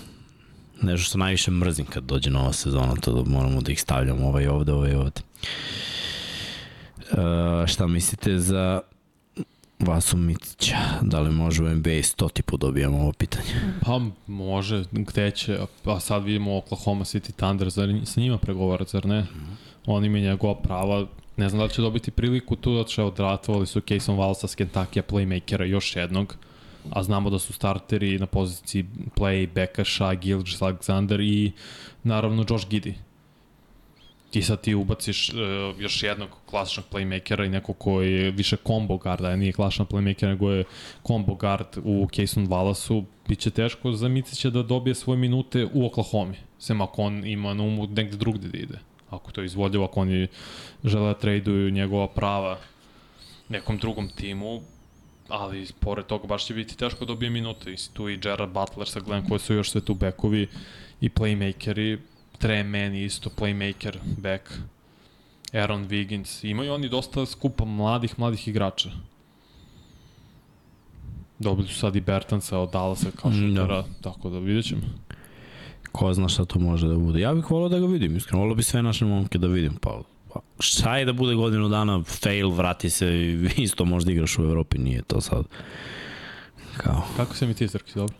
nešto 0.81 1.05
što 1.05 1.17
najviše 1.17 1.51
mrzim 1.51 1.85
kad 1.85 2.03
dođe 2.03 2.29
nova 2.29 2.53
sezona, 2.53 2.95
to 2.95 3.13
da 3.13 3.29
moramo 3.29 3.61
da 3.61 3.71
ih 3.71 3.81
stavljamo 3.81 4.27
ovaj 4.27 4.47
ovde, 4.47 4.73
ovaj 4.73 4.95
ovde. 4.95 5.21
Uh, 7.11 7.67
šta 7.67 7.87
mislite 7.87 8.39
za 8.39 8.81
Vasu 9.79 10.17
Micića, 10.17 10.77
da 11.01 11.19
li 11.19 11.31
može 11.31 11.63
u 11.63 11.69
NBA 11.69 11.89
100 11.89 12.31
tipu 12.31 12.57
dobijamo 12.57 12.97
ovo 12.97 13.11
pitanje? 13.11 13.49
Pa 13.81 14.01
može, 14.27 14.83
gde 14.91 15.31
će, 15.31 15.57
a 15.85 15.99
sad 15.99 16.23
vidimo 16.23 16.57
Oklahoma 16.57 17.03
City 17.03 17.31
Thunder, 17.31 17.69
zar 17.69 17.89
s 18.05 18.15
njima 18.15 18.37
pregovara, 18.37 18.85
zar 18.85 19.05
ne? 19.05 19.25
On 19.85 20.05
ima 20.05 20.19
njegova 20.19 20.55
prava, 20.55 21.07
ne 21.37 21.49
znam 21.49 21.61
da 21.61 21.73
će 21.73 21.81
dobiti 21.81 22.11
priliku 22.11 22.55
tu, 22.55 22.75
da 22.77 22.83
će 22.83 23.03
odratovali 23.03 23.67
su 23.67 23.81
Cason 23.81 24.17
Wallsa 24.17 24.47
s 24.47 24.55
Kentucky 24.55 25.01
playmakera 25.01 25.63
još 25.63 25.95
jednog, 25.95 26.35
a 26.89 27.03
znamo 27.03 27.29
da 27.29 27.39
su 27.39 27.53
starteri 27.53 28.19
na 28.19 28.25
poziciji 28.25 28.85
play 29.15 29.49
Bekaša, 29.53 30.13
Gilgis 30.13 30.59
Alexander 30.59 31.21
i 31.21 31.51
naravno 32.03 32.45
Josh 32.49 32.67
Giddy. 32.67 32.93
Ti 34.35 34.41
sad 34.41 34.61
ti 34.61 34.75
ubaciš 34.75 35.29
uh, 35.29 35.35
još 35.79 36.03
jednog 36.03 36.29
klasičnog 36.45 36.85
playmakera 36.91 37.45
i 37.45 37.49
neko 37.49 37.73
koji 37.73 38.13
je 38.13 38.31
više 38.31 38.57
combo 38.67 38.97
guarda, 38.97 39.27
a 39.27 39.35
nije 39.35 39.53
klasičan 39.53 39.85
playmaker, 39.85 40.27
nego 40.27 40.51
je 40.51 40.63
combo 41.07 41.35
guard 41.35 41.67
u 41.83 42.07
Cason 42.15 42.47
Wallasu, 42.47 43.03
bit 43.27 43.39
će 43.39 43.49
teško 43.49 43.91
za 43.91 44.07
Micića 44.07 44.49
da 44.49 44.63
dobije 44.63 44.95
svoje 44.95 45.17
minute 45.17 45.67
u 45.73 45.85
Oklahoma, 45.85 46.33
sem 46.59 46.81
ako 46.81 47.01
on 47.01 47.25
ima 47.25 47.53
na 47.53 47.63
umu 47.63 47.87
negde 47.87 48.17
drugde 48.17 48.47
da 48.47 48.57
ide. 48.57 48.79
Ako 49.09 49.31
to 49.31 49.41
je 49.41 49.45
izvodljivo, 49.45 49.85
ako 49.85 49.99
oni 49.99 50.27
žele 50.83 51.07
da 51.07 51.19
traduju 51.19 51.71
njegova 51.71 52.07
prava 52.07 52.57
nekom 53.49 53.77
drugom 53.77 54.09
timu, 54.09 54.61
ali 55.27 55.67
pored 55.79 56.05
toga 56.05 56.27
baš 56.27 56.45
će 56.45 56.53
biti 56.53 56.77
teško 56.77 57.05
da 57.05 57.13
dobije 57.13 57.29
minute. 57.29 57.71
I 57.71 57.75
tu 57.93 58.09
i 58.09 58.17
Gerard 58.17 58.51
Butler, 58.51 58.87
sad 58.87 59.03
gledam 59.03 59.29
koji 59.29 59.39
su 59.39 59.53
još 59.53 59.71
sve 59.71 59.81
tu 59.81 59.93
bekovi 59.93 60.47
i 61.01 61.09
playmakeri, 61.09 61.97
Trey 62.37 62.63
Mann 62.63 62.95
isto 62.95 63.29
playmaker, 63.31 63.97
back, 64.17 64.41
Aaron 65.53 65.85
Wiggins, 65.85 66.45
imaju 66.45 66.73
oni 66.73 66.89
dosta 66.89 67.25
skupa 67.25 67.65
mladih, 67.65 68.19
mladih 68.19 68.47
igrača. 68.47 68.89
Dobili 71.39 71.67
su 71.67 71.75
sad 71.75 71.95
i 71.95 72.01
Bertansa 72.01 72.59
od 72.59 72.71
Dallasa 72.71 73.11
kao 73.11 73.31
Mm, 73.31 73.33
da. 73.33 73.61
šutera, 73.61 73.83
tako 74.01 74.29
da 74.29 74.39
vidjet 74.39 74.65
ćemo. 74.65 74.81
Ko 75.91 76.13
zna 76.13 76.27
šta 76.27 76.45
to 76.45 76.59
može 76.59 76.87
da 76.87 76.95
bude. 76.95 77.19
Ja 77.19 77.33
bih 77.33 77.51
volao 77.51 77.69
da 77.69 77.79
ga 77.79 77.85
vidim, 77.85 78.15
iskreno. 78.17 78.39
Volao 78.39 78.55
bi 78.55 78.63
sve 78.63 78.83
naše 78.83 79.05
momke 79.05 79.37
da 79.37 79.47
vidim. 79.47 79.73
Pa, 79.73 80.01
pa 80.33 80.39
šta 80.59 80.97
je 80.97 81.05
da 81.05 81.13
bude 81.13 81.35
godinu 81.35 81.69
dana 81.69 82.03
fail, 82.03 82.49
vrati 82.49 82.89
se 82.89 83.07
i 83.09 83.49
isto 83.63 83.85
možda 83.85 84.11
igraš 84.11 84.39
u 84.39 84.43
Evropi, 84.43 84.77
nije 84.77 85.01
to 85.01 85.21
sad. 85.21 85.45
Kao, 86.77 87.01
Kako 87.17 87.35
se 87.35 87.47
mi 87.47 87.53
ti, 87.53 87.67
Srki, 87.67 87.91
dobro? 87.95 88.15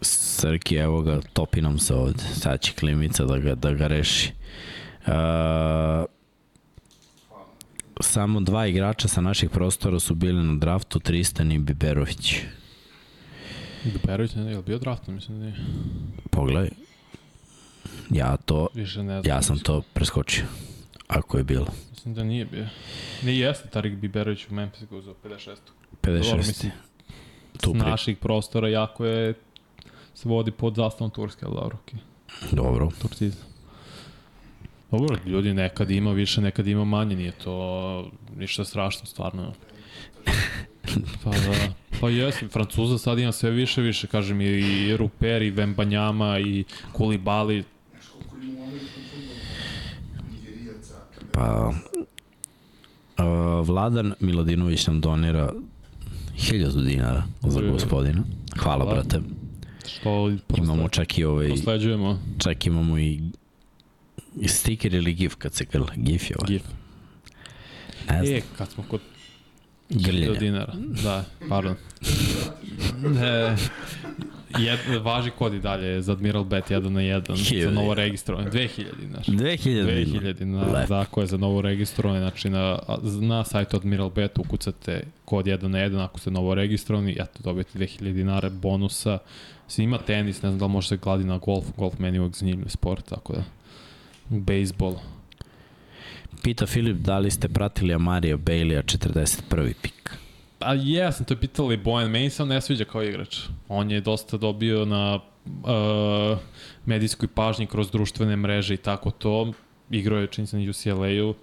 Srki, 0.00 0.76
evo 0.76 1.02
ga, 1.02 1.20
topi 1.32 1.60
nam 1.62 1.78
se 1.78 1.94
ovde. 1.94 2.22
Sad 2.34 2.60
će 2.60 2.72
klimica 2.72 3.24
da 3.24 3.38
ga, 3.38 3.54
da 3.54 3.72
ga 3.72 3.86
reši. 3.86 4.32
Uh, 5.06 5.12
samo 8.00 8.40
dva 8.40 8.66
igrača 8.66 9.08
sa 9.08 9.20
naših 9.20 9.50
prostora 9.50 10.00
su 10.00 10.14
bili 10.14 10.42
na 10.44 10.54
draftu, 10.54 11.00
Tristan 11.00 11.52
i 11.52 11.58
Biberović. 11.58 12.34
Berović, 14.06 14.34
ne, 14.34 14.50
je 14.50 14.56
li 14.56 14.62
bio 14.62 14.78
draft? 14.78 15.06
Mislim 15.06 15.38
da 15.38 15.44
nije. 15.44 15.56
Pogledaj. 16.30 16.70
Ja 18.10 18.36
to, 18.36 18.68
Više 18.74 19.02
ne 19.02 19.20
znam. 19.20 19.36
ja 19.36 19.42
sam 19.42 19.58
to 19.58 19.82
preskočio. 19.92 20.44
Ako 21.08 21.38
je 21.38 21.44
bilo. 21.44 21.66
Mislim 21.90 22.14
da 22.14 22.24
nije 22.24 22.44
bio. 22.44 22.66
Ne 23.22 23.36
jeste 23.38 23.68
Tarik 23.68 23.94
Biberović 23.94 24.46
u 24.48 24.54
Memphis 24.54 24.88
ga 24.90 24.96
uzeo 24.96 25.14
56. 25.24 25.56
Dobro, 26.02 26.20
56. 26.20 26.36
mislim, 26.36 26.72
Tu 27.60 27.70
S 27.70 27.72
pri... 27.72 27.78
naših 27.90 28.16
prostora 28.18 28.68
jako 28.68 29.04
je 29.06 29.34
se 30.20 30.28
vodi 30.28 30.50
pod 30.50 30.74
zastavom 30.74 31.10
Turske, 31.10 31.46
ali 31.46 31.54
dobro, 31.54 31.76
okej. 31.82 31.98
Dobro. 32.52 32.88
Turciza. 33.02 33.44
Dobro, 34.90 35.16
ljudi 35.26 35.54
nekad 35.54 35.90
ima 35.90 36.12
više, 36.12 36.40
nekad 36.40 36.66
ima 36.66 36.84
manje, 36.84 37.16
nije 37.16 37.32
to 37.32 38.10
ništa 38.36 38.64
strašno, 38.64 39.06
stvarno. 39.06 39.52
Pa 41.24 41.30
da, 41.30 41.74
pa 42.00 42.08
jesi, 42.08 42.48
Francuza 42.48 42.98
sad 42.98 43.18
ima 43.18 43.32
sve 43.32 43.50
više, 43.50 43.82
više, 43.82 44.06
kažem, 44.06 44.40
i, 44.40 44.44
i 44.44 44.96
Ruper, 44.96 45.42
i 45.42 45.50
Vembanjama, 45.50 46.38
i 46.38 46.64
Kulibali, 46.92 47.64
Pa... 51.32 51.72
Uh, 53.18 53.66
Vladan 53.66 54.14
Miladinović 54.20 54.86
nam 54.86 55.00
donira 55.00 55.52
1000 56.36 56.84
dinara 56.84 57.22
za 57.42 57.60
gospodina. 57.60 58.22
Hvala, 58.58 58.84
Hvala. 58.84 58.94
brate. 58.94 59.20
Što 59.94 60.32
Imamo 60.56 60.88
čak 60.88 61.18
i 61.18 61.24
ovaj, 61.24 61.48
prosleđujemo 61.48 62.18
čak 62.38 62.66
imamo 62.66 62.98
i 62.98 63.20
stiker 64.46 64.94
ili 64.94 65.14
gif 65.14 65.34
kad 65.34 65.54
se 65.54 65.64
grle. 65.72 65.86
Gif 65.96 66.30
je 66.30 66.36
ovaj. 66.38 66.52
GIF. 66.52 66.62
Ne 68.10 68.24
znam. 68.24 68.36
E, 68.38 68.40
kad 68.58 68.68
smo 68.70 68.84
kod 68.88 69.00
Grljenja. 69.90 70.32
1000 70.32 70.38
dinara. 70.38 70.72
Da, 71.02 71.24
pardon. 71.48 71.74
e, 73.22 73.56
jed, 74.58 74.78
važi 75.02 75.30
kod 75.30 75.54
i 75.54 75.60
dalje 75.60 76.02
za 76.02 76.12
Admiral 76.12 76.44
Bet 76.44 76.70
1 76.70 76.88
na 76.88 77.00
1 77.00 77.64
za 77.64 77.70
novo 77.70 77.82
dinara. 77.82 78.02
registrovanje. 78.02 78.50
2000 78.50 78.84
dinara. 79.00 79.22
2000 79.26 79.84
2000 79.84 80.32
dinara, 80.32 80.72
Lepo. 80.72 80.88
tako 80.88 81.20
je 81.20 81.26
za 81.26 81.36
novo 81.36 81.62
registrovanje, 81.62 82.20
znači 82.20 82.50
na, 82.50 82.78
na 83.20 83.44
sajtu 83.44 83.76
Admiral 83.76 84.10
Bet 84.10 84.38
ukucate 84.38 85.02
kod 85.24 85.46
1 85.46 85.62
na 85.68 85.78
1 85.78 86.04
ako 86.04 86.18
ste 86.18 86.30
novo 86.30 86.54
registrovani, 86.54 87.12
eto 87.12 87.42
dobijete 87.44 87.78
2000 87.78 88.12
dinara 88.12 88.48
bonusa. 88.48 89.18
Se 89.70 89.82
ima 89.82 89.98
tenis, 89.98 90.42
ne 90.42 90.48
znam 90.48 90.58
da 90.58 90.66
li 90.66 90.72
može 90.72 90.88
se 90.88 90.96
gladi 90.96 91.24
na 91.24 91.38
golf, 91.38 91.64
golf 91.76 91.98
meni 91.98 92.16
je 92.16 92.20
uvijek 92.20 92.36
zanimljiv 92.36 92.68
sport, 92.68 93.08
tako 93.08 93.32
da. 93.32 93.42
Bejsbol. 94.28 94.96
Pita 96.42 96.66
Filip 96.66 96.96
da 96.96 97.18
li 97.18 97.30
ste 97.30 97.48
pratili 97.48 97.94
Amarija 97.94 98.36
Baileya 98.36 98.82
41. 98.82 99.74
pik. 99.82 100.16
A 100.60 100.74
jesam, 100.74 101.26
to 101.26 101.34
je 101.34 101.40
pitali 101.40 101.76
Bojan, 101.76 102.10
meni 102.10 102.30
se 102.30 102.42
on 102.42 102.48
ne 102.48 102.60
sviđa 102.60 102.84
kao 102.84 103.02
igrač. 103.02 103.38
On 103.68 103.90
je 103.90 104.00
dosta 104.00 104.36
dobio 104.36 104.84
na 104.84 105.20
uh, 105.46 106.38
medijskoj 106.86 107.28
pažnji 107.28 107.66
kroz 107.66 107.90
društvene 107.90 108.36
mreže 108.36 108.74
i 108.74 108.76
tako 108.76 109.10
to. 109.10 109.52
Igrao 109.90 110.18
je 110.18 110.26
čini 110.26 110.46
se 110.46 110.58
na 110.58 110.70
UCLA-u. 110.70 111.34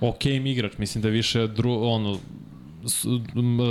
Ok 0.00 0.26
im 0.26 0.46
igrač, 0.46 0.78
mislim 0.78 1.02
da 1.02 1.08
više 1.08 1.46
dru, 1.46 1.72
ono, 1.82 2.18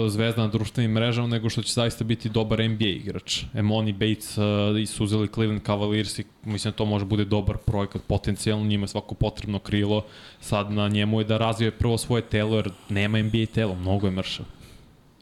zvezda 0.10 0.42
na 0.42 0.48
društvenim 0.48 0.92
mrežama, 0.92 1.28
nego 1.28 1.50
što 1.50 1.62
će 1.62 1.74
zaista 1.74 2.04
biti 2.04 2.30
dobar 2.30 2.70
NBA 2.70 2.86
igrač. 2.86 3.44
Emoni 3.54 3.94
Bates 3.94 4.38
uh, 4.38 4.44
su 4.88 5.04
uzeli 5.04 5.28
Cleveland 5.28 5.66
Cavaliers 5.66 6.20
i 6.20 6.24
mislim 6.44 6.72
da 6.72 6.76
to 6.76 6.86
može 6.86 7.06
bude 7.06 7.26
dobar 7.26 7.58
projekat 7.58 8.02
potencijalno, 8.08 8.66
njima 8.66 8.84
je 8.84 8.88
svako 8.88 9.16
potrebno 9.16 9.60
krilo. 9.60 10.06
Sad 10.40 10.72
na 10.72 10.88
njemu 10.88 11.20
je 11.20 11.26
da 11.26 11.38
razvije 11.38 11.72
prvo 11.72 11.98
svoje 11.98 12.22
telo, 12.22 12.56
jer 12.56 12.72
nema 12.90 13.22
NBA 13.22 13.46
telo, 13.54 13.76
mnogo 13.76 14.08
je 14.08 14.12
mršav. 14.12 14.46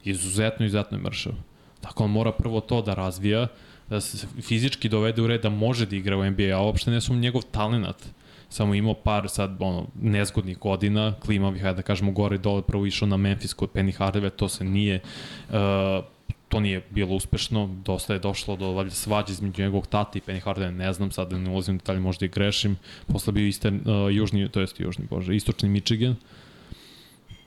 Izuzetno, 0.03 0.65
izuzetno 0.65 0.97
je 0.97 1.03
mršav. 1.03 1.33
Tako 1.81 2.03
on 2.03 2.11
mora 2.11 2.31
prvo 2.31 2.61
to 2.61 2.81
da 2.81 2.93
razvija, 2.93 3.47
da 3.89 4.01
se 4.01 4.27
fizički 4.41 4.89
dovede 4.89 5.21
u 5.21 5.27
red 5.27 5.41
da 5.41 5.49
može 5.49 5.85
da 5.85 5.95
igra 5.95 6.17
u 6.17 6.25
NBA, 6.25 6.53
a 6.53 6.61
uopšte 6.61 6.91
ne 6.91 7.01
sum 7.01 7.19
njegov 7.19 7.41
talenat 7.51 8.18
samo 8.49 8.75
imao 8.75 8.93
par 8.93 9.29
sad 9.29 9.57
ono, 9.59 9.87
nezgodnih 10.01 10.57
godina, 10.57 11.13
klimavih, 11.25 11.61
hajde 11.61 11.75
da 11.75 11.81
kažemo 11.81 12.11
gore 12.11 12.35
i 12.35 12.39
dole, 12.39 12.61
prvo 12.61 12.85
išao 12.85 13.07
na 13.07 13.17
Memphis 13.17 13.53
kod 13.53 13.71
Penny 13.73 13.97
Hardaway, 13.97 14.29
to 14.29 14.49
se 14.49 14.63
nije 14.63 14.99
uh, 15.49 15.55
to 16.49 16.59
nije 16.59 16.81
bilo 16.89 17.15
uspešno, 17.15 17.69
dosta 17.85 18.13
je 18.13 18.19
došlo 18.19 18.55
do 18.55 18.71
valjda 18.71 18.91
svađe 18.91 19.31
između 19.31 19.61
njegovog 19.61 19.87
tata 19.87 20.17
i 20.17 20.21
Penny 20.21 20.43
Hardaway, 20.43 20.71
ne 20.71 20.93
znam, 20.93 21.11
sad 21.11 21.29
da 21.29 21.37
ne 21.37 21.49
ulazim 21.49 21.75
u 21.75 21.77
detalje, 21.77 21.99
možda 21.99 22.25
i 22.25 22.29
grešim, 22.29 22.77
posle 23.07 23.33
bio 23.33 23.47
isten, 23.47 23.75
uh, 23.75 24.15
južni, 24.15 24.49
to 24.49 24.59
jest 24.59 24.79
južni, 24.79 25.05
bože, 25.09 25.35
istočni 25.35 25.69
Michigan, 25.69 26.15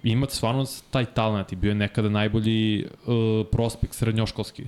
ima 0.03 0.27
stvarno 0.31 0.67
taj 0.91 1.05
talent 1.05 1.53
i 1.53 1.57
bio 1.57 1.69
je 1.69 1.75
nekada 1.75 2.09
najbolji 2.09 2.85
uh, 2.85 3.47
prospekt 3.53 3.95
srednjoškolski, 3.95 4.65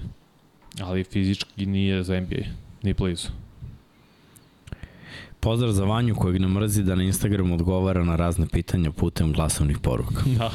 ali 0.81 1.05
fizički 1.05 1.67
nije 1.67 2.03
za 2.03 2.21
NBA, 2.21 2.45
ni 2.83 2.95
blizu. 2.95 3.44
Pozdrav 5.45 5.73
za 5.73 5.85
Vanju 5.85 6.15
kojeg 6.15 6.41
ne 6.41 6.49
mrzi 6.49 6.83
da 6.83 6.95
na 6.95 7.03
Instagramu 7.03 7.55
odgovara 7.55 8.05
na 8.05 8.17
razne 8.17 8.47
pitanja 8.49 8.91
putem 8.91 9.33
glasovnih 9.33 9.79
poruka. 9.79 10.23
Da, 10.39 10.51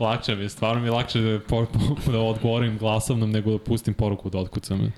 lakše 0.00 0.36
mi 0.36 0.42
je, 0.42 0.48
stvarno 0.48 0.80
mi 0.82 0.88
je 0.88 0.92
lakše 0.92 1.20
da, 1.20 1.40
por, 1.40 1.66
da 2.06 2.18
odgovorim 2.20 2.78
glasovnom 2.78 3.30
nego 3.30 3.50
da 3.50 3.58
pustim 3.58 3.94
poruku 3.94 4.30
da 4.30 4.38
otkucam. 4.38 4.92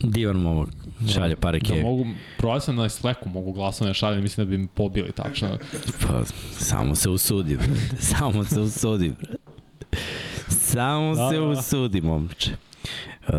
Divan 0.00 0.36
momak, 0.36 0.68
šalje 1.14 1.36
pare 1.36 1.58
Da 1.58 1.66
kevi. 1.66 1.82
mogu, 1.82 2.06
provali 2.38 2.60
sam 2.60 2.76
na 2.76 2.88
Slacku, 2.88 3.28
mogu 3.28 3.52
glasovne 3.52 3.94
šalje, 3.94 4.20
mislim 4.20 4.46
da 4.46 4.50
bi 4.50 4.58
mi 4.58 4.66
pobili 4.66 5.12
tačno. 5.12 5.48
Pa, 6.00 6.24
samo 6.52 6.94
se 6.94 7.10
usudi, 7.10 7.56
brate. 7.56 7.96
Samo 7.98 8.44
se 8.44 8.60
usudi, 8.60 9.08
brate. 9.10 9.38
Samo 10.48 11.14
Da, 11.14 11.30
se 11.30 11.36
da. 11.36 11.42
usudi, 11.42 12.00
momče. 12.00 12.50
Uh, 13.20 13.34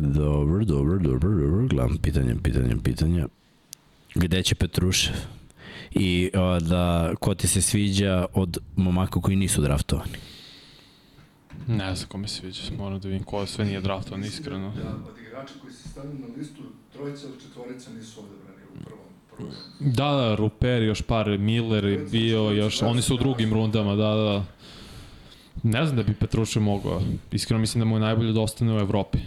dobro, 0.00 0.64
dobro, 0.64 0.98
dobro, 0.98 1.30
dobro. 1.30 1.66
Gledam 1.68 1.96
pitanje, 1.98 2.34
pitanje, 2.42 2.76
pitanje. 2.84 3.24
Gde 4.14 4.42
će 4.42 4.54
Petrušev? 4.54 5.14
I 5.90 6.30
uh, 6.34 6.68
da, 6.68 7.12
ko 7.20 7.34
ti 7.34 7.48
se 7.48 7.62
sviđa 7.62 8.26
od 8.32 8.58
momaka 8.76 9.20
koji 9.20 9.36
nisu 9.36 9.62
draftovani? 9.62 10.12
Ne 11.68 11.94
znam 11.94 12.08
ko 12.08 12.18
mi 12.18 12.28
se 12.28 12.36
sviđa, 12.36 12.62
moram 12.78 13.00
da 13.00 13.08
vidim 13.08 13.24
ko 13.24 13.46
sve 13.46 13.64
nije 13.64 13.80
draftovan, 13.80 14.24
iskreno. 14.24 14.66
Ja, 14.66 14.94
od 15.08 15.18
igrača 15.26 15.54
koji 15.62 15.72
se 15.72 15.88
stavljaju 15.88 16.18
na 16.18 16.26
listu, 16.38 16.62
trojica 16.92 17.26
od 17.26 17.42
četvorica 17.42 17.90
nisu 17.90 18.20
odebrani 18.20 18.62
u 18.74 18.84
prvom. 18.84 19.04
prvom. 19.36 19.52
Da, 19.80 20.10
da, 20.10 20.34
Ruper, 20.34 20.82
još 20.82 21.02
par, 21.02 21.38
Miller 21.38 21.84
je 21.84 21.98
bio, 21.98 22.50
još, 22.50 22.82
oni 22.82 23.02
su 23.02 23.14
u 23.14 23.18
drugim 23.18 23.52
rundama, 23.52 23.94
da, 23.94 24.14
da. 24.14 24.44
Ne 25.62 25.84
znam 25.84 25.96
da 25.96 26.02
bi 26.02 26.14
Petrušev 26.14 26.62
mogao, 26.62 27.02
iskreno 27.32 27.60
mislim 27.60 27.80
da 27.80 27.84
mu 27.84 27.96
je 27.96 28.00
najbolje 28.00 28.32
da 28.32 28.40
ostane 28.40 28.74
u 28.74 28.78
Evropi 28.78 29.18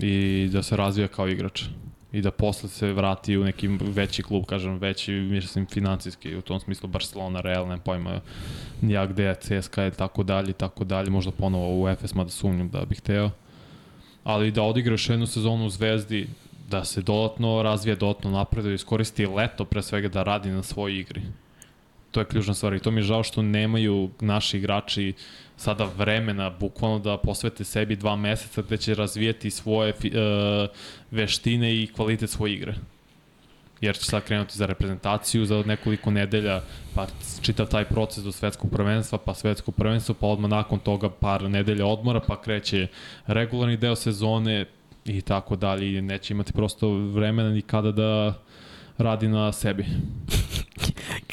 i 0.00 0.48
da 0.52 0.62
se 0.62 0.76
razvija 0.76 1.08
kao 1.08 1.28
igrač 1.28 1.64
i 2.12 2.20
da 2.20 2.30
posle 2.30 2.68
se 2.68 2.92
vrati 2.92 3.36
u 3.36 3.44
neki 3.44 3.68
veći 3.68 4.22
klub, 4.22 4.44
kažem, 4.44 4.78
veći, 4.78 5.12
mislim, 5.12 5.66
financijski, 5.66 6.36
u 6.36 6.42
tom 6.42 6.60
smislu 6.60 6.88
Barcelona, 6.88 7.40
Real, 7.40 7.68
ne 7.68 7.78
pojma, 7.78 8.20
ja 8.82 9.06
gde, 9.06 9.34
CSKA 9.34 9.86
i 9.86 9.90
tako 9.90 10.22
dalje, 10.22 10.50
i 10.50 10.52
tako 10.52 10.84
dalje, 10.84 11.10
možda 11.10 11.30
ponovo 11.30 11.82
u 11.82 11.88
Efes, 11.88 12.14
mada 12.14 12.30
sumnjam 12.30 12.68
da 12.68 12.84
bih 12.84 12.98
hteo. 12.98 13.30
Ali 14.24 14.50
da 14.50 14.62
odigra 14.62 14.92
još 14.92 15.08
jednu 15.08 15.26
sezonu 15.26 15.66
u 15.66 15.70
Zvezdi, 15.70 16.28
da 16.70 16.84
se 16.84 17.02
dodatno 17.02 17.62
razvije, 17.62 17.96
dodatno 17.96 18.30
napreduje, 18.30 18.74
iskoristi 18.74 19.26
leto 19.26 19.64
pre 19.64 19.82
svega 19.82 20.08
da 20.08 20.22
radi 20.22 20.50
na 20.50 20.62
svojoj 20.62 20.98
igri. 20.98 21.22
To 22.12 22.20
je 22.20 22.26
ključna 22.26 22.54
stvar 22.54 22.74
i 22.74 22.80
to 22.80 22.90
mi 22.90 23.00
je 23.00 23.04
žao 23.04 23.22
što 23.22 23.42
nemaju 23.42 24.10
naši 24.20 24.58
igrači 24.58 25.14
sada 25.56 25.88
vremena 25.96 26.50
bukvalno 26.50 26.98
da 26.98 27.16
posvete 27.16 27.64
sebi 27.64 27.96
dva 27.96 28.16
meseca 28.16 28.62
gde 28.62 28.76
će 28.76 28.94
razvijeti 28.94 29.50
svoje 29.50 29.90
e, 29.90 29.94
veštine 31.10 31.74
i 31.74 31.86
kvalitet 31.86 32.30
svoje 32.30 32.54
igre. 32.54 32.74
Jer 33.80 33.96
će 33.96 34.04
sad 34.04 34.24
krenuti 34.24 34.58
za 34.58 34.66
reprezentaciju 34.66 35.44
za 35.44 35.62
nekoliko 35.66 36.10
nedelja, 36.10 36.60
pa 36.94 37.06
čitav 37.42 37.66
taj 37.66 37.84
proces 37.84 38.24
do 38.24 38.32
svetskog 38.32 38.70
prvenstva, 38.70 39.18
pa 39.18 39.34
svetsko 39.34 39.70
prvenstvo, 39.72 40.14
pa 40.14 40.26
odmah 40.26 40.50
nakon 40.50 40.78
toga 40.78 41.10
par 41.10 41.50
nedelja 41.50 41.86
odmora, 41.86 42.20
pa 42.20 42.40
kreće 42.42 42.86
regularni 43.26 43.76
deo 43.76 43.96
sezone 43.96 44.66
i 45.04 45.20
tako 45.20 45.56
dalje 45.56 46.02
neće 46.02 46.34
imati 46.34 46.52
prosto 46.52 46.88
vremena 46.88 47.50
ni 47.50 47.62
kada 47.62 47.92
da 47.92 48.34
radi 48.98 49.28
na 49.28 49.52
sebi. 49.52 49.86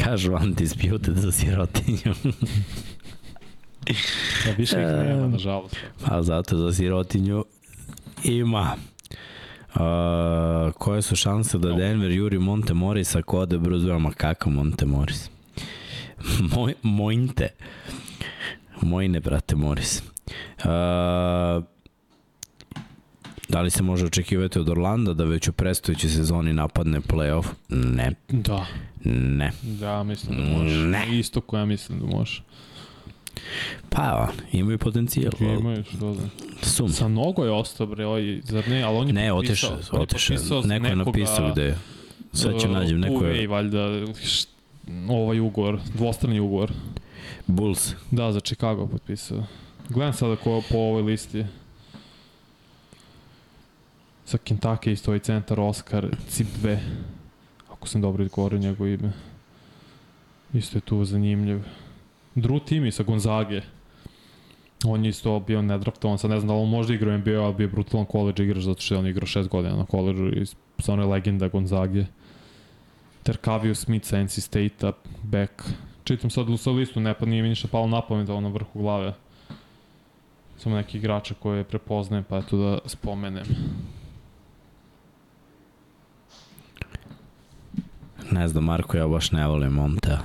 Kažu 0.04 0.36
undisputed 0.36 1.16
za 1.16 1.32
sirotinju. 1.32 2.14
Da 4.46 4.52
više 4.58 4.76
ih 4.82 4.88
nema, 4.88 5.28
nažalost. 5.28 5.76
Pa 6.06 6.22
zato 6.22 6.58
za 6.58 6.74
sirotinju 6.74 7.46
ima. 8.24 8.76
Uh, 9.76 10.74
koje 10.74 11.02
su 11.02 11.16
šanse 11.16 11.58
da 11.58 11.72
Denver 11.74 12.12
juri 12.12 12.40
Monte 12.40 12.74
Morisa 12.74 13.22
ko 13.22 13.40
ode 13.40 13.58
Bruce 13.58 13.86
Brown? 13.86 14.02
Ma 14.02 14.12
kakav 14.12 14.54
Monte 14.54 14.86
Morris? 14.86 15.30
Moj, 16.56 16.74
mojnte. 16.82 17.48
Mojne, 18.82 19.20
brate, 19.20 19.56
Morris. 19.56 20.04
Uh, 20.58 21.64
da 23.50 23.62
li 23.62 23.70
se 23.70 23.84
može 23.84 24.06
očekivati 24.06 24.60
od 24.60 24.70
Orlanda 24.70 25.14
da 25.14 25.24
već 25.24 25.48
u 25.48 25.54
predstojećoj 25.54 26.10
sezoni 26.10 26.54
napadne 26.54 27.00
playoff? 27.02 27.46
Ne. 27.70 28.12
Da, 28.30 28.66
Ne. 29.04 29.52
da, 29.64 30.04
mislim 30.04 30.38
da 30.38 30.58
može. 30.58 30.78
Ne. 30.78 31.20
Isto 31.20 31.42
koja 31.42 31.66
mislim 31.66 32.00
da 32.00 32.06
može. 32.08 32.42
Pa, 33.90 34.28
imaju 34.52 34.78
potencijal. 34.78 35.32
Imaju, 35.40 35.84
što 35.84 36.14
da. 36.14 36.24
Sum. 36.62 36.90
Sa 36.90 37.08
nogo 37.08 37.44
je 37.44 37.52
ostao, 37.52 37.88
bre, 37.88 38.06
ovaj, 38.06 38.42
zar 38.44 38.68
ne? 38.68 38.82
Ali 38.84 38.98
on 38.98 39.08
je 39.08 39.14
Ne, 39.14 39.30
potpisao. 39.30 39.70
je 39.70 39.80
otišao. 39.94 40.32
potpisao 40.38 40.62
Neko 40.62 40.88
je 40.88 40.96
napisao 40.96 41.52
gde 41.52 41.64
je. 41.64 41.78
Sad 42.34 42.62
ću 42.62 42.68
uh, 42.68 42.74
nađem, 42.74 43.00
neko 43.00 43.26
je 43.26 43.48
valjda, 43.48 43.78
št- 44.06 44.48
ovaj 45.10 45.40
ugovor, 45.40 45.80
dvostrani 45.96 46.40
ugovor. 46.40 46.72
Bulls. 47.48 47.94
Da, 48.12 48.32
za 48.32 48.40
Chicago 48.40 48.88
potpisao. 48.88 49.44
Gledam 49.90 50.14
sada 50.14 50.36
ko 50.36 50.62
po 50.70 50.78
ovoj 50.78 51.02
listi. 51.02 51.46
Sa 54.30 54.38
Kentucky 54.38 54.92
isto 54.92 55.12
ovaj 55.12 55.20
centar 55.20 55.60
Oscar 55.60 56.08
Cipve. 56.28 56.80
Ako 57.70 57.88
sam 57.88 58.02
dobro 58.02 58.24
izgovorio 58.24 58.60
njegovo 58.60 58.88
ime. 58.88 59.12
Isto 60.54 60.78
je 60.78 60.82
tu 60.82 61.06
zanimljiv. 61.06 61.64
Drew 62.36 62.60
Timmy 62.60 62.92
sa 62.92 63.04
Gonzage. 63.04 63.62
On 64.86 65.06
je 65.06 65.10
isto 65.10 65.40
bio 65.40 65.62
nedraftovan, 65.62 66.18
sad 66.18 66.30
ne 66.30 66.40
znam 66.40 66.48
da 66.48 66.54
on 66.54 66.70
možda 66.70 66.94
igra 66.94 67.16
u 67.16 67.18
NBA, 67.18 67.42
ali 67.42 67.54
bio 67.54 67.68
brutalan 67.68 68.06
college 68.12 68.44
igrač 68.44 68.64
zato 68.64 68.82
što 68.82 68.96
je 68.96 69.00
on 69.00 69.08
igrao 69.08 69.28
šest 69.28 69.50
godina 69.50 69.76
na 69.76 69.86
koleđu 69.86 70.28
i 70.28 70.46
stvarno 70.80 71.04
je 71.04 71.10
legenda 71.10 71.48
Gonzage. 71.48 72.06
Terkavio 73.24 73.76
Smith 73.76 74.06
sa 74.06 74.24
NC 74.24 74.40
State-a, 74.40 74.92
back. 75.24 75.52
Čitam 76.04 76.30
sad 76.30 76.46
sa 76.60 76.72
listu, 76.72 77.00
ne 77.00 77.14
pa 77.14 77.26
nije 77.26 77.44
mi 77.44 77.50
ništa 77.50 77.68
palo 77.68 77.88
na 77.88 78.02
pamet 78.02 78.28
da 78.28 78.34
on 78.34 78.44
na 78.44 78.50
vrhu 78.50 78.80
glave. 78.80 79.14
Samo 80.58 80.76
neki 80.76 80.98
igrača 80.98 81.34
koje 81.40 81.64
prepoznajem, 81.64 82.24
pa 82.24 82.38
eto 82.38 82.58
da 82.58 82.80
spomenem. 82.86 83.46
Ne 88.32 88.48
znam, 88.48 88.64
Marko, 88.64 88.98
ja 88.98 89.08
baš 89.08 89.32
ne 89.32 89.48
volim 89.48 89.72
Montea. 89.72 90.20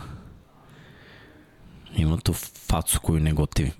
Ima 1.96 2.16
tu 2.16 2.32
facu 2.66 3.00
koju 3.00 3.20
ne 3.20 3.32
gotivim. 3.32 3.72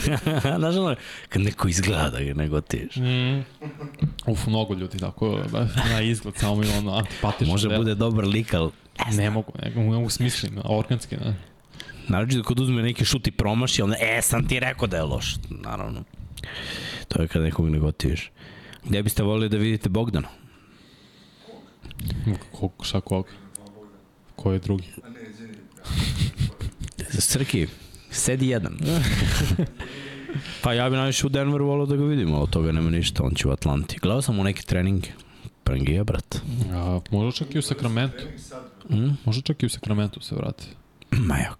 Znaš 0.58 0.76
ono, 0.76 0.96
kad 1.28 1.42
neko 1.42 1.68
izgleda 1.68 2.10
da 2.10 2.20
ga 2.24 2.34
ne 2.34 2.48
gotiviš. 2.48 2.96
Mm. 2.96 3.42
Uf, 4.26 4.46
mnogo 4.46 4.74
ljudi 4.74 4.98
tako, 4.98 5.38
da, 5.52 5.68
na 5.90 6.00
izgled, 6.00 6.34
samo 6.36 6.54
mi 6.54 6.66
ono 6.78 6.92
antipatično. 6.92 7.52
Može 7.52 7.68
delo. 7.68 7.80
bude 7.80 7.94
dobar 7.94 8.24
lik, 8.24 8.54
ali 8.54 8.70
Ne 9.12 9.30
mogu, 9.30 9.52
ne, 9.62 9.70
ne 9.70 9.82
mogu 9.84 10.10
smislim, 10.10 10.58
organski, 10.64 11.16
ne. 11.16 11.34
naročito 12.08 12.42
kod 12.42 12.60
uzme 12.60 12.82
neki 12.82 13.04
šut 13.04 13.26
i 13.26 13.30
promaši, 13.30 13.82
onda, 13.82 13.96
e, 14.00 14.22
sam 14.22 14.48
ti 14.48 14.60
rekao 14.60 14.88
da 14.88 14.96
je 14.96 15.02
loš. 15.02 15.34
Naravno. 15.50 16.04
To 17.08 17.22
je 17.22 17.28
kad 17.28 17.42
nekog 17.42 17.68
ne 17.68 17.78
gotiviš. 17.78 18.30
Gde 18.84 19.02
biste 19.02 19.22
volili 19.22 19.48
da 19.48 19.56
vidite 19.56 19.88
Bogdana? 19.88 20.28
Ko, 22.52 22.70
šta 22.82 23.00
kog? 23.00 23.26
Ko 24.36 24.52
je 24.52 24.58
drugi? 24.58 24.88
Srki, 27.18 27.66
sedi 28.10 28.48
jedan. 28.48 28.78
pa 30.62 30.72
ja 30.72 30.90
bi 30.90 30.96
najviše 30.96 31.26
u 31.26 31.28
Denveru 31.28 31.66
volao 31.66 31.86
da 31.86 31.96
ga 31.96 32.04
vidimo, 32.04 32.38
od 32.38 32.50
toga 32.50 32.72
nema 32.72 32.90
ništa, 32.90 33.22
on 33.22 33.34
će 33.34 33.48
u 33.48 33.50
Atlanti. 33.50 33.98
Gledao 34.02 34.22
sam 34.22 34.38
u 34.38 34.44
neke 34.44 34.62
treninge. 34.62 35.08
Prangija, 35.64 36.04
brat. 36.04 36.36
A, 36.72 37.00
možda 37.10 37.32
čak 37.32 37.54
i 37.54 37.58
u 37.58 37.62
Sakramentu. 37.62 38.24
Mm? 38.90 39.10
Možda 39.24 39.42
čak 39.42 39.62
i 39.62 39.66
u 39.66 39.68
Sakramentu 39.68 40.20
se 40.20 40.34
vrati. 40.34 40.64
Ma 41.28 41.36
ja. 41.36 41.54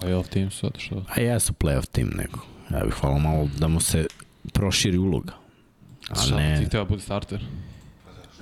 Playoff 0.00 0.28
team 0.28 0.50
su, 0.50 0.70
što... 0.78 1.04
A 1.08 1.20
jesu 1.20 1.52
playoff 1.52 1.86
tim 1.92 2.12
neko. 2.16 2.46
Ja 2.70 2.84
bih 2.84 2.94
hvala 2.94 3.18
malo 3.18 3.48
da 3.58 3.68
mu 3.68 3.80
se 3.80 4.06
proširi 4.52 4.98
uloga. 4.98 5.32
A 6.10 6.14
Šta 6.14 6.36
ne, 6.36 6.58
ti 6.60 6.64
htio 6.66 6.80
da 6.80 6.88
bude 6.88 7.02
starter? 7.02 7.44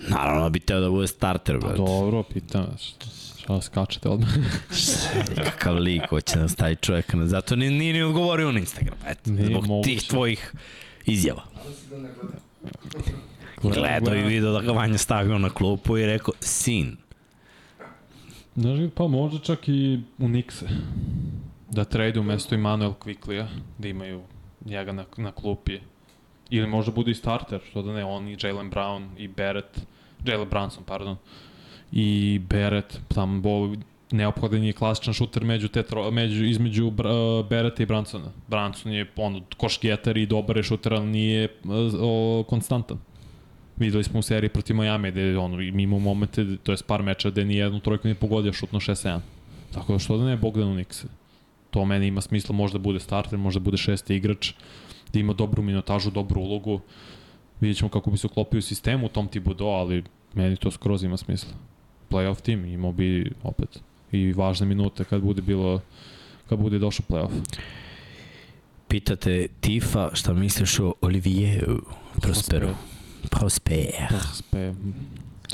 Naravno 0.08 0.42
da 0.42 0.48
bi 0.48 0.60
teo 0.60 0.80
da 0.80 0.90
bude 0.90 1.06
starter, 1.06 1.60
Pa 1.60 1.66
brate. 1.66 1.82
dobro, 1.82 2.22
pitam 2.22 2.66
vas. 2.72 2.94
Šta, 3.38 3.60
skačete 3.60 4.08
odmah? 4.08 4.28
Kakav 5.44 5.74
lik 5.78 6.02
hoće 6.08 6.38
da 6.38 6.48
stavi 6.48 6.76
čovjeka 6.76 7.16
na... 7.16 7.26
Zato 7.26 7.56
ni, 7.56 7.70
nije 7.70 7.92
ni 7.92 8.02
odgovorio 8.02 8.52
na 8.52 8.58
Instagram, 8.58 8.98
eto. 9.06 9.30
Nije 9.30 9.46
zbog 9.46 9.66
moguće. 9.66 9.90
tih 9.90 10.02
tvojih 10.08 10.52
izjava. 11.06 11.42
Da. 13.62 13.70
Gledao 13.70 14.14
i 14.14 14.22
video 14.22 14.52
da 14.52 14.60
ga 14.60 14.72
Vanja 14.72 14.98
stavio 14.98 15.38
na 15.38 15.50
klupu 15.50 15.98
i 15.98 16.06
rekao, 16.06 16.34
sin, 16.40 16.96
Znaš, 18.56 18.78
pa 18.94 19.06
možda 19.06 19.38
čak 19.38 19.68
i 19.68 20.00
u 20.18 20.28
Nixe. 20.28 20.66
Da 21.70 21.84
trade 21.84 22.20
umesto 22.20 22.54
Immanuel 22.54 22.92
Quicklija, 22.92 23.46
da 23.78 23.88
imaju 23.88 24.22
njega 24.64 24.92
na, 24.92 25.04
na 25.16 25.32
klupi. 25.32 25.78
Ili 26.52 26.66
možda 26.66 26.92
bude 26.92 27.10
i 27.10 27.14
starter, 27.14 27.60
što 27.70 27.82
da 27.82 27.92
ne, 27.92 28.04
on 28.04 28.28
i 28.28 28.36
Jalen 28.42 28.70
Brown 28.70 29.06
i 29.18 29.28
Barrett, 29.28 29.80
Jalen 30.24 30.48
Brunson, 30.48 30.84
pardon, 30.84 31.16
i 31.92 32.40
Barrett, 32.48 32.98
tamo 33.08 33.40
bo, 33.40 33.74
neophodan 34.10 34.64
je 34.64 34.72
klasičan 34.72 35.14
šuter 35.14 35.44
među 35.44 35.68
te 35.68 35.82
tro, 35.82 36.10
među, 36.10 36.44
između 36.44 36.86
uh, 36.86 36.94
Barretta 37.48 37.82
i 37.82 37.86
Brunsona. 37.86 38.32
Brunson 38.48 38.92
je 38.92 39.06
ono, 39.16 39.40
košgetar 39.56 40.16
i 40.16 40.26
dobar 40.26 40.56
je 40.56 40.62
šuter, 40.62 40.94
ali 40.94 41.06
nije 41.06 41.48
uh, 41.64 41.70
o, 42.00 42.44
konstantan. 42.48 42.98
Videli 43.76 44.04
smo 44.04 44.18
u 44.18 44.22
seriji 44.22 44.48
protiv 44.48 44.76
Miami 44.76 45.10
gde 45.10 45.38
ono, 45.38 45.56
mi 45.56 45.82
imamo 45.82 45.98
momente, 45.98 46.46
to 46.62 46.72
je 46.72 46.78
par 46.86 47.02
meča 47.02 47.30
gde 47.30 47.44
ni 47.44 47.56
jednu 47.56 47.80
trojku 47.80 48.08
nije 48.08 48.14
pogodio 48.14 48.52
šutno 48.52 48.80
6-7. 48.80 49.18
Tako 49.74 49.92
da 49.92 49.98
što 49.98 50.16
da 50.16 50.24
ne 50.24 50.36
Bogdan 50.36 50.68
Unikse. 50.68 51.08
To 51.70 51.84
meni 51.84 52.06
ima 52.06 52.20
smisla, 52.20 52.54
možda 52.54 52.78
bude 52.78 53.00
starter, 53.00 53.38
možda 53.38 53.60
bude 53.60 53.76
šesti 53.76 54.16
igrač, 54.16 54.52
da 55.12 55.18
ima 55.18 55.32
dobru 55.32 55.62
minutažu, 55.62 56.10
dobru 56.10 56.40
ulogu. 56.40 56.80
Vidjet 57.60 57.78
ćemo 57.78 57.90
kako 57.90 58.10
bi 58.10 58.18
se 58.18 58.26
uklopio 58.26 58.58
u 58.58 58.62
sistemu 58.62 59.06
u 59.06 59.08
tom 59.08 59.28
do, 59.58 59.66
ali 59.66 60.04
meni 60.34 60.56
to 60.56 60.70
skroz 60.70 61.04
ima 61.04 61.16
smisla. 61.16 61.52
Playoff 62.10 62.40
tim, 62.40 62.64
imao 62.64 62.92
bi 62.92 63.32
opet 63.42 63.80
i 64.12 64.32
važne 64.32 64.66
minute 64.66 65.04
kad 65.04 65.22
bude 65.22 65.42
bilo 65.42 65.80
kad 66.48 66.58
bude 66.58 66.78
došao 66.78 67.06
playoff. 67.08 67.58
pitate 68.88 69.48
Tifa 69.60 70.10
šta 70.12 70.32
misliš 70.32 70.78
o 70.78 70.94
Olivieru 71.00 71.82
Prosperu. 72.20 72.68
Prosper. 73.30 74.12
Spe, 74.34 74.74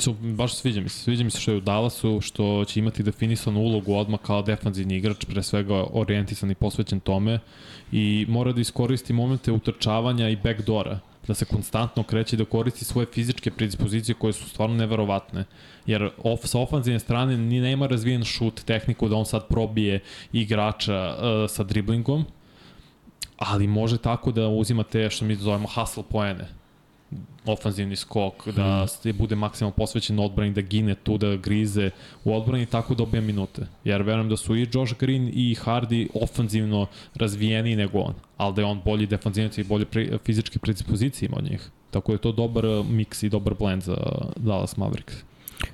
su, 0.01 0.13
baš 0.13 0.55
sviđa 0.55 0.81
mi 0.81 0.89
se. 0.89 0.99
Sviđa 0.99 1.23
mi 1.23 1.31
se 1.31 1.39
što 1.39 1.51
je 1.51 1.57
u 1.57 1.61
Dallasu, 1.61 2.21
što 2.21 2.65
će 2.65 2.79
imati 2.79 3.03
definisanu 3.03 3.59
ulogu 3.59 3.95
odmah 3.95 4.19
kao 4.19 4.41
defanzivni 4.41 4.97
igrač, 4.97 5.25
pre 5.25 5.43
svega 5.43 5.85
orijentisan 5.91 6.51
i 6.51 6.55
posvećen 6.55 6.99
tome 6.99 7.39
i 7.91 8.25
mora 8.29 8.51
da 8.51 8.61
iskoristi 8.61 9.13
momente 9.13 9.51
utrčavanja 9.51 10.29
i 10.29 10.35
backdora 10.35 10.99
da 11.27 11.33
se 11.33 11.45
konstantno 11.45 12.03
kreće 12.03 12.37
da 12.37 12.45
koristi 12.45 12.85
svoje 12.85 13.07
fizičke 13.13 13.51
predispozicije 13.51 14.15
koje 14.15 14.33
su 14.33 14.49
stvarno 14.49 14.75
neverovatne. 14.75 15.45
Jer 15.85 16.09
off, 16.23 16.45
sa 16.45 16.59
ofanzivne 16.59 16.99
strane 16.99 17.37
ni 17.37 17.59
nema 17.61 17.87
razvijen 17.87 18.23
šut, 18.23 18.63
tehniku 18.65 19.09
da 19.09 19.15
on 19.15 19.25
sad 19.25 19.47
probije 19.47 19.99
igrača 20.33 21.15
uh, 21.17 21.49
sa 21.49 21.63
driblingom, 21.63 22.25
ali 23.37 23.67
može 23.67 23.97
tako 23.97 24.31
da 24.31 24.47
uzima 24.47 24.83
te 24.83 25.09
što 25.09 25.25
mi 25.25 25.35
zovemo 25.35 25.67
hustle 25.67 26.03
poene 26.09 26.58
ofanzivni 27.45 27.95
skok, 27.95 28.47
da 28.47 28.87
se 28.87 29.13
bude 29.13 29.35
maksimalno 29.35 29.75
posvećen 29.75 30.19
odbrani, 30.19 30.53
da 30.53 30.61
gine 30.61 30.95
tu, 30.95 31.17
da 31.17 31.35
grize 31.35 31.89
u 32.23 32.35
odbrani, 32.35 32.65
tako 32.65 32.95
dobija 32.95 33.21
minute. 33.21 33.61
Jer 33.83 34.01
verujem 34.01 34.29
da 34.29 34.37
su 34.37 34.55
i 34.55 34.67
Josh 34.73 34.93
Green 34.99 35.31
i 35.33 35.55
Hardy 35.55 36.07
ofanzivno 36.13 36.87
razvijeni 37.15 37.75
nego 37.75 37.99
on, 37.99 38.13
ali 38.37 38.55
da 38.55 38.61
je 38.61 38.65
on 38.65 38.81
bolji 38.85 39.05
defanzivnac 39.05 39.57
i 39.57 39.63
bolje 39.63 39.85
pre, 39.85 40.17
fizičke 40.25 40.59
predispozicije 40.59 41.27
ima 41.27 41.37
od 41.37 41.43
njih. 41.43 41.69
Tako 41.91 42.11
da 42.11 42.15
je 42.15 42.21
to 42.21 42.31
dobar 42.31 42.65
uh, 42.65 42.85
miks 42.85 43.23
i 43.23 43.29
dobar 43.29 43.53
blend 43.53 43.83
za 43.83 43.97
Dallas 44.35 44.77
Mavericks. 44.77 45.15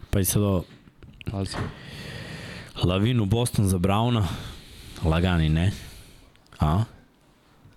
Pa 0.09 0.19
i 0.19 0.25
sad 0.25 0.43
ovo, 0.43 0.63
Pazi. 1.31 1.57
Lavinu 2.83 3.25
Boston 3.25 3.65
za 3.65 3.77
Brauna, 3.77 4.27
lagani 5.03 5.49
ne. 5.49 5.71
A? 6.59 6.83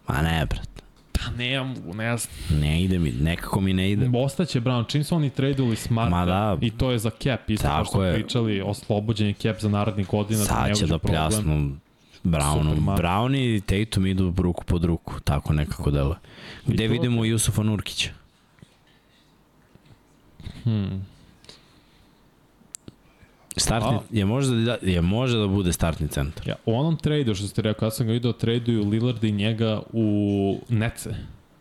Ma 0.08 0.22
ne, 0.22 0.46
brat. 0.46 0.77
Pa 1.24 1.30
ne 1.30 1.62
mogu, 1.64 1.94
ne 1.94 2.16
znam. 2.16 2.60
Ne 2.60 2.82
ide 2.82 2.98
mi, 2.98 3.12
nekako 3.12 3.60
mi 3.60 3.72
ne 3.72 3.90
ide. 3.90 4.10
Ostaće 4.14 4.60
Brown, 4.60 4.88
čim 4.88 5.04
su 5.04 5.16
oni 5.16 5.30
tradeovali 5.30 5.76
Smarta 5.76 6.10
Ma 6.10 6.24
da. 6.24 6.56
i 6.60 6.70
to 6.70 6.90
je 6.90 6.98
za 6.98 7.10
cap, 7.10 7.50
isto 7.50 7.68
kao 7.68 7.76
Tako 7.76 7.88
što 7.88 8.04
je. 8.04 8.14
pričali, 8.14 8.60
oslobođen 8.60 9.26
je 9.26 9.32
cap 9.32 9.60
za 9.60 9.68
narednih 9.68 10.06
godina. 10.06 10.38
da 10.40 10.44
Sad 10.44 10.66
će 10.66 10.84
uđe 10.84 10.86
da 10.86 10.98
pljasnu 10.98 11.78
ma. 12.80 12.96
Brown 12.96 13.36
i 13.36 13.60
Tatum 13.60 14.06
idu 14.06 14.34
ruku 14.38 14.64
pod 14.64 14.84
ruku, 14.84 15.20
tako 15.20 15.52
nekako 15.52 15.90
delo. 15.90 16.16
Gde 16.66 16.88
vidimo 16.88 17.24
Jusufa 17.24 17.62
Nurkića? 17.62 18.10
Hmm. 20.64 21.06
Startni, 23.58 23.96
A. 23.96 24.00
je 24.10 24.24
može 24.24 24.56
da, 24.56 24.76
je 24.82 25.02
može 25.02 25.38
da 25.38 25.46
bude 25.46 25.72
startni 25.72 26.08
centar. 26.08 26.48
Ja, 26.48 26.54
u 26.66 26.78
onom 26.78 26.96
tradu 26.96 27.34
što 27.34 27.46
ste 27.46 27.62
rekao, 27.62 27.86
ja 27.86 27.90
sam 27.90 28.06
ga 28.06 28.12
vidio, 28.12 28.32
traduju 28.32 28.88
Lillard 28.88 29.24
i 29.24 29.32
njega 29.32 29.82
u 29.92 30.58
Nece. 30.68 31.14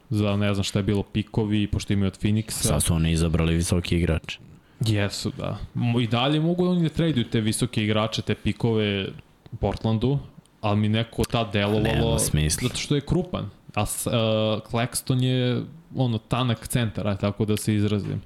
Za 0.09 0.35
ne 0.35 0.53
znam 0.53 0.63
šta 0.63 0.79
je 0.79 0.83
bilo 0.83 1.03
pikovi, 1.03 1.67
pošto 1.67 1.93
imaju 1.93 2.07
od 2.07 2.19
Phoenixa. 2.21 2.51
Sad 2.51 2.83
su 2.83 2.93
oni 2.93 3.11
izabrali 3.11 3.55
visoki 3.55 3.97
igrač. 3.97 4.37
Jesu, 4.85 5.31
da. 5.37 5.57
I 6.01 6.07
dalje 6.07 6.39
mogu 6.39 6.67
oni 6.67 6.83
da 6.83 6.89
traduju 6.89 7.25
te 7.25 7.41
visoke 7.41 7.83
igrače, 7.83 8.21
te 8.21 8.35
pikove 8.35 9.07
Portlandu, 9.59 10.19
ali 10.61 10.77
mi 10.77 10.89
neko 10.89 11.23
tad 11.23 11.53
delovalo... 11.53 11.83
Nema 11.83 12.19
smisla. 12.19 12.67
Zato 12.67 12.79
što 12.79 12.95
je 12.95 13.01
krupan. 13.01 13.49
A 13.75 13.81
uh, 13.81 13.87
Claxton 14.71 15.23
je 15.23 15.63
ono, 15.95 16.17
tanak 16.17 16.67
centar, 16.67 17.17
tako 17.17 17.45
da 17.45 17.57
se 17.57 17.75
izrazim. 17.75 18.21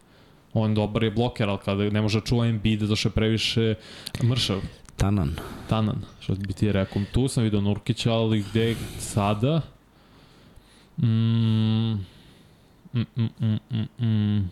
On 0.54 0.74
dobar 0.76 1.04
je 1.04 1.12
bloker, 1.12 1.50
ali 1.50 1.60
kada 1.66 1.90
ne 1.90 2.02
može 2.02 2.20
da 2.20 2.26
čuva 2.26 2.48
Embiid, 2.48 2.80
zato 2.80 2.96
što 2.96 3.10
je 3.10 3.14
previše 3.14 3.76
mršav. 4.24 4.62
Tanan. 4.98 5.36
Tanan, 5.70 6.02
što 6.20 6.36
bi 6.36 6.54
ti 6.54 6.72
rekao. 6.72 7.02
Tu 7.12 7.28
sam 7.28 7.44
vidio 7.44 7.62
Nurkića, 7.62 8.14
ali 8.14 8.44
gde 8.52 8.76
sada? 9.00 9.62
Mm, 10.98 11.92
mm, 12.94 13.06
mm, 13.16 13.30
mm, 13.40 13.58
mm, 13.72 14.06
mm. 14.06 14.52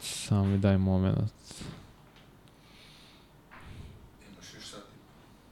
Samo 0.00 0.44
mi 0.44 0.58
daj 0.58 0.78
moment. 0.78 1.32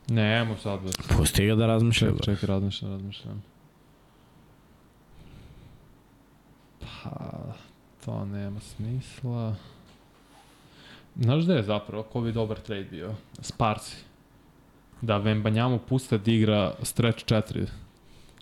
Ne, 0.08 0.40
emo 0.40 0.56
sad. 0.56 0.80
Pusti 1.16 1.46
ga 1.46 1.54
da 1.54 1.66
razmišlja. 1.66 2.08
Ček, 2.08 2.16
bro. 2.16 2.24
ček, 2.24 2.44
razmišljam, 2.44 2.92
razmišljam. 2.92 3.42
Pa, 6.80 7.23
to 8.04 8.24
nema 8.24 8.60
smisla. 8.60 9.54
Znaš 11.16 11.44
da 11.44 11.54
je 11.54 11.62
zapravo, 11.62 12.02
ko 12.02 12.20
bi 12.20 12.32
dobar 12.32 12.60
trade 12.60 12.84
bio? 12.84 13.14
Sparsi. 13.40 13.96
Da 15.00 15.16
Vembanjamu 15.16 15.78
puste 15.88 16.18
da 16.18 16.30
igra 16.30 16.74
stretch 16.82 17.24
4, 17.24 17.66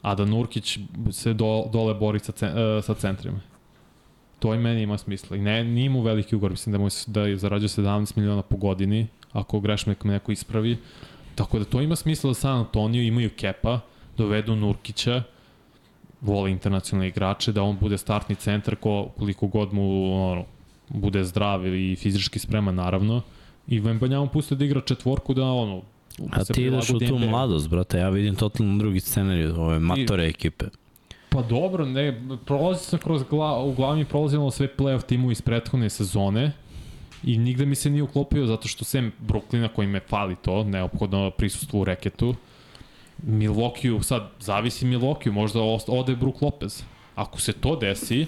a 0.02 0.14
da 0.14 0.24
Nurkić 0.24 0.78
se 1.10 1.32
do, 1.32 1.64
dole 1.72 1.94
bori 1.94 2.18
sa, 2.18 2.32
cen, 2.32 2.48
uh, 2.48 2.84
sa 2.84 2.94
centrima. 2.94 3.40
To 4.38 4.54
i 4.54 4.58
meni 4.58 4.82
ima 4.82 4.98
smisla. 4.98 5.36
I 5.36 5.40
ne, 5.40 5.64
nije 5.64 5.90
mu 5.90 6.02
veliki 6.02 6.36
ugor, 6.36 6.50
mislim 6.50 6.72
da, 6.72 6.78
mu, 6.78 6.88
da 7.06 7.22
je 7.22 7.36
zarađuje 7.36 7.68
17 7.68 8.16
miliona 8.16 8.42
po 8.42 8.56
godini, 8.56 9.06
ako 9.32 9.60
neka 9.86 10.08
me 10.08 10.12
neko 10.12 10.32
ispravi. 10.32 10.78
Tako 11.34 11.58
da 11.58 11.64
to 11.64 11.80
ima 11.80 11.96
smisla 11.96 12.30
da 12.30 12.34
San 12.34 12.58
Antonio 12.58 13.02
imaju 13.02 13.30
kepa, 13.36 13.80
dovedu 14.16 14.56
Nurkića, 14.56 15.22
vole 16.22 16.50
internacionalne 16.50 17.08
igrače, 17.08 17.52
da 17.52 17.62
on 17.62 17.76
bude 17.80 17.98
startni 17.98 18.34
centar 18.34 18.76
ko, 18.76 19.08
koliko 19.18 19.46
god 19.46 19.72
mu 19.74 20.14
ono, 20.14 20.44
bude 20.88 21.24
zdrav 21.24 21.66
i 21.66 21.96
fizički 21.96 22.38
spreman 22.38 22.74
naravno. 22.74 23.22
I 23.68 23.80
Vembanja 23.80 24.20
mu 24.20 24.28
puste 24.28 24.54
da 24.54 24.64
igra 24.64 24.80
četvorku 24.80 25.34
da 25.34 25.44
ono, 25.44 25.82
A 26.30 26.44
ti 26.44 26.62
ideš 26.62 26.90
u 26.90 26.98
tu 26.98 27.18
mladost, 27.18 27.68
brate. 27.68 27.98
Ja 27.98 28.08
vidim 28.08 28.34
totalno 28.34 28.78
drugi 28.78 29.00
scenarij, 29.00 29.46
ove 29.46 29.78
matore 29.78 30.26
ekipe. 30.26 30.66
Pa 31.28 31.42
dobro, 31.42 31.86
ne, 31.86 32.22
prolazi 32.44 32.84
sam 32.84 32.98
kroz 32.98 33.22
gla, 33.30 33.62
u 33.62 33.74
glavi 33.74 33.98
mi 33.98 34.04
prolazilo 34.04 34.50
sve 34.50 34.68
playoff 34.78 35.06
timu 35.06 35.30
iz 35.30 35.42
prethodne 35.42 35.90
sezone 35.90 36.52
i 37.24 37.38
nigde 37.38 37.66
mi 37.66 37.74
se 37.74 37.90
nije 37.90 38.02
uklopio 38.02 38.46
zato 38.46 38.68
što 38.68 38.84
sem 38.84 39.12
Brooklyna 39.28 39.68
koji 39.68 39.88
me 39.88 40.00
fali 40.00 40.36
to, 40.42 40.64
neophodno 40.64 41.30
prisustvo 41.30 41.80
u 41.80 41.84
reketu, 41.84 42.34
Milwaukee, 43.22 44.02
sad 44.02 44.22
zavisi 44.40 44.86
Milwaukee, 44.86 45.30
možda 45.30 45.60
ode 45.88 46.16
Brook 46.16 46.42
Lopez. 46.42 46.82
Ako 47.14 47.40
se 47.40 47.52
to 47.52 47.76
desi, 47.76 48.26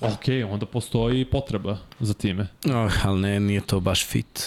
ok, 0.00 0.24
onda 0.50 0.66
postoji 0.66 1.24
potreba 1.24 1.78
za 2.00 2.14
time. 2.14 2.46
Oh, 2.66 3.06
ali 3.06 3.20
ne, 3.20 3.40
nije 3.40 3.60
to 3.60 3.80
baš 3.80 4.06
fit. 4.06 4.42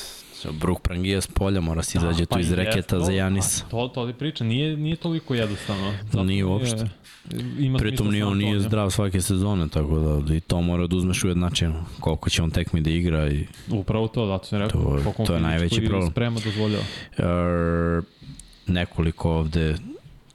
Bruh 0.51 0.79
Prangija 0.79 1.21
s 1.21 1.27
polja 1.27 1.61
mora 1.61 1.83
se 1.83 1.97
izađe 1.97 2.25
tu 2.25 2.39
iz 2.39 2.45
jest, 2.45 2.57
reketa 2.57 2.99
za 2.99 3.11
Janis. 3.11 3.61
a 3.61 3.69
To, 3.69 3.87
to 3.87 4.07
ti 4.07 4.13
priča, 4.13 4.43
nije, 4.43 4.77
nije 4.77 4.95
toliko 4.95 5.35
jednostavno. 5.35 5.93
Zato 6.03 6.23
Nije 6.23 6.37
je- 6.37 6.45
uopšte. 6.45 6.89
Ima 7.59 7.77
Pritom 7.77 7.97
smisla 7.97 8.11
ni 8.11 8.19
San 8.19 8.27
on 8.27 8.37
nije 8.37 8.59
zdrav 8.59 8.89
svake 8.89 9.21
sezone, 9.21 9.67
tako 9.67 9.99
da 10.19 10.35
i 10.35 10.39
to 10.39 10.61
mora 10.61 10.87
da 10.87 10.95
uzmeš 10.95 11.23
ujednačeno. 11.23 11.85
Koliko 11.99 12.29
će 12.29 12.43
on 12.43 12.51
tekmi 12.51 12.81
da 12.81 12.89
igra 12.89 13.29
i 13.29 13.45
Upravo 13.69 14.07
to, 14.07 14.27
zato 14.27 14.45
sam 14.45 14.59
rekao. 14.59 14.81
To- 15.15 15.23
to 15.25 15.33
je 15.33 15.39
najveći 15.39 15.85
problem. 15.85 16.11
Sprema 16.11 16.39
dozvoljava. 16.39 16.83
er, 17.17 18.01
nekoliko 18.67 19.31
ovde 19.31 19.75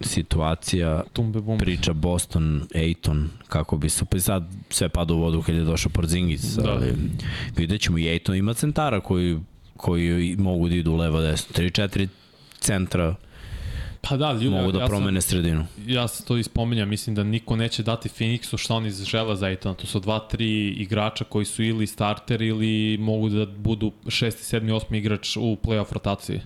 situacija 0.01 1.03
Tumbe 1.13 1.41
bumbe. 1.41 1.65
priča 1.65 1.93
Boston, 1.93 2.63
Ejton, 2.75 3.31
kako 3.49 3.77
bi 3.77 3.89
se, 3.89 4.05
pa 4.05 4.19
sad 4.21 4.45
sve 4.71 4.89
pada 4.89 5.15
u 5.15 5.19
vodu 5.19 5.43
kad 5.43 5.55
je 5.55 5.61
došao 5.63 5.93
Porzingis, 5.93 6.43
Da. 6.43 6.71
ali 6.71 6.95
vidjet 7.57 7.81
ćemo 7.81 7.99
i 7.99 8.09
Ejton 8.09 8.37
ima 8.37 8.55
centara 8.55 9.01
koji, 9.01 9.39
koji 9.77 10.37
mogu 10.39 10.69
da 10.69 10.75
idu 10.75 10.97
levo 10.97 11.21
desno, 11.21 11.55
3-4 11.55 12.09
centra 12.61 13.15
Pa 14.03 14.17
da, 14.17 14.33
ljudi, 14.33 14.49
mogu 14.49 14.73
da 14.73 14.79
ja 14.81 14.87
promene 14.87 15.21
sredinu. 15.21 15.67
Sam, 15.75 15.91
ja 15.91 16.09
se 16.09 16.25
to 16.25 16.37
ispominjam, 16.37 16.89
mislim 16.89 17.17
da 17.17 17.23
niko 17.25 17.57
neće 17.57 17.83
dati 17.83 18.09
Phoenixu 18.09 18.57
šta 18.59 18.75
oni 18.75 18.91
žele 18.91 19.37
za 19.37 19.47
Aitona. 19.47 19.75
To 19.75 19.87
su 19.87 20.01
dva, 20.01 20.19
tri 20.19 20.69
igrača 20.69 21.25
koji 21.25 21.45
su 21.45 21.63
ili 21.63 21.87
starter 21.87 22.43
ili 22.43 22.99
mogu 22.99 23.29
da 23.29 23.47
budu 23.47 23.93
šesti, 24.09 24.45
sedmi, 24.45 24.73
osmi 24.73 24.99
igrač 24.99 25.37
u 25.37 25.57
playoff 25.65 25.93
rotaciji. 25.93 26.41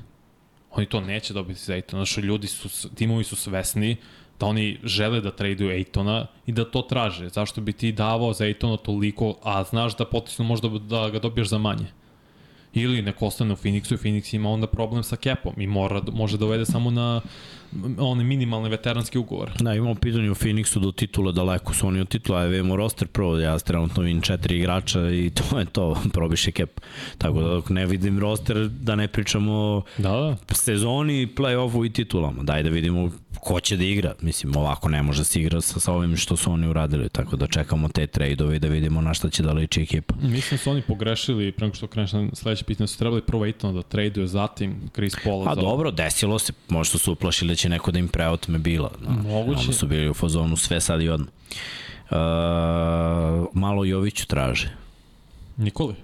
Oni 0.76 0.86
to 0.86 1.00
neće 1.00 1.34
dobiti 1.34 1.60
za 1.60 1.72
Aitona. 1.72 2.04
Znači, 2.04 2.20
ljudi 2.20 2.46
su, 2.46 2.88
timovi 2.88 3.24
su 3.24 3.36
svesni 3.36 3.96
da 4.40 4.46
oni 4.46 4.78
žele 4.84 5.20
da 5.20 5.30
traduju 5.30 5.70
Aitona 5.70 6.26
i 6.46 6.52
da 6.52 6.64
to 6.64 6.82
traže. 6.82 7.28
Zašto 7.28 7.60
bi 7.60 7.72
ti 7.72 7.92
davao 7.92 8.32
za 8.32 8.44
Aitona 8.44 8.76
toliko, 8.76 9.34
a 9.42 9.64
znaš 9.64 9.96
da 9.96 10.04
potisno 10.04 10.44
možda 10.44 10.68
da 10.68 11.10
ga 11.10 11.18
dobiješ 11.18 11.48
za 11.48 11.58
manje? 11.58 11.86
Ili 12.74 13.02
neko 13.02 13.26
ostane 13.26 13.52
u 13.52 13.56
Phoenixu 13.56 13.94
i 13.94 13.96
Phoenix 13.96 14.34
ima 14.34 14.50
onda 14.50 14.66
problem 14.66 15.02
sa 15.02 15.16
capom 15.16 15.54
i 15.56 15.66
mora, 15.66 16.02
može 16.12 16.38
da 16.38 16.44
uvede 16.44 16.66
samo 16.66 16.90
na 16.90 17.20
one 17.98 18.24
minimalne 18.24 18.68
veteranske 18.68 19.18
ugovore. 19.18 19.52
Da, 19.60 19.74
imamo 19.74 19.94
pitanje 19.94 20.30
u 20.30 20.34
Phoenixu 20.34 20.78
do 20.78 20.92
titula 20.92 21.32
daleko 21.32 21.74
su 21.74 21.86
oni 21.86 22.00
od 22.00 22.08
titula, 22.08 22.40
ja 22.40 22.46
vidimo 22.46 22.76
roster 22.76 23.08
pro, 23.08 23.38
ja 23.38 23.58
trenutno 23.58 24.02
vidim 24.02 24.20
četiri 24.22 24.58
igrača 24.58 25.10
i 25.10 25.30
to 25.50 25.58
je 25.58 25.64
to, 25.64 26.02
probiše 26.12 26.50
cap. 26.50 26.70
Tako 27.18 27.40
da 27.40 27.48
dok 27.48 27.70
ne 27.70 27.86
vidim 27.86 28.18
roster, 28.18 28.68
da 28.68 28.94
ne 28.94 29.08
pričamo 29.08 29.52
o 29.52 29.82
Da, 29.98 30.10
da. 30.10 30.54
sezoni, 30.54 31.26
play-offu 31.36 31.86
i 31.86 31.92
titulama. 31.92 32.42
Daj 32.42 32.62
da 32.62 32.70
vidimo 32.70 33.10
ko 33.40 33.60
će 33.60 33.76
da 33.76 33.84
igra. 33.84 34.14
Mislim, 34.20 34.56
ovako 34.56 34.88
ne 34.88 35.02
može 35.02 35.20
da 35.20 35.24
se 35.24 35.40
igra 35.40 35.60
sa, 35.60 35.80
sa 35.80 35.92
ovim 35.92 36.16
što 36.16 36.36
su 36.36 36.52
oni 36.52 36.66
uradili, 36.68 37.08
tako 37.08 37.36
da 37.36 37.46
čekamo 37.46 37.88
te 37.88 38.06
trade-ove 38.06 38.56
i 38.56 38.58
da 38.58 38.68
vidimo 38.68 39.00
na 39.00 39.14
šta 39.14 39.30
će 39.30 39.42
da 39.42 39.52
liči 39.52 39.82
ekipa. 39.82 40.14
Mislim 40.22 40.56
da 40.56 40.62
su 40.62 40.70
oni 40.70 40.82
pogrešili, 40.82 41.52
pre 41.52 41.66
nego 41.66 41.76
što 41.76 41.86
kreneš 41.86 42.12
na 42.12 42.28
sledeće 42.32 42.64
pitanje, 42.64 42.86
su 42.86 42.98
trebali 42.98 43.22
prvo 43.22 43.44
Aitona 43.44 43.72
da 43.72 43.82
traduje, 43.82 44.26
zatim 44.26 44.90
Chris 44.94 45.14
Paula. 45.24 45.50
A 45.50 45.54
za... 45.54 45.60
dobro, 45.60 45.90
desilo 45.90 46.38
se, 46.38 46.52
možda 46.68 46.98
su 46.98 47.12
uplašili 47.12 47.48
da 47.48 47.54
će 47.54 47.63
neko 47.68 47.90
da 47.90 47.98
im 47.98 48.08
preotme 48.08 48.58
bila. 48.58 48.90
No, 49.00 49.10
Moguće. 49.10 49.60
Onda 49.60 49.72
su 49.72 49.86
bili 49.86 50.10
u 50.10 50.14
fazonu 50.14 50.56
sve 50.56 50.80
sad 50.80 51.02
i 51.02 51.08
odmah. 51.08 51.28
Uh, 52.10 52.16
malo 53.52 53.84
Joviću 53.84 54.26
traže. 54.26 54.70
Nikoli. 55.56 55.94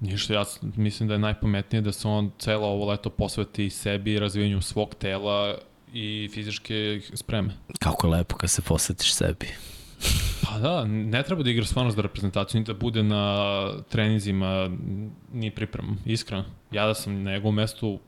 Ništa, 0.00 0.34
ja 0.34 0.44
mislim 0.62 1.08
da 1.08 1.14
je 1.14 1.18
najpametnije 1.18 1.82
da 1.82 1.92
se 1.92 2.08
on 2.08 2.30
celo 2.38 2.66
ovo 2.66 2.86
leto 2.86 3.10
posveti 3.10 3.70
sebi, 3.70 4.18
razvijanju 4.18 4.62
svog 4.62 4.94
tela 4.94 5.54
i 5.92 6.28
fizičke 6.32 7.00
spreme. 7.14 7.54
Kako 7.78 8.06
je 8.06 8.10
lepo 8.10 8.36
kad 8.36 8.50
se 8.50 8.62
posvetiš 8.62 9.14
sebi. 9.14 9.46
Pa 10.42 10.58
da, 10.58 10.84
ne 10.84 11.22
treba 11.22 11.42
da 11.42 11.50
igra 11.50 11.64
stvarno 11.64 11.90
za 11.90 12.02
reprezentaciju, 12.02 12.60
ni 12.60 12.64
da 12.64 12.74
bude 12.74 13.02
na 13.02 13.68
treninzima, 13.88 14.70
ni 15.32 15.50
pripremom, 15.50 15.98
iskreno. 16.04 16.44
Ja 16.70 16.86
da 16.86 16.94
sam 16.94 17.22
na 17.22 17.30
njegovom 17.30 17.54
mestu 17.54 17.98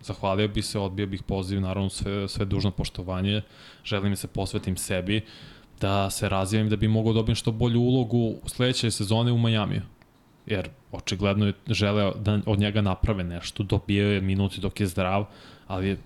zahvalio 0.00 0.48
bi 0.48 0.62
se, 0.62 0.78
odbio 0.78 1.06
bih 1.06 1.22
poziv, 1.22 1.60
naravno 1.60 1.90
sve, 1.90 2.28
sve 2.28 2.44
dužno 2.44 2.70
poštovanje, 2.70 3.42
želim 3.84 4.12
da 4.12 4.16
se 4.16 4.28
posvetim 4.28 4.76
sebi, 4.76 5.24
da 5.80 6.10
se 6.10 6.28
razvijem 6.28 6.68
da 6.68 6.76
bi 6.76 6.88
mogao 6.88 7.12
da 7.12 7.20
dobijem 7.20 7.36
što 7.36 7.52
bolju 7.52 7.80
ulogu 7.80 8.18
u 8.18 8.48
sledeće 8.48 8.90
sezone 8.90 9.32
u 9.32 9.38
Majamiju. 9.38 9.82
Jer 10.46 10.68
očigledno 10.92 11.46
je 11.46 11.52
želeo 11.66 12.14
da 12.14 12.40
od 12.46 12.58
njega 12.58 12.80
naprave 12.80 13.24
nešto, 13.24 13.62
dobio 13.62 14.12
je 14.12 14.20
minuti 14.20 14.60
dok 14.60 14.80
je 14.80 14.86
zdrav, 14.86 15.26
ali 15.66 15.88
je 15.88 15.96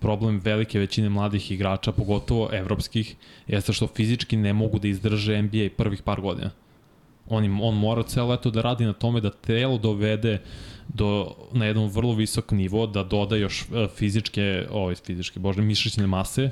problem 0.00 0.40
velike 0.44 0.78
većine 0.78 1.08
mladih 1.08 1.50
igrača, 1.50 1.92
pogotovo 1.92 2.48
evropskih, 2.52 3.16
jeste 3.46 3.72
što 3.72 3.86
fizički 3.86 4.36
ne 4.36 4.52
mogu 4.52 4.78
da 4.78 4.88
izdrže 4.88 5.42
NBA 5.42 5.68
prvih 5.76 6.02
par 6.02 6.20
godina. 6.20 6.50
On, 7.28 7.44
im, 7.44 7.60
on 7.60 7.74
mora 7.74 8.02
celo 8.02 8.30
leto 8.30 8.50
da 8.50 8.62
radi 8.62 8.84
na 8.84 8.92
tome 8.92 9.20
da 9.20 9.30
telo 9.30 9.78
dovede 9.78 10.40
do, 10.88 11.34
na 11.52 11.66
jedan 11.66 11.88
vrlo 11.88 12.14
visok 12.14 12.50
nivo, 12.50 12.86
da 12.86 13.02
doda 13.02 13.36
još 13.36 13.62
e, 13.62 13.88
fizičke, 13.96 14.66
ovaj, 14.70 14.94
fizičke, 14.94 15.40
bože, 15.40 15.62
mišićne 15.62 16.06
mase 16.06 16.50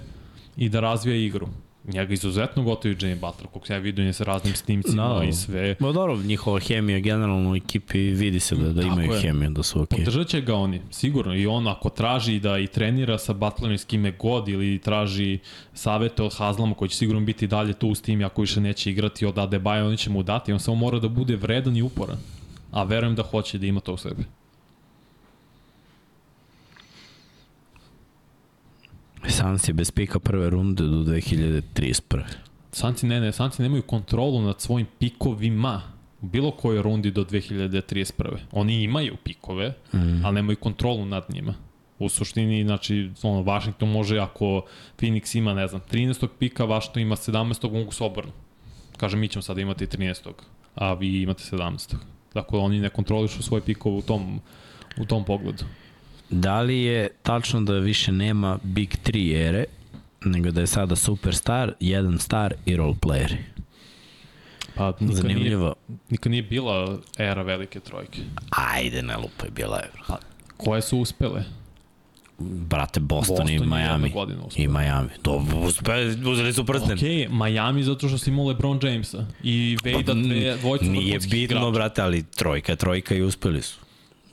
i 0.57 0.69
da 0.69 0.81
razvija 0.81 1.17
igru. 1.17 1.49
Njega 1.85 2.13
izuzetno 2.15 2.63
gotovi 2.63 2.95
Jimmy 2.95 3.15
Butler, 3.15 3.47
koliko 3.53 3.73
ja 3.73 3.79
vidio 3.79 4.13
sa 4.13 4.25
raznim 4.25 4.55
snimcima 4.55 5.09
Da. 5.09 5.25
i 5.25 5.33
sve. 5.33 5.77
Ma 5.79 5.93
dobro, 5.93 6.17
njihova 6.17 6.61
hemija 6.61 6.99
generalno 6.99 7.53
u 7.53 7.57
ekipi 7.57 7.99
vidi 7.99 8.41
se 8.41 8.55
da, 8.57 8.73
da 8.73 8.83
Tako 8.83 8.93
imaju 8.93 9.13
je. 9.13 9.21
hemiju, 9.21 9.51
da 9.51 9.63
su 9.63 9.83
okej. 9.83 9.99
Podržat 9.99 10.27
će 10.29 10.41
ga 10.41 10.55
oni, 10.55 10.81
sigurno. 10.91 11.35
I 11.35 11.47
on 11.47 11.69
ako 11.69 11.89
traži 11.89 12.41
da 12.41 12.59
i 12.59 12.67
trenira 12.67 13.19
sa 13.19 13.33
Butlerom 13.33 13.75
i 13.75 13.79
s 13.79 13.85
kime 13.85 14.11
god 14.13 14.49
ili 14.49 14.79
traži 14.79 15.39
savete 15.75 16.23
od 16.23 16.35
Hazlama 16.35 16.75
koji 16.75 16.89
će 16.89 16.97
sigurno 16.97 17.21
biti 17.21 17.47
dalje 17.47 17.73
tu 17.73 17.95
s 17.95 18.03
tim 18.03 18.25
ako 18.25 18.41
više 18.41 18.61
neće 18.61 18.91
igrati 18.91 19.27
od 19.27 19.35
Adebayo, 19.35 19.87
oni 19.87 19.97
će 19.97 20.11
mu 20.11 20.23
dati. 20.23 20.53
On 20.53 20.61
samo 20.61 20.75
mora 20.77 20.99
da 20.99 21.09
bude 21.09 21.37
vredan 21.37 21.77
i 21.77 21.83
uporan. 21.83 22.17
A 22.71 22.83
verujem 22.83 23.15
da 23.15 23.23
hoće 23.23 23.59
da 23.59 23.67
ima 23.67 23.81
to 23.81 23.95
u 23.95 23.97
sebi. 23.97 24.25
Sans 29.29 29.69
je 29.69 29.75
bez 29.75 29.91
pika 29.91 30.19
prve 30.19 30.51
runde 30.51 30.85
do 30.85 31.05
2031. 31.05 32.23
Sanci, 32.73 33.07
ne, 33.07 33.21
ne, 33.21 33.33
Sanci 33.33 33.63
nemaju 33.63 33.83
kontrolu 33.83 34.43
nad 34.43 34.61
svojim 34.61 34.87
pikovima 34.99 35.83
u 36.23 36.27
bilo 36.27 36.51
kojoj 36.51 36.83
rundi 36.83 37.11
do 37.11 37.25
2031. 37.25 38.37
Oni 38.53 38.83
imaju 38.83 39.17
pikove, 39.25 39.75
mm. 39.95 40.25
ali 40.25 40.35
nemaju 40.35 40.57
kontrolu 40.57 41.07
nad 41.07 41.25
njima. 41.29 41.55
U 41.99 42.09
suštini, 42.09 42.65
znači, 42.65 43.11
ono, 43.23 43.43
Washington 43.43 43.91
može, 43.91 44.19
ako 44.19 44.65
Phoenix 44.99 45.39
ima, 45.39 45.55
ne 45.55 45.67
znam, 45.69 45.81
13. 45.93 46.29
pika, 46.39 46.65
Washington 46.65 47.03
ima 47.03 47.17
17. 47.17 47.73
mogu 47.73 47.93
se 47.93 48.05
obrnu. 48.05 48.33
Kaže, 48.97 49.17
mi 49.17 49.29
ćemo 49.29 49.43
sada 49.43 49.61
imati 49.61 49.87
13. 49.87 50.33
a 50.75 50.95
vi 50.95 51.23
imate 51.23 51.43
17. 51.43 51.95
Dakle, 52.35 52.59
oni 52.59 52.81
ne 52.81 52.89
kontrolišu 52.89 53.43
svoje 53.43 53.63
pikove 53.63 53.97
u 53.97 54.03
tom, 54.03 54.41
u 54.99 55.05
tom 55.05 55.25
pogledu. 55.25 55.65
Da 56.35 56.61
li 56.61 56.83
je 56.83 57.09
tačno 57.23 57.61
da 57.61 57.73
više 57.73 58.13
nema 58.13 58.59
Big 58.63 58.95
3 59.05 59.49
ere, 59.49 59.65
nego 60.25 60.51
da 60.51 60.61
je 60.61 60.67
sada 60.67 60.97
superstar, 60.97 61.73
jedan 61.81 62.19
star 62.19 62.55
i 62.67 62.77
role 62.77 62.95
playeri? 62.95 63.37
Pa, 64.75 64.87
nikad 64.87 65.03
nije, 65.03 65.17
Zanimljivo. 65.17 65.75
nikad 66.11 66.33
nije 66.33 66.43
bila 66.43 66.99
era 67.19 67.43
velike 67.43 67.81
trojke. 67.81 68.21
Ajde, 68.51 69.03
ne 69.03 69.17
lupaj, 69.17 69.51
bila 69.51 69.77
je. 69.77 69.91
Koje 70.57 70.83
su 70.83 70.99
uspele? 70.99 71.45
Brate, 72.39 73.01
Boston, 73.01 73.37
Boston 73.37 73.51
i 73.51 73.59
Miami. 73.59 74.13
I 74.57 74.69
Miami. 74.69 75.09
To, 75.23 75.47
uspe, 75.67 75.93
uzeli 76.31 76.53
su 76.53 76.67
prsten. 76.67 76.93
Ok, 76.93 77.03
Miami 77.33 77.83
zato 77.83 78.09
što 78.09 78.19
si 78.19 78.31
imao 78.31 78.47
LeBron 78.47 78.81
Jamesa 78.83 79.27
i 79.43 79.77
Vejda 79.85 80.13
Pa, 80.13 80.19
Nije 80.19 80.53
vrhunskih 80.55 81.21
bitno, 81.31 81.39
igrača. 81.39 81.71
brate, 81.71 82.03
ali 82.03 82.23
trojka 82.23 82.77
trojka 82.77 83.15
i 83.15 83.23
uspeli 83.23 83.63
su. 83.63 83.84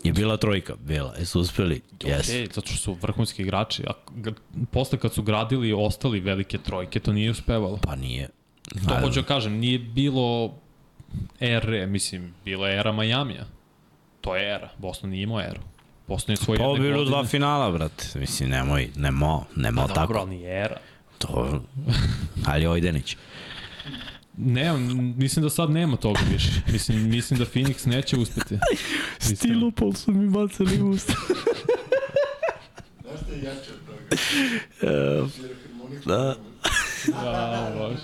Je 0.03 0.13
bila 0.13 0.37
trojka? 0.37 0.75
Bila. 0.75 1.13
Jesu 1.19 1.39
uspeli? 1.39 1.81
Yes. 1.99 2.45
Ok, 2.47 2.53
zato 2.53 2.67
što 2.67 2.77
su 2.77 2.93
vrhunski 2.93 3.41
igrači. 3.41 3.83
A 3.87 3.91
posle 4.71 4.99
kad 4.99 5.13
su 5.13 5.23
gradili 5.23 5.73
ostali 5.73 6.19
velike 6.19 6.57
trojke, 6.57 6.99
to 6.99 7.13
nije 7.13 7.31
uspevalo. 7.31 7.77
Pa 7.83 7.95
nije. 7.95 8.29
To 8.87 8.99
hoću 9.01 9.21
da 9.21 9.27
kažem, 9.27 9.53
nije 9.53 9.79
bilo 9.79 10.53
ere, 11.39 11.85
mislim, 11.85 12.33
bila 12.45 12.69
je 12.69 12.79
era 12.79 12.91
Majamija. 12.91 13.45
To 14.21 14.35
je 14.35 14.55
era. 14.55 14.69
Boston 14.77 15.09
nije 15.09 15.23
imao 15.23 15.41
eru. 15.41 15.61
Boston 16.07 16.33
je 16.33 16.37
svoje 16.37 16.57
Pa 16.57 16.63
jedne 16.63 16.79
bilo 16.79 16.97
godine... 16.97 17.09
dva 17.11 17.25
finala, 17.25 17.71
brate. 17.71 18.19
Mislim, 18.19 18.49
nemoj, 18.49 18.89
nemo, 18.95 19.45
nemo 19.55 19.81
Pa 19.81 19.87
tako. 19.87 19.99
dobro, 19.99 20.19
ali 20.19 20.29
nije 20.29 20.63
era. 20.63 20.77
To, 21.17 21.61
ali 22.45 22.67
Ojdenić. 22.67 23.17
Ne, 24.37 24.73
mislim 25.17 25.43
da 25.43 25.49
sad 25.49 25.69
nema 25.69 25.97
toga 25.97 26.19
više. 26.33 26.61
Mislim, 26.71 27.09
mislim 27.09 27.39
da 27.39 27.45
Phoenix 27.45 27.87
neće 27.87 28.17
uspeti. 28.17 28.57
Iskreno. 29.31 29.71
pol 29.71 29.93
su 29.93 30.11
mi 30.11 30.29
bacali 30.29 30.81
usta. 30.81 31.13
Znaš 33.01 33.19
šta 33.21 33.33
je 33.33 33.43
jače 33.43 33.71
od 33.71 33.85
toga? 33.85 35.29
Harmoniku. 35.81 36.09
da. 36.09 36.35
Ja, 37.07 37.73
baš. 37.79 37.99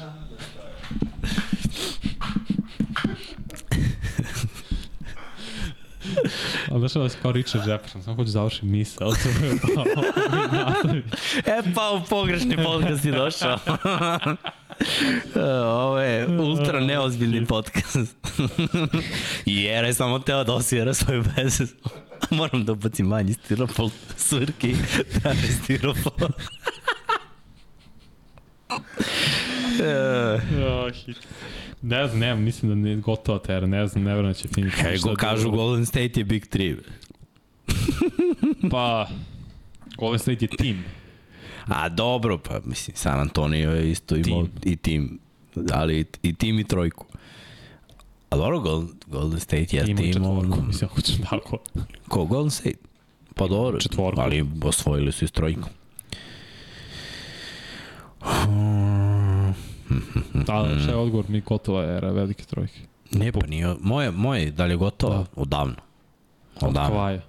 A 6.71 6.79
znaš 6.79 6.93
da 6.93 7.09
si 7.09 7.17
kao 7.21 7.31
Richard 7.31 7.67
Jefferson, 7.67 8.03
samo 8.03 8.15
hoću 8.15 8.29
završiti 8.29 8.65
misle, 8.65 9.05
ali 9.05 9.15
to 9.23 9.29
je 9.29 9.51
E 11.57 11.61
pa 11.75 11.91
u 11.91 12.01
pogrešni 12.09 12.57
podcast 12.63 13.01
si 13.01 13.11
došao. 13.11 13.57
Ovo 15.65 15.99
je 15.99 16.27
ultra 16.27 16.79
neozbiljni 16.79 17.45
podcast. 17.45 18.15
I 19.45 19.63
Jera 19.63 19.87
je 19.87 19.93
samo 19.93 20.19
teo 20.19 20.43
da 20.43 20.53
osvira 20.53 20.93
svoju 20.93 21.23
bezu. 21.35 21.63
Moram 22.37 22.65
da 22.65 22.71
ubacim 22.71 23.07
manji 23.07 23.33
stiropol, 23.33 23.89
surki, 24.17 24.75
traži 25.21 25.47
stiropol. 25.63 26.29
Ja, 29.79 30.89
hit. 30.93 31.17
Ne 31.81 32.07
znam, 32.07 32.19
ne, 32.19 32.35
mislim 32.35 32.69
da 32.69 32.89
ne 32.89 32.95
gotova 32.95 33.39
tera, 33.39 33.67
ne 33.67 33.87
znam, 33.87 34.03
ne 34.03 34.15
vrlo 34.15 34.33
će 34.33 34.47
Phoenix. 34.47 34.81
Kaj 34.81 34.97
go 34.97 35.15
kažu. 35.15 35.51
Golden 35.51 35.85
State 35.85 36.11
je 36.15 36.23
Big 36.23 36.45
3. 36.47 36.77
Pa, 38.71 39.07
Golden 39.97 40.19
State 40.19 40.45
je 40.45 40.47
tim. 40.47 40.83
A 41.68 41.89
dobro, 41.89 42.38
pa 42.38 42.60
mislim, 42.65 42.98
San 42.98 43.19
Antonio 43.19 43.72
je 43.72 43.91
isto 43.91 44.15
imao 44.15 44.44
Tim. 44.44 44.73
i 44.73 44.76
tim, 44.76 45.19
ali 45.73 46.06
i, 46.23 46.34
tim 46.34 46.60
i 46.60 46.64
trojku. 46.64 47.06
A 48.30 48.38
dobro, 48.38 48.60
Golden, 48.60 48.89
Golden 49.07 49.39
State 49.39 49.77
je 49.77 49.85
Tim 49.85 49.98
u 49.98 50.02
tim, 50.02 50.14
četvorku, 50.14 50.61
mislim, 50.61 50.89
hoćeš 50.89 51.15
tako. 51.30 51.57
ko 52.07 52.26
Golden 52.26 52.52
State? 52.52 52.77
Pa 53.35 53.48
dobro, 53.48 53.80
četvorku. 53.80 54.22
ali 54.22 54.45
osvojili 54.64 55.11
su 55.11 55.26
i 55.26 55.27
s 55.27 55.31
trojkom. 55.31 55.69
Da, 60.34 60.64
da, 60.64 60.80
šta 60.80 60.91
je 60.91 60.95
odgovor? 60.95 61.26
Mi 61.30 61.41
gotova 61.41 61.84
era 61.84 62.11
velike 62.11 62.44
trojke. 62.44 62.80
Ne, 63.11 63.31
pa 63.31 63.48
nije, 63.48 63.76
moje, 63.81 64.11
moje, 64.11 64.52
da 64.52 64.65
li 64.65 64.73
je 64.73 64.77
gotovo? 64.77 65.14
Da. 65.14 65.26
Odavno. 65.35 65.76
Od 66.61 66.69
Odavno. 66.69 66.89
Kavaja. 66.89 67.22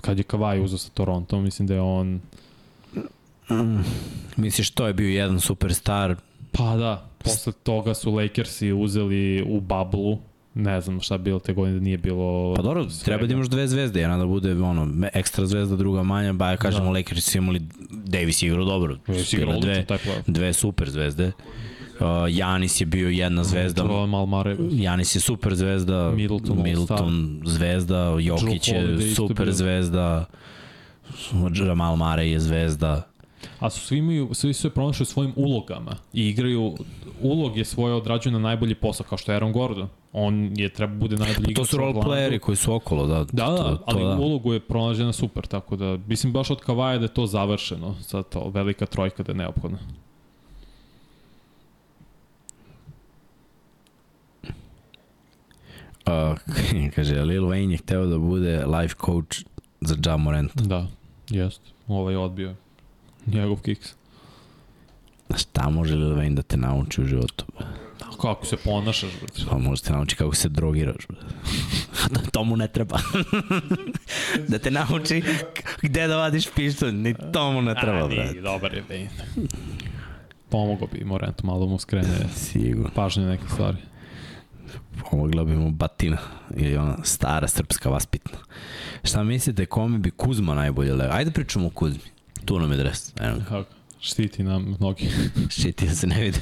Kad 0.00 0.18
je 0.18 0.24
Kavaj 0.24 0.64
uzao 0.64 0.78
sa 0.78 0.90
Torontom, 0.90 1.42
mislim 1.44 1.68
da 1.68 1.74
je 1.74 1.80
on... 1.80 2.20
Misliš, 4.36 4.70
to 4.70 4.86
je 4.86 4.92
bio 4.92 5.08
jedan 5.08 5.40
superstar, 5.40 6.16
Pa 6.56 6.76
da, 6.76 7.08
posle 7.18 7.52
toga 7.52 7.94
su 7.94 8.12
Lakersi 8.12 8.72
uzeli 8.72 9.44
u 9.48 9.60
bablu, 9.60 10.18
ne 10.54 10.80
znam 10.80 11.00
šta 11.00 11.18
bilo 11.18 11.38
te 11.38 11.52
godine, 11.52 11.78
da 11.78 11.84
nije 11.84 11.98
bilo... 11.98 12.54
Pa 12.56 12.62
dobro, 12.62 12.90
svega. 12.90 13.04
treba 13.04 13.26
da 13.26 13.32
imaš 13.32 13.46
dve 13.46 13.68
zvezde, 13.68 14.00
jedna 14.00 14.18
da 14.18 14.26
bude 14.26 14.52
ono, 14.52 15.08
ekstra 15.14 15.46
zvezda, 15.46 15.76
druga 15.76 16.02
manja, 16.02 16.32
ba 16.32 16.50
ja 16.50 16.56
kažemo 16.56 16.84
Da. 16.84 16.90
da. 16.92 16.98
Lakers 16.98 17.30
su 17.30 17.38
imali, 17.38 17.60
Davis 17.90 18.42
je 18.42 18.46
igrao 18.46 18.64
dobro, 18.64 18.96
Davis 19.06 19.28
su 19.28 19.36
bile 19.36 19.60
dve, 19.60 19.86
dve 20.26 20.52
super 20.52 20.90
zvezde. 20.90 21.32
Uh, 22.00 22.06
Janis 22.28 22.80
je 22.80 22.86
bio 22.86 23.08
jedna 23.08 23.44
zvezda, 23.44 23.82
To 23.82 24.06
Malmare, 24.06 24.56
Janis 24.70 25.14
je 25.14 25.20
super 25.20 25.54
zvezda, 25.54 26.10
Middleton 26.10 26.62
Middleton 26.62 27.42
zvezda, 27.46 28.16
Jokić 28.20 28.68
je 28.68 29.14
super 29.14 29.52
zvezda, 29.52 30.24
Jamal 31.54 31.96
Mare 31.96 32.28
je 32.28 32.40
zvezda. 32.40 33.13
A 33.60 33.70
su 33.70 33.80
svi 33.80 33.98
imaju, 33.98 34.28
svi 34.32 34.52
su 34.52 34.66
je 34.66 34.70
pronašli 34.70 35.02
u 35.02 35.06
svojim 35.06 35.32
ulogama 35.36 35.96
i 36.12 36.28
igraju, 36.28 36.74
ulog 37.22 37.56
je 37.56 37.64
svoje 37.64 37.94
odrađuju 37.94 38.32
na 38.32 38.38
najbolji 38.38 38.74
posao, 38.74 39.06
kao 39.08 39.18
što 39.18 39.32
je 39.32 39.36
Aaron 39.36 39.52
Gordon. 39.52 39.88
On 40.12 40.50
je 40.56 40.68
treba 40.68 40.94
bude 40.94 41.16
najbolji 41.16 41.44
To 41.44 41.50
igrač 41.50 41.68
su 41.68 41.76
u 41.76 41.78
role 41.78 41.90
Orlandu. 41.90 42.10
playeri 42.10 42.38
koji 42.38 42.56
su 42.56 42.74
okolo, 42.74 43.06
da. 43.06 43.18
Da, 43.18 43.24
da, 43.32 43.56
to, 43.56 43.82
ali 43.86 44.00
to, 44.00 44.08
da. 44.08 44.16
ulogu 44.16 44.52
je 44.52 44.60
pronađena 44.60 45.12
super, 45.12 45.46
tako 45.46 45.76
da, 45.76 45.98
mislim 46.06 46.32
baš 46.32 46.50
od 46.50 46.60
Kavaja 46.60 46.98
da 46.98 47.04
je 47.04 47.14
to 47.14 47.26
završeno, 47.26 47.94
sad 48.02 48.28
to, 48.28 48.50
velika 48.54 48.86
trojka 48.86 49.22
da 49.22 49.32
je 49.32 49.36
neophodna. 49.36 49.78
Uh, 56.06 56.38
kaže, 56.94 57.22
Lil 57.22 57.42
Wayne 57.42 57.70
je 57.70 57.76
hteo 57.76 58.06
da 58.06 58.18
bude 58.18 58.66
life 58.66 58.94
coach 59.06 59.38
za 59.80 59.96
Ja 60.06 60.16
Morant. 60.16 60.62
Da, 60.62 60.86
jest. 61.30 61.60
Ovaj 61.88 62.14
je 62.14 62.18
odbio 62.18 62.54
njegov 63.26 63.56
kiks. 63.56 63.94
Šta 65.36 65.70
može 65.70 65.94
Lil 65.94 66.34
da 66.34 66.42
te 66.42 66.56
nauči 66.56 67.02
u 67.02 67.06
životu? 67.06 67.44
Kako 68.20 68.46
se 68.46 68.56
ponašaš, 68.56 69.10
brate? 69.20 69.42
Pa 69.50 69.58
može 69.58 69.82
te 69.82 69.92
nauči 69.92 70.16
kako 70.16 70.34
se 70.34 70.48
drogiraš. 70.48 71.06
bre. 71.08 71.18
to 72.32 72.44
mu 72.44 72.56
ne 72.56 72.68
treba. 72.68 72.98
da 74.48 74.58
te 74.58 74.70
nauči 74.70 75.22
gde 75.82 76.06
da 76.06 76.16
vadiš 76.16 76.48
pištolj, 76.56 76.92
ni 76.92 77.14
to 77.32 77.52
mu 77.52 77.62
ne 77.62 77.74
treba, 77.74 78.04
A, 78.04 78.08
brate. 78.08 78.40
dobar 78.40 78.74
je 78.74 78.82
Bane. 78.88 79.08
Pomogo 80.48 80.86
bi 80.86 81.04
Morentu, 81.04 81.46
malo 81.46 81.66
mu 81.66 81.78
skrene 81.78 82.28
Sigurno. 82.36 82.90
pažnje 82.94 83.24
neke 83.24 83.44
stvari. 83.48 83.78
Pomogla 85.00 85.44
bi 85.44 85.56
mu 85.56 85.70
batina 85.70 86.18
ili 86.56 86.76
ona 86.76 86.96
stara 87.04 87.48
srpska 87.48 87.88
vaspitna. 87.90 88.38
Šta 89.04 89.22
mislite, 89.22 89.66
kome 89.66 89.98
bi 89.98 90.10
Kuzma 90.10 90.54
najbolje 90.54 90.94
lego? 90.94 91.12
Ajde 91.12 91.30
pričamo 91.30 91.66
o 91.66 91.70
Kuzmi. 91.70 92.13
Tu 92.44 92.58
nam 92.58 92.72
je 92.72 92.76
dres. 92.76 93.12
Eno, 93.20 93.38
ga. 93.38 93.44
Kako? 93.44 93.70
Štiti 94.00 94.42
nam 94.42 94.76
mnogi. 94.78 95.08
Šiti 95.60 95.86
da 95.86 95.94
se 95.94 96.06
ne 96.06 96.20
vide 96.20 96.38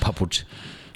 papuče. 0.00 0.44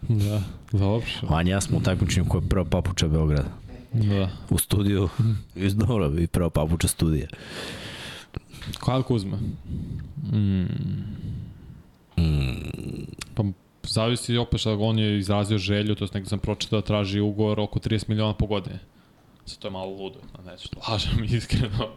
da, 0.09 0.43
dobro. 0.73 1.07
Vanja 1.23 1.51
ja 1.53 1.61
smo 1.61 1.79
u 1.79 1.81
takmičenju 1.81 2.27
koja 2.29 2.43
je 2.43 2.49
prva 2.49 2.65
papuča 2.65 3.09
Beograda. 3.09 3.49
Da. 3.93 4.29
U 4.51 4.59
studiju, 4.59 5.09
i 5.57 5.69
dobro, 5.71 6.13
i 6.19 6.27
prva 6.27 6.51
papuča 6.51 6.89
studija. 6.89 7.29
Kyle 8.81 9.03
Kuzma. 9.03 9.37
Mm. 10.33 10.63
Mm, 12.17 13.07
Pa 13.35 13.43
zavisi 13.83 14.37
opet 14.37 14.61
šta 14.61 14.73
on 14.73 14.99
je 14.99 15.19
izrazio 15.19 15.59
želju, 15.59 15.95
to 15.95 16.05
je 16.05 16.09
negde 16.15 16.29
sam 16.29 16.39
pročitao 16.39 16.81
da 16.81 16.87
traži 16.87 17.21
ugovor 17.21 17.61
oko 17.61 17.79
30 17.79 18.09
miliona 18.09 18.35
po 18.35 18.47
godine. 18.47 18.79
Sad 19.47 19.59
to 19.59 19.69
je 19.69 19.73
malo 19.73 19.91
ludo, 19.91 20.19
a 20.39 20.51
neću 20.51 20.69
da 20.75 20.93
lažem 20.93 21.25
iskreno. 21.25 21.89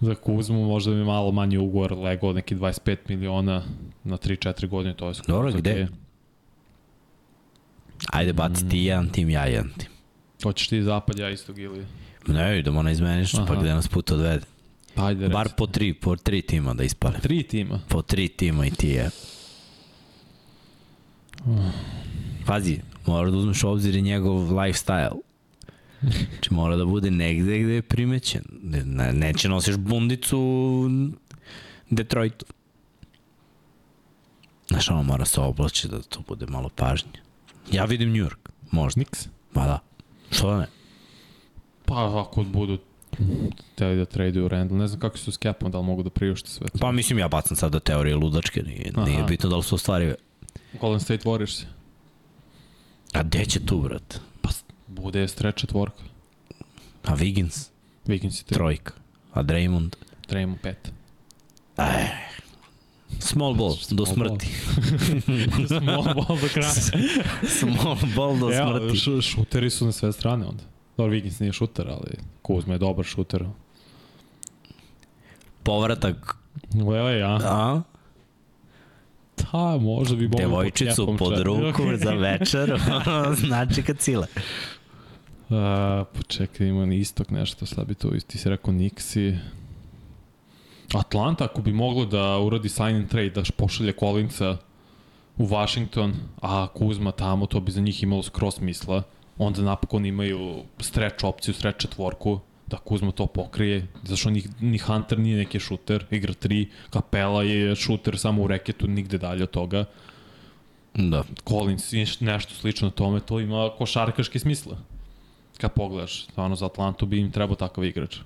Za 0.00 0.14
Kuzmu 0.14 0.64
možda 0.64 0.90
bi 0.90 1.04
malo 1.04 1.32
manji 1.32 1.58
ugovor 1.58 1.92
lego 1.98 2.32
neki 2.32 2.56
25 2.56 2.96
miliona 3.08 3.62
na 4.04 4.16
3-4 4.16 4.68
godine, 4.68 4.94
to 4.94 5.08
je 5.08 5.14
skoro. 5.14 5.36
Dobro, 5.36 5.52
gde? 5.52 5.88
Ajde, 8.12 8.32
baci 8.32 8.68
ti 8.68 8.78
jedan 8.78 9.08
tim, 9.08 9.30
ja 9.30 9.44
jedan 9.44 9.70
tim. 9.78 9.88
Hoćeš 10.42 10.68
ti 10.68 10.82
zapad, 10.82 11.18
ja 11.18 11.30
istog 11.30 11.58
ili... 11.58 11.86
Ne, 12.26 12.58
idemo 12.58 12.82
na 12.82 12.90
izmenično, 12.90 13.46
pa 13.46 13.54
gde 13.54 13.74
nas 13.74 13.88
put 13.88 14.10
odvede. 14.10 14.44
Pa 14.94 15.06
ajde, 15.06 15.28
Bar 15.28 15.48
po 15.56 15.66
tri, 15.66 15.94
po 15.94 16.16
tri 16.16 16.42
tima 16.42 16.74
da 16.74 16.84
ispale. 16.84 17.18
Tri 17.20 17.42
tima. 17.42 17.80
Po 17.88 18.02
tri 18.02 18.28
tima 18.28 18.66
i 18.66 18.70
ti 18.70 18.88
je. 18.88 19.10
Pazi, 22.46 22.80
mora 23.06 23.30
da 23.30 23.36
uzmeš 23.36 23.64
obzir 23.64 23.96
i 23.96 24.02
njegov 24.02 24.52
lifestyle. 24.52 25.25
Znači 26.06 26.54
mora 26.54 26.76
da 26.76 26.84
bude 26.84 27.10
negde 27.10 27.58
gde 27.58 27.74
je 27.74 27.82
primećen. 27.82 28.42
Ne, 28.62 28.84
ne, 28.84 29.12
neće 29.12 29.48
nosiš 29.48 29.76
bundicu 29.76 30.38
u 30.38 30.88
Detroitu. 31.90 32.46
Znaš, 34.68 34.90
ono 34.90 35.02
mora 35.02 35.24
se 35.24 35.40
oblači 35.40 35.88
da 35.88 36.02
to 36.02 36.20
bude 36.28 36.46
malo 36.46 36.68
pažnje. 36.68 37.20
Ja 37.72 37.84
vidim 37.84 38.08
New 38.08 38.24
York, 38.24 38.50
možda. 38.70 38.98
Niks. 38.98 39.28
Pa 39.52 39.64
da. 39.64 39.78
Što 40.30 40.50
da 40.50 40.58
ne? 40.58 40.66
Pa 41.84 42.20
ako 42.20 42.42
budu 42.42 42.78
teli 43.74 43.96
da 43.96 44.04
traduju 44.04 44.48
Randall, 44.48 44.80
ne 44.80 44.86
znam 44.86 45.00
kako 45.00 45.18
su 45.18 45.32
s 45.32 45.38
capom, 45.38 45.70
da 45.70 45.78
li 45.78 45.84
mogu 45.84 46.02
da 46.02 46.10
priušte 46.10 46.50
sve 46.50 46.68
to. 46.68 46.78
Pa 46.78 46.92
mislim 46.92 47.18
ja 47.18 47.28
bacam 47.28 47.56
sada 47.56 47.80
teorije 47.80 48.16
ludačke, 48.16 48.62
nije, 48.62 48.92
nije 49.06 49.18
Aha. 49.18 49.26
bitno 49.26 49.48
da 49.50 49.56
li 49.56 49.62
su 49.62 49.74
ostvarive. 49.74 50.14
Golden 50.80 51.00
State 51.00 51.28
Warriors. 51.28 51.64
A 53.12 53.22
gde 53.22 53.44
će 53.44 53.66
tu, 53.66 53.80
brat? 53.80 54.20
Bude 54.96 55.28
stretch 55.28 55.58
četvorka. 55.60 56.02
A 57.04 57.14
Wiggins, 57.14 57.68
Vikings 58.06 58.40
je 58.40 58.44
tri. 58.44 58.54
trojka. 58.54 58.92
A 59.32 59.42
Draymond? 59.42 59.96
Trejmo 60.26 60.56
pet. 60.62 60.92
Aj, 61.76 62.08
small 63.18 63.54
ball, 63.54 63.76
do 63.90 64.06
Small 64.06 64.14
smrti. 64.28 64.46
Small 65.78 66.02
ball 66.04 66.38
do 66.40 66.48
kraja. 66.54 66.72
small 67.60 67.96
ball 68.16 68.38
do 68.38 68.50
Evo, 68.52 68.78
smrti. 68.78 68.96
š, 68.96 69.20
šuteri 69.22 69.70
su 69.70 69.86
na 69.86 69.92
sve 69.92 70.12
strane 70.12 70.46
onda. 70.46 70.62
Dobro, 70.96 71.10
Vikings 71.12 71.40
nije 71.40 71.52
šuter, 71.52 71.88
ali 71.88 72.10
Kuzma 72.42 72.72
je 72.72 72.78
dobar 72.78 73.04
šuter. 73.04 73.44
Povratak, 75.62 76.36
Lele, 76.86 77.18
ja. 77.18 77.38
a? 77.42 77.82
Ta, 79.36 79.76
možda 79.76 80.16
bi 80.16 80.28
mogli 80.28 80.42
Devojčicu 80.42 81.16
pod 81.18 81.34
čak. 81.34 81.44
ruku 81.44 81.82
za 81.96 82.10
večer, 82.12 82.80
znači 83.46 83.82
kad 83.82 83.98
cile. 83.98 84.26
A, 85.50 86.04
pa 86.12 86.22
čekaj, 86.26 86.66
ima 86.66 86.86
ni 86.86 86.98
istok 86.98 87.30
nešto, 87.30 87.66
sad 87.66 87.86
bi 87.86 87.94
to, 87.94 88.10
ti 88.26 88.38
si 88.38 88.48
rekao 88.48 88.74
Nixi. 88.74 89.36
Atlanta, 90.94 91.44
ako 91.44 91.62
bi 91.62 91.72
moglo 91.72 92.04
da 92.04 92.38
uradi 92.38 92.68
sign 92.68 92.96
and 92.96 93.08
trade, 93.08 93.30
da 93.30 93.42
pošalje 93.56 93.92
Collinsa 93.92 94.56
u 95.36 95.46
Washington, 95.46 96.14
a 96.42 96.66
Kuzma 96.74 97.12
tamo, 97.12 97.46
to 97.46 97.60
bi 97.60 97.72
za 97.72 97.80
njih 97.80 98.02
imalo 98.02 98.22
skroz 98.22 98.54
smisla. 98.54 99.02
Onda 99.38 99.62
napokon 99.62 100.06
imaju 100.06 100.62
stretch 100.80 101.24
opciju, 101.24 101.54
stretch 101.54 101.78
četvorku, 101.78 102.40
da 102.66 102.76
Kuzma 102.76 103.12
to 103.12 103.26
pokrije. 103.26 103.86
Zašto 104.02 104.30
ni, 104.30 104.44
ni 104.60 104.78
Hunter 104.78 105.18
nije 105.18 105.36
neki 105.36 105.60
šuter, 105.60 106.06
igra 106.10 106.32
3, 106.32 106.66
Kapela 106.90 107.42
je 107.42 107.74
šuter 107.74 108.18
samo 108.18 108.42
u 108.42 108.46
reketu, 108.46 108.86
nigde 108.86 109.18
dalje 109.18 109.42
od 109.42 109.50
toga. 109.50 109.84
Da. 110.94 111.24
Collins 111.48 111.92
nešto 112.20 112.54
slično 112.54 112.90
tome, 112.90 113.20
to 113.20 113.40
ima 113.40 113.70
košarkaški 113.78 114.38
smisla. 114.38 114.78
Kad 115.60 115.72
pogledaš, 115.72 116.24
stvarno 116.24 116.56
za 116.56 116.66
Atlantu 116.66 117.06
bi 117.06 117.18
im 117.20 117.30
trebao 117.32 117.56
takav 117.56 117.84
igrač 117.84 118.18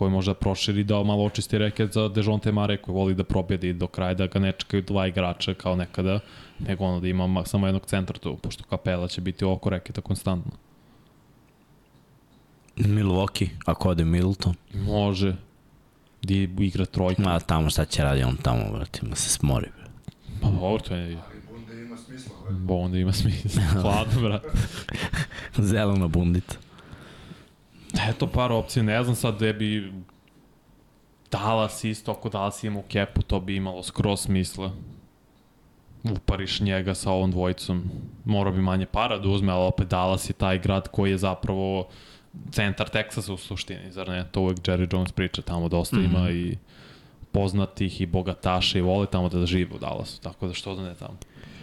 koji 0.00 0.10
može 0.10 0.30
da 0.30 0.34
proširi 0.34 0.84
da 0.84 1.02
malo 1.02 1.24
očisti 1.24 1.58
reket 1.58 1.92
za 1.92 2.08
Dejonte 2.08 2.52
Mare 2.52 2.76
koji 2.76 2.94
voli 2.94 3.14
da 3.14 3.24
probjedi 3.24 3.72
do 3.72 3.86
kraja, 3.86 4.14
da 4.14 4.26
ga 4.26 4.38
ne 4.38 4.52
čekaju 4.52 4.82
dva 4.82 5.06
igrača 5.06 5.54
kao 5.54 5.76
nekada, 5.76 6.20
nego 6.58 6.84
ono 6.84 7.00
da 7.00 7.08
ima 7.08 7.26
ma- 7.26 7.44
samo 7.44 7.66
jednog 7.66 7.86
centra 7.86 8.18
tu, 8.18 8.36
pošto 8.36 8.64
Kapela 8.64 9.08
će 9.08 9.20
biti 9.20 9.44
oko 9.44 9.70
reketa 9.70 10.00
konstantno. 10.00 10.52
Milwaukee, 12.76 13.48
ako 13.66 13.88
ode 13.88 14.04
Middleton. 14.04 14.54
Može. 14.74 15.36
Di 16.22 16.48
igra 16.58 16.84
trojka. 16.84 17.22
Ma 17.22 17.40
tamo 17.40 17.70
šta 17.70 17.84
će 17.84 18.02
radi 18.02 18.22
on 18.22 18.36
tamo, 18.36 18.72
brate, 18.72 19.00
ma 19.02 19.16
se 19.16 19.28
smori. 19.30 19.68
Pa 20.42 20.48
dobro, 20.48 20.78
to 20.78 20.94
je... 20.94 21.18
Ali 21.30 21.40
bunda 21.50 21.72
ima 21.72 21.96
smisla. 21.96 22.34
Bo 22.50 22.74
onda 22.74 22.98
ima 22.98 23.12
smisla. 23.12 23.62
Hladno, 23.82 24.20
brate. 24.20 24.48
Zelena 25.58 26.08
bundica. 26.08 26.69
Eto 28.08 28.26
par 28.26 28.52
opcija, 28.52 28.82
ne 28.82 29.04
znam 29.04 29.16
sad 29.16 29.36
gde 29.36 29.52
bi 29.52 29.92
Dallas 31.30 31.84
isto, 31.84 32.12
ako 32.12 32.28
Dallas 32.28 32.64
ima 32.64 32.78
u 32.78 32.82
kepu, 32.82 33.22
to 33.22 33.40
bi 33.40 33.56
imalo 33.56 33.82
skroz 33.82 34.20
smisla. 34.20 34.70
Upariš 36.04 36.60
njega 36.60 36.94
sa 36.94 37.10
ovom 37.10 37.30
dvojicom. 37.30 37.84
Mora 38.24 38.50
bi 38.50 38.62
manje 38.62 38.86
para 38.86 39.18
da 39.18 39.28
uzme, 39.28 39.52
ali 39.52 39.66
opet 39.66 39.88
Dallas 39.88 40.30
je 40.30 40.32
taj 40.32 40.58
grad 40.58 40.88
koji 40.88 41.10
je 41.10 41.18
zapravo 41.18 41.88
centar 42.50 42.88
Teksasa 42.88 43.32
u 43.32 43.36
suštini, 43.36 43.92
zar 43.92 44.08
ne? 44.08 44.24
To 44.32 44.40
uvek 44.40 44.58
Jerry 44.58 44.94
Jones 44.94 45.12
priča, 45.12 45.42
tamo 45.42 45.68
dosta 45.68 45.96
mm 45.96 46.00
-hmm. 46.00 46.04
ima 46.04 46.30
i 46.30 46.56
poznatih 47.32 48.00
i 48.00 48.06
bogataša 48.06 48.78
i 48.78 48.82
vole 48.82 49.06
tamo 49.06 49.28
da 49.28 49.46
žive 49.46 49.74
u 49.74 49.78
Dallasu, 49.78 50.20
tako 50.20 50.46
da 50.46 50.54
što 50.54 50.74
da 50.74 50.82
ne 50.82 50.94
tamo. 50.94 51.16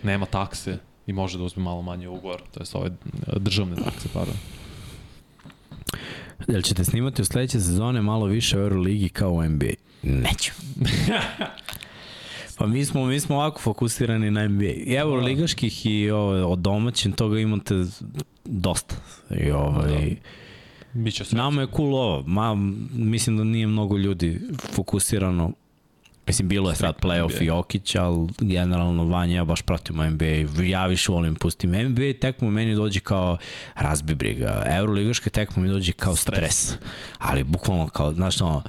Nema 0.03 0.25
takse 0.25 0.77
i 1.07 1.13
može 1.13 1.37
da 1.37 1.43
uzme 1.43 1.63
malo 1.63 1.81
manje 1.81 2.07
ugovor, 2.07 2.41
to 2.51 2.59
je 2.59 2.65
ove 2.73 2.91
državne 3.39 3.75
takse, 3.75 4.09
pardon. 4.13 4.35
Jel 6.47 6.61
ćete 6.61 6.84
snimati 6.84 7.22
u 7.22 7.26
sledeće 7.26 7.59
sezone 7.59 8.01
malo 8.01 8.26
više 8.26 8.57
u 8.57 8.61
Euroligi 8.61 9.09
kao 9.09 9.31
u 9.31 9.43
NBA? 9.43 9.73
Neću. 10.03 10.51
pa 12.57 12.68
mi 12.68 12.85
smo, 12.85 13.05
mi 13.05 13.19
smo 13.19 13.35
ovako 13.35 13.61
fokusirani 13.61 14.31
na 14.31 14.47
NBA. 14.47 14.65
I 14.65 14.93
Euroligaških 14.93 15.85
i 15.85 16.09
ovo, 16.09 16.47
od 16.47 16.59
domaćin 16.59 17.11
toga 17.11 17.39
imate 17.39 17.73
dosta. 18.45 18.95
I 19.30 19.51
ovaj, 19.51 20.15
Biće 20.93 21.26
sve. 21.26 21.38
Nama 21.38 21.61
je 21.61 21.68
cool 21.76 21.95
ovo. 21.95 22.23
Ma, 22.27 22.55
mislim 22.93 23.38
da 23.38 23.43
nije 23.43 23.68
mnogo 23.68 23.97
ljudi 23.97 24.41
fokusirano 24.57 25.51
Mislim, 26.27 26.47
bilo 26.47 26.69
je 26.69 26.75
sad 26.75 26.95
playoff 27.01 27.41
i 27.41 27.45
Jokić, 27.45 27.95
ali 27.95 28.27
generalno 28.39 29.05
vanje 29.05 29.35
ja 29.35 29.45
baš 29.45 29.61
pratimo 29.61 30.09
NBA. 30.09 30.63
Ja 30.63 30.85
više 30.85 31.11
volim 31.11 31.35
pustim 31.35 31.71
NBA 31.71 32.13
tekmu 32.21 32.51
meni 32.51 32.75
dođe 32.75 32.99
kao 32.99 33.37
razbi 33.75 34.15
briga. 34.15 34.63
Euroligaška 34.65 35.29
tekma 35.29 35.63
mi 35.63 35.69
dođe 35.69 35.91
kao 35.91 36.15
stres. 36.15 36.73
Ali 37.17 37.43
bukvalno 37.43 37.87
kao, 37.87 38.13
znaš, 38.13 38.39
no, 38.39 38.63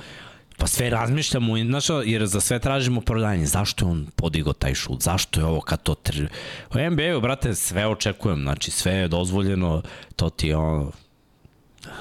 pa 0.59 0.67
sve 0.67 0.91
razmišljamo, 0.91 1.59
znaš, 1.59 1.87
jer 2.05 2.27
za 2.27 2.41
sve 2.41 2.59
tražimo 2.59 3.01
opravdanje. 3.01 3.47
Zašto 3.47 3.85
je 3.85 3.91
on 3.91 4.07
podigao 4.17 4.53
taj 4.53 4.75
šut? 4.75 5.03
Zašto 5.03 5.41
je 5.41 5.47
ovo 5.47 5.61
kad 5.61 5.83
to... 5.83 5.95
Tr... 5.95 6.25
U 6.75 6.91
NBA-u, 6.91 7.21
brate, 7.21 7.55
sve 7.55 7.87
očekujem. 7.87 8.43
Znači, 8.43 8.71
sve 8.71 8.93
je 8.93 9.09
dozvoljeno. 9.09 9.83
To 10.17 10.31
ti 10.31 10.49
je 10.49 10.57
ono... 10.57 10.91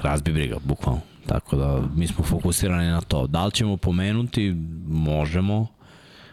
Razbi 0.02 0.32
briga, 0.32 0.56
bukvalno. 0.64 1.00
Tako 1.28 1.56
da 1.56 1.82
mi 1.94 2.06
smo 2.06 2.24
fokusirani 2.24 2.90
na 2.90 3.00
to. 3.00 3.26
Da 3.26 3.44
li 3.44 3.52
ćemo 3.52 3.76
pomenuti? 3.76 4.54
Možemo, 4.86 5.66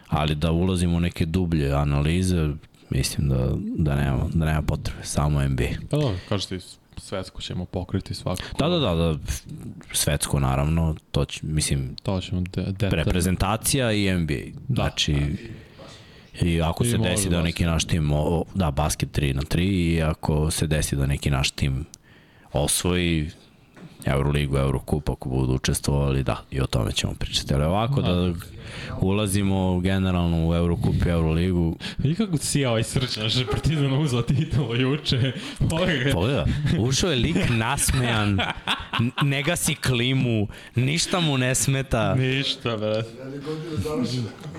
ali 0.08 0.34
da 0.34 0.52
ulazimo 0.52 0.96
u 0.96 1.00
neke 1.00 1.26
dublje 1.26 1.72
analize, 1.72 2.48
mislim 2.90 3.28
da, 3.28 3.48
da, 3.76 3.96
nema, 3.96 4.24
da 4.34 4.44
nema 4.44 4.62
potrebe, 4.62 5.04
samo 5.04 5.48
NBA. 5.48 5.64
Pa 5.90 5.96
dobro, 5.96 6.16
kažeš 6.28 6.46
ti, 6.46 6.58
svetsko 6.96 7.40
ćemo 7.40 7.64
pokriti 7.64 8.14
svakako. 8.14 8.56
Da, 8.58 8.68
da, 8.68 8.78
da, 8.78 8.94
da 8.94 9.18
svetsko 9.92 10.40
naravno, 10.40 10.96
to 11.10 11.24
će, 11.24 11.40
mislim, 11.42 11.96
To 12.02 12.20
ćemo 12.20 12.40
de, 12.40 12.62
detaljno. 12.62 12.96
reprezentacija 12.96 13.92
i 13.92 14.14
NBA. 14.18 14.34
Da. 14.68 14.74
Znači, 14.74 15.16
I 16.42 16.62
ako 16.62 16.84
I 16.84 16.90
se 16.90 16.98
desi 16.98 17.28
da 17.28 17.42
neki 17.42 17.64
naš 17.64 17.84
tim, 17.84 18.12
o, 18.12 18.44
da, 18.54 18.70
basket 18.70 19.18
3 19.18 19.34
na 19.34 19.42
3 19.42 19.60
i 19.60 20.02
ako 20.02 20.50
se 20.50 20.66
desi 20.66 20.96
da 20.96 21.06
neki 21.06 21.30
naš 21.30 21.50
tim 21.50 21.84
osvoji, 22.52 23.30
Euroligu, 24.06 24.56
Eurokup 24.56 25.10
ako 25.10 25.28
budu 25.28 25.54
učestvovali, 25.54 26.22
da, 26.22 26.42
i 26.50 26.60
o 26.60 26.66
tome 26.66 26.92
ćemo 26.92 27.14
pričati. 27.18 27.54
Ali 27.54 27.64
ovako 27.64 28.02
da 28.02 28.32
ulazimo 29.00 29.80
generalno 29.80 30.48
u 30.48 30.54
Eurokup 30.54 30.94
i 31.06 31.08
Euroligu, 31.08 31.76
I 32.04 32.14
kako 32.14 32.36
si 32.36 32.60
ja 32.60 32.70
ovaj 32.70 32.82
srčan, 32.82 33.30
što 33.30 33.40
je 33.40 33.46
Partizan 33.46 33.92
uzao 33.92 34.22
titulu 34.22 34.76
juče. 34.76 35.32
Pogledaj. 35.70 36.12
Pogledaj, 36.12 36.44
ušao 36.78 37.10
je 37.10 37.16
lik 37.16 37.36
nasmejan, 37.50 38.38
ne 39.22 39.42
gasi 39.42 39.74
klimu, 39.74 40.48
ništa 40.74 41.20
mu 41.20 41.38
ne 41.38 41.54
smeta. 41.54 42.14
Ništa, 42.14 42.76
bre. 42.76 43.02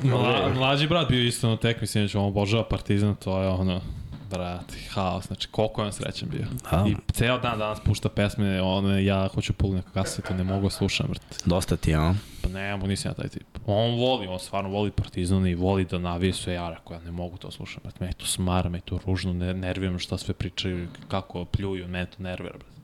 Mla, 0.03 0.53
mlađi 0.55 0.87
brat 0.87 1.09
bio 1.09 1.23
isto 1.23 1.49
na 1.49 1.57
tekmi, 1.57 1.87
sinoć 1.87 2.15
on 2.15 2.25
obožava 2.25 2.63
Partizan, 2.63 3.15
to 3.15 3.41
je 3.41 3.47
ono, 3.47 3.81
brate, 4.29 4.73
haos, 4.89 5.27
znači 5.27 5.47
koliko 5.47 5.81
je 5.81 5.85
on 5.85 5.93
srećan 5.93 6.29
bio. 6.29 6.45
Da. 6.71 6.85
I 6.87 6.95
ceo 7.11 7.37
dan 7.37 7.59
danas 7.59 7.79
pušta 7.85 8.09
pesme, 8.09 8.61
one, 8.61 9.05
ja 9.05 9.27
hoću 9.27 9.53
puli 9.53 9.75
neku 9.75 9.89
kasetu, 9.93 10.33
ne 10.33 10.43
mogu 10.43 10.63
da 10.63 10.69
slušam, 10.69 11.07
brate. 11.07 11.37
Dosta 11.45 11.77
ti 11.77 11.91
je, 11.91 11.95
a? 11.95 12.13
Pa 12.41 12.49
ne, 12.49 12.77
mo 12.77 12.87
nisam 12.87 13.09
ja 13.09 13.13
taj 13.13 13.27
tip. 13.27 13.47
On 13.65 13.99
voli, 13.99 14.27
on 14.27 14.39
stvarno 14.39 14.69
voli 14.69 14.91
Partizan 14.91 15.47
i 15.47 15.55
voli 15.55 15.85
da 15.85 15.97
navije 15.97 16.33
sve 16.33 16.53
ja 16.53 16.69
rekao, 16.69 16.93
ja 16.93 17.01
ne 17.01 17.11
mogu 17.11 17.37
to 17.37 17.51
slušam, 17.51 17.81
brate. 17.83 18.05
Me 18.05 18.13
to 18.13 18.25
smara, 18.25 18.69
me 18.69 18.79
to 18.81 18.99
ružno, 19.05 19.33
ne, 19.33 19.53
nervira 19.53 19.91
me 19.91 19.99
šta 19.99 20.17
sve 20.17 20.33
pričaju, 20.33 20.87
kako 21.07 21.45
pljuju, 21.45 21.87
me 21.87 22.05
to 22.05 22.23
nervira, 22.23 22.53
brate. 22.57 22.77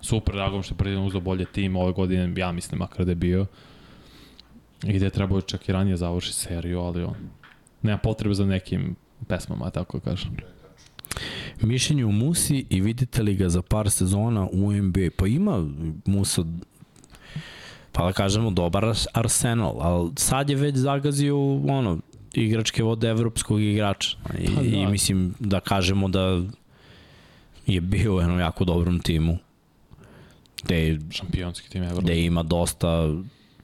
Super, 0.00 0.34
drago 0.34 0.56
mi 0.56 0.62
što 0.62 0.74
je 0.74 0.78
Partizan 0.78 1.04
uzao 1.04 1.20
bolje 1.20 1.44
tim 1.44 1.76
ove 1.76 1.92
godine, 1.92 2.40
ja 2.40 2.52
mislim, 2.52 2.78
makar 2.78 3.04
da 3.04 3.10
je 3.10 3.16
bio. 3.16 3.46
I 4.84 4.92
gde 4.92 5.06
je 5.06 5.10
trebao 5.10 5.40
čak 5.40 5.68
i 5.68 5.72
ranije 5.72 5.96
završi 5.96 6.32
seriju, 6.32 6.80
ali 6.80 7.04
on 7.04 7.14
nema 7.82 7.98
potrebe 7.98 8.34
za 8.34 8.46
nekim 8.46 8.96
pesmama, 9.28 9.70
tako 9.70 10.00
kažem. 10.00 10.36
Mišljenje 11.60 12.04
u 12.04 12.12
Musi 12.12 12.66
i 12.70 12.80
vidite 12.80 13.22
li 13.22 13.34
ga 13.34 13.48
za 13.48 13.62
par 13.62 13.90
sezona 13.90 14.48
u 14.52 14.72
NBA? 14.72 15.08
Pa 15.16 15.26
ima 15.26 15.66
Musa 16.04 16.42
pa 17.92 18.04
da 18.06 18.12
kažemo 18.12 18.50
dobar 18.50 18.84
ars- 18.84 19.06
arsenal, 19.12 19.76
ali 19.80 20.10
sad 20.16 20.50
je 20.50 20.56
već 20.56 20.76
zagazio 20.76 21.54
ono, 21.54 21.98
igračke 22.34 22.82
vode 22.82 23.08
evropskog 23.08 23.60
igrača. 23.62 24.16
I, 24.38 24.46
Pa 24.54 24.62
da. 24.62 24.68
I 24.68 24.86
mislim 24.86 25.34
da 25.38 25.60
kažemo 25.60 26.08
da 26.08 26.42
je 27.66 27.80
bio 27.80 28.16
u 28.16 28.20
jednom 28.20 28.38
jako 28.38 28.64
dobrom 28.64 29.00
timu. 29.00 29.38
Gde, 30.64 30.98
Šampionski 31.10 31.70
tim 31.70 31.82
Evropa. 31.82 32.02
gde 32.02 32.24
ima 32.24 32.42
dosta 32.42 33.14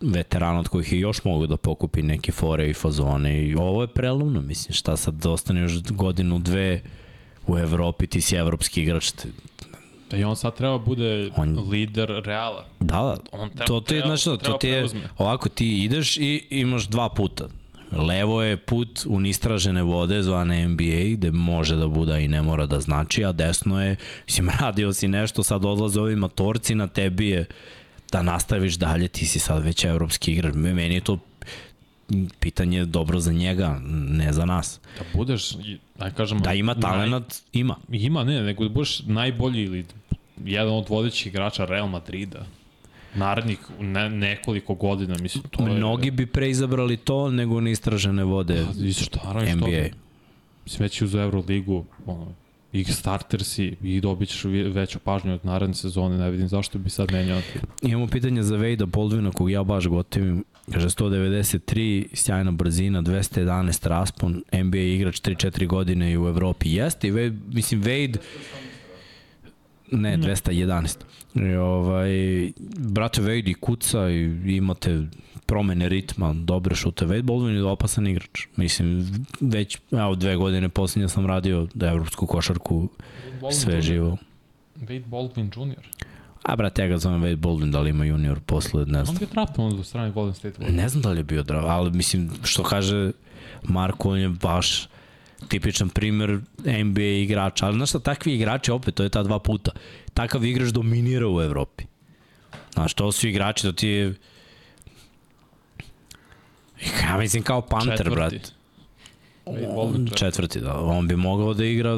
veterana 0.01 0.61
od 0.61 0.69
kojih 0.69 0.93
je 0.93 1.01
još 1.01 1.25
mogu 1.25 1.47
da 1.47 1.57
pokupi 1.57 2.03
neke 2.03 2.33
fore 2.33 2.71
i 2.71 2.75
fazone 2.75 3.45
i 3.45 3.55
ovo 3.55 3.83
je 3.83 3.89
prelomno, 3.89 4.41
mislim, 4.41 4.75
šta 4.75 4.97
sad 4.97 5.15
da 5.15 5.31
ostane 5.31 5.61
još 5.61 5.83
godinu, 5.83 6.39
dve 6.39 6.83
u 7.47 7.59
Evropi, 7.59 8.07
ti 8.07 8.21
si 8.21 8.37
evropski 8.37 8.83
igrač, 8.83 9.11
te- 9.11 9.29
Da 10.11 10.19
i 10.19 10.25
on 10.25 10.37
sad 10.37 10.57
treba 10.57 10.79
bude 10.79 11.31
On- 11.37 11.69
lider 11.69 12.23
Reala. 12.25 12.65
Da, 12.81 12.87
da. 12.97 13.17
On 13.33 13.49
treba- 13.51 13.65
to 13.65 13.81
ti, 13.81 14.01
znaš, 14.01 14.21
šta, 14.21 14.37
to 14.37 14.53
ti 14.53 14.69
je, 14.69 14.87
ovako 15.19 15.49
ti 15.49 15.85
ideš 15.85 16.17
i 16.17 16.47
imaš 16.51 16.85
dva 16.85 17.09
puta. 17.09 17.45
Levo 17.93 18.43
je 18.43 18.57
put 18.57 19.07
u 19.07 19.21
nistražene 19.21 19.83
vode 19.83 20.23
zvane 20.23 20.65
NBA, 20.65 20.77
gde 21.11 21.31
može 21.31 21.77
da 21.77 21.87
bude 21.89 22.25
i 22.25 22.29
ne 22.29 22.43
mora 22.43 22.67
da 22.67 22.81
znači, 22.81 23.25
a 23.25 23.33
desno 23.33 23.83
je, 23.83 23.97
mislim, 24.27 24.49
radio 24.61 24.93
si 24.93 25.09
nešto, 25.09 25.43
sad 25.43 25.65
odlaze 25.65 26.01
ovi 26.01 26.17
matorci, 26.17 26.75
na 26.75 26.87
tebi 26.87 27.29
je 27.29 27.45
da 28.13 28.23
nastaviš 28.23 28.75
dalje, 28.75 29.09
ti 29.09 29.27
si 29.27 29.39
sad 29.39 29.63
već 29.63 29.85
evropski 29.85 30.33
igrač. 30.33 30.55
Meni 30.55 30.95
je 30.95 31.01
to 31.01 31.19
pitanje 32.41 32.85
dobro 32.85 33.21
za 33.21 33.33
njega, 33.33 33.81
ne 34.09 34.33
za 34.33 34.45
nas. 34.45 34.81
Da 34.99 35.05
budeš, 35.15 35.53
aj 35.99 36.11
kažemo... 36.11 36.41
Da 36.41 36.53
ima 36.55 36.75
talenat, 36.75 37.43
ima. 37.53 37.77
Naj, 37.89 38.01
ima, 38.01 38.25
ne, 38.25 38.43
nego 38.43 38.65
da 38.65 38.71
budeš 38.71 39.03
najbolji 39.07 39.63
ili 39.63 39.85
jedan 40.45 40.75
od 40.75 40.89
vodećih 40.89 41.27
igrača 41.27 41.65
Real 41.65 41.89
Madrida. 41.89 42.47
Narednih 43.15 43.59
ne, 43.81 44.11
nekoliko 44.11 44.75
godina, 44.75 45.17
mislim, 45.21 45.45
to 45.51 45.67
je... 45.67 45.75
Mnogi 45.75 46.11
bi 46.11 46.27
pre 46.27 46.51
izabrali 46.51 46.97
to 46.97 47.31
nego 47.31 47.61
nistražene 47.61 48.25
vode 48.25 48.65
Pa, 48.67 48.85
I 48.85 48.93
što, 48.93 49.21
naravno, 49.25 49.49
što, 49.49 49.57
NBA. 49.57 49.87
Mislim, 50.65 50.85
već 50.85 51.01
i 51.01 51.05
uz 51.05 51.15
Euroligu, 51.15 51.85
ono, 52.07 52.27
i 52.73 52.85
starter 52.85 53.45
si 53.45 53.77
i 53.83 54.01
dobit 54.01 54.29
ćeš 54.29 54.45
veću 54.73 54.99
pažnju 54.99 55.35
od 55.35 55.45
naredne 55.45 55.75
sezone, 55.75 56.19
ne 56.19 56.31
vidim 56.31 56.49
zašto 56.49 56.79
bi 56.79 56.91
sad 56.91 57.13
menjao 57.13 57.41
ti. 57.41 57.59
Imamo 57.83 58.07
pitanje 58.07 58.43
za 58.43 58.57
Vejda 58.57 58.87
Boldvina, 58.87 59.31
kog 59.31 59.51
ja 59.51 59.63
baš 59.65 59.87
gotivim. 59.87 60.45
Kaže 60.73 60.89
193, 60.89 62.07
sjajna 62.13 62.51
brzina, 62.51 63.03
211 63.03 63.89
raspon, 63.89 64.43
NBA 64.53 64.79
igrač 64.79 65.21
3-4 65.21 65.67
godine 65.67 66.13
i 66.13 66.19
u 66.19 66.29
Evropi. 66.29 66.71
Jeste, 66.71 67.09
i 67.09 67.13
Wade, 67.13 67.39
mislim, 67.53 67.83
Wade, 67.83 68.17
ne, 69.91 70.19
211. 70.19 70.97
I, 71.35 71.55
ovaj, 71.55 72.11
brate 72.79 73.23
Wade 73.23 73.51
i 73.51 73.55
kuca 73.55 74.11
i 74.11 74.57
imate 74.57 75.03
promene 75.47 75.89
ritma, 75.89 76.33
dobre 76.35 76.75
šute. 76.75 77.07
Wade 77.07 77.23
Baldwin 77.23 77.55
je 77.55 77.65
opasan 77.65 78.07
igrač. 78.07 78.47
Mislim, 78.57 79.07
već, 79.41 79.79
evo, 79.91 80.15
dve 80.15 80.37
godine 80.37 80.69
posljednje 80.69 81.09
sam 81.09 81.27
radio 81.27 81.67
da 81.75 81.89
evropsku 81.89 82.27
košarku 82.27 82.89
sve 83.53 83.83
živo. 83.83 84.17
Wade 84.81 85.05
Baldwin 85.05 85.51
Jr. 85.57 85.87
A 86.43 86.57
brate, 86.57 86.83
ja 86.83 86.89
ga 86.89 86.99
zovem 86.99 87.23
Wade 87.23 87.37
Baldwin, 87.37 87.71
da 87.71 87.81
li 87.81 87.91
ima 87.91 88.05
junior 88.05 88.41
posle, 88.41 88.87
ne 88.87 89.05
znam. 89.05 89.17
On 89.17 89.23
je 89.23 89.29
draftovan 89.33 89.77
do 89.77 89.85
strane 89.85 90.11
Golden 90.11 90.35
State 90.35 90.59
Warriors. 90.59 90.77
Ne 90.77 90.89
znam 90.89 91.03
da 91.03 91.11
li 91.11 91.19
je 91.19 91.25
bio 91.25 91.43
drav, 91.43 91.67
ali 91.67 91.91
mislim, 91.91 92.31
što 92.45 92.63
kaže 92.63 93.13
Marko, 93.63 94.11
on 94.11 94.19
je 94.19 94.29
baš 94.29 94.89
tipičan 95.49 95.89
primer 95.89 96.41
NBA 96.85 97.03
igrača. 97.03 97.67
Ali 97.67 97.77
znaš 97.77 97.89
šta, 97.89 97.99
takvi 97.99 98.35
igrači, 98.35 98.71
opet, 98.71 98.95
to 98.95 99.03
je 99.03 99.09
ta 99.09 99.23
dva 99.23 99.39
puta. 99.39 99.71
Takav 100.15 100.45
igrač 100.45 100.69
dominira 100.69 101.29
u 101.29 101.41
Evropi. 101.41 101.85
Znaš, 102.75 102.95
to 102.95 103.13
su 103.13 103.29
igrači, 103.29 103.63
to 103.63 103.73
ti 103.73 103.89
je... 103.89 104.15
Ja 107.03 107.19
mislim 107.19 107.43
kao 107.43 107.61
Panter, 107.61 107.97
Četvrti. 107.97 108.39
četvrti. 110.17 110.61
Da. 110.61 110.81
On 110.81 111.09
bi 111.09 111.17
mogao 111.17 111.55
da 111.55 111.65
igra 111.65 111.95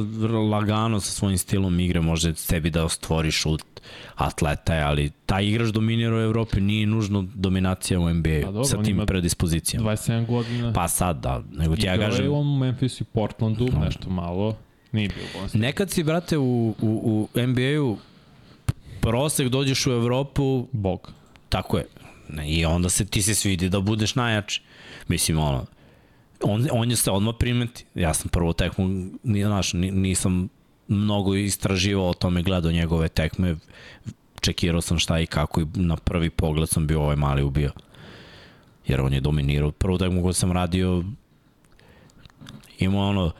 lagano 0.50 1.00
sa 1.00 1.10
svojim 1.10 1.38
stilom 1.38 1.80
igre, 1.80 2.00
može 2.00 2.34
sebi 2.34 2.70
da 2.70 2.88
stvori 2.88 3.30
šut, 3.30 3.62
atleta 4.14 4.74
je, 4.74 4.82
ali 4.82 5.10
taj 5.26 5.46
igrač 5.46 5.68
dominira 5.68 6.16
u 6.16 6.20
Evropi, 6.20 6.60
nije 6.60 6.86
nužno 6.86 7.26
dominacija 7.34 8.00
u 8.00 8.04
Pa 8.04 8.12
NBA 8.12 8.40
dobro, 8.44 8.64
sa 8.64 8.82
tim 8.82 9.02
predispozicijama. 9.06 9.90
27 9.90 10.26
godina. 10.26 10.72
Pa 10.72 10.88
sad, 10.88 11.20
da, 11.20 11.42
nego 11.52 11.76
ti 11.76 11.86
ja 11.86 11.94
Igrao 11.94 12.06
je 12.06 12.10
kažem, 12.10 12.32
on 12.32 12.46
u 12.46 12.58
Memphisu 12.58 13.02
i 13.02 13.06
Portlandu, 13.06 13.68
nešto 13.80 14.10
malo. 14.10 14.56
Nije 14.92 15.08
bio 15.08 15.24
State. 15.48 15.58
nekad 15.58 15.90
si, 15.90 16.02
brate, 16.02 16.38
u, 16.38 16.74
u, 16.80 17.28
u 17.34 17.40
NBA-u 17.40 17.98
prosek 19.00 19.48
dođeš 19.48 19.86
u 19.86 19.90
Evropu, 19.90 20.68
Bog. 20.72 21.12
tako 21.48 21.78
je, 21.78 21.86
i 22.46 22.64
onda 22.64 22.88
se 22.88 23.04
ti 23.04 23.22
se 23.22 23.34
svidi 23.34 23.68
da 23.68 23.80
budeš 23.80 24.14
najjači. 24.14 24.62
Mislim, 25.08 25.38
ono, 25.38 25.66
on, 26.42 26.68
on 26.72 26.90
je 26.90 26.96
se 26.96 27.10
odmah 27.10 27.34
primeti. 27.38 27.84
Ja 27.94 28.14
sam 28.14 28.28
prvo 28.28 28.52
tekmu, 28.52 29.10
znaš, 29.24 29.72
ni- 29.72 29.90
nisam 29.90 30.48
mnogo 30.88 31.34
istraživao 31.34 32.08
o 32.08 32.14
tome, 32.14 32.42
gledao 32.42 32.72
njegove 32.72 33.08
tekme, 33.08 33.56
čekirao 34.40 34.80
sam 34.80 34.98
šta 34.98 35.20
i 35.20 35.26
kako 35.26 35.60
i 35.60 35.66
na 35.74 35.96
prvi 35.96 36.30
pogled 36.30 36.68
sam 36.68 36.86
bio 36.86 37.00
ovaj 37.02 37.16
mali 37.16 37.42
ubio. 37.42 37.72
Jer 38.86 39.00
on 39.00 39.12
je 39.12 39.20
dominirao. 39.20 39.70
Prvu 39.70 39.98
tekmu 39.98 40.22
koju 40.22 40.32
sam 40.32 40.52
radio 40.52 41.04
imao 42.78 43.08
ono 43.08 43.32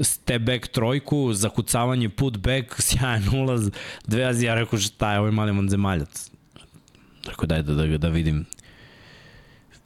step 0.00 0.42
back 0.42 0.68
trojku, 0.68 1.32
zakucavanje 1.32 2.08
put 2.08 2.36
back, 2.36 2.74
sjajan 2.88 3.28
ulaz, 3.34 3.70
dve 4.06 4.24
azije, 4.24 4.48
ja 4.48 4.54
rekao 4.54 4.78
šta 4.78 5.12
je 5.12 5.18
ovaj 5.18 5.30
mali 5.32 5.52
vanzemaljac. 5.52 6.30
Tako 7.24 7.46
daj 7.46 7.62
da, 7.62 7.74
da, 7.74 7.98
da 7.98 8.08
vidim 8.08 8.46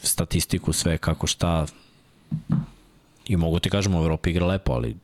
statistiku, 0.02 0.72
sve 0.72 0.98
kako 0.98 1.26
šta. 1.26 1.66
I 3.28 3.36
mogu 3.36 3.58
ti 3.58 3.70
kažem, 3.70 3.94
u 3.94 3.98
Evropi 3.98 4.30
igra 4.30 4.46
lepo, 4.46 4.72
ali 4.72 4.96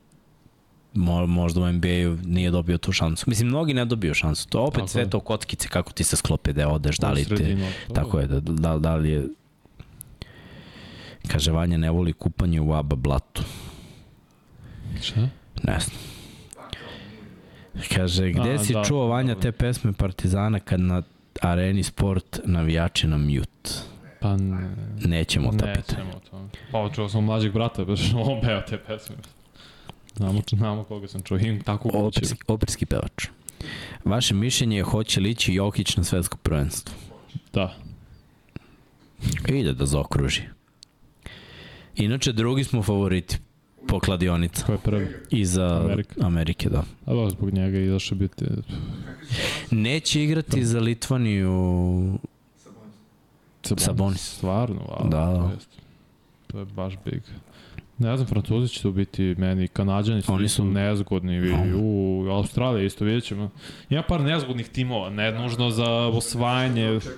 mo, 0.94 1.26
možda 1.26 1.60
u 1.60 1.72
NBA-u 1.72 2.16
nije 2.24 2.50
dobio 2.50 2.78
tu 2.78 2.92
šansu. 2.92 3.24
Mislim, 3.26 3.48
mnogi 3.48 3.74
ne 3.74 3.84
dobiju 3.84 4.14
šansu. 4.14 4.48
To 4.48 4.60
opet 4.60 4.74
Tako 4.74 4.88
sve 4.88 5.02
je. 5.02 5.10
to 5.10 5.20
kockice, 5.20 5.68
kako 5.68 5.92
ti 5.92 6.04
se 6.04 6.16
sklope 6.16 6.52
da 6.52 6.68
odeš, 6.68 6.96
da 6.96 7.10
li 7.10 7.24
te... 7.24 7.56
Tako 7.94 8.18
je, 8.18 8.26
da, 8.26 8.40
da, 8.40 8.78
da 8.78 8.94
li 8.96 9.10
je... 9.10 9.28
Kaže, 11.28 11.52
Vanja 11.52 11.76
ne 11.76 11.90
voli 11.90 12.12
kupanje 12.12 12.60
u 12.60 12.72
ABA 12.72 12.96
blatu. 12.96 13.42
Šta? 15.02 15.20
Ne 15.62 15.78
znam. 15.80 15.98
Kaže, 17.94 18.30
gde 18.30 18.54
A, 18.54 18.58
si 18.58 18.72
da, 18.72 18.84
čuo 18.84 19.06
Vanja 19.06 19.34
te 19.34 19.52
pesme 19.52 19.92
Partizana 19.92 20.60
kad 20.60 20.80
na 20.80 21.02
areni 21.40 21.82
sport 21.82 22.40
navijači 22.44 23.06
na 23.06 23.18
mute? 23.18 23.70
Pa 24.20 24.36
ne. 24.36 24.70
Nećemo 25.04 25.50
ta 25.52 25.72
pitanja. 25.76 26.04
Nećemo 26.04 26.20
to. 26.30 26.48
Pa 26.72 26.90
čuo 26.94 27.08
sam 27.08 27.24
mlađeg 27.24 27.52
brata, 27.52 27.84
baš 27.84 28.00
on 28.28 28.40
peo 28.40 28.60
te 28.60 28.78
pesme. 28.78 29.16
Znamo, 30.16 30.42
znamo 30.50 30.84
koga 30.84 31.08
sam 31.08 31.22
čuo, 31.22 31.38
imam 31.38 31.60
tako 31.60 31.88
kuću. 31.88 32.06
Operski, 32.06 32.38
operski 32.48 32.86
pevač. 32.86 33.26
Vaše 34.04 34.34
mišljenje 34.34 34.76
je 34.76 34.82
hoće 34.82 35.20
li 35.20 35.30
ići 35.30 35.54
Jokić 35.54 35.96
na 35.96 36.04
svetsko 36.04 36.36
prvenstvo? 36.36 36.94
Da. 37.52 37.74
Ide 39.48 39.72
da 39.72 39.86
zaokruži. 39.86 40.42
Inače, 41.96 42.32
drugi 42.32 42.64
smo 42.64 42.82
favoriti 42.82 43.38
po 43.88 44.00
kladionica. 44.00 44.66
Ko 44.66 44.72
je 44.72 44.78
prvi? 44.78 45.06
I 45.30 45.44
za 45.44 45.80
Amerika. 45.84 46.14
Amerike, 46.26 46.68
da. 46.68 46.84
A 47.06 47.14
da, 47.14 47.30
zbog 47.30 47.52
njega 47.52 47.78
i 47.78 47.88
zašto 47.88 48.14
biti... 48.14 48.44
Neće 49.70 50.24
igrati 50.24 50.64
za 50.64 50.80
Litvaniju 50.80 52.18
Sabonis. 53.70 53.84
Sabonis. 53.86 54.20
Stvarno, 54.30 54.80
wow. 54.80 55.02
Da, 55.04 55.18
da. 55.18 55.34
To, 55.38 55.50
jest, 55.54 55.68
to 56.46 56.58
je 56.58 56.64
baš 56.66 56.94
big. 57.04 57.22
Ne 57.98 58.16
znam, 58.16 58.26
Francuzi 58.28 58.68
će 58.68 58.82
tu 58.82 58.92
biti 58.92 59.34
meni, 59.38 59.68
Kanadjani 59.68 60.22
su, 60.22 60.32
Oni 60.32 60.48
su- 60.48 60.64
nezgodni, 60.64 61.38
vi, 61.38 61.50
No. 61.50 61.64
u 61.76 62.26
Australija 62.30 62.84
isto 62.84 63.04
vidjet 63.04 63.24
ćemo. 63.24 63.50
Ima 63.90 64.02
par 64.02 64.20
nezgodnih 64.20 64.68
timova, 64.68 65.10
ne 65.10 65.32
nužno 65.32 65.70
za 65.70 65.90
osvajanje, 65.90 66.86
a 66.86 66.92
lupiš. 66.92 67.08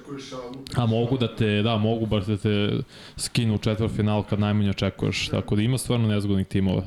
a 0.77 0.87
mogu 0.87 1.19
da 1.19 1.37
te, 1.37 1.63
da, 1.63 1.77
mogu 1.77 2.07
baš 2.07 2.25
da 2.25 2.37
te 2.37 2.71
skinu 3.17 3.55
u 3.55 3.59
četvrt 3.59 3.93
final 3.93 4.23
kad 4.23 4.41
najmanje 4.41 4.71
očekuješ, 4.71 5.29
tako 5.29 5.57
da 5.57 5.63
ima 5.63 5.79
stvarno 5.79 6.09
nezgodnih 6.09 6.47
timova. 6.47 6.83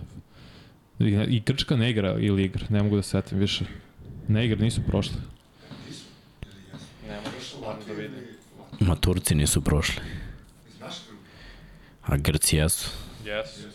I, 0.99 1.05
i 1.27 1.41
Grčka 1.41 1.75
ne 1.75 1.89
igra 1.89 2.17
ili 2.19 2.43
igra, 2.43 2.65
ne 2.69 2.83
mogu 2.83 2.95
da 2.95 3.01
se 3.01 3.09
setim 3.11 3.39
više. 3.39 3.65
Ne 4.27 4.45
igra, 4.45 4.57
nisu 4.59 4.81
prošli. 4.87 5.17
Ne 7.07 7.17
možeš 7.17 7.53
Latvija 7.61 7.99
ili- 7.99 8.22
Ma 8.87 8.95
Turci 8.95 9.35
nisu 9.35 9.61
prošli, 9.61 10.01
a 12.01 12.17
Grci 12.17 12.55
jesu. 12.55 12.89
Yes. 13.25 13.27
Jesu. 13.27 13.67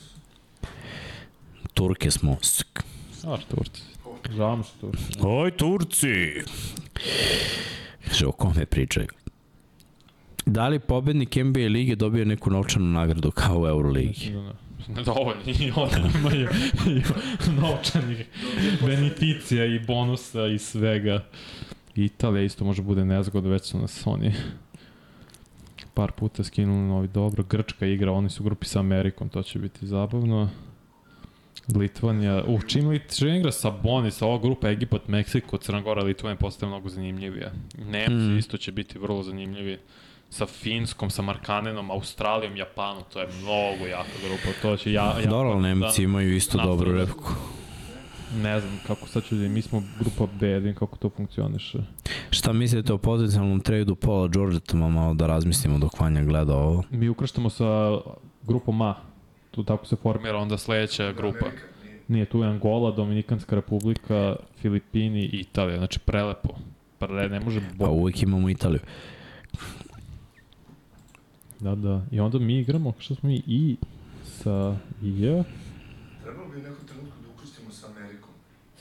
Turke 1.75 2.11
smo. 2.11 2.37
Sk. 2.43 2.83
Znaš, 3.21 3.45
Turci. 3.45 3.83
Mi 4.29 4.35
što 4.65 4.81
Turci. 4.81 5.19
Oj, 5.21 5.51
Turci! 5.51 6.33
Kaže, 8.09 8.27
o 8.27 8.33
kome 8.33 8.67
pričaju? 8.67 9.07
Da 10.47 10.69
li 10.69 10.79
pobednik 10.79 11.37
NBA 11.37 11.61
lige 11.61 11.97
dobio 11.97 12.25
neku 12.25 12.51
novčanu 12.51 12.87
nagradu 12.87 13.31
kao 13.31 13.61
u 13.61 13.67
Euroligi? 13.67 14.31
Da, 14.31 14.41
da. 14.41 14.53
Ne 14.95 15.03
dovoljno, 15.03 15.43
i 15.47 15.73
oni 15.77 16.19
imaju 16.19 16.49
novčanih 17.61 18.27
beneficija 18.87 19.65
i 19.65 19.79
bonusa 19.79 20.47
i 20.47 20.59
svega. 20.59 21.25
Italija 21.95 22.43
isto 22.43 22.65
može 22.65 22.83
bude 22.83 23.05
nezgodno, 23.05 23.51
već 23.51 23.65
su 23.65 23.79
nas 23.79 24.03
oni 24.07 24.35
par 25.99 26.13
puta 26.13 26.45
skinuli 26.45 26.89
novi 26.89 27.09
dobro. 27.09 27.43
Grčka 27.45 27.87
igra, 27.87 28.13
oni 28.13 28.31
su 28.31 28.43
u 28.43 28.47
grupi 28.47 28.67
sa 28.67 28.79
Amerikom, 28.81 29.29
to 29.29 29.43
će 29.43 29.59
biti 29.59 29.87
zabavno. 29.87 30.49
Litvanija, 31.69 32.45
uh, 32.45 32.61
čim, 32.67 32.89
Lit, 32.89 33.17
čim 33.19 33.29
igra 33.31 33.53
sa 33.53 33.71
Bonis, 33.73 34.23
ova 34.23 34.39
grupa 34.39 34.71
Egipat, 34.71 35.09
Meksiko, 35.09 35.57
Crna 35.59 35.81
Gora, 35.81 36.03
Litvanija 36.03 36.37
postaje 36.37 36.69
mnogo 36.69 36.89
zanimljivija. 36.89 37.51
Nemci 37.81 38.13
Mm. 38.15 38.39
isto 38.39 38.57
će 38.57 38.73
biti 38.73 38.99
vrlo 38.99 39.23
zanimljivi 39.23 39.79
sa 40.31 40.47
Finskom, 40.47 41.11
sa 41.11 41.23
Markanenom, 41.23 41.91
Australijom, 41.91 42.57
Japanom, 42.57 43.03
to 43.13 43.21
je 43.21 43.29
mnogo 43.35 43.87
jaka 43.87 44.17
grupa. 44.23 44.61
To 44.63 44.77
će 44.77 44.93
ja, 44.93 45.15
ja 45.19 45.27
Dobro, 45.27 45.51
ali 45.51 45.63
Nemci 45.65 46.03
imaju 46.03 46.37
isto 46.37 46.59
dobru 46.59 46.93
da- 46.93 46.99
repku. 46.99 47.33
Ne 48.37 48.61
znam 48.61 48.79
kako 48.87 49.09
sad 49.09 49.25
ću 49.25 49.35
da 49.35 49.49
mi 49.49 49.63
smo 49.63 49.83
grupa 50.01 50.27
B, 50.41 50.47
vidim 50.47 50.75
kako 50.75 50.97
to 50.97 51.11
funkcioniše. 51.11 51.79
Šta 52.31 52.53
mislite 52.53 52.93
o 52.93 52.99
potencijalnom 52.99 53.61
tradu 53.61 53.95
Paula 53.95 54.29
Georgeta, 54.29 54.77
malo 54.77 55.15
da 55.15 55.27
razmislimo 55.27 55.79
dok 55.79 56.01
Vanja 56.01 56.25
gleda 56.25 56.55
ovo? 56.57 56.85
Mi 56.91 57.09
ukrštamo 57.09 57.51
sa 57.51 57.99
grupom 58.43 58.83
A. 58.83 58.95
Tu 59.51 59.65
tako 59.65 59.87
se 59.87 59.97
formira 59.97 60.37
onda 60.37 60.59
sledeća 60.59 61.13
grupa. 61.13 61.47
Nije. 62.09 62.25
Tu 62.25 62.43
je 62.43 62.49
Angola, 62.49 62.91
Dominikanska 62.91 63.57
republika, 63.57 64.37
Filipini 64.61 65.21
i 65.21 65.41
Italija. 65.41 65.77
Znači 65.77 65.99
prelepo. 65.99 66.49
Pre, 66.99 67.29
ne 67.29 67.41
može 67.41 67.61
Pa 67.61 67.85
bo... 67.87 67.91
uvijek 67.91 68.23
imamo 68.23 68.51
Italiju. 68.51 68.81
Da, 71.61 71.75
da. 71.75 72.03
I 72.11 72.21
onda 72.21 72.39
mi 72.39 72.59
igramo, 72.59 72.93
što 72.99 73.15
smo 73.15 73.29
mi 73.29 73.43
i 73.47 73.77
sa 74.23 74.77
Trebalo 76.23 76.49
bi 76.49 76.57
u 76.57 76.63
nekom 76.63 76.87
trenutku 76.87 77.17
da 77.23 77.29
ukrstimo 77.37 77.71
sa 77.71 77.87
Amerikom. 77.87 78.31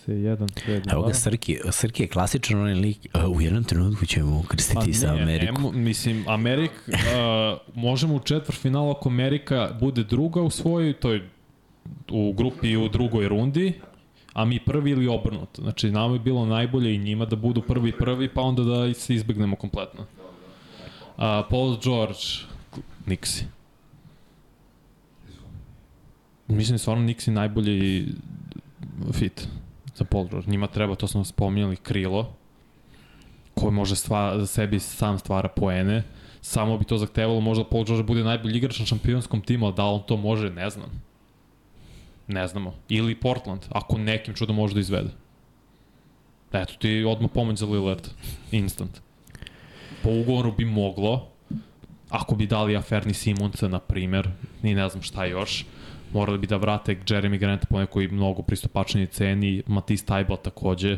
C1, 0.08 0.38
C2. 0.38 0.94
Evo 0.94 1.02
ga 1.04 1.14
Srki, 1.14 1.58
Srki 1.72 2.04
je 2.04 2.08
klasičan 2.08 2.60
onaj 2.60 2.74
lik, 2.74 3.08
a, 3.14 3.28
u 3.28 3.42
jednom 3.42 3.64
trenutku 3.64 4.06
ćemo 4.06 4.44
krstiti 4.48 4.94
sa 4.94 5.14
Amerikom. 5.14 5.56
Pa 5.56 5.62
Ne, 5.62 5.84
mislim, 5.84 6.26
Amerik, 6.28 6.72
uh, 6.88 6.96
možemo 7.88 8.16
u 8.16 8.20
četvrtfinalu 8.20 8.92
ako 8.92 9.10
Amerika 9.10 9.70
bude 9.80 10.04
druga 10.04 10.42
u 10.42 10.50
svojoj, 10.50 10.94
to 10.94 11.12
je 11.12 11.30
u 12.12 12.34
grupi 12.34 12.78
u 12.78 12.90
drugoj 12.90 13.28
rundi, 13.28 13.74
a 14.34 14.46
mi 14.46 14.60
prvi 14.60 14.92
ili 14.92 15.08
obrnuto. 15.08 15.62
Znači, 15.62 15.92
nama 15.92 16.14
je 16.14 16.20
bilo 16.20 16.46
najbolje 16.46 16.96
i 16.96 16.98
njima 16.98 17.26
da 17.26 17.36
budu 17.36 17.62
prvi 17.62 17.92
prvi, 17.92 18.30
pa 18.34 18.42
onda 18.42 18.64
da 18.64 18.94
se 18.94 19.16
izbegnemo 19.16 19.56
kompletno. 19.56 20.02
Uh, 20.02 21.24
Paul 21.50 21.78
George, 21.84 22.20
Nixi. 23.06 23.44
Mislim, 26.48 26.80
stvarno 26.80 27.04
Nixi 27.04 27.32
najbolji 27.32 28.08
fit 29.14 29.48
za 29.98 30.06
Paul 30.06 30.28
George. 30.28 30.52
Njima 30.52 30.68
treba, 30.68 30.96
to 30.96 31.08
smo 31.08 31.24
spominjali, 31.26 31.76
krilo, 31.76 32.34
koji 33.56 33.72
može 33.72 33.96
stva, 33.96 34.40
za 34.40 34.46
sebi 34.46 34.80
sam 34.80 35.20
stvara 35.20 35.50
poene. 35.50 36.04
Samo 36.42 36.78
bi 36.78 36.86
to 36.86 36.98
zahtevalo 36.98 37.40
možda 37.40 37.64
Paul 37.64 37.86
George 37.86 38.04
bude 38.04 38.24
najbolji 38.24 38.58
igrač 38.58 38.80
na 38.80 38.86
šampionskom 38.86 39.42
timu, 39.42 39.66
ali 39.66 39.76
da 39.76 39.86
on 39.86 40.04
to 40.08 40.18
može, 40.18 40.50
ne 40.50 40.70
znam. 40.70 40.90
Ne 42.28 42.48
znamo. 42.48 42.74
Ili 42.90 43.16
Portland, 43.16 43.62
ako 43.70 43.98
nekim 43.98 44.34
čudom 44.34 44.56
može 44.56 44.74
da 44.74 44.80
izvede. 44.80 45.10
Eto 46.54 46.74
ti 46.80 47.04
odmah 47.04 47.32
pomoć 47.34 47.58
za 47.58 47.66
Lillard. 47.66 48.08
Instant. 48.52 49.02
Po 50.04 50.10
ugovoru 50.10 50.52
bi 50.52 50.66
moglo, 50.66 51.28
ako 52.10 52.36
bi 52.36 52.48
dali 52.48 52.78
Aferni 52.78 53.14
Simonca, 53.14 53.68
na 53.68 53.80
primer, 53.80 54.30
ni 54.62 54.76
ne 54.76 54.90
znam 54.90 55.02
šta 55.04 55.26
još, 55.26 55.66
morali 56.14 56.38
bi 56.38 56.48
da 56.48 56.58
vrate 56.58 56.96
Jeremy 57.08 57.38
Grant 57.38 57.66
po 57.70 57.80
nekoj 57.80 58.08
mnogo 58.08 58.42
pristupačnoj 58.42 59.06
ceni, 59.06 59.64
Matisse 59.68 60.06
Taibal 60.06 60.38
takođe, 60.38 60.98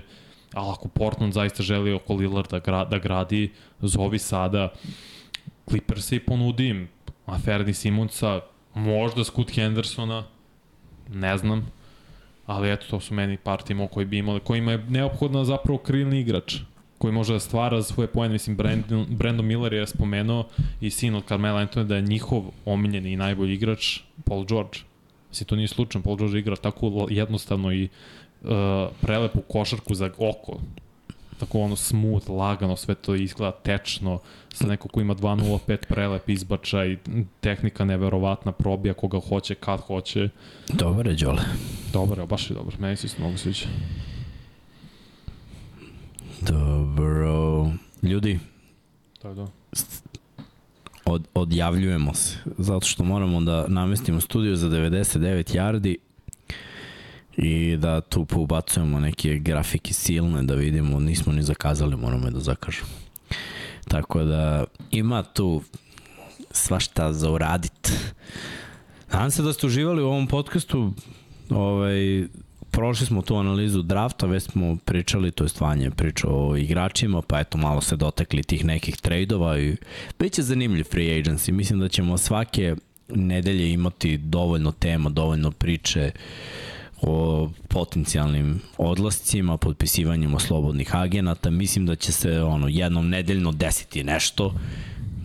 Ali 0.53 0.69
ako 0.69 0.87
Portland 0.87 1.33
zaista 1.33 1.63
želi 1.63 1.93
oko 1.93 2.13
Lillarda 2.13 2.59
gra, 2.59 2.85
da 2.85 2.97
gradi, 2.97 3.51
zovi 3.81 4.19
sada. 4.19 4.73
Clippers 5.69 6.11
i 6.11 6.19
ponudi 6.19 6.67
im. 6.67 6.87
Aferni 7.25 7.73
Simonsa, 7.73 8.41
možda 8.73 9.23
Scoot 9.23 9.51
Hendersona, 9.51 10.23
ne 11.09 11.37
znam, 11.37 11.71
ali 12.45 12.71
eto, 12.71 12.85
to 12.89 12.99
su 12.99 13.13
meni 13.13 13.37
par 13.37 13.61
timova 13.61 13.89
koji 13.89 14.05
bi 14.05 14.17
imali, 14.17 14.39
kojima 14.39 14.71
je 14.71 14.85
neophodna 14.89 15.45
zapravo 15.45 15.77
krilni 15.77 16.19
igrač 16.19 16.55
koji 16.97 17.13
može 17.13 17.33
da 17.33 17.39
stvara 17.39 17.81
svoje 17.83 18.07
pojene, 18.07 18.33
mislim, 18.33 18.55
Brandon, 18.55 19.05
Brandon 19.09 19.45
Miller 19.45 19.73
je 19.73 19.87
spomenuo 19.87 20.47
i 20.81 20.89
sin 20.89 21.15
od 21.15 21.23
Carmela 21.27 21.61
Anthony 21.61 21.83
da 21.83 21.95
je 21.95 22.01
njihov 22.01 22.43
omiljeni 22.65 23.11
i 23.11 23.17
najbolji 23.17 23.53
igrač 23.53 23.99
Paul 24.25 24.45
George. 24.45 24.79
Mislim, 25.29 25.47
to 25.47 25.55
nije 25.55 25.67
slučajno, 25.67 26.03
Paul 26.03 26.17
George 26.17 26.39
igra 26.39 26.55
tako 26.55 27.07
jednostavno 27.09 27.73
i 27.73 27.89
uh, 28.41 28.49
prelepu 29.01 29.41
košarku 29.41 29.95
za 29.95 30.09
oko, 30.17 30.59
tako 31.39 31.59
ono 31.59 31.75
smooth, 31.75 32.29
lagano, 32.29 32.75
sve 32.75 32.95
to 32.95 33.15
izgleda 33.15 33.51
tečno, 33.51 34.19
sa 34.53 34.67
neko 34.67 34.87
ko 34.87 35.01
ima 35.01 35.15
2.05 35.15 35.77
prelep 35.89 36.29
izbačaj, 36.29 36.97
tehnika 37.39 37.85
neverovatna, 37.85 38.51
probija 38.51 38.93
koga 38.93 39.19
hoće, 39.29 39.55
kad 39.55 39.79
hoće. 39.79 40.29
Dobar 40.67 41.07
je, 41.07 41.13
Đole. 41.13 41.43
Dobar 41.93 42.19
je, 42.19 42.25
baš 42.25 42.49
je 42.49 42.53
dobar, 42.53 42.73
meni 42.79 42.95
se 42.95 43.07
isto 43.07 43.21
mogu 43.21 43.37
sviđa. 43.37 43.65
Dobro. 46.41 47.65
Ljudi, 48.03 48.39
je 49.23 49.35
to. 49.35 49.47
Od, 51.09 51.27
odjavljujemo 51.33 52.13
se, 52.13 52.37
zato 52.57 52.85
što 52.85 53.03
moramo 53.03 53.41
da 53.41 53.65
namestimo 53.67 54.21
studiju 54.21 54.55
za 54.55 54.69
99 54.69 55.55
yardi 55.55 55.95
i 57.37 57.77
da 57.77 58.01
tu 58.01 58.25
poubacujemo 58.25 58.99
neke 58.99 59.37
grafike 59.37 59.93
silne 59.93 60.43
da 60.43 60.55
vidimo, 60.55 60.99
nismo 60.99 61.33
ni 61.33 61.43
zakazali, 61.43 61.95
moramo 61.95 62.29
da 62.29 62.39
zakažemo. 62.39 62.89
Tako 63.87 64.23
da 64.23 64.63
ima 64.91 65.23
tu 65.23 65.61
svašta 66.51 67.13
za 67.13 67.31
uradit. 67.31 67.91
Nadam 69.13 69.31
se 69.31 69.41
da 69.41 69.53
ste 69.53 69.67
uživali 69.67 70.01
u 70.01 70.07
ovom 70.07 70.27
podcastu. 70.27 70.93
Ovaj, 71.49 72.27
prošli 72.71 73.05
smo 73.05 73.21
tu 73.21 73.35
analizu 73.35 73.81
drafta, 73.81 74.25
već 74.25 74.43
smo 74.43 74.77
pričali, 74.85 75.31
to 75.31 75.43
je 75.43 75.49
stvanje 75.49 75.91
priča 75.91 76.27
o 76.29 76.57
igračima, 76.57 77.21
pa 77.21 77.39
eto 77.39 77.57
malo 77.57 77.81
se 77.81 77.95
dotekli 77.95 78.43
tih 78.43 78.65
nekih 78.65 78.97
trejdova 78.97 79.59
i 79.59 79.75
bit 80.19 80.33
će 80.33 80.41
zanimljiv 80.41 80.83
free 80.83 81.21
agency. 81.21 81.51
Mislim 81.51 81.79
da 81.79 81.87
ćemo 81.87 82.17
svake 82.17 82.75
nedelje 83.09 83.73
imati 83.73 84.17
dovoljno 84.17 84.71
tema, 84.71 85.09
dovoljno 85.09 85.51
priče 85.51 86.11
o 87.01 87.49
potencijalnim 87.67 88.61
odlascima, 88.77 89.57
potpisivanjima 89.57 90.39
slobodnih 90.39 90.95
agenata. 90.95 91.49
Mislim 91.49 91.85
da 91.85 91.95
će 91.95 92.11
se 92.11 92.41
ono 92.41 92.67
jednom 92.67 93.09
nedeljno 93.09 93.51
desiti 93.51 94.03
nešto. 94.03 94.53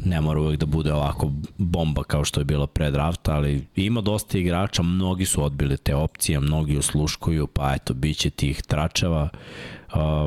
Ne 0.05 0.21
mora 0.21 0.41
uvek 0.41 0.61
da 0.61 0.67
bude 0.67 0.93
ovako 0.93 1.31
bomba 1.59 2.05
kao 2.05 2.25
što 2.25 2.41
je 2.41 2.45
bilo 2.45 2.67
pre 2.67 2.91
drafta, 2.91 3.35
ali 3.35 3.67
ima 3.77 4.01
dosta 4.01 4.39
igrača, 4.39 4.83
mnogi 4.83 5.25
su 5.27 5.45
odbili 5.45 5.77
te 5.77 5.95
opcije, 5.95 6.41
mnogi 6.41 6.79
usluškuju, 6.79 7.47
pa 7.47 7.75
eto, 7.75 7.95
bit 7.95 8.17
će 8.17 8.31
tih 8.31 8.63
tračeva. 8.63 9.29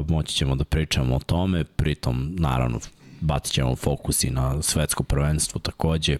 Moći 0.07 0.35
ćemo 0.35 0.55
da 0.55 0.63
pričamo 0.63 1.15
o 1.15 1.19
tome, 1.19 1.63
pritom, 1.63 2.35
naravno, 2.39 2.79
bacit 3.21 3.53
ćemo 3.53 3.75
fokus 3.75 4.23
i 4.23 4.29
na 4.29 4.61
svetsko 4.61 5.03
prvenstvo 5.03 5.59
takođe. 5.59 6.17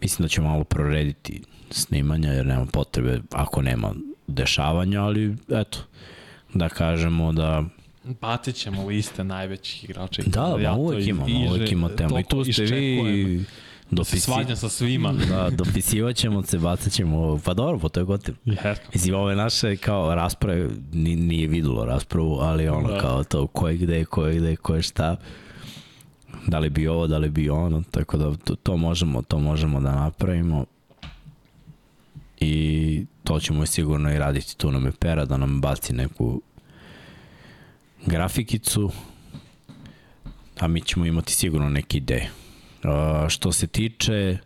Mislim 0.00 0.24
da 0.24 0.28
ćemo 0.28 0.48
malo 0.48 0.64
prorediti 0.64 1.42
snimanja, 1.70 2.32
jer 2.32 2.46
nema 2.46 2.66
potrebe 2.66 3.20
ako 3.32 3.62
nema 3.62 3.94
dešavanja, 4.26 5.02
ali 5.02 5.36
eto, 5.48 5.78
da 6.54 6.68
kažemo 6.68 7.32
da 7.32 7.64
Bacit 8.20 8.56
ćemo 8.56 8.86
liste 8.86 9.24
najvećih 9.24 9.84
igrača. 9.84 10.22
Da, 10.26 10.56
ja 10.60 10.70
ma 10.70 10.76
uvek 10.76 11.06
imamo, 11.08 11.50
uvek 11.50 11.72
ima 11.72 11.88
tema. 11.88 12.20
I 12.20 12.24
tu 12.24 12.44
ste 12.44 12.62
vi 12.62 13.44
Da 13.90 14.04
se 14.04 14.20
svađam 14.20 14.56
sa 14.56 14.68
svima. 14.68 15.12
Da, 15.28 15.50
dopisivat 15.50 16.16
ćemo 16.16 16.42
se, 16.42 16.58
bacat 16.58 16.92
ćemo, 16.92 17.40
pa 17.44 17.54
dobro, 17.54 17.78
po 17.78 17.88
to 17.88 18.00
je. 18.00 18.06
Yes. 18.06 18.76
Mislim, 18.94 19.14
ove 19.14 19.36
naše 19.36 19.76
kao 19.76 20.14
rasprave, 20.14 20.68
ni, 20.92 21.16
nije 21.16 21.46
videlo 21.46 21.84
raspravu, 21.84 22.38
ali 22.40 22.68
ono 22.68 22.88
Da. 22.88 22.98
kao 22.98 23.24
to 23.24 23.46
ko 23.46 23.68
je 23.68 23.76
gde, 23.76 24.04
ko 24.04 24.26
je 24.26 24.38
gde, 24.38 24.56
ko 24.56 24.74
je 24.74 24.82
šta. 24.82 25.16
Da 26.46 26.58
li 26.58 26.70
bi 26.70 26.88
ovo, 26.88 27.06
da 27.06 27.18
li 27.18 27.30
bi 27.30 27.50
ono, 27.50 27.82
tako 27.90 28.16
da 28.16 28.36
to, 28.36 28.54
to 28.54 28.76
možemo, 28.76 29.22
to 29.22 29.38
možemo 29.38 29.80
da 29.80 29.94
napravimo. 29.94 30.64
I 32.40 33.04
to 33.24 33.40
ćemo 33.40 33.66
sigurno 33.66 34.12
i 34.12 34.18
raditi 34.18 34.56
tu 34.56 34.72
nam 34.72 34.86
je 34.86 34.92
pera 34.92 35.24
da 35.24 35.36
nam 35.36 35.60
baci 35.60 35.92
neku 35.92 36.40
grafikicu 38.08 38.92
a 40.60 40.68
mi 40.68 40.80
ćemo 40.80 41.06
imati 41.06 41.32
sigurno 41.32 41.68
neke 41.68 41.96
ideje. 41.96 42.30
Uh, 42.84 43.28
što 43.28 43.52
se 43.52 43.66
tiče 43.66 44.38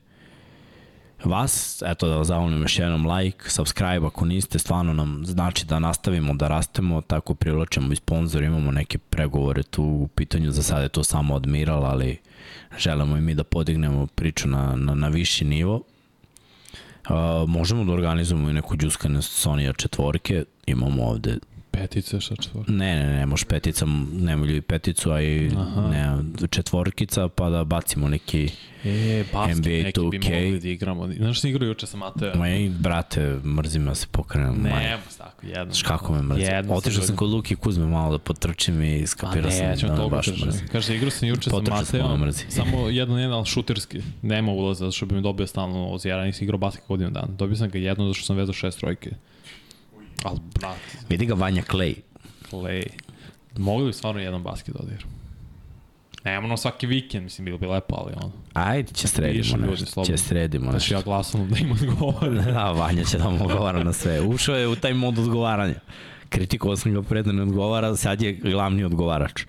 vas, 1.24 1.82
eto 1.86 2.08
da 2.08 2.16
vas 2.16 2.26
zavolim 2.26 2.62
još 2.62 2.78
jednom 2.78 3.06
like, 3.06 3.50
subscribe 3.50 4.06
ako 4.06 4.24
niste, 4.24 4.58
stvarno 4.58 4.92
nam 4.92 5.22
znači 5.24 5.66
da 5.66 5.78
nastavimo 5.78 6.34
da 6.34 6.48
rastemo, 6.48 7.00
tako 7.00 7.34
privlačemo 7.34 7.92
i 7.92 7.96
sponzor, 7.96 8.42
imamo 8.42 8.70
neke 8.70 8.98
pregovore 8.98 9.62
tu 9.62 9.82
u 9.82 10.08
pitanju, 10.08 10.50
za 10.50 10.62
sada 10.62 10.82
je 10.82 10.88
to 10.88 11.04
samo 11.04 11.36
Admiral, 11.36 11.84
ali 11.84 12.18
želimo 12.78 13.16
i 13.16 13.20
mi 13.20 13.34
da 13.34 13.44
podignemo 13.44 14.06
priču 14.06 14.48
na, 14.48 14.76
na, 14.76 14.94
na 14.94 15.08
viši 15.08 15.44
nivo. 15.44 15.74
Uh, 15.74 17.48
možemo 17.48 17.84
da 17.84 17.92
organizujemo 17.92 18.50
i 18.50 18.52
neku 18.52 18.76
džuskane 18.76 19.22
Sonija 19.22 19.72
četvorke, 19.72 20.44
imamo 20.66 21.04
ovde 21.04 21.38
Petice, 21.72 22.20
šta 22.20 22.36
četvor. 22.36 22.64
Ne, 22.70 22.96
ne, 22.96 23.06
ne, 23.06 23.26
može 23.26 23.44
petica, 23.44 23.86
nema 24.12 24.46
ljudi 24.46 24.60
peticu, 24.60 25.10
a 25.10 25.20
i 25.22 25.50
Aha. 25.56 25.88
ne, 25.90 26.18
četvorkica, 26.48 27.28
pa 27.28 27.50
da 27.50 27.64
bacimo 27.64 28.08
neki, 28.08 28.50
E, 28.84 29.24
basket 29.32 29.56
NBA 29.58 29.70
neki 29.70 30.00
bi 30.00 30.18
2K. 30.18 30.44
mogli 30.44 30.60
da 30.60 30.68
igramo. 30.68 31.08
Znaš 31.12 31.38
što 31.38 31.48
igrao 31.48 31.66
juče 31.66 31.86
sa 31.86 31.96
Mateo? 31.96 32.34
ma 32.34 32.48
i 32.48 32.68
brate, 32.68 33.38
mrzim 33.44 33.84
da 33.84 33.94
se 33.94 34.06
pokrenem. 34.10 34.62
Ne, 34.62 34.90
evo 34.92 35.02
tako, 35.18 35.46
jedno. 35.46 35.64
Znaš 35.64 35.82
kako 35.82 36.12
me 36.12 36.22
mrzim? 36.22 36.44
Jedno 36.44 36.74
Otišao 36.74 37.02
sam 37.02 37.16
kod 37.16 37.30
Luki 37.30 37.56
Kuzme 37.56 37.86
malo 37.86 38.12
da 38.12 38.18
potrčim 38.18 38.82
i 38.82 39.02
A 39.02 39.06
skapirao 39.06 39.50
sam 39.50 39.66
ne, 39.66 39.76
ćemo 39.76 39.88
da 39.88 39.94
me 39.94 39.98
toliko 39.98 40.16
baš 40.16 40.26
mrzim. 40.26 40.68
Kaže, 40.72 40.96
igrao 40.96 41.10
sam 41.10 41.28
juče 41.28 41.50
sa 41.50 42.16
mrzi. 42.16 42.44
samo 42.48 42.88
jedan 42.88 43.18
jedan, 43.18 43.36
ali 43.36 43.46
šuterski. 43.46 44.00
Nema 44.22 44.52
ulaza, 44.52 44.78
zato 44.78 44.92
što 44.92 45.06
bi 45.06 45.14
mi 45.14 45.22
dobio 45.22 45.46
stalno 45.46 45.98
ja 46.04 46.24
nisam 46.24 46.44
igrao 46.44 46.58
basket 46.58 46.84
godinu 46.88 47.10
dana. 47.10 47.28
Dobio 47.38 47.56
sam 47.56 47.70
ga 47.70 47.78
jedno 47.78 48.04
zato 48.04 48.14
što 48.14 48.26
sam 48.26 48.36
vezao 48.36 48.52
šest 48.52 48.78
trojke. 48.78 49.10
Ali, 50.24 50.38
brat, 50.54 50.76
Vidi 51.08 51.26
ga 51.26 51.34
Vanja 51.34 51.62
Clay. 51.62 51.94
play. 52.50 52.82
Mogli 53.56 53.86
bi 53.86 53.92
stvarno 53.92 54.20
jedan 54.20 54.42
basket 54.42 54.74
da 54.74 54.80
odigram. 54.82 55.10
Ne, 56.24 56.38
ono 56.38 56.56
svaki 56.56 56.86
vikend, 56.86 57.24
mislim, 57.24 57.44
bilo 57.44 57.58
bi 57.58 57.66
lepo, 57.66 57.94
ali 57.94 58.12
ono. 58.16 58.32
Ajde, 58.52 58.92
će 58.92 59.08
sredimo 59.08 59.56
nešto. 59.56 60.04
Će 60.04 60.16
sredimo 60.16 60.70
Znači, 60.70 60.74
nešto. 60.74 60.94
ja 60.94 61.02
glasam 61.02 61.48
da 61.48 61.58
im 61.58 61.72
odgovore. 61.72 62.30
Da, 62.52 62.70
Vanja 62.72 63.04
će 63.04 63.18
da 63.18 63.30
mu 63.30 63.44
odgovara 63.44 63.84
na 63.84 63.92
sve. 63.92 64.20
Ušao 64.20 64.56
je 64.56 64.68
u 64.68 64.76
taj 64.76 64.94
mod 64.94 65.18
odgovaranja. 65.18 65.74
Kritikovao 66.28 66.76
sam 66.76 66.94
ga 66.94 67.02
pre 67.02 67.22
da 67.22 67.32
ne 67.32 67.42
odgovara, 67.42 67.96
sad 67.96 68.22
je 68.22 68.32
glavni 68.32 68.84
odgovarač. 68.84 69.44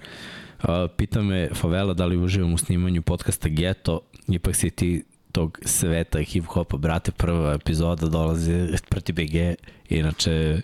Uh, 0.64 0.70
pita 0.98 1.22
me 1.22 1.50
Favela 1.54 1.94
da 1.94 2.06
li 2.06 2.18
uživam 2.18 2.54
u 2.54 2.58
snimanju 2.58 3.02
podcasta 3.02 3.50
Geto, 3.50 4.00
ipak 4.28 4.56
si 4.56 4.70
ti 4.70 5.04
tog 5.34 5.60
sveta 5.66 6.20
hip-hopa, 6.20 6.78
brate, 6.78 7.12
prva 7.12 7.54
epizoda 7.54 8.08
dolazi 8.08 8.68
proti 8.90 9.14
BG, 9.14 9.56
inače 9.90 10.62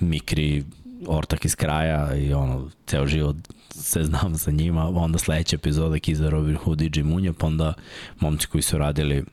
Mikri, 0.00 0.64
ortak 1.06 1.44
iz 1.44 1.54
kraja 1.56 2.14
i 2.14 2.32
ono, 2.32 2.70
ceo 2.86 3.06
život 3.06 3.36
se 3.70 4.04
znam 4.04 4.38
sa 4.38 4.50
njima, 4.50 4.88
onda 4.88 5.18
sledeća 5.18 5.56
epizoda 5.56 5.98
Kiza 5.98 6.30
Robin 6.30 6.56
Hood 6.56 6.80
i 6.80 6.90
Jim 6.94 7.06
Munja, 7.06 7.32
pa 7.32 7.46
onda 7.46 7.74
momci 8.20 8.46
koji 8.46 8.62
su 8.62 8.78
radili 8.78 9.24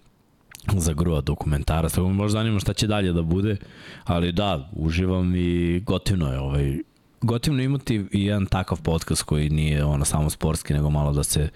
za 0.77 0.93
grua 0.93 1.21
dokumentara, 1.21 1.89
tako 1.89 2.07
me 2.07 2.13
možda 2.13 2.39
zanima 2.39 2.59
šta 2.59 2.73
će 2.73 2.87
dalje 2.87 3.13
da 3.13 3.21
bude, 3.21 3.57
ali 4.03 4.31
da, 4.31 4.69
uživam 4.73 5.35
i 5.35 5.79
gotivno 5.79 6.31
je 6.31 6.39
ovaj, 6.39 6.77
gotivno 7.21 7.63
imati 7.63 8.05
i 8.11 8.25
jedan 8.25 8.45
takav 8.45 8.81
podcast 8.81 9.23
koji 9.23 9.49
nije 9.49 9.85
ono 9.85 10.05
samo 10.05 10.29
sportski, 10.29 10.73
nego 10.73 10.89
malo 10.89 11.13
da 11.13 11.23
se 11.23 11.49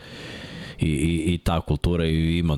i, 0.80 0.88
i, 0.88 1.34
i 1.34 1.38
ta 1.38 1.62
kultura 1.62 2.06
i 2.06 2.38
ima 2.38 2.58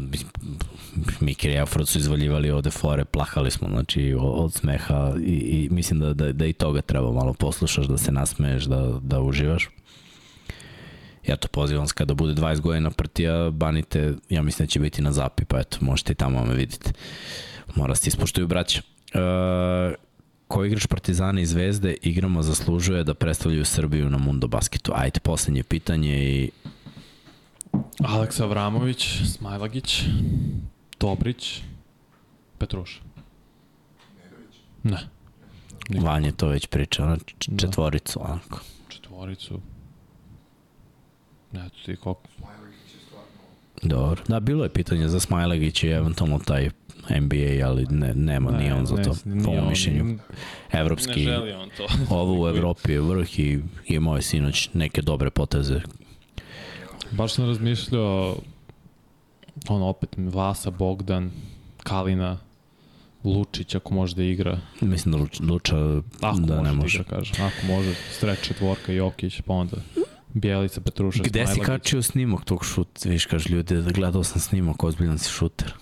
Mikir 1.20 1.52
i 1.52 1.60
Afrod 1.60 1.88
su 1.88 2.00
izvaljivali 2.00 2.52
ovde 2.52 2.70
fore, 2.70 3.06
plahali 3.06 3.52
smo 3.52 3.70
znači 3.70 4.16
od, 4.20 4.54
smeha 4.54 5.14
i, 5.26 5.32
i 5.32 5.70
mislim 5.72 6.00
da, 6.00 6.14
da, 6.14 6.32
da 6.32 6.46
i 6.46 6.54
toga 6.54 6.82
treba 6.82 7.12
malo 7.12 7.34
poslušaš, 7.34 7.86
da 7.86 7.98
se 7.98 8.12
nasmeješ, 8.12 8.64
da, 8.64 9.00
da 9.02 9.22
uživaš. 9.22 9.70
Ja 11.28 11.36
to 11.36 11.48
pozivam 11.48 11.88
kada 11.96 12.14
bude 12.14 12.34
20 12.34 12.60
godina 12.60 12.92
partija, 12.92 13.50
banite, 13.52 14.14
ja 14.30 14.42
mislim 14.42 14.66
da 14.66 14.70
će 14.70 14.80
biti 14.80 15.02
na 15.02 15.12
zapi, 15.12 15.46
pa 15.46 15.60
eto, 15.60 15.78
možete 15.82 16.14
i 16.14 16.16
tamo 16.16 16.46
me 16.46 16.54
vidite. 16.54 16.92
Mora 17.76 17.96
se 17.96 18.08
ispoštuju 18.10 18.48
braća. 18.48 18.82
E, 19.14 19.20
ko 20.48 20.66
igrač 20.66 20.86
Partizana 20.88 21.42
i 21.42 21.46
Zvezde 21.46 21.96
igramo 22.02 22.42
zaslužuje 22.42 23.04
da 23.04 23.14
predstavljaju 23.14 23.66
Srbiju 23.66 24.10
na 24.10 24.18
Mundo 24.18 24.48
Basketu? 24.48 24.92
Ajde, 24.96 25.20
poslednje 25.20 25.64
pitanje 25.64 26.30
i 26.30 26.52
Aleksa 28.00 28.44
Avramović, 28.44 29.08
Smajlagić, 29.28 30.04
Dobrić, 31.00 31.62
Petruš. 32.58 33.02
Ne. 34.84 34.98
Vanja 35.92 36.32
to 36.32 36.48
već 36.48 36.68
priča, 36.68 37.04
ono, 37.04 37.18
Da. 37.48 37.58
četvoricu, 37.58 38.20
onako. 38.24 38.60
Četvoricu. 38.90 39.60
Eto 41.54 41.76
ti 41.86 41.96
koliko. 41.96 42.22
Je. 42.40 42.48
Dobro. 43.84 44.24
Da, 44.28 44.40
bilo 44.40 44.64
je 44.64 44.70
pitanje 44.70 45.08
za 45.08 45.20
Smajlegić 45.20 45.84
i 45.84 45.88
eventualno 45.88 46.40
taj 46.40 46.70
NBA, 47.12 47.68
ali 47.68 47.86
ne, 47.86 48.14
nema 48.14 48.52
ne, 48.52 48.58
ni 48.60 48.72
on 48.72 48.86
za 48.86 48.96
to, 48.96 49.16
nije 49.26 49.46
po 49.46 49.52
mom 49.52 49.60
on- 49.60 49.70
mišljenju. 49.70 50.04
Ne 50.04 50.18
Evropski, 50.72 51.24
želi 51.24 51.52
on 51.54 51.70
to. 51.78 51.88
ovo 52.16 52.44
u 52.44 52.48
Evropi 52.48 52.92
je 52.92 53.02
vrh 53.02 53.40
i 53.40 53.60
imao 53.86 54.16
je 54.16 54.22
sinoć 54.22 54.70
neke 54.74 55.02
dobre 55.02 55.30
poteze. 55.30 55.82
Baš 57.12 57.34
sam 57.34 57.46
razmišljao, 57.46 58.38
ono 59.70 59.86
opet 59.86 60.10
Vasa, 60.18 60.72
Bogdan, 60.72 61.32
Kalina, 61.84 62.38
Lučić 63.24 63.76
ako 63.76 63.94
može 63.94 64.16
da 64.16 64.24
igra. 64.24 64.60
Mislim 64.82 65.12
da 65.12 65.18
Luč- 65.18 65.40
Luča 65.42 65.76
Ako 66.22 66.40
da 66.40 66.56
ne 66.56 66.72
može, 66.72 66.74
može. 66.74 66.98
da 66.98 67.04
igra, 67.04 67.18
kažem. 67.18 67.46
Ako 67.46 67.66
može, 67.68 67.94
Stret 68.12 68.44
četvorka, 68.44 68.92
Jokić, 68.94 69.42
pa 69.42 69.54
onda 69.54 69.78
Bjelica, 70.30 70.82
Petruša, 70.82 71.24
Gde 71.24 71.48
si 71.48 71.60
kačio 71.60 72.02
snimak 72.02 72.46
tog 72.46 72.66
šut? 72.66 73.06
Viš, 73.06 73.26
kaže 73.26 73.50
ljudi, 73.50 73.76
da 73.76 73.92
gledao 73.92 74.24
sam 74.24 74.42
snimak, 74.42 74.84
ozbiljan 74.84 75.18
si 75.18 75.30
šuter. 75.30 75.74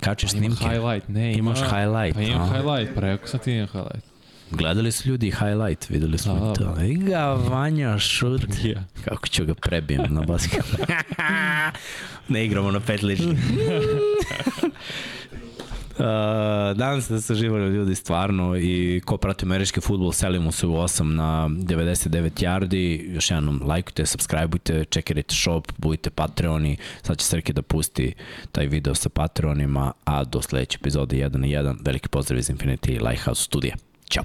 Kačiš 0.00 0.30
Pa 0.30 0.36
snimke? 0.38 0.64
highlight, 0.64 1.08
ne, 1.08 1.32
ima... 1.32 1.38
Imaš 1.38 1.58
highlight, 1.60 2.14
Pa 2.14 2.22
imam 2.22 2.40
a? 2.42 2.46
highlight, 2.48 2.94
pa 2.94 3.00
rekao 3.00 3.28
sam 3.28 3.40
ti 3.40 3.52
imam 3.52 3.68
highlight. 3.68 4.04
Gledali 4.50 4.92
su 4.92 5.08
ljudi 5.08 5.30
highlight, 5.30 5.90
videli 5.90 6.18
smo 6.18 6.34
Da, 6.34 6.54
to. 6.54 6.82
I 6.82 6.94
ga, 6.94 7.32
Vanja, 7.32 7.98
šut. 7.98 8.42
Ja. 8.64 8.84
Kako 9.04 9.28
ću 9.28 9.44
ga 9.44 9.54
prebijem 9.54 10.14
na 10.14 10.22
basket. 10.22 10.64
ne 12.28 12.44
igramo 12.46 12.70
na 12.70 12.80
pet 12.80 13.02
ličnih. 13.02 13.38
Uh, 15.98 17.02
se 17.02 17.14
da 17.14 17.20
ste 17.20 17.34
živali 17.34 17.74
ljudi 17.74 17.94
stvarno 17.94 18.56
i 18.56 19.02
ko 19.04 19.16
prati 19.16 19.44
američki 19.44 19.80
futbol 19.80 20.12
selimo 20.12 20.52
se 20.52 20.66
u 20.66 20.72
8 20.72 21.02
na 21.02 21.48
99 21.48 22.30
yardi 22.44 23.14
još 23.14 23.30
jednom 23.30 23.62
lajkujte, 23.64 24.06
subscribeujte 24.06 24.84
čekirajte 24.84 25.34
shop, 25.34 25.72
budite 25.76 26.10
patreoni 26.10 26.76
sad 27.02 27.18
će 27.18 27.24
Srke 27.26 27.52
da 27.52 27.62
pusti 27.62 28.14
taj 28.52 28.66
video 28.66 28.94
sa 28.94 29.08
patreonima 29.08 29.92
a 30.04 30.24
do 30.24 30.42
sledeće 30.42 30.78
epizode 30.80 31.16
1 31.16 31.36
na 31.36 31.46
1 31.46 31.76
veliki 31.84 32.08
pozdrav 32.08 32.38
iz 32.38 32.50
Infinity 32.50 33.08
Lighthouse 33.08 33.42
studija 33.42 33.74
Ciao. 34.10 34.24